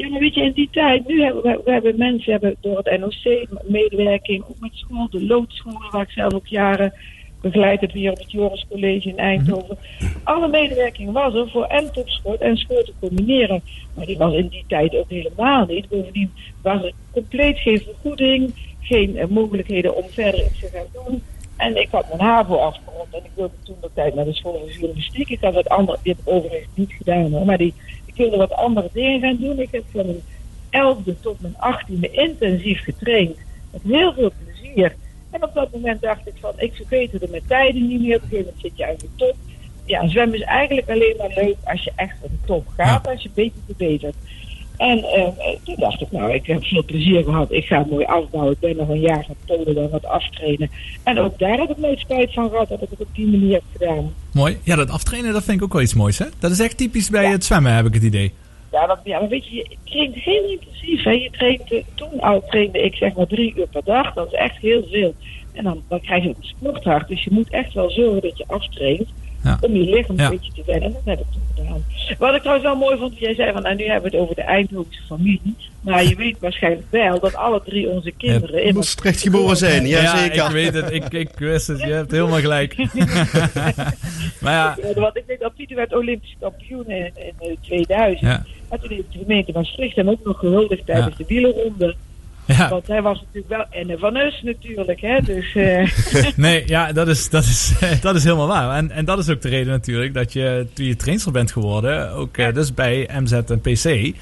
Ja, 0.00 0.08
maar 0.08 0.20
weet 0.20 0.34
je, 0.34 0.42
in 0.42 0.52
die 0.52 0.68
tijd, 0.70 1.08
nu 1.08 1.22
hebben 1.22 1.42
we, 1.42 1.60
we 1.64 1.70
hebben 1.70 1.96
mensen 1.96 2.32
hebben 2.32 2.56
door 2.60 2.76
het 2.82 3.00
NOC 3.00 3.46
medewerking, 3.64 4.42
ook 4.42 4.60
met 4.60 4.70
school, 4.74 5.08
de 5.10 5.24
loodscholen, 5.24 5.90
waar 5.90 6.02
ik 6.02 6.10
zelf 6.10 6.34
ook 6.34 6.46
jaren 6.46 6.92
begeleid 7.40 7.80
heb 7.80 7.92
hier 7.92 8.10
op 8.10 8.18
het 8.18 8.32
Joris 8.32 8.66
College 8.70 9.08
in 9.08 9.18
Eindhoven. 9.18 9.78
Alle 10.24 10.48
medewerking 10.48 11.12
was 11.12 11.34
er 11.34 11.50
voor 11.50 11.64
en 11.64 11.92
topsport 11.92 12.40
en 12.40 12.56
school 12.56 12.82
te 12.82 12.92
combineren. 13.00 13.62
Maar 13.94 14.06
die 14.06 14.18
was 14.18 14.34
in 14.34 14.48
die 14.48 14.64
tijd 14.66 14.96
ook 14.96 15.10
helemaal 15.10 15.66
niet. 15.66 15.88
Bovendien 15.88 16.32
was 16.62 16.82
er 16.82 16.92
compleet 17.12 17.58
geen 17.58 17.80
vergoeding, 17.80 18.54
geen 18.80 19.16
eh, 19.16 19.26
mogelijkheden 19.26 19.96
om 19.96 20.04
verder 20.08 20.40
iets 20.46 20.60
te 20.60 20.68
gaan 20.72 21.04
doen. 21.04 21.22
En 21.56 21.80
ik 21.80 21.88
had 21.90 22.08
mijn 22.08 22.20
HAVO 22.20 22.56
afgerond 22.56 23.08
en 23.10 23.24
ik 23.24 23.30
wilde 23.34 23.54
toen 23.64 23.76
de 23.80 23.90
tijd 23.94 24.14
naar 24.14 24.24
de 24.24 24.34
school 24.34 24.58
van 24.58 24.68
journalistiek. 24.68 25.28
Ik 25.28 25.40
had 25.40 25.54
het 25.54 25.68
andere, 25.68 25.98
dit 26.02 26.16
overigens 26.24 26.68
niet 26.74 26.92
gedaan 26.92 27.32
hoor, 27.32 27.44
maar 27.44 27.58
die, 27.58 27.74
ik 28.20 28.30
wilde 28.30 28.46
wat 28.46 28.58
andere 28.58 28.88
dingen 28.92 29.20
gaan 29.20 29.36
doen. 29.36 29.58
Ik 29.58 29.68
heb 29.70 29.84
van 29.92 30.06
mijn 30.06 30.22
elfde 30.70 31.20
tot 31.20 31.40
mijn 31.40 31.58
achttiende 31.58 32.10
intensief 32.10 32.82
getraind. 32.82 33.36
Met 33.70 33.82
heel 33.82 34.12
veel 34.12 34.32
plezier. 34.44 34.94
En 35.30 35.42
op 35.42 35.54
dat 35.54 35.72
moment 35.72 36.00
dacht 36.00 36.26
ik 36.26 36.34
van, 36.40 36.52
ik 36.56 36.74
verbeterde 36.74 37.26
mijn 37.30 37.42
tijden 37.46 37.88
niet 37.88 38.00
meer. 38.00 38.16
Op 38.16 38.22
een 38.22 38.28
gegeven 38.28 38.44
moment 38.44 38.62
zit 38.62 38.76
je 38.76 38.86
aan 38.86 38.94
de 38.98 39.08
top. 39.16 39.34
Ja, 39.84 40.08
zwemmen 40.08 40.38
is 40.38 40.44
eigenlijk 40.44 40.90
alleen 40.90 41.14
maar 41.18 41.32
leuk 41.34 41.56
als 41.64 41.84
je 41.84 41.92
echt 41.96 42.16
aan 42.22 42.30
de 42.30 42.46
top 42.46 42.68
gaat, 42.76 43.08
als 43.08 43.22
je 43.22 43.30
beter 43.34 43.60
verbetert. 43.66 44.14
En 44.80 45.04
eh, 45.04 45.22
eh, 45.22 45.32
toen 45.64 45.74
dacht 45.78 46.00
ik, 46.00 46.10
nou, 46.10 46.32
ik 46.32 46.46
heb 46.46 46.64
veel 46.64 46.84
plezier 46.84 47.24
gehad. 47.24 47.52
Ik 47.52 47.64
ga 47.64 47.78
het 47.78 47.90
mooi 47.90 48.04
afbouwen. 48.04 48.52
Ik 48.52 48.58
ben 48.60 48.76
nog 48.76 48.88
een 48.88 49.00
jaar 49.00 49.24
gaan 49.24 49.34
tonen, 49.46 49.74
dan 49.74 49.88
wat 49.90 50.04
aftrainen. 50.04 50.70
En 51.02 51.18
ook 51.18 51.38
daar 51.38 51.58
heb 51.58 51.70
ik 51.70 51.76
nooit 51.76 51.98
spijt 51.98 52.32
van 52.32 52.50
gehad 52.50 52.68
dat 52.68 52.82
ik 52.82 52.88
het 52.90 53.00
op 53.00 53.14
die 53.14 53.26
manier 53.26 53.52
heb 53.52 53.62
gedaan. 53.72 54.14
Mooi. 54.32 54.58
Ja, 54.62 54.76
dat 54.76 54.90
aftrainen, 54.90 55.32
dat 55.32 55.44
vind 55.44 55.56
ik 55.56 55.62
ook 55.62 55.72
wel 55.72 55.82
iets 55.82 55.94
moois. 55.94 56.18
Hè? 56.18 56.26
Dat 56.38 56.50
is 56.50 56.60
echt 56.60 56.76
typisch 56.76 57.10
bij 57.10 57.26
het 57.30 57.44
zwemmen, 57.44 57.74
heb 57.74 57.86
ik 57.86 57.94
het 57.94 58.02
idee. 58.02 58.32
Ja, 58.72 58.86
dat, 58.86 58.98
ja, 59.04 59.20
maar 59.20 59.28
weet 59.28 59.46
je, 59.46 59.54
je 59.54 59.76
traint 59.84 60.14
heel 60.14 60.48
intensief. 60.50 61.02
Hè? 61.02 61.10
Je 61.10 61.30
traint, 61.30 61.72
eh, 61.72 61.82
toen 61.94 62.20
al 62.20 62.42
trainde 62.46 62.82
ik 62.82 62.94
zeg 62.94 63.14
maar 63.14 63.26
drie 63.26 63.54
uur 63.56 63.66
per 63.66 63.84
dag. 63.84 64.14
Dat 64.14 64.26
is 64.26 64.38
echt 64.38 64.56
heel 64.56 64.86
veel. 64.90 65.14
En 65.52 65.64
dan, 65.64 65.82
dan 65.88 66.00
krijg 66.00 66.22
je 66.22 66.28
ook 66.28 66.36
een 66.36 66.54
sporthart. 66.58 67.08
Dus 67.08 67.24
je 67.24 67.30
moet 67.32 67.50
echt 67.50 67.72
wel 67.72 67.90
zorgen 67.90 68.22
dat 68.22 68.38
je 68.38 68.44
aftraint. 68.46 69.08
Ja. 69.44 69.58
Om 69.60 69.72
je 69.76 69.94
lichaam 69.94 70.16
Ja. 70.16 70.24
een 70.24 70.30
beetje 70.30 70.52
te 70.52 70.62
wennen. 70.66 70.88
En 70.88 70.92
dat 70.92 71.02
heb 71.04 71.18
ik 71.18 71.32
toen 71.32 71.42
gedaan. 71.56 71.84
Wat 72.18 72.34
ik 72.34 72.40
trouwens 72.40 72.66
wel 72.66 72.76
mooi 72.76 72.98
vond, 72.98 73.18
jij 73.18 73.34
zei 73.34 73.52
van, 73.52 73.62
nou 73.62 73.74
nu 73.74 73.84
hebben 73.84 74.10
we 74.10 74.16
het 74.16 74.24
over 74.24 74.34
de 74.34 74.42
Eindhovense 74.42 75.02
familie. 75.06 75.54
Maar 75.80 76.04
je 76.04 76.14
weet 76.16 76.36
waarschijnlijk 76.40 76.86
wel 76.90 77.20
dat 77.20 77.34
alle 77.34 77.62
drie 77.64 77.88
onze 77.88 78.10
kinderen 78.16 78.64
in 78.64 78.74
Maastricht 78.74 79.20
geboren 79.20 79.56
zijn, 79.56 79.86
ja, 79.86 80.00
Ja, 80.02 80.16
zeker. 80.18 80.44
ik 80.44 80.50
weet 80.50 80.74
het. 80.74 80.90
Ik, 80.92 81.08
ik 81.12 81.28
wist 81.38 81.66
het. 81.66 81.80
Je 81.80 81.92
hebt 81.92 82.10
helemaal 82.10 82.38
gelijk. 82.40 82.76
maar 84.40 84.52
ja, 84.52 84.76
Want 84.94 85.16
ik 85.16 85.24
weet 85.26 85.40
dat 85.40 85.54
Pieter 85.54 85.76
werd 85.76 85.94
Olympisch 85.94 86.36
kampioen 86.40 86.86
in, 86.88 87.04
in 87.16 87.32
eh, 87.38 87.56
2000. 87.60 88.20
Ja. 88.20 88.44
En 88.68 88.80
toen 88.80 88.90
heeft 88.90 89.12
de 89.12 89.18
gemeente 89.18 89.52
Maastricht 89.52 89.96
hem 89.96 90.08
ook 90.10 90.24
nog 90.24 90.38
gehuldigd 90.38 90.86
tijdens 90.86 91.16
de 91.16 91.24
wielerronde. 91.28 91.94
Ja. 92.58 92.68
Want 92.68 92.86
hij 92.86 93.02
was 93.02 93.20
natuurlijk 93.20 93.48
wel 93.48 93.82
en 93.82 93.98
van 93.98 94.16
us 94.16 94.40
natuurlijk, 94.42 95.00
hè. 95.00 95.20
Dus 95.20 95.54
eh, 95.54 95.90
nee, 96.36 96.62
ja, 96.66 96.92
dat 96.92 97.08
is, 97.08 97.30
dat, 97.30 97.42
is, 97.44 97.72
dat 98.02 98.14
is 98.14 98.24
helemaal 98.24 98.46
waar. 98.46 98.76
En, 98.76 98.90
en 98.90 99.04
dat 99.04 99.18
is 99.18 99.28
ook 99.30 99.40
de 99.40 99.48
reden 99.48 99.66
natuurlijk 99.72 100.14
dat 100.14 100.32
je, 100.32 100.66
toen 100.72 100.86
je 100.86 100.96
trainer 100.96 101.32
bent 101.32 101.52
geworden, 101.52 102.10
ook 102.12 102.36
eh, 102.36 102.52
dus 102.54 102.74
bij 102.74 103.08
MZ 103.20 103.32
en 103.32 103.60
PC. 103.60 103.84
ja, 103.84 104.12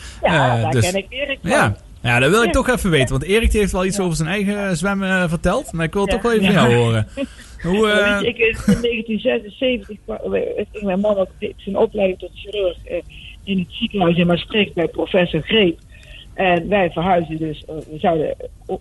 eh, 0.56 0.62
daar 0.62 0.70
dus, 0.70 0.90
ken 0.90 0.96
ik 0.98 1.06
Erik 1.08 1.38
van. 1.42 1.50
Ja. 1.50 1.76
ja, 2.02 2.18
dat 2.18 2.30
wil 2.30 2.40
ik 2.40 2.46
Ja. 2.46 2.52
toch 2.52 2.68
even 2.68 2.90
weten. 2.90 3.08
Want 3.08 3.22
Erik 3.24 3.52
heeft 3.52 3.72
wel 3.72 3.84
iets 3.84 4.00
over 4.00 4.16
zijn 4.16 4.28
eigen 4.28 4.76
zwemmen 4.76 5.08
eh, 5.22 5.28
verteld. 5.28 5.72
Maar 5.72 5.84
ik 5.86 5.92
wil 5.92 6.02
het 6.02 6.10
toch 6.10 6.22
wel 6.22 6.32
even 6.32 6.44
van 6.44 6.54
jou 6.54 6.74
horen. 6.74 7.06
Hoe, 7.62 7.90
eh, 7.90 8.20
je, 8.20 8.26
ik, 8.28 8.38
in 8.38 8.54
1976 8.64 9.96
kwa- 10.04 10.20
eh, 10.32 10.64
ging 10.72 10.84
mijn 10.84 11.00
man 11.00 11.16
ook 11.16 11.30
zijn 11.56 11.76
opleiding 11.76 12.18
tot 12.18 12.30
chirurg 12.34 12.76
eh, 12.84 12.96
in 13.44 13.58
het 13.58 13.66
ziekenhuis 13.70 14.16
in 14.16 14.26
Maastricht 14.26 14.74
bij 14.74 14.88
professor 14.88 15.40
Greep. 15.42 15.78
En 16.38 16.68
wij 16.68 16.90
verhuisden 16.90 17.36
dus, 17.36 17.64
eh, 17.64 17.74
we 17.76 17.98
zouden 17.98 18.34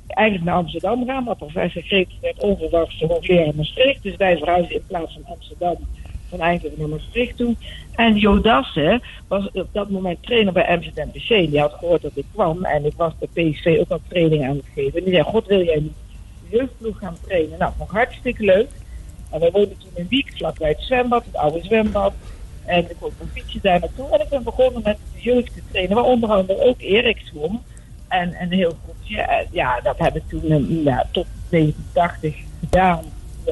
eigenlijk 0.08 0.46
naar 0.46 0.56
Amsterdam 0.56 1.06
gaan, 1.06 1.24
maar 1.24 1.36
professor 1.36 1.82
Greep 1.82 2.10
werd 2.22 2.40
onverwachts 2.40 3.00
hoogleraar 3.00 3.46
in 3.46 3.56
Maastricht. 3.56 4.04
Dus 4.04 4.16
wij 4.16 4.38
verhuisden 4.38 4.76
in 4.76 4.84
plaats 4.88 5.14
van 5.14 5.34
Amsterdam 5.34 5.76
van 6.30 6.40
Eindhoven 6.40 6.80
naar 6.80 6.90
Maastricht 6.90 7.38
toe. 7.38 7.56
En 7.96 8.16
Jo 8.16 8.42
Dassen 8.42 9.02
was 9.28 9.50
op 9.54 9.68
dat 9.72 9.90
moment 9.90 10.24
trainer 10.24 10.54
bij 10.54 10.78
MZNPC. 10.78 11.28
Die 11.28 11.60
had 11.60 11.74
gehoord 11.74 12.02
dat 12.02 12.12
ik 12.14 12.26
kwam 12.34 12.66
en 12.66 12.86
ik 12.86 12.94
was 12.96 13.14
bij 13.20 13.52
PSV 13.52 13.78
ook 13.80 13.90
al 13.90 14.02
training 14.08 14.48
aan 14.48 14.56
het 14.56 14.66
geven. 14.74 15.00
En 15.00 15.04
die 15.04 15.14
zei, 15.14 15.24
god 15.24 15.48
wil 15.48 15.64
jij 15.64 15.80
niet 15.80 15.98
jeugdploeg 16.50 16.98
gaan 16.98 17.18
trainen? 17.26 17.60
Nou, 17.60 17.72
vond 17.78 17.90
ik 17.90 17.96
hartstikke 17.96 18.44
leuk. 18.44 18.70
En 19.32 19.40
wij 19.40 19.52
woonden 19.52 19.78
toen 19.78 19.92
een 19.96 20.08
week 20.10 20.32
vlakbij 20.36 20.70
het 20.70 20.82
zwembad, 20.82 21.26
het 21.26 21.36
oude 21.36 21.64
zwembad. 21.64 22.14
En 22.68 22.90
ik 22.90 22.96
kon 23.00 23.12
een 23.20 23.30
fietsje 23.34 23.60
daar 23.62 23.80
naartoe. 23.80 24.10
En 24.10 24.22
ik 24.22 24.30
ben 24.30 24.44
begonnen 24.44 24.82
met 24.84 24.98
de 25.14 25.22
jeugd 25.22 25.54
te 25.54 25.62
trainen, 25.72 25.96
waar 25.96 26.06
onder 26.06 26.30
andere 26.30 26.62
ook 26.62 26.82
Erik 26.82 27.22
zwom. 27.26 27.62
En 28.08 28.36
een 28.42 28.52
heel 28.52 28.78
groepje. 28.84 29.46
Ja, 29.52 29.80
dat 29.82 29.98
heb 29.98 30.16
ik 30.16 30.24
toen 30.28 30.44
eh, 30.44 30.84
ja, 30.84 31.08
tot 31.12 31.26
1980 31.50 32.36
gedaan. 32.60 33.04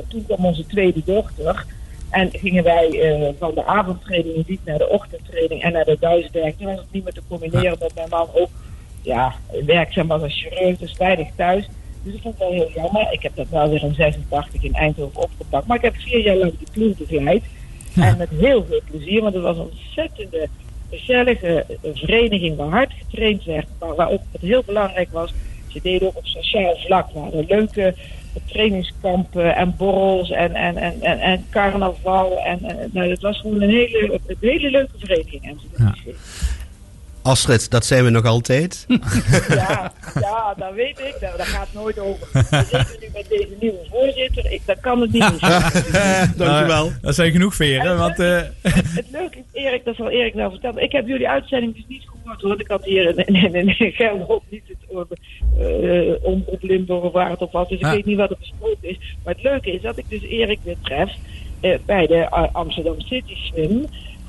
Toen 0.07 0.25
kwam 0.25 0.45
onze 0.45 0.65
tweede 0.65 1.01
dochter. 1.05 1.65
En 2.09 2.29
gingen 2.31 2.63
wij 2.63 3.01
eh, 3.01 3.29
van 3.39 3.53
de 3.53 3.65
avondtraining 3.65 4.35
in 4.35 4.43
Diep 4.45 4.59
naar 4.65 4.77
de 4.77 4.89
ochtendtraining 4.89 5.63
en 5.63 5.71
naar 5.71 5.85
de 5.85 5.97
Duisberg. 5.99 6.55
Toen 6.55 6.67
was 6.67 6.77
het 6.77 6.91
niet 6.91 7.03
meer 7.03 7.13
te 7.13 7.21
combineren, 7.27 7.73
omdat 7.73 7.95
mijn 7.95 8.09
man 8.09 8.27
ook 8.33 8.49
ja, 9.01 9.35
werkzaam 9.65 10.07
was 10.07 10.21
als 10.21 10.41
chirurg, 10.41 10.77
dus 10.77 10.97
weinig 10.97 11.27
thuis. 11.35 11.67
Dus 12.03 12.13
ik 12.13 12.21
vond 12.21 12.37
wel 12.37 12.51
heel 12.51 12.71
jammer. 12.71 13.11
Ik 13.11 13.21
heb 13.21 13.35
dat 13.35 13.49
wel 13.49 13.69
weer 13.69 13.83
in 13.83 13.93
86 13.93 14.63
in 14.63 14.73
Eindhoven 14.73 15.21
opgepakt. 15.21 15.67
Maar 15.67 15.77
ik 15.77 15.83
heb 15.83 15.95
vier 15.95 16.19
jaar 16.19 16.35
lang 16.35 16.57
die 16.57 16.67
ploeg 16.71 16.97
begeleid. 16.97 17.43
En 17.95 18.17
met 18.17 18.29
heel 18.29 18.65
veel 18.65 18.81
plezier, 18.89 19.21
want 19.21 19.33
het 19.33 19.43
was 19.43 19.57
een 19.57 19.69
ontzettende 19.71 20.47
gezellige 20.89 21.65
vereniging 21.93 22.57
waar 22.57 22.69
hard 22.69 22.93
getraind 22.93 23.43
werd. 23.43 23.67
Maar 23.79 23.95
waar 23.95 24.09
ook 24.09 24.21
wat 24.31 24.41
heel 24.41 24.63
belangrijk 24.65 25.11
was, 25.11 25.33
ze 25.67 25.79
deden 25.81 26.07
ook 26.07 26.17
op 26.17 26.25
sociaal 26.25 26.75
vlak. 26.75 27.11
We 27.13 27.19
hadden 27.19 27.45
leuke 27.47 27.95
trainingskampen 28.45 29.55
en 29.55 29.75
borrels 29.77 30.29
en, 30.29 30.55
en, 30.55 30.77
en, 30.77 31.01
en, 31.01 31.19
en 31.19 31.45
carnaval. 31.49 32.39
En, 32.39 32.63
en 32.63 32.89
nou, 32.93 33.09
het 33.09 33.21
was 33.21 33.39
gewoon 33.39 33.61
een 33.61 33.69
hele, 33.69 34.19
een 34.27 34.37
hele 34.39 34.69
leuke 34.69 34.97
vereniging. 34.97 35.43
En 35.43 35.59
Astrid, 37.25 37.69
dat 37.71 37.85
zijn 37.85 38.03
we 38.03 38.09
nog 38.09 38.25
altijd. 38.25 38.85
Ja, 39.47 39.91
ja, 40.19 40.53
dat 40.57 40.73
weet 40.73 40.99
ik. 40.99 41.15
Daar, 41.19 41.37
daar 41.37 41.45
gaat 41.45 41.65
het 41.65 41.73
nooit 41.73 41.99
over. 41.99 42.27
Zeker 42.71 42.97
nu 43.01 43.07
met 43.13 43.25
deze 43.29 43.55
nieuwe 43.59 43.85
voorzitter. 43.91 44.51
Ik, 44.51 44.61
dat 44.65 44.79
kan 44.79 45.01
het 45.01 45.11
niet 45.11 45.21
meer. 45.21 45.39
Dankjewel. 46.37 46.65
Nou, 46.85 46.91
dat 47.01 47.15
zijn 47.15 47.31
genoeg 47.31 47.55
veren. 47.55 47.97
Want, 47.97 48.19
eh, 48.19 48.41
Het 48.61 49.05
leuke 49.11 49.37
is, 49.37 49.43
Erik, 49.63 49.85
dat 49.85 49.95
zal 49.95 50.09
Erik 50.09 50.33
wel 50.33 50.49
vertellen. 50.49 50.83
Ik 50.83 50.91
heb 50.91 51.07
jullie 51.07 51.29
uitzending 51.29 51.75
dus 51.75 51.85
niet 51.87 52.03
gehoord 52.05 52.41
hoor. 52.41 52.59
Ik 52.59 52.67
had 52.67 52.85
hier 52.85 53.17
in, 53.27 53.53
in, 53.53 53.55
in, 53.77 53.91
Gelderop 53.91 54.43
niet 54.49 54.63
het 54.67 54.77
uh, 55.59 56.13
omroep 56.21 56.61
Limburg 56.61 57.01
of 57.03 57.11
waar 57.13 57.29
het 57.29 57.41
op 57.41 57.51
was. 57.51 57.69
Dus 57.69 57.77
ik 57.79 57.85
Ja. 57.85 57.91
weet 57.91 58.05
niet 58.05 58.17
wat 58.17 58.29
er 58.29 58.37
besproken 58.39 58.89
is. 58.89 58.97
Maar 59.23 59.33
het 59.33 59.43
leuke 59.43 59.71
is 59.71 59.81
dat 59.81 59.97
ik 59.97 60.05
dus 60.09 60.21
Erik 60.21 60.59
weer 60.63 60.77
tref 60.83 61.11
eh, 61.61 61.77
bij 61.85 62.07
de 62.07 62.15
uh, 62.15 62.43
Amsterdam 62.51 63.01
City 63.01 63.35
Swim. 63.35 63.85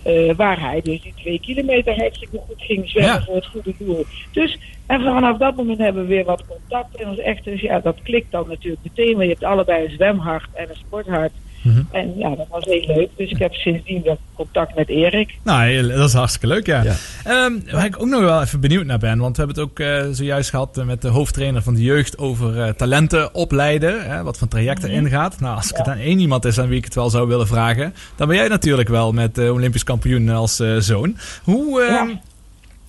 Eh, 0.07 0.35
waar 0.37 0.61
hij 0.61 0.81
dus 0.81 1.03
die 1.03 1.15
twee 1.17 1.41
kilometer 1.41 1.97
hartstikke 1.97 2.39
goed 2.47 2.63
ging 2.63 2.89
zwemmen 2.89 3.13
Ja. 3.15 3.23
voor 3.25 3.35
het 3.35 3.47
goede 3.47 3.75
doel. 3.79 4.05
Dus, 4.33 4.59
en 4.87 5.01
vanaf 5.03 5.39
dat 5.39 5.57
moment 5.57 5.79
hebben 5.79 6.03
we 6.03 6.09
weer 6.09 6.25
wat 6.25 6.47
contact. 6.47 6.97
En 6.97 7.09
ons 7.09 7.19
echt, 7.19 7.45
dus 7.45 7.61
ja, 7.61 7.81
dat 7.81 8.03
klikt 8.03 8.31
dan 8.31 8.49
natuurlijk 8.49 8.83
meteen. 8.83 9.13
Want 9.13 9.23
je 9.23 9.29
hebt 9.29 9.45
allebei 9.45 9.85
een 9.85 9.91
zwemhart 9.91 10.49
en 10.55 10.69
een 10.69 10.77
sporthart. 10.77 11.33
Mhm. 11.67 11.83
En 11.91 12.13
ja, 12.19 12.35
dat 12.35 12.47
was 12.51 12.65
heel 12.65 12.87
leuk. 12.97 13.09
Dus 13.17 13.31
ik 13.31 13.39
heb 13.39 13.55
sindsdien 13.55 14.03
weer 14.03 14.17
contact 14.35 14.75
met 14.77 14.89
Erik. 14.89 15.35
Nou, 15.43 15.87
dat 15.89 16.09
is 16.09 16.15
hartstikke 16.15 16.47
leuk, 16.47 16.67
ja. 16.67 16.85
Ehm, 17.25 17.53
waar 17.71 17.85
ik 17.85 18.01
ook 18.03 18.07
nog 18.09 18.21
wel 18.21 18.43
even 18.43 18.61
benieuwd 18.61 18.85
naar 18.87 18.99
ben, 18.99 19.19
want 19.19 19.37
we 19.37 19.43
hebben 19.43 19.63
het 19.63 19.71
ook 19.71 19.79
eh, 19.81 20.07
zojuist 20.13 20.51
gehad 20.51 20.79
eh, 20.79 20.85
met 20.85 21.03
de 21.03 21.09
hoofdtrainer 21.09 21.63
van 21.63 21.75
de 21.75 21.83
jeugd 21.83 22.19
over 22.19 22.63
eh, 22.63 22.69
talenten 22.73 23.35
opleiden, 23.35 24.11
hè, 24.11 24.23
wat 24.23 24.39
voor 24.39 24.49
trajecten 24.49 24.91
Mhm. 24.91 24.99
ingaat. 25.07 25.41
Nou, 25.41 25.57
als 25.57 25.71
ik 25.71 25.77
het 25.77 25.89
aan 25.89 25.99
één 25.99 26.19
iemand 26.19 26.45
is 26.45 26.59
aan 26.59 26.69
wie 26.69 26.79
ik 26.79 26.85
het 26.85 26.95
wel 26.95 27.11
zou 27.11 27.29
willen 27.29 27.47
vragen, 27.47 27.95
dan 28.17 28.29
ben 28.29 28.37
jij 28.37 28.49
natuurlijk 28.49 28.89
wel 28.89 29.13
met 29.13 29.39
eh, 29.39 29.53
Olympisch 29.53 29.85
kampioen 29.85 30.29
als 30.29 30.61
eh, 30.61 30.77
zoon. 30.79 31.17
Hoe, 31.45 31.83
ehm, 31.83 32.09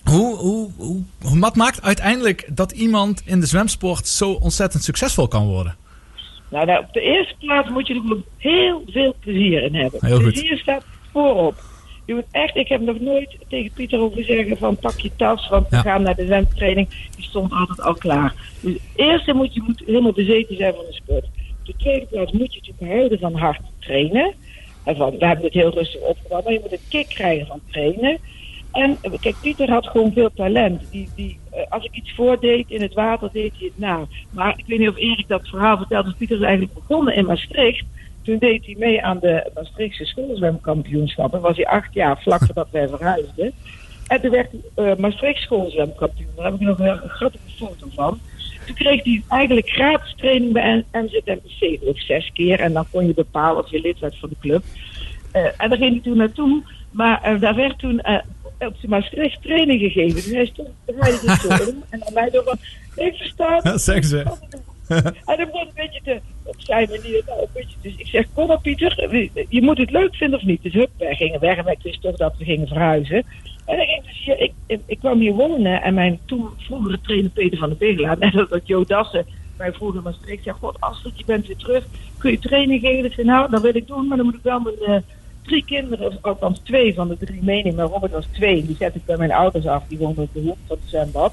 hoe, 0.04 0.36
hoe, 0.36 0.70
hoe, 0.76 1.02
hoe- 1.22 1.38
wat 1.38 1.56
maakt 1.56 1.82
uiteindelijk 1.82 2.48
dat 2.54 2.72
iemand 2.72 3.22
in 3.24 3.40
de 3.40 3.46
zwemsport 3.46 4.08
zo 4.08 4.30
ontzettend 4.30 4.82
succesvol 4.84 5.28
kan 5.28 5.46
worden? 5.46 5.76
Nou, 6.50 6.66
nou, 6.66 6.84
op 6.84 6.92
de 6.92 7.00
eerste 7.00 7.34
plaats 7.38 7.68
moet 7.68 7.86
je 7.86 7.94
er 7.94 8.00
gewoon 8.00 8.24
heel 8.36 8.82
veel 8.86 9.14
plezier 9.20 9.62
in 9.62 9.74
hebben. 9.74 10.06
Heel 10.06 10.20
goed. 10.20 10.32
plezier 10.32 10.58
staat 10.58 10.84
voorop. 11.12 11.54
Je 12.06 12.14
moet 12.14 12.24
echt, 12.30 12.56
ik 12.56 12.68
heb 12.68 12.80
nog 12.80 13.00
nooit 13.00 13.36
tegen 13.48 13.70
Pieter 13.74 13.98
hoeven 13.98 14.24
zeggen 14.24 14.56
van 14.56 14.76
pak 14.76 14.98
je 14.98 15.10
tas, 15.16 15.48
want 15.48 15.68
we 15.68 15.76
gaan 15.76 16.02
naar 16.02 16.14
de 16.14 16.24
zwemtraining. 16.24 16.88
Die 17.16 17.24
stond 17.24 17.52
altijd 17.52 17.80
al 17.80 17.94
klaar. 17.94 18.34
Dus 18.60 18.72
het 18.72 18.82
eerste 18.96 19.32
moet 19.32 19.54
je 19.54 19.62
moet 19.62 19.82
helemaal 19.86 20.12
bezeten 20.12 20.56
zijn 20.56 20.74
van 20.74 20.84
de 20.84 20.92
sport. 20.92 21.24
Op 21.24 21.66
de 21.66 21.74
tweede 21.76 22.06
plaats 22.06 22.32
moet 22.32 22.54
je 22.54 22.60
natuurlijk 22.60 22.92
houden 22.92 23.18
van 23.18 23.34
hard 23.34 23.60
trainen. 23.78 24.34
En 24.84 24.96
van, 24.96 25.18
we 25.18 25.26
hebben 25.26 25.44
het 25.44 25.54
heel 25.54 25.70
rustig 25.70 26.00
opgebouwd, 26.00 26.44
maar 26.44 26.52
je 26.52 26.60
moet 26.62 26.72
een 26.72 26.88
kick 26.88 27.08
krijgen 27.08 27.46
van 27.46 27.60
trainen. 27.70 28.18
En 28.78 28.96
eh, 29.00 29.12
kijk, 29.20 29.36
Pieter 29.40 29.70
had 29.70 29.86
gewoon 29.86 30.12
veel 30.12 30.30
talent. 30.34 30.82
Die, 30.90 31.08
die, 31.14 31.38
eh, 31.50 31.60
als 31.68 31.84
ik 31.84 31.94
iets 31.94 32.14
voordeed 32.14 32.70
in 32.70 32.82
het 32.82 32.94
water, 32.94 33.28
deed 33.32 33.52
hij 33.58 33.66
het 33.66 33.78
na. 33.78 34.06
Maar 34.30 34.54
ik 34.56 34.64
weet 34.66 34.78
niet 34.78 34.88
of 34.88 34.96
Erik 34.96 35.28
dat 35.28 35.48
verhaal 35.48 35.76
vertelt. 35.76 36.04
Dus 36.04 36.14
Pieter 36.14 36.36
is 36.36 36.42
eigenlijk 36.42 36.74
begonnen 36.74 37.14
in 37.14 37.26
Maastricht. 37.26 37.84
Toen 38.22 38.38
deed 38.38 38.66
hij 38.66 38.74
mee 38.78 39.04
aan 39.04 39.18
de 39.18 39.50
Maastrichtse 39.54 40.04
schoolzwemkampioenschappen. 40.04 41.40
Was 41.40 41.56
hij 41.56 41.66
acht 41.66 41.94
jaar, 41.94 42.20
vlak 42.22 42.44
voordat 42.44 42.68
wij 42.70 42.88
verhuisden. 42.88 43.52
En 44.06 44.20
toen 44.20 44.30
werd 44.30 44.50
hij 44.74 44.90
uh, 44.90 44.96
Maastricht 44.96 45.42
schoolzwemkampioen. 45.42 46.30
Daar 46.36 46.44
heb 46.44 46.54
ik 46.54 46.60
nog 46.60 46.78
een, 46.78 46.98
grappige 46.98 47.50
foto 47.56 47.86
van. 47.94 48.20
Toen 48.66 48.74
kreeg 48.74 49.04
hij 49.04 49.22
eigenlijk 49.28 49.68
gratis 49.68 50.14
training 50.16 50.52
bij 50.52 50.84
MZMPC. 50.92 51.78
Ook 51.88 51.98
zes 51.98 52.30
keer. 52.32 52.60
En 52.60 52.72
dan 52.72 52.86
kon 52.90 53.06
je 53.06 53.14
bepalen 53.14 53.64
of 53.64 53.70
je 53.70 53.80
lid 53.80 53.98
werd 53.98 54.18
van 54.18 54.28
de 54.28 54.36
club. 54.40 54.62
Uh, 55.32 55.44
en 55.56 55.68
daar 55.68 55.78
ging 55.78 55.92
hij 55.92 56.00
toen 56.02 56.16
naartoe. 56.16 56.62
Maar 56.90 57.40
daar 57.40 57.54
werd 57.54 57.78
toen 57.78 58.00
op 58.58 58.80
de 58.80 58.88
Maastricht 58.88 59.42
training 59.42 59.80
gegeven. 59.80 60.14
Dus 60.14 60.30
hij 60.30 60.46
stond 60.46 60.68
zo 61.40 61.48
om. 61.48 61.82
En 61.90 61.98
dan 61.98 62.12
mij 62.12 62.30
door 62.30 62.44
van, 62.44 62.58
ik 63.04 63.14
versta 63.14 63.60
Dat 63.60 63.82
zeggen 63.82 64.04
ze. 64.04 64.18
En 64.88 65.36
dan 65.36 65.36
begon 65.36 65.60
een 65.60 65.72
beetje 65.74 66.00
te, 66.04 66.20
op 66.42 66.54
zijn 66.58 66.88
manier, 66.90 67.22
nou, 67.26 67.40
een 67.40 67.46
beetje. 67.52 67.76
Dus 67.82 67.94
ik 67.96 68.06
zeg, 68.06 68.26
kom 68.34 68.46
maar 68.46 68.60
Pieter, 68.60 69.08
je 69.48 69.62
moet 69.62 69.78
het 69.78 69.90
leuk 69.90 70.14
vinden 70.14 70.38
of 70.38 70.44
niet. 70.44 70.62
Dus 70.62 70.72
hup, 70.72 70.90
wij 70.98 71.14
gingen 71.14 71.40
weg 71.40 71.56
en 71.56 71.66
ik 71.66 71.82
wist 71.82 72.02
toch 72.02 72.16
dat 72.16 72.34
we 72.38 72.44
gingen 72.44 72.68
verhuizen. 72.68 73.16
En 73.64 73.76
dan 73.76 73.86
ging 73.86 74.04
dus 74.04 74.24
hier, 74.24 74.40
ik, 74.40 74.52
ik, 74.66 74.80
ik 74.86 74.98
kwam 74.98 75.20
hier 75.20 75.32
wonen 75.32 75.82
en 75.82 75.94
mijn 75.94 76.18
toen 76.24 76.48
vroegere 76.58 77.00
trainer 77.00 77.30
Peter 77.30 77.58
van 77.58 77.68
der 77.68 77.78
Begelaar, 77.78 78.18
net 78.32 78.34
als 78.34 78.48
dat 78.48 78.66
Jo 78.66 78.84
Dassen 78.84 79.26
mij 79.58 79.72
vroeger 79.72 80.02
Maastricht, 80.02 80.42
zei, 80.42 80.56
god 80.60 80.80
Astrid, 80.80 81.18
je 81.18 81.24
bent 81.24 81.46
weer 81.46 81.56
terug, 81.56 81.84
kun 82.18 82.30
je 82.30 82.38
training 82.38 82.80
geven? 82.80 83.04
Ik 83.04 83.12
zei, 83.12 83.26
nou, 83.26 83.50
dat 83.50 83.62
wil 83.62 83.76
ik 83.76 83.86
doen, 83.86 84.06
maar 84.06 84.16
dan 84.16 84.26
moet 84.26 84.34
ik 84.34 84.42
wel 84.42 84.60
mijn 84.60 84.76
uh, 84.80 84.96
drie 85.48 85.64
kinderen, 85.64 86.18
althans 86.20 86.58
twee 86.58 86.94
van 86.94 87.08
de 87.08 87.16
drie 87.16 87.42
meenemen. 87.42 87.74
Maar 87.74 87.86
Robert 87.86 88.12
was 88.12 88.26
twee, 88.32 88.66
die 88.66 88.76
zet 88.76 88.94
ik 88.94 89.04
bij 89.04 89.16
mijn 89.16 89.32
ouders 89.32 89.66
af, 89.66 89.82
die 89.88 89.98
woonden 89.98 90.24
op 90.24 90.32
de 90.32 90.40
hoek 90.40 90.56
van 90.66 90.76
het 90.80 90.88
zwembad. 90.88 91.32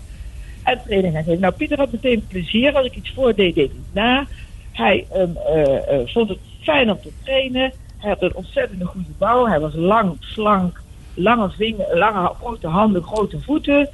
En 0.64 0.82
training 0.86 1.14
gaan. 1.14 1.40
Nou, 1.40 1.54
Pieter 1.54 1.78
had 1.78 1.92
meteen 1.92 2.26
plezier. 2.28 2.76
Als 2.76 2.86
ik 2.86 2.96
iets 2.96 3.14
voordeed, 3.14 3.56
deed 3.56 3.72
hij 3.72 4.04
na. 4.04 4.26
Hij 4.72 5.08
um, 5.16 5.38
uh, 5.56 5.64
uh, 5.64 6.08
vond 6.08 6.30
het 6.30 6.40
fijn 6.62 6.92
om 6.92 7.00
te 7.02 7.12
trainen. 7.24 7.74
Hij 7.98 8.10
had 8.10 8.22
een 8.22 8.36
ontzettend 8.36 8.84
goede 8.84 9.10
bouw. 9.18 9.46
Hij 9.46 9.60
was 9.60 9.74
lang, 9.74 10.16
slank, 10.20 10.82
lange 11.14 11.50
vingers, 11.50 11.94
lange, 11.94 12.32
grote 12.42 12.68
handen, 12.68 13.04
grote 13.04 13.42
voeten. 13.42 13.90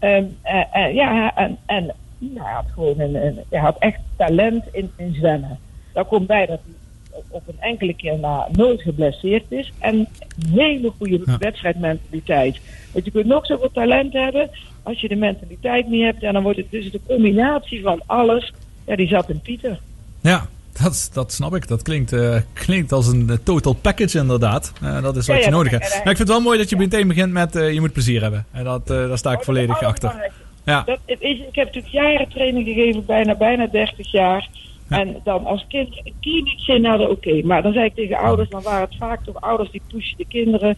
Um, 0.00 0.36
uh, 0.44 0.94
ja, 0.94 1.34
en, 1.36 1.58
en 1.66 1.94
nou, 2.18 2.46
hij 2.46 2.52
had 2.52 2.66
gewoon 2.74 3.00
een, 3.00 3.40
hij 3.48 3.60
had 3.60 3.76
echt 3.78 4.00
talent 4.16 4.64
in, 4.72 4.90
in 4.96 5.14
zwemmen. 5.14 5.58
Daar 5.92 6.04
komt 6.04 6.26
bij 6.26 6.46
dat 6.46 6.60
hij 6.64 6.74
op, 7.14 7.24
op 7.30 7.48
een 7.48 7.60
enkele 7.60 7.94
keer 7.94 8.18
na 8.18 8.48
nooit 8.52 8.82
geblesseerd 8.82 9.44
is. 9.48 9.72
En 9.78 9.94
een 9.94 10.08
hele 10.52 10.92
goede 10.98 11.20
wedstrijdmentaliteit. 11.38 12.60
Want 12.92 13.04
je 13.04 13.10
kunt 13.10 13.26
nog 13.26 13.46
zoveel 13.46 13.70
talent 13.72 14.12
hebben. 14.12 14.50
Als 14.82 15.00
je 15.00 15.08
de 15.08 15.16
mentaliteit 15.16 15.88
niet 15.88 16.04
hebt, 16.04 16.20
ja, 16.20 16.32
dan 16.32 16.42
wordt 16.42 16.58
het 16.58 16.70
dus 16.70 16.90
de 16.90 17.00
combinatie 17.06 17.82
van 17.82 18.02
alles. 18.06 18.52
Ja, 18.86 18.96
die 18.96 19.08
zat 19.08 19.30
in 19.30 19.40
Pieter. 19.40 19.80
Ja, 20.20 20.46
dat, 20.82 21.10
dat 21.12 21.32
snap 21.32 21.54
ik. 21.54 21.68
Dat 21.68 21.82
klinkt, 21.82 22.12
eh, 22.12 22.36
klinkt 22.52 22.92
als 22.92 23.06
een 23.06 23.30
eh, 23.30 23.36
total 23.42 23.72
package 23.72 24.18
inderdaad. 24.18 24.72
Eh, 24.82 25.02
dat 25.02 25.16
is 25.16 25.26
wat 25.26 25.36
Ja, 25.36 25.44
je 25.44 25.50
nodig 25.50 25.72
en 25.72 25.80
hebt. 25.80 25.90
Maar 25.90 26.12
ik 26.12 26.16
vind 26.16 26.18
het 26.18 26.28
wel 26.28 26.40
mooi 26.40 26.58
dat 26.58 26.70
je 26.70 26.76
meteen 26.76 27.08
begint 27.08 27.32
met 27.32 27.52
je 27.52 27.80
moet 27.80 27.92
plezier 27.92 28.22
hebben. 28.22 28.46
En 28.50 28.64
dat, 28.64 28.86
daar 28.86 29.18
sta 29.18 29.32
ik 29.32 29.42
volledig 29.42 29.82
achter. 29.82 30.30
Ja. 30.64 30.82
Dat, 30.86 30.98
is, 31.06 31.38
ik 31.38 31.54
heb 31.54 31.66
natuurlijk 31.66 31.92
jaren 31.92 32.28
training 32.28 32.66
gegeven, 32.66 33.04
bijna, 33.04 33.34
bijna 33.34 33.66
30 33.66 34.12
jaar. 34.12 34.48
En 34.88 35.20
dan 35.24 35.44
als 35.44 35.64
kind 35.68 36.00
een 36.04 36.14
keer 36.20 36.42
niet 36.42 36.60
zin 36.60 36.84
hadden, 36.84 37.10
oké. 37.10 37.42
Maar 37.42 37.62
dan 37.62 37.72
zei 37.72 37.84
ik 37.84 37.94
tegen 37.94 38.18
ouders, 38.18 38.48
dan 38.48 38.62
waren 38.62 38.84
het 38.84 38.96
vaak 38.96 39.24
toch 39.24 39.40
ouders 39.40 39.70
die 39.70 39.82
pushen 39.88 40.16
de 40.16 40.26
kinderen. 40.26 40.76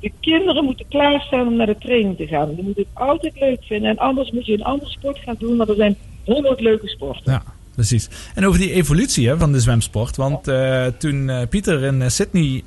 De 0.00 0.12
kinderen 0.20 0.64
moeten 0.64 0.88
klaarstaan 0.88 1.46
om 1.46 1.56
naar 1.56 1.66
de 1.66 1.78
training 1.78 2.16
te 2.16 2.26
gaan. 2.26 2.54
Die 2.54 2.64
moeten 2.64 2.82
het 2.82 3.02
altijd 3.02 3.40
leuk 3.40 3.64
vinden. 3.64 3.90
En 3.90 3.98
anders 3.98 4.30
moet 4.30 4.46
je 4.46 4.52
een 4.52 4.64
andere 4.64 4.90
sport 4.90 5.18
gaan 5.18 5.36
doen, 5.38 5.56
want 5.56 5.68
er 5.68 5.76
zijn 5.76 5.96
honderd 6.24 6.60
leuke 6.60 6.88
sporten. 6.88 7.32
Ja, 7.32 7.42
precies. 7.86 8.08
En 8.34 8.46
over 8.46 8.60
die 8.60 8.72
evolutie 8.72 9.28
hè, 9.28 9.38
van 9.38 9.52
de 9.52 9.60
zwemsport. 9.60 10.16
Want 10.16 10.48
eh, 10.48 10.86
toen 10.98 11.30
eh, 11.30 11.48
Pieter 11.48 11.82
in 11.82 12.02
eh, 12.02 12.08
Sydney 12.08 12.62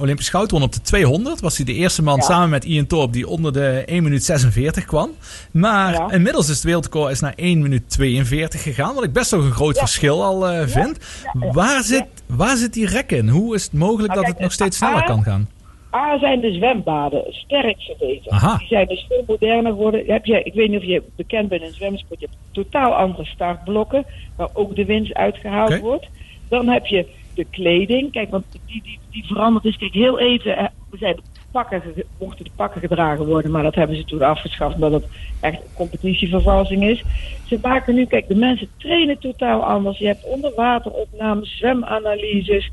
Olympisch 0.00 0.28
goud 0.28 0.50
won 0.50 0.62
op 0.62 0.72
de 0.72 0.80
200, 0.80 1.40
was 1.40 1.56
hij 1.56 1.66
de 1.66 1.74
eerste 1.74 2.02
man 2.02 2.22
samen 2.22 2.48
met 2.48 2.64
Ian 2.64 2.86
Thorpe 2.86 3.12
die 3.12 3.28
onder 3.28 3.52
de 3.52 3.82
1 3.86 4.02
minuut 4.02 4.24
46 4.24 4.84
kwam. 4.84 5.10
Maar 5.50 6.14
inmiddels 6.14 6.48
is 6.48 6.54
het 6.54 6.64
wereldrecord 6.64 7.10
is 7.10 7.20
naar 7.20 7.32
1 7.36 7.62
minuut 7.62 7.90
42 7.90 8.62
gegaan. 8.62 8.94
Wat 8.94 9.04
ik 9.04 9.12
best 9.12 9.30
wel 9.30 9.42
een 9.42 9.52
groot 9.52 9.78
verschil 9.78 10.24
al 10.24 10.68
vind. 10.68 10.98
Waar, 11.32 11.82
zit, 11.82 12.06
waar 12.26 12.56
zit 12.56 12.72
die 12.72 12.86
rek 12.86 13.12
in? 13.12 13.28
Hoe 13.28 13.54
is 13.54 13.62
het 13.62 13.72
mogelijk 13.72 14.14
dat 14.14 14.26
het 14.26 14.38
nog 14.38 14.52
steeds 14.52 14.76
sneller 14.76 15.04
kan 15.04 15.22
gaan? 15.22 15.48
A 15.94 16.18
zijn 16.18 16.40
de 16.40 16.52
zwembaden 16.52 17.24
sterk 17.28 17.80
verbeterd. 17.80 18.28
Aha. 18.28 18.56
Die 18.56 18.66
zijn 18.66 18.86
dus 18.86 19.04
veel 19.08 19.24
moderner 19.26 19.72
geworden. 19.72 20.06
Heb 20.06 20.24
je, 20.24 20.42
ik 20.42 20.54
weet 20.54 20.68
niet 20.68 20.78
of 20.78 20.86
je 20.86 21.02
bekend 21.16 21.48
bent 21.48 21.62
in 21.62 21.72
zwemsport. 21.72 22.20
Je 22.20 22.26
hebt 22.26 22.38
totaal 22.52 22.92
andere 22.94 23.24
startblokken. 23.24 24.06
Waar 24.36 24.48
ook 24.52 24.76
de 24.76 24.84
winst 24.84 25.14
uitgehaald 25.14 25.78
wordt. 25.78 26.08
Dan 26.48 26.68
heb 26.68 26.86
je 26.86 27.06
de 27.34 27.44
kleding. 27.44 28.12
Kijk, 28.12 28.30
want 28.30 28.44
die, 28.66 28.82
die, 28.82 28.98
die 29.10 29.24
verandert 29.26 29.64
is. 29.64 29.76
Kijk, 29.76 29.92
heel 29.92 30.18
even. 30.18 30.58
Er 30.58 30.98
zijn 30.98 31.20
pakken, 31.50 31.82
mochten 32.18 32.44
de 32.44 32.50
pakken 32.56 32.80
gedragen 32.80 33.26
worden. 33.26 33.50
Maar 33.50 33.62
dat 33.62 33.74
hebben 33.74 33.96
ze 33.96 34.04
toen 34.04 34.22
afgeschaft. 34.22 34.74
Omdat 34.74 34.92
het 34.92 35.06
echt 35.40 35.62
competitievervalsing 35.74 36.84
is. 36.84 37.04
Ze 37.44 37.58
maken 37.62 37.94
nu, 37.94 38.06
kijk, 38.06 38.28
de 38.28 38.34
mensen 38.34 38.68
trainen 38.76 39.18
totaal 39.18 39.64
anders. 39.64 39.98
Je 39.98 40.06
hebt 40.06 40.24
onderwateropnames, 40.24 41.56
zwemanalyses. 41.56 42.70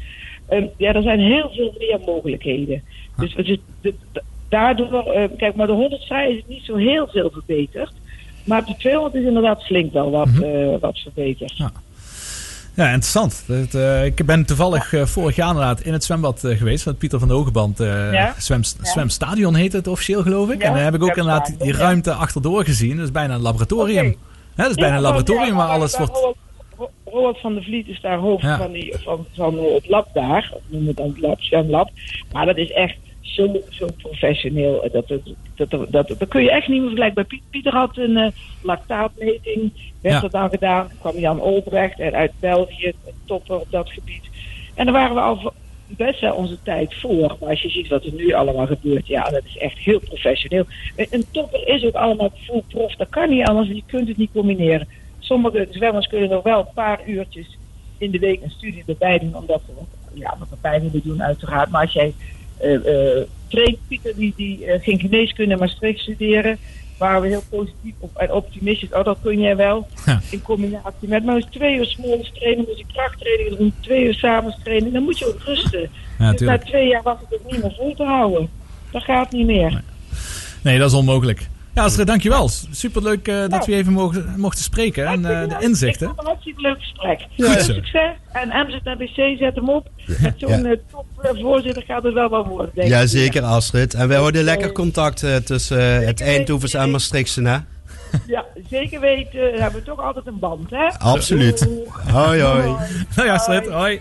Ehm, 0.48 0.68
ja, 0.77 0.94
er 0.94 1.02
zijn 1.02 1.19
heel 1.19 1.49
veel 1.53 1.76
meer 1.77 1.99
mogelijkheden. 2.06 2.84
Dus 3.18 3.34
de- 3.35 3.60
de- 3.81 3.94
daardoor, 4.49 5.03
eh, 5.11 5.30
kijk, 5.38 5.56
maar 5.56 5.68
de 5.68 5.73
100 5.73 6.03
vrij 6.06 6.31
is 6.34 6.44
niet 6.48 6.64
zo 6.64 6.76
heel 6.76 7.07
veel 7.07 7.30
verbeterd. 7.34 7.91
Maar 8.44 8.60
op 8.60 8.68
de 8.68 8.76
200 8.77 9.15
is 9.15 9.23
inderdaad 9.27 9.64
flink 9.64 9.94
wel 9.94 10.11
wat, 10.11 10.27
eh, 10.41 10.76
wat 10.80 10.98
verbeterd. 10.99 11.53
Ja, 12.76 12.85
interessant. 12.85 13.44
Dat, 13.48 13.73
eh, 13.73 14.06
ik 14.06 14.26
ben 14.26 14.45
toevallig 14.45 14.94
vorig 15.03 15.35
jaar 15.35 15.48
inderdaad 15.49 15.81
in 15.81 15.94
het 15.94 16.03
zwembad 16.03 16.40
geweest. 16.45 16.84
Van 16.84 16.98
Pieter 16.98 17.19
van 17.19 17.27
de 17.27 17.34
Hogeband. 17.34 17.77
Ja? 17.77 18.34
zwem, 18.38 18.61
Ja. 18.81 18.85
Zwemstadion 18.91 19.56
heet 19.56 19.73
het 19.73 19.88
officieel, 19.88 20.22
geloof 20.22 20.49
ik. 20.52 20.61
Ja, 20.61 20.68
en 20.68 20.73
daar 20.73 20.84
heb 20.84 20.94
ik 20.95 21.03
ook 21.03 21.15
inderdaad 21.15 21.56
die 21.60 21.73
ja. 21.73 21.77
ruimte 21.77 22.14
achterdoor 22.14 22.64
gezien. 22.64 22.95
Dat 22.95 23.06
is 23.06 23.11
bijna 23.11 23.34
een 23.34 23.41
laboratorium. 23.41 24.06
Hè, 24.56 24.64
dat 24.64 24.69
is 24.69 24.76
bijna 24.76 24.95
een 24.95 25.02
Ja, 25.02 25.07
laboratorium 25.07 25.45
ja, 25.48 25.53
waar 25.56 25.68
maar 25.68 25.76
alles 25.76 25.98
wordt... 25.98 26.14
Roald- 26.18 26.38
Ro- 26.77 26.90
Roald 27.06 27.40
van 27.40 27.53
der 27.53 27.64
Vliet 27.64 27.88
is 27.88 28.02
daar 28.02 28.18
hoofd 28.18 28.44
Ja. 28.44 28.57
van, 28.57 28.72
die, 28.72 28.95
van, 29.03 29.26
van 29.35 29.57
het 29.73 29.90
lab 29.90 30.07
daar. 30.14 30.53
Noem 30.68 30.88
het 30.88 30.98
dan 30.98 31.07
het 31.07 31.19
lab, 31.19 31.41
zwemlab. 31.41 31.90
Maar 32.31 32.45
dat 32.45 32.57
is 32.57 32.72
echt 32.72 32.95
zo, 33.24 33.62
zo 33.70 33.88
professioneel. 34.02 34.90
Dat, 34.91 35.08
dat, 35.08 35.22
dat, 35.56 35.70
dat, 35.70 35.91
dat, 35.91 36.08
dat 36.20 36.28
kun 36.28 36.41
je 36.44 36.52
echt 36.52 36.68
niet 36.68 36.80
meer 36.80 36.90
vergelijken. 36.90 37.41
Pieter 37.50 37.74
had 37.74 37.98
een 37.98 38.18
eh, 38.18 38.32
lactaatmeting. 38.62 39.72
Werd 40.02 40.16
Ja. 40.16 40.24
er 40.24 40.30
dan 40.30 40.50
gedaan. 40.50 40.90
kwam 41.00 41.18
Jan 41.18 41.41
Olbrecht 41.41 42.00
en 42.00 42.14
uit 42.14 42.32
België. 42.40 42.88
Een 42.88 43.14
topper 43.26 43.60
op 43.60 43.68
dat 43.70 43.90
gebied. 43.90 44.24
En 44.76 44.86
daar 44.86 44.94
waren 44.94 45.16
we 45.16 45.22
al 45.22 45.54
best 45.88 46.20
wel 46.20 46.36
onze 46.36 46.58
tijd 46.64 46.94
voor. 46.95 47.38
Maar 47.40 47.50
als 47.50 47.62
je 47.62 47.70
ziet 47.70 47.88
wat 47.88 48.04
er 48.06 48.14
nu 48.14 48.34
allemaal 48.34 48.66
gebeurt. 48.68 49.08
Ja, 49.08 49.30
dat 49.30 49.44
is 49.45 49.58
echt 49.58 49.78
heel 49.78 50.00
professioneel. 50.00 50.66
Een- 50.95 51.26
topper 51.32 51.68
is 51.68 51.86
ook 51.86 51.94
allemaal 51.95 52.32
full 52.34 52.64
prof. 52.68 52.95
Dat 52.95 53.10
kan 53.10 53.30
niet 53.30 53.48
anders. 53.48 53.68
Je 53.68 53.84
kunt 53.86 54.08
het 54.08 54.18
niet 54.18 54.32
combineren. 54.34 54.88
Sommige 55.20 55.68
zwemmers 55.72 56.08
kunnen 56.08 56.30
nog 56.30 56.44
wel 56.44 56.60
een 56.60 56.74
paar 56.74 57.00
uurtjes 57.08 57.58
in 57.98 58.12
de 58.12 58.20
week 58.20 58.41
een 58.41 58.50
studie 58.52 58.84
erbij 58.88 59.20
doen, 59.20 59.36
omdat 59.36 59.62
ze 59.66 59.72
ja, 60.20 60.36
wat 60.40 60.48
erbij 60.52 60.82
willen 60.82 61.02
doen, 61.04 61.24
uiteraard. 61.24 61.70
Maar 61.70 61.82
als 61.82 61.94
jij 61.94 62.14
eh 62.64 63.19
eh 63.19 63.23
traint, 63.48 63.77
Pieter 63.88 64.15
die, 64.15 64.34
die 64.35 64.65
eh, 64.65 64.84
ging 64.84 65.02
geneeskunde 65.02 65.53
in 65.53 65.60
Maastricht 65.60 65.99
studeren, 65.99 66.57
waren 66.98 67.22
we 67.22 67.27
heel 67.27 67.44
positief 67.49 67.94
op, 67.99 68.15
en 68.15 68.31
optimistisch. 68.31 68.90
Oh, 68.91 69.03
dat 69.03 69.18
kun 69.22 69.40
jij 69.40 69.56
wel. 69.56 69.88
In 70.30 70.41
combinatie 70.41 71.07
met 71.07 71.23
maar 71.23 71.35
eens 71.35 71.48
twee 71.49 71.77
uur 71.77 71.85
s'morgens 71.85 72.31
trainen, 72.34 72.65
moet 72.68 72.77
je 72.77 72.85
krachttraining 72.94 73.57
doen, 73.57 73.73
twee 73.80 74.06
uur 74.06 74.14
s'avonds 74.14 74.57
trainen, 74.64 74.94
dan 74.94 75.03
moet 75.03 75.19
je 75.19 75.27
ook 75.27 75.41
rusten. 75.44 75.90
Ja, 76.19 76.31
dus 76.31 76.41
na 76.41 76.57
twee 76.57 76.88
jaar 76.88 77.02
was 77.03 77.18
het 77.19 77.40
ook 77.40 77.52
niet 77.52 77.61
meer 77.61 77.73
vol 77.77 77.95
te 77.95 78.03
houden. 78.03 78.49
Dat 78.91 79.03
gaat 79.03 79.31
niet 79.31 79.45
meer. 79.45 79.84
Nee, 80.61 80.77
dat 80.77 80.90
is 80.90 80.98
onmogelijk. 80.98 81.48
Ja, 81.74 81.84
Astrid, 81.84 82.08
dankjewel. 82.08 82.50
Superleuk 82.72 83.28
eh 83.28 83.48
dat 83.48 83.66
we 83.66 83.74
even 83.76 83.94
mogen, 83.94 84.34
mochten 84.38 84.64
spreken. 84.64 85.06
En 85.08 85.26
eh, 85.26 85.50
de 85.50 85.66
inzichten. 85.66 86.08
Een 86.10 86.26
hartstikke 86.26 86.62
leuk 86.62 86.80
gesprek. 86.80 87.28
Ja. 87.36 87.54
Goed 87.54 87.62
zo. 87.64 87.74
succes. 87.74 88.12
En 88.32 88.48
MZNBC, 88.48 89.38
zet 89.40 89.56
hem 89.56 89.70
op. 89.70 89.88
Met 90.22 90.34
zo'n 90.38 90.64
Ja. 90.64 90.76
top 90.91 91.06
topvoorzitter 91.22 91.84
gaat 91.84 92.04
het 92.04 92.14
wel 92.14 92.30
wat 92.30 92.45
worden, 92.48 92.72
denk 92.74 92.88
ik. 92.88 92.94
Ja, 92.94 93.06
zeker 93.06 93.41
Astrid. 93.44 93.94
En 93.94 94.08
wij 94.08 94.18
houden 94.18 94.44
lekker 94.44 94.72
contact 94.72 95.24
eh, 95.24 95.36
tussen 95.36 96.00
eh, 96.02 96.06
het 96.06 96.22
Eindhovense 96.22 96.78
en 96.78 96.91
Maastrichtse, 96.91 97.41
hè? 97.41 97.58
Ja, 98.28 98.45
zeker 98.70 99.00
weten. 99.00 99.40
We 99.52 99.62
hebben 99.62 99.84
toch 99.84 100.00
altijd 100.00 100.28
een 100.28 100.40
band, 100.40 100.70
hè? 100.70 100.88
Absoluut. 101.00 101.68
Hoi, 102.12 102.41
hoi. 102.41 102.64
Nou 103.16 103.28
ja, 103.28 103.34
Astrid, 103.34 103.68
hoi. 103.70 104.00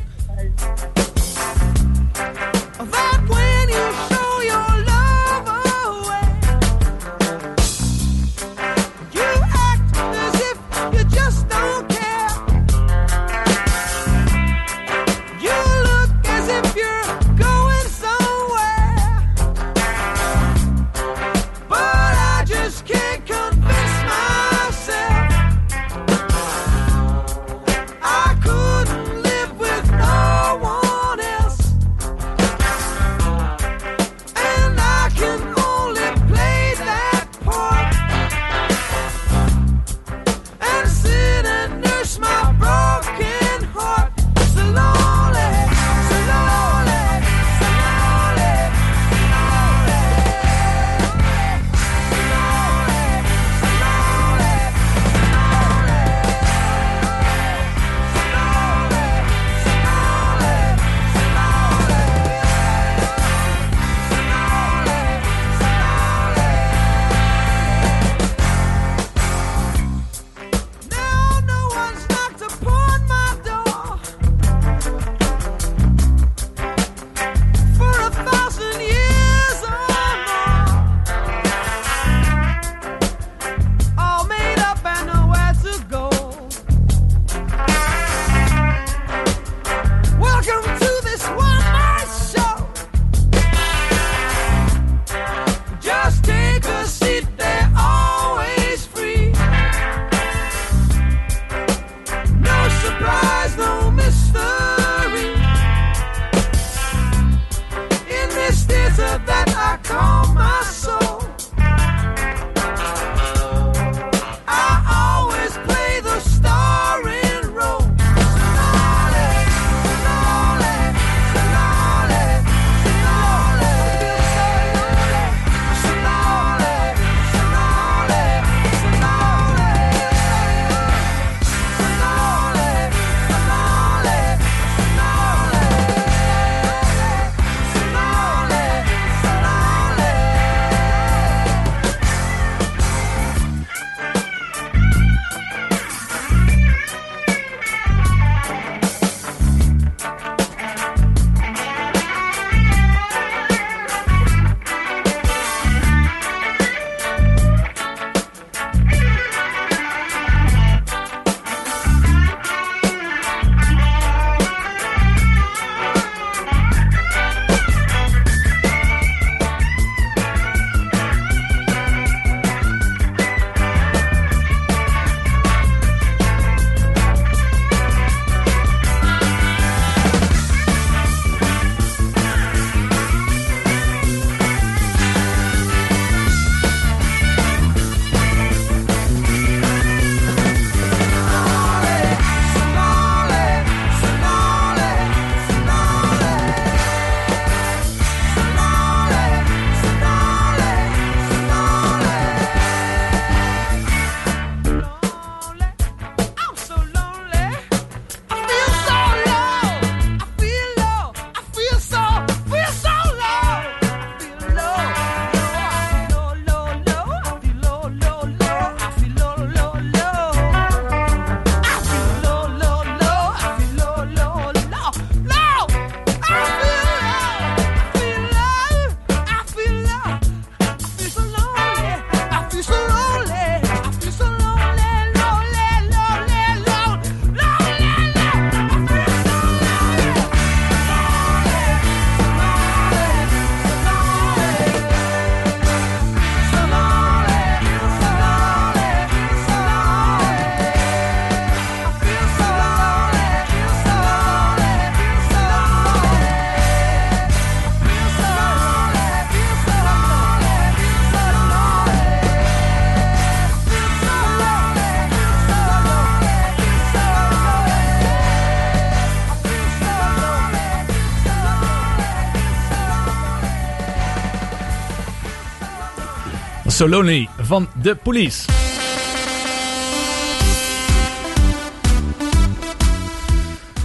So 276.82 277.02
van 277.42 277.68
The 277.82 277.96
Police. 278.02 278.44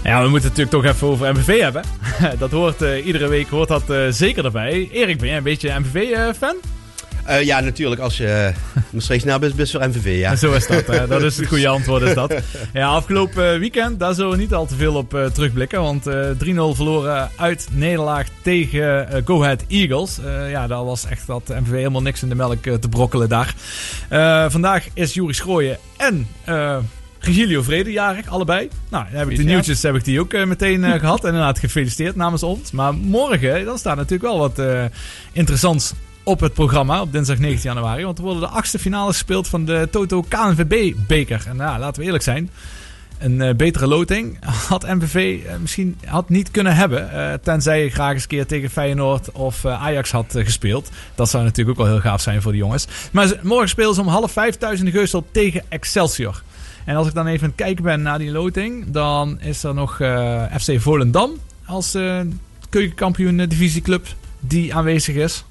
Ja, 0.04 0.24
we 0.24 0.30
moeten 0.30 0.50
het 0.50 0.58
natuurlijk 0.58 0.70
toch 0.70 0.86
even 0.86 1.08
over 1.08 1.34
MVV 1.36 1.62
hebben. 1.62 1.84
dat 2.40 2.52
hoort, 2.52 2.82
eh, 2.82 3.06
iedere 3.06 3.28
week 3.28 3.48
hoort 3.48 3.68
dat 3.68 3.90
eh, 3.90 4.06
zeker 4.10 4.46
erbij. 4.46 4.90
Erik, 4.92 5.18
ben 5.18 5.28
jij 5.28 5.38
een 5.38 5.44
beetje 5.44 5.80
MVV-fan? 5.80 6.56
Eh, 7.26 7.44
ja, 7.44 7.60
natuurlijk. 7.60 8.02
Als 8.02 8.18
je 8.18 8.52
Maastricht 8.90 9.22
snel 9.22 9.40
bent, 9.40 9.56
best 9.56 9.72
voor 9.72 9.88
MVV, 9.88 10.20
ja. 10.20 10.36
Zo 10.36 10.54
is 10.54 10.68
dat. 10.68 10.86
Dat 11.10 11.22
is 11.22 11.38
het 11.38 11.48
goede 11.48 11.68
antwoord, 11.68 12.02
is 12.02 12.14
dat. 12.14 12.34
Ja, 12.78 12.88
afgelopen 12.88 13.60
weekend, 13.60 14.00
daar 14.00 14.14
zullen 14.14 14.32
we 14.32 14.38
niet 14.38 14.54
al 14.54 14.66
te 14.66 14.76
veel 14.76 14.96
op 14.96 15.14
eh, 15.14 15.26
terugblikken. 15.26 15.82
Want 15.82 16.08
eh 16.08 16.30
3-0 16.30 16.36
verloren 16.76 17.30
uit 17.36 17.68
nederlaag 17.72 18.28
tegen 18.42 19.10
eh, 19.10 19.22
Go 19.26 19.42
Ahead 19.42 19.64
Eagles. 19.68 20.20
Eh, 20.20 20.52
ja, 20.52 20.68
daar 20.68 20.86
was 20.86 21.06
echt 21.06 21.28
dat 21.28 21.48
MVV 21.48 21.72
helemaal 21.72 22.02
niks 22.02 22.24
in 22.24 22.30
de 22.30 22.36
melk 22.36 22.66
eh, 22.66 22.74
te 22.74 22.90
brokkelen 22.90 23.30
daar. 23.30 23.56
Eh, 24.10 24.46
vandaag 24.50 24.88
is 24.94 25.14
Juri 25.14 25.34
Schrooien 25.34 25.78
en... 25.98 26.28
eh 26.46 26.78
Regilio 27.20 27.62
Vrede 27.62 27.92
jarig, 27.92 28.28
allebei. 28.28 28.70
Nou, 28.90 29.06
dan 29.10 29.20
heb 29.20 29.30
ik 29.30 29.38
de 29.38 29.44
nieuwtjes 29.44 29.82
heb 29.82 29.96
ik 29.96 30.04
die 30.04 30.20
ook 30.20 30.34
eh, 30.34 30.46
meteen 30.46 30.84
eh, 30.84 31.00
gehad. 31.00 31.22
En 31.22 31.28
inderdaad 31.28 31.60
gefeliciteerd 31.60 32.16
namens 32.16 32.44
ons. 32.44 32.72
Maar 32.72 32.94
morgen, 32.94 33.66
dan 33.66 33.78
staat 33.78 33.96
natuurlijk 33.96 34.24
wel 34.24 34.38
wat 34.38 34.60
eh, 34.60 34.84
interessants 35.32 35.94
op 36.28 36.40
het 36.40 36.54
programma 36.54 37.02
op 37.02 37.12
dinsdag 37.12 37.38
19 37.38 37.74
januari. 37.74 38.04
Want 38.04 38.18
er 38.18 38.24
worden 38.24 38.42
de 38.42 38.48
achtste 38.48 38.80
finales 38.80 39.16
gespeeld 39.16 39.48
van 39.48 39.66
de 39.66 39.88
Toto 39.92 40.22
KNVB-beker. 40.22 41.44
En 41.48 41.56
nou, 41.56 41.80
laten 41.80 42.00
we 42.00 42.06
eerlijk 42.06 42.24
zijn. 42.24 42.50
Een 43.20 43.42
eh, 43.42 43.56
betere 43.56 43.88
loting 43.88 44.38
had 44.70 44.88
MVV 44.88 45.44
eh, 45.46 45.58
misschien 45.58 45.98
had 46.06 46.30
niet 46.30 46.52
kunnen 46.52 46.76
hebben. 46.76 47.12
eh, 47.12 47.34
tenzij 47.34 47.84
je 47.84 47.90
graag 47.90 48.14
eens 48.14 48.22
een 48.22 48.28
keer 48.28 48.46
tegen 48.46 48.70
Feyenoord 48.70 49.32
of 49.32 49.66
Ajax 49.66 50.12
had 50.12 50.34
gespeeld. 50.38 50.90
Dat 51.16 51.30
zou 51.30 51.44
natuurlijk 51.44 51.80
ook 51.80 51.86
wel 51.86 51.94
heel 51.94 52.04
gaaf 52.04 52.22
zijn 52.22 52.42
voor 52.42 52.52
de 52.52 52.58
jongens. 52.58 52.88
Maar 53.12 53.34
morgen 53.42 53.70
spelen 53.70 53.94
ze 53.94 54.02
om 54.02 54.08
half 54.08 54.32
vijf 54.32 54.56
thuis 54.56 54.80
in 54.80 54.86
de 54.86 54.92
Geusel 54.92 55.28
tegen 55.32 55.64
Excelsior. 55.70 56.44
En 56.86 56.96
als 56.96 57.08
ik 57.08 57.14
dan 57.14 57.28
even 57.28 57.44
aan 57.44 57.54
het 57.56 57.64
kijken 57.66 57.84
ben 57.84 58.02
naar 58.02 58.20
die 58.20 58.32
loting, 58.32 58.86
dan 58.92 59.42
is 59.42 59.64
er 59.64 59.74
nog 59.74 59.96
FC 60.60 60.80
Volendam 60.82 61.32
als 61.66 61.98
keukenkampioen 62.70 63.38
divisieclub 63.38 64.08
die 64.40 64.76
aanwezig 64.76 65.16
is. 65.16 65.44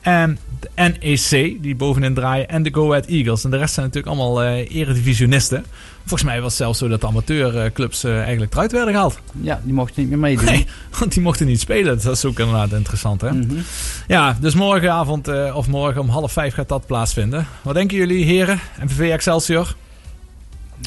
En 0.00 0.38
de 0.60 0.68
NEC, 0.74 1.62
die 1.62 1.76
bovenin 1.76 2.14
draaien. 2.14 2.48
En 2.48 2.62
de 2.62 2.72
Go 2.72 2.88
Ahead 2.88 3.06
Eagles. 3.06 3.44
En 3.44 3.50
de 3.50 3.56
rest 3.56 3.74
zijn 3.74 3.86
natuurlijk 3.86 4.16
allemaal 4.16 4.42
eh 4.42 4.74
eredivisionisten. 4.76 5.64
Volgens 6.00 6.30
mij 6.30 6.40
was 6.40 6.48
het 6.48 6.60
zelfs 6.60 6.78
zo 6.78 6.88
dat 6.88 7.00
de 7.00 7.06
amateurclubs 7.06 8.04
eh, 8.04 8.20
eigenlijk 8.20 8.52
eruit 8.52 8.72
werden 8.72 8.92
gehaald. 8.92 9.18
Ja, 9.40 9.60
die 9.64 9.72
mochten 9.72 10.00
niet 10.00 10.10
meer 10.10 10.18
meedoen. 10.18 10.44
Nee, 10.44 10.66
want 10.98 11.12
die 11.12 11.22
mochten 11.22 11.46
niet 11.46 11.60
spelen. 11.60 12.02
Dat 12.02 12.12
is 12.12 12.24
ook 12.24 12.38
inderdaad 12.38 12.72
interessant, 12.72 13.20
hè? 13.20 13.30
Ja, 14.06 14.36
dus 14.40 14.54
morgenavond 14.54 15.28
eh, 15.28 15.56
of 15.56 15.68
morgen 15.68 16.00
om 16.00 16.08
half 16.08 16.32
vijf 16.32 16.54
gaat 16.54 16.68
dat 16.68 16.86
plaatsvinden. 16.86 17.46
Wat 17.62 17.74
denken 17.74 17.96
jullie, 17.96 18.24
heren? 18.24 18.60
MVV 18.84 19.10
Excelsior? 19.10 19.74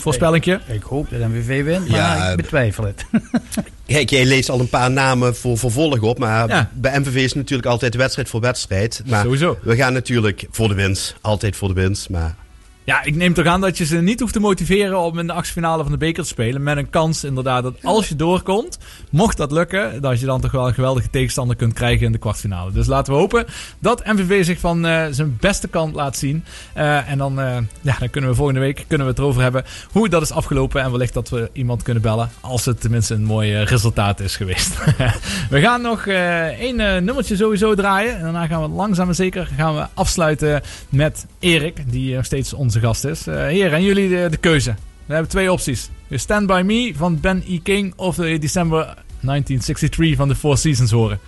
Voorspellingje? 0.02 0.60
Ik 0.68 0.84
hoop 0.84 1.10
dat 1.10 1.20
MVV 1.20 1.64
wint, 1.64 1.90
maar 1.90 2.00
Ja, 2.00 2.30
ik 2.30 2.38
betwijfel 2.38 2.84
het. 2.84 3.06
Kijk, 3.86 4.10
jij 4.10 4.26
leest 4.26 4.50
al 4.50 4.60
een 4.60 4.70
paar 4.70 4.92
namen 4.92 5.36
voor 5.36 5.58
vervolg 5.58 6.02
op. 6.02 6.18
Maar 6.20 6.48
Ja. 6.48 6.70
bij 6.74 7.00
MVV 7.00 7.16
is 7.16 7.24
het 7.24 7.36
natuurlijk 7.36 7.68
altijd 7.70 7.96
wedstrijd 7.96 8.30
voor 8.30 8.40
wedstrijd. 8.42 9.02
Maar 9.06 9.24
Sowieso. 9.24 9.58
we 9.64 9.76
gaan 9.76 9.94
natuurlijk 9.94 10.48
voor 10.52 10.68
de 10.68 10.74
winst. 10.74 11.16
Altijd 11.22 11.56
voor 11.56 11.68
de 11.68 11.74
winst. 11.82 12.10
Maar 12.10 12.36
Ja, 12.86 13.04
ik 13.04 13.16
neem 13.16 13.34
toch 13.34 13.46
aan 13.46 13.62
dat 13.62 13.78
je 13.78 13.86
ze 13.86 13.98
niet 13.98 14.20
hoeft 14.20 14.34
te 14.34 14.40
motiveren 14.40 15.00
om 15.00 15.20
in 15.20 15.28
de 15.28 15.34
achtste 15.34 15.62
van 15.62 15.92
de 15.92 15.98
beker 15.98 16.24
te 16.24 16.30
spelen. 16.30 16.64
Met 16.64 16.78
een 16.78 16.90
kans 16.90 17.24
inderdaad 17.24 17.64
dat 17.64 17.76
als 17.84 18.10
je 18.10 18.16
doorkomt, 18.16 18.78
mocht 19.10 19.38
dat 19.38 19.52
lukken, 19.52 20.02
dat 20.02 20.20
je 20.20 20.26
dan 20.26 20.42
toch 20.42 20.52
wel 20.52 20.68
een 20.68 20.74
geweldige 20.74 21.10
tegenstander 21.10 21.56
kunt 21.56 21.74
krijgen 21.74 22.06
in 22.06 22.12
de 22.12 22.18
kwartfinale. 22.18 22.72
Dus 22.72 22.88
laten 22.88 23.14
we 23.14 23.20
hopen 23.20 23.46
dat 23.80 24.06
MVV 24.06 24.46
zich 24.46 24.60
van 24.60 24.86
eh, 24.86 25.06
zijn 25.12 25.38
beste 25.40 25.68
kant 25.68 25.96
laat 25.96 26.18
zien. 26.18 26.44
Eh, 26.74 27.10
en 27.10 27.18
dan, 27.18 27.40
eh, 27.40 27.58
ja, 27.82 27.96
dan 28.00 28.10
kunnen 28.10 28.30
we 28.30 28.36
volgende 28.36 28.60
week 28.60 28.86
kunnen 28.88 29.08
we 29.08 29.14
het 29.14 29.22
erover 29.22 29.42
hebben 29.42 29.64
hoe 29.92 30.10
dat 30.10 30.22
is 30.22 30.32
afgelopen. 30.32 30.82
En 30.82 30.92
wellicht 30.92 31.14
dat 31.14 31.30
we 31.30 31.50
iemand 31.54 31.84
kunnen 31.84 32.04
bellen 32.04 32.30
als 32.42 32.66
het 32.66 32.82
tenminste 32.82 33.14
een 33.14 33.24
mooi 33.24 33.64
resultaat 33.64 34.20
is 34.20 34.36
geweest. 34.36 34.78
we 35.50 35.62
gaan 35.62 35.82
nog 35.82 36.06
één 36.08 36.76
nummertje 36.76 37.36
sowieso 37.36 37.76
draaien. 37.76 38.16
En 38.16 38.22
daarna 38.22 38.48
gaan 38.48 38.62
we 38.62 38.68
langzaam 38.68 39.06
maar 39.06 39.16
zeker 39.16 39.50
gaan 39.58 39.76
we 39.76 39.88
afsluiten 39.94 40.62
met 40.90 41.26
Erik, 41.40 41.92
die 41.92 42.16
nog 42.16 42.26
steeds 42.26 42.54
onze 42.74 42.88
gast 42.88 43.06
is. 43.06 43.28
Eh 43.28 43.36
heren, 43.36 43.72
en 43.72 43.84
jullie 43.84 44.10
de, 44.10 44.28
de 44.30 44.38
keuze. 44.38 44.76
We 45.06 45.14
hebben 45.14 45.32
twee 45.32 45.52
opties. 45.52 45.90
Je 46.08 46.18
Stand 46.18 46.48
By 46.48 46.62
Me 46.66 46.94
van 46.96 47.20
Ben 47.20 47.44
E. 47.48 47.60
King 47.60 47.94
of 47.96 48.16
de 48.16 48.38
December 48.40 48.80
1963 48.80 50.16
van 50.16 50.28
de 50.28 50.36
Four 50.36 50.58
Seasons 50.58 50.92
horen. 50.92 51.20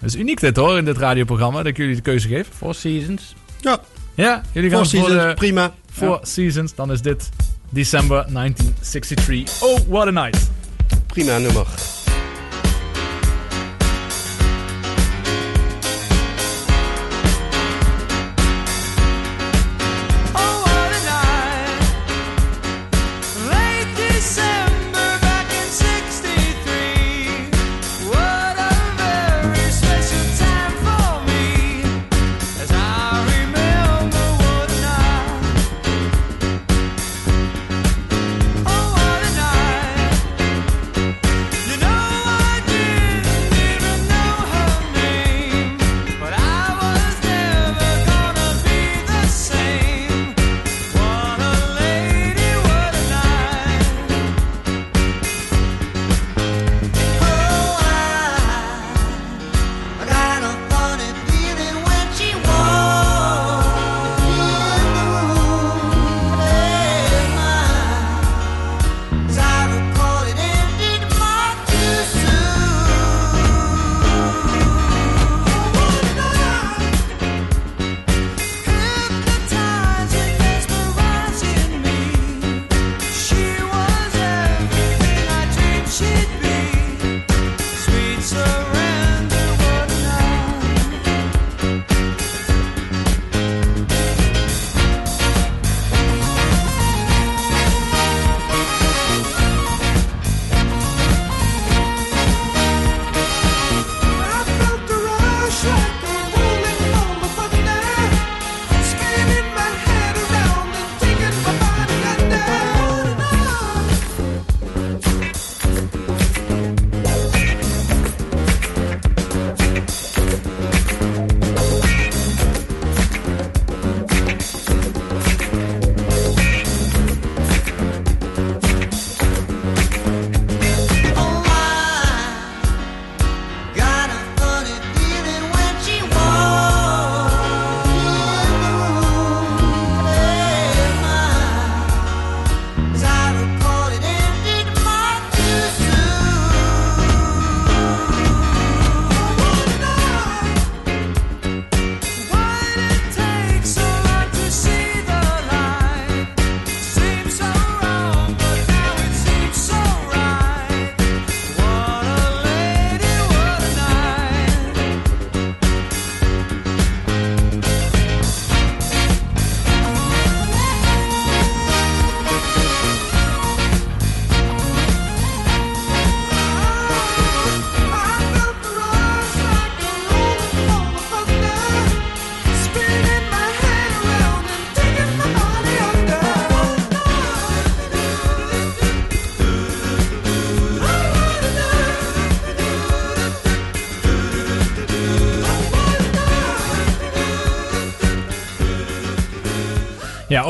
Dat 0.00 0.08
is 0.08 0.16
uniek 0.16 0.40
dit 0.40 0.56
hoor, 0.56 0.78
in 0.78 0.84
dit 0.84 0.96
radioprogramma, 0.96 1.56
dat 1.56 1.66
ik 1.66 1.76
jullie 1.76 1.94
de 1.94 2.00
keuze 2.00 2.28
geef. 2.28 2.48
Four 2.56 2.74
Seasons. 2.74 3.34
Ja. 3.60 3.80
Ja, 4.14 4.42
jullie 4.52 4.70
gaan 4.70 4.86
Four 4.86 5.00
voor 5.00 5.08
Seasons, 5.08 5.28
de 5.28 5.34
prima. 5.34 5.74
Four 5.92 6.18
Seasons. 6.22 6.74
Dan 6.74 6.92
is 6.92 7.02
dit 7.02 7.28
December 7.70 8.24
1963. 8.32 9.62
Oh, 9.62 9.78
what 9.88 10.06
a 10.06 10.10
night. 10.10 10.50
prima 11.06 11.38
nummer. 11.38 11.66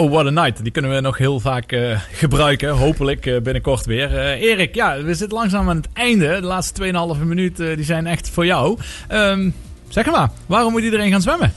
Oh, 0.00 0.10
what 0.10 0.26
a 0.26 0.30
night. 0.30 0.62
Die 0.62 0.72
kunnen 0.72 0.90
we 0.90 1.00
nog 1.00 1.18
heel 1.18 1.40
vaak 1.40 1.72
eh, 1.72 2.00
gebruiken. 2.12 2.70
Hopelijk 2.70 3.26
eh, 3.26 3.40
binnenkort 3.40 3.86
weer. 3.86 4.18
Eh, 4.18 4.40
Erik, 4.42 4.74
ja, 4.74 5.02
we 5.02 5.14
zitten 5.14 5.38
langzaam 5.38 5.68
aan 5.68 5.76
het 5.76 5.88
einde. 5.92 6.40
De 6.40 6.46
laatste 6.46 6.92
2,5 7.16 7.22
minuut 7.24 7.60
eh, 7.60 7.76
die 7.76 7.84
zijn 7.84 8.06
echt 8.06 8.28
voor 8.28 8.46
jou. 8.46 8.78
Ehm, 9.08 9.50
zeg 9.88 10.06
maar, 10.06 10.30
waarom 10.46 10.72
moet 10.72 10.82
iedereen 10.82 11.10
gaan 11.10 11.22
zwemmen? 11.22 11.52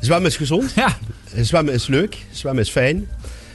Zwemmen 0.00 0.30
is 0.30 0.36
gezond. 0.36 0.72
Ja. 0.74 0.96
Zwemmen 1.42 1.74
is 1.74 1.86
leuk. 1.86 2.16
Zwemmen 2.30 2.62
is 2.62 2.70
fijn. 2.70 3.08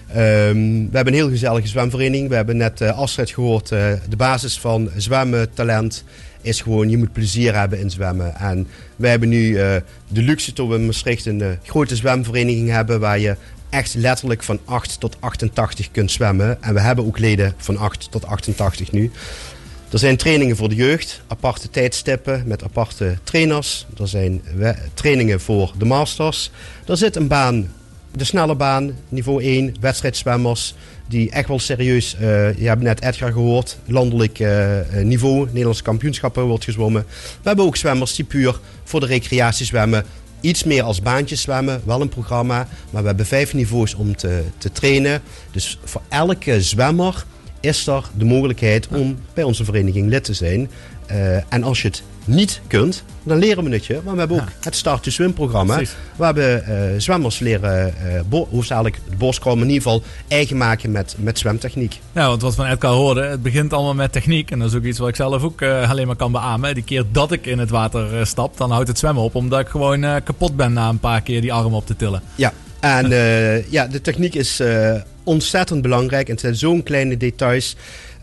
Ehm, 0.07 0.18
we 0.64 0.90
hebben 0.91 1.07
een 1.14 1.20
heel 1.20 1.30
gezellige 1.30 1.68
zwemvereniging. 1.68 2.30
We 2.30 2.36
hebben 2.36 2.57
net 2.57 2.82
uh, 2.82 2.98
Astrid 2.98 3.30
gehoord. 3.30 3.72
eh, 3.72 3.91
de 4.10 4.16
basis 4.16 4.60
van 4.60 4.90
zwemmen, 4.98 5.53
talent 5.53 6.03
is 6.41 6.62
gewoon 6.62 6.90
je 6.90 6.98
moet 6.98 7.14
plezier 7.14 7.56
hebben 7.56 7.80
in 7.80 7.90
zwemmen. 7.90 8.36
En 8.36 8.68
wij 8.95 9.10
hebben 9.10 9.30
nu 9.30 9.53
de 10.07 10.22
luxe 10.22 10.53
dat 10.53 10.68
we 10.68 10.76
in 10.76 10.86
Maastricht 10.86 11.26
een 11.26 11.57
grote 11.64 11.95
zwemvereniging 11.95 12.70
hebben 12.70 12.99
waar 12.99 13.20
je 13.20 13.36
echt 13.70 13.94
letterlijk 13.94 14.44
van 14.44 14.60
8 14.66 15.00
tot 15.00 15.18
88 15.20 15.92
kunt 15.92 16.12
zwemmen. 16.12 16.64
En 16.64 16.74
we 16.74 16.80
hebben 16.80 17.06
ook 17.06 17.20
leden 17.20 17.54
van 17.58 17.78
8 17.78 18.12
tot 18.12 18.26
88 18.26 18.92
nu. 18.92 19.12
Er 19.92 20.00
zijn 20.00 20.18
trainingen 20.18 20.56
voor 20.56 20.70
de 20.70 20.76
jeugd, 20.76 21.22
aparte 21.28 21.70
tijdstippen 21.70 22.44
met 22.46 22.64
aparte 22.64 23.18
trainers. 23.24 23.86
Er 24.00 24.08
zijn 24.08 24.42
trainingen 24.94 25.42
voor 25.42 25.74
de 25.78 25.86
masters. 25.86 26.52
Er 26.86 26.98
zit 26.98 27.16
een 27.16 27.28
baan, 27.28 27.72
de 28.12 28.24
snelle 28.24 28.56
baan, 28.56 28.96
niveau 29.10 29.44
1, 29.44 29.76
wedstrijdzwemmers. 29.80 30.76
Die 31.08 31.32
echt 31.32 31.48
wel 31.48 31.60
serieus, 31.60 32.16
eh, 32.16 32.58
je 32.58 32.68
hebt 32.68 32.82
net 32.82 33.02
Edgar 33.02 33.32
gehoord, 33.32 33.78
landelijk 33.86 34.40
eh, 34.40 34.80
eh, 34.80 35.06
niveau, 35.06 35.46
Nederlandse 35.46 35.84
kampioenschappen 35.84 36.44
wordt 36.44 36.64
gezwommen. 36.64 37.06
We 37.42 37.48
hebben 37.48 37.66
ook 37.66 37.76
zwemmers 37.76 38.16
die 38.16 38.26
puur 38.26 38.60
voor 38.84 39.00
de 39.00 39.06
recreatie 39.06 39.66
zwemmen. 39.66 40.06
Iets 40.46 40.64
meer 40.64 40.84
als 40.84 41.02
baantjes 41.02 41.42
zwemmen, 41.42 41.82
wel 41.86 42.02
een 42.02 42.10
programma. 42.10 42.68
Maar 42.90 43.02
we 43.02 43.08
hebben 43.08 43.26
vijf 43.26 43.54
niveaus 43.54 43.94
om 43.94 44.16
te, 44.16 44.44
te 44.58 44.72
trainen. 44.72 45.22
Dus 45.52 45.80
voor 45.84 46.02
elke 46.10 46.62
zwemmer 46.62 47.26
is 47.60 47.88
er 47.88 48.10
de 48.18 48.26
mogelijkheid 48.26 48.88
om 48.88 49.18
bij 49.34 49.44
onze 49.44 49.64
vereniging 49.64 50.10
lid 50.10 50.24
te 50.24 50.34
zijn. 50.34 50.70
Eh, 51.06 51.54
en 51.54 51.64
als 51.64 51.82
je 51.82 51.88
het 51.88 52.04
niet 52.26 52.62
kunt, 52.68 53.04
dan 53.24 53.38
leren 53.38 53.64
we 53.64 53.70
het 53.70 53.86
je. 53.86 54.00
Maar 54.04 54.14
we 54.14 54.20
hebben 54.20 54.38
ook 54.42 54.48
het 54.62 54.76
Start 54.76 55.04
to 55.04 55.12
Swim 55.12 55.34
programma. 55.34 55.76
Precies. 55.76 55.96
Waar 56.16 56.34
we 56.34 56.42
eh, 56.54 57.00
zwemmers 57.02 57.40
leren, 57.40 57.94
uh, 58.06 58.20
bo- 58.30 58.48
hoofdzakelijk 58.52 59.00
de 59.10 59.16
borstkom 59.16 59.62
in 59.62 59.68
ieder 59.70 59.82
geval 59.82 60.04
eigen 60.28 60.58
maken 60.58 60.92
met, 60.92 61.16
met 61.18 61.40
zwemtechniek. 61.40 62.00
Ja, 62.12 62.28
want 62.28 62.42
wat 62.42 62.56
we 62.56 62.62
van 62.62 62.72
Edgar 62.72 62.92
hoorden, 62.94 63.30
het 63.30 63.42
begint 63.44 63.74
allemaal 63.74 63.94
met 63.94 64.12
techniek. 64.12 64.52
En 64.52 64.60
dat 64.60 64.70
is 64.70 64.76
ook 64.76 64.84
iets 64.84 65.00
wat 65.00 65.10
ik 65.10 65.16
zelf 65.16 65.44
ook 65.44 65.62
eh, 65.62 65.90
alleen 65.90 66.08
maar 66.08 66.16
kan 66.16 66.32
beamen. 66.32 66.74
Die 66.74 66.84
keer 66.84 67.04
dat 67.12 67.32
ik 67.32 67.46
in 67.46 67.60
het 67.60 67.70
water 67.70 68.20
eh, 68.20 68.26
stap, 68.26 68.58
dan 68.58 68.72
houdt 68.72 68.88
het 68.88 69.00
zwemmen 69.00 69.24
op. 69.24 69.36
Omdat 69.36 69.60
ik 69.60 69.68
gewoon 69.68 70.04
eh, 70.04 70.16
kapot 70.24 70.56
ben 70.56 70.74
na 70.74 70.90
een 70.90 71.00
paar 71.00 71.22
keer 71.22 71.42
die 71.42 71.54
arm 71.54 71.74
op 71.74 71.86
te 71.86 71.96
tillen. 71.96 72.22
Ja, 72.36 72.54
en 72.80 73.12
eh, 73.22 73.72
ja, 73.72 73.88
de 73.88 74.02
techniek 74.02 74.36
is 74.36 74.60
eh, 74.60 74.94
ontzettend 75.24 75.82
belangrijk. 75.82 76.26
En 76.26 76.32
het 76.32 76.42
zijn 76.42 76.56
zo'n 76.56 76.84
kleine 76.84 77.18
details. 77.18 77.76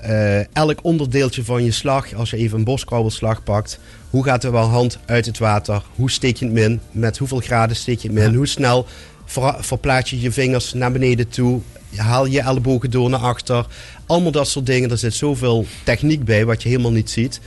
Eh, 0.03 0.55
elk 0.55 0.79
onderdeeltje 0.83 1.45
van 1.45 1.65
je 1.65 1.70
slag, 1.70 2.15
als 2.15 2.31
je 2.31 2.37
even 2.37 2.59
een 2.59 2.65
borstkrabbelslag 2.65 3.43
pakt. 3.43 3.79
Hoe 4.11 4.24
gaat 4.24 4.45
er 4.45 4.53
wel 4.53 4.69
hand 4.69 4.99
uit 5.05 5.27
het 5.27 5.39
water? 5.39 5.83
Hoe 5.95 6.11
steek 6.11 6.37
je 6.37 6.45
het 6.45 6.55
min? 6.55 6.81
Met 6.91 7.19
hoeveel 7.19 7.41
graden 7.41 7.77
steek 7.77 7.99
je 7.99 8.09
het 8.09 8.16
min? 8.16 8.35
Hoe 8.35 8.47
snel 8.47 8.87
ver, 9.24 9.57
verplaats 9.59 10.11
je 10.11 10.20
je 10.20 10.33
vingers 10.33 10.73
naar 10.73 10.93
beneden 10.93 11.29
toe? 11.29 11.61
Haal 11.97 12.27
je 12.27 12.41
ellebogen 12.41 12.91
door 12.91 13.11
naar 13.11 13.20
achter? 13.20 13.66
Allemaal 14.07 14.31
dat 14.31 14.49
soort 14.49 14.66
dingen. 14.66 14.91
Er 14.91 14.99
zit 14.99 15.15
zoveel 15.15 15.66
techniek 15.85 16.24
bij 16.24 16.45
wat 16.45 16.62
je 16.62 16.69
helemaal 16.69 16.93
niet 16.93 17.11
ziet. 17.11 17.41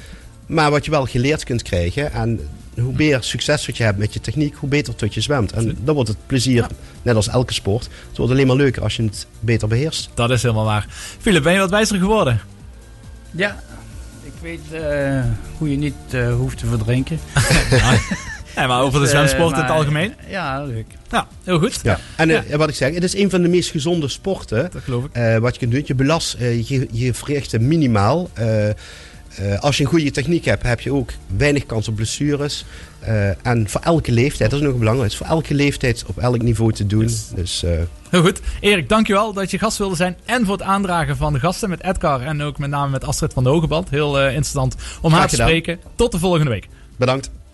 Maar 0.46 0.72
wat 0.72 0.86
je 0.86 0.92
wel 0.92 1.06
geleerd 1.06 1.44
kunt 1.44 1.62
krijgen. 1.62 2.14
En 2.14 2.40
hoe 2.82 2.94
meer 2.96 3.18
succes 3.24 3.66
wat 3.66 3.78
je 3.78 3.84
hebt 3.84 3.98
met 3.98 4.14
je 4.14 4.22
techniek, 4.22 4.56
hoe 4.56 4.70
beter 4.70 4.96
tot 4.96 5.14
je 5.14 5.22
zwemt. 5.22 5.52
En 5.52 5.78
dan 5.82 5.96
wordt 5.96 6.10
het 6.10 6.18
plezier, 6.26 6.68
net 7.02 7.16
als 7.16 7.28
elke 7.28 7.54
sport. 7.54 7.90
Het 8.08 8.18
wordt 8.18 8.32
alleen 8.32 8.48
maar 8.48 8.56
leuker 8.56 8.84
als 8.84 8.96
je 8.96 9.04
het 9.04 9.28
beter 9.40 9.68
beheerst. 9.68 10.10
Dat 10.14 10.32
is 10.32 10.42
helemaal 10.42 10.66
waar. 10.66 10.88
Philip, 11.20 11.44
ben 11.44 11.54
je 11.54 11.60
wat 11.60 11.70
wijzer 11.70 11.98
geworden? 11.98 12.42
Ja, 13.32 13.64
ik 14.24 14.34
weet 14.42 14.82
eh, 14.82 15.24
hoe 15.58 15.72
je 15.72 15.78
niet 15.78 15.96
eh, 16.12 16.34
hoeft 16.36 16.58
te 16.58 16.66
verdrinken. 16.66 17.20
Ja, 18.56 18.68
maar 18.68 18.82
over 18.82 19.00
de 19.00 19.00
Dus, 19.06 19.10
zwemsport 19.10 19.52
eh, 19.52 19.58
in 19.58 19.64
het 19.64 19.74
algemeen? 19.74 20.14
Ja, 20.28 20.64
leuk. 20.64 20.86
Ja, 21.12 21.28
heel 21.44 21.60
goed. 21.60 21.80
Ja. 21.84 22.00
En 22.16 22.58
wat 22.58 22.70
ik 22.70 22.76
zeg, 22.76 22.94
het 22.94 23.04
is 23.04 23.16
een 23.16 23.30
van 23.30 23.42
de 23.42 23.48
meest 23.48 23.72
gezonde 23.72 24.08
sporten. 24.08 24.70
Dat 24.72 24.82
geloof 24.84 25.04
ik. 25.04 25.12
Eh, 25.12 25.38
wat 25.38 25.54
je 25.54 25.60
kunt 25.60 25.72
doen, 25.72 25.84
je 25.86 25.96
belast, 25.96 26.34
eh, 26.34 26.68
je, 26.68 26.88
je 26.92 27.14
verricht 27.14 27.60
minimaal. 27.60 28.30
Eh, 29.38 29.60
als 29.60 29.78
je 29.78 29.84
een 29.84 29.90
goede 29.90 30.12
techniek 30.12 30.46
hebt, 30.46 30.64
heb 30.64 30.82
je 30.82 30.94
ook 30.94 31.10
weinig 31.38 31.66
kans 31.66 31.88
op 31.88 31.96
blessures. 31.96 32.66
Eh, 33.00 33.46
en 33.46 33.70
voor 33.70 33.82
elke 33.82 34.12
leeftijd, 34.12 34.50
dat 34.50 34.60
is 34.60 34.66
nog 34.66 34.78
belangrijk, 34.78 35.14
voor 35.14 35.28
elke 35.28 35.54
leeftijd 35.54 36.04
op 36.08 36.18
elk 36.18 36.42
niveau 36.42 36.72
te 36.74 36.86
doen. 36.86 37.10
Dus, 37.36 37.64
eh, 37.64 37.72
Heel 38.10 38.22
goed. 38.22 38.40
Erik, 38.60 38.90
dankjewel 38.90 39.34
dat 39.34 39.52
je 39.52 39.58
gast 39.58 39.78
wilde 39.78 39.96
zijn. 39.96 40.18
En 40.26 40.46
voor 40.46 40.54
het 40.54 40.64
aandragen 40.64 41.18
van 41.18 41.34
de 41.34 41.40
gasten 41.40 41.70
met 41.70 41.84
Edgar. 41.84 42.22
En 42.22 42.42
ook 42.42 42.58
met 42.58 42.70
name 42.70 42.92
met 42.92 43.04
Astrid 43.04 43.34
van 43.34 43.44
de 43.44 43.50
Hogeband. 43.50 43.90
Heel 43.90 44.20
interessant 44.20 44.76
om 45.02 45.12
haar 45.12 45.24
te 45.24 45.30
gedaan. 45.30 45.48
spreken. 45.48 45.80
Tot 45.96 46.12
de 46.12 46.20
volgende 46.20 46.50
week. 46.50 46.68
bedankt. 46.98 47.30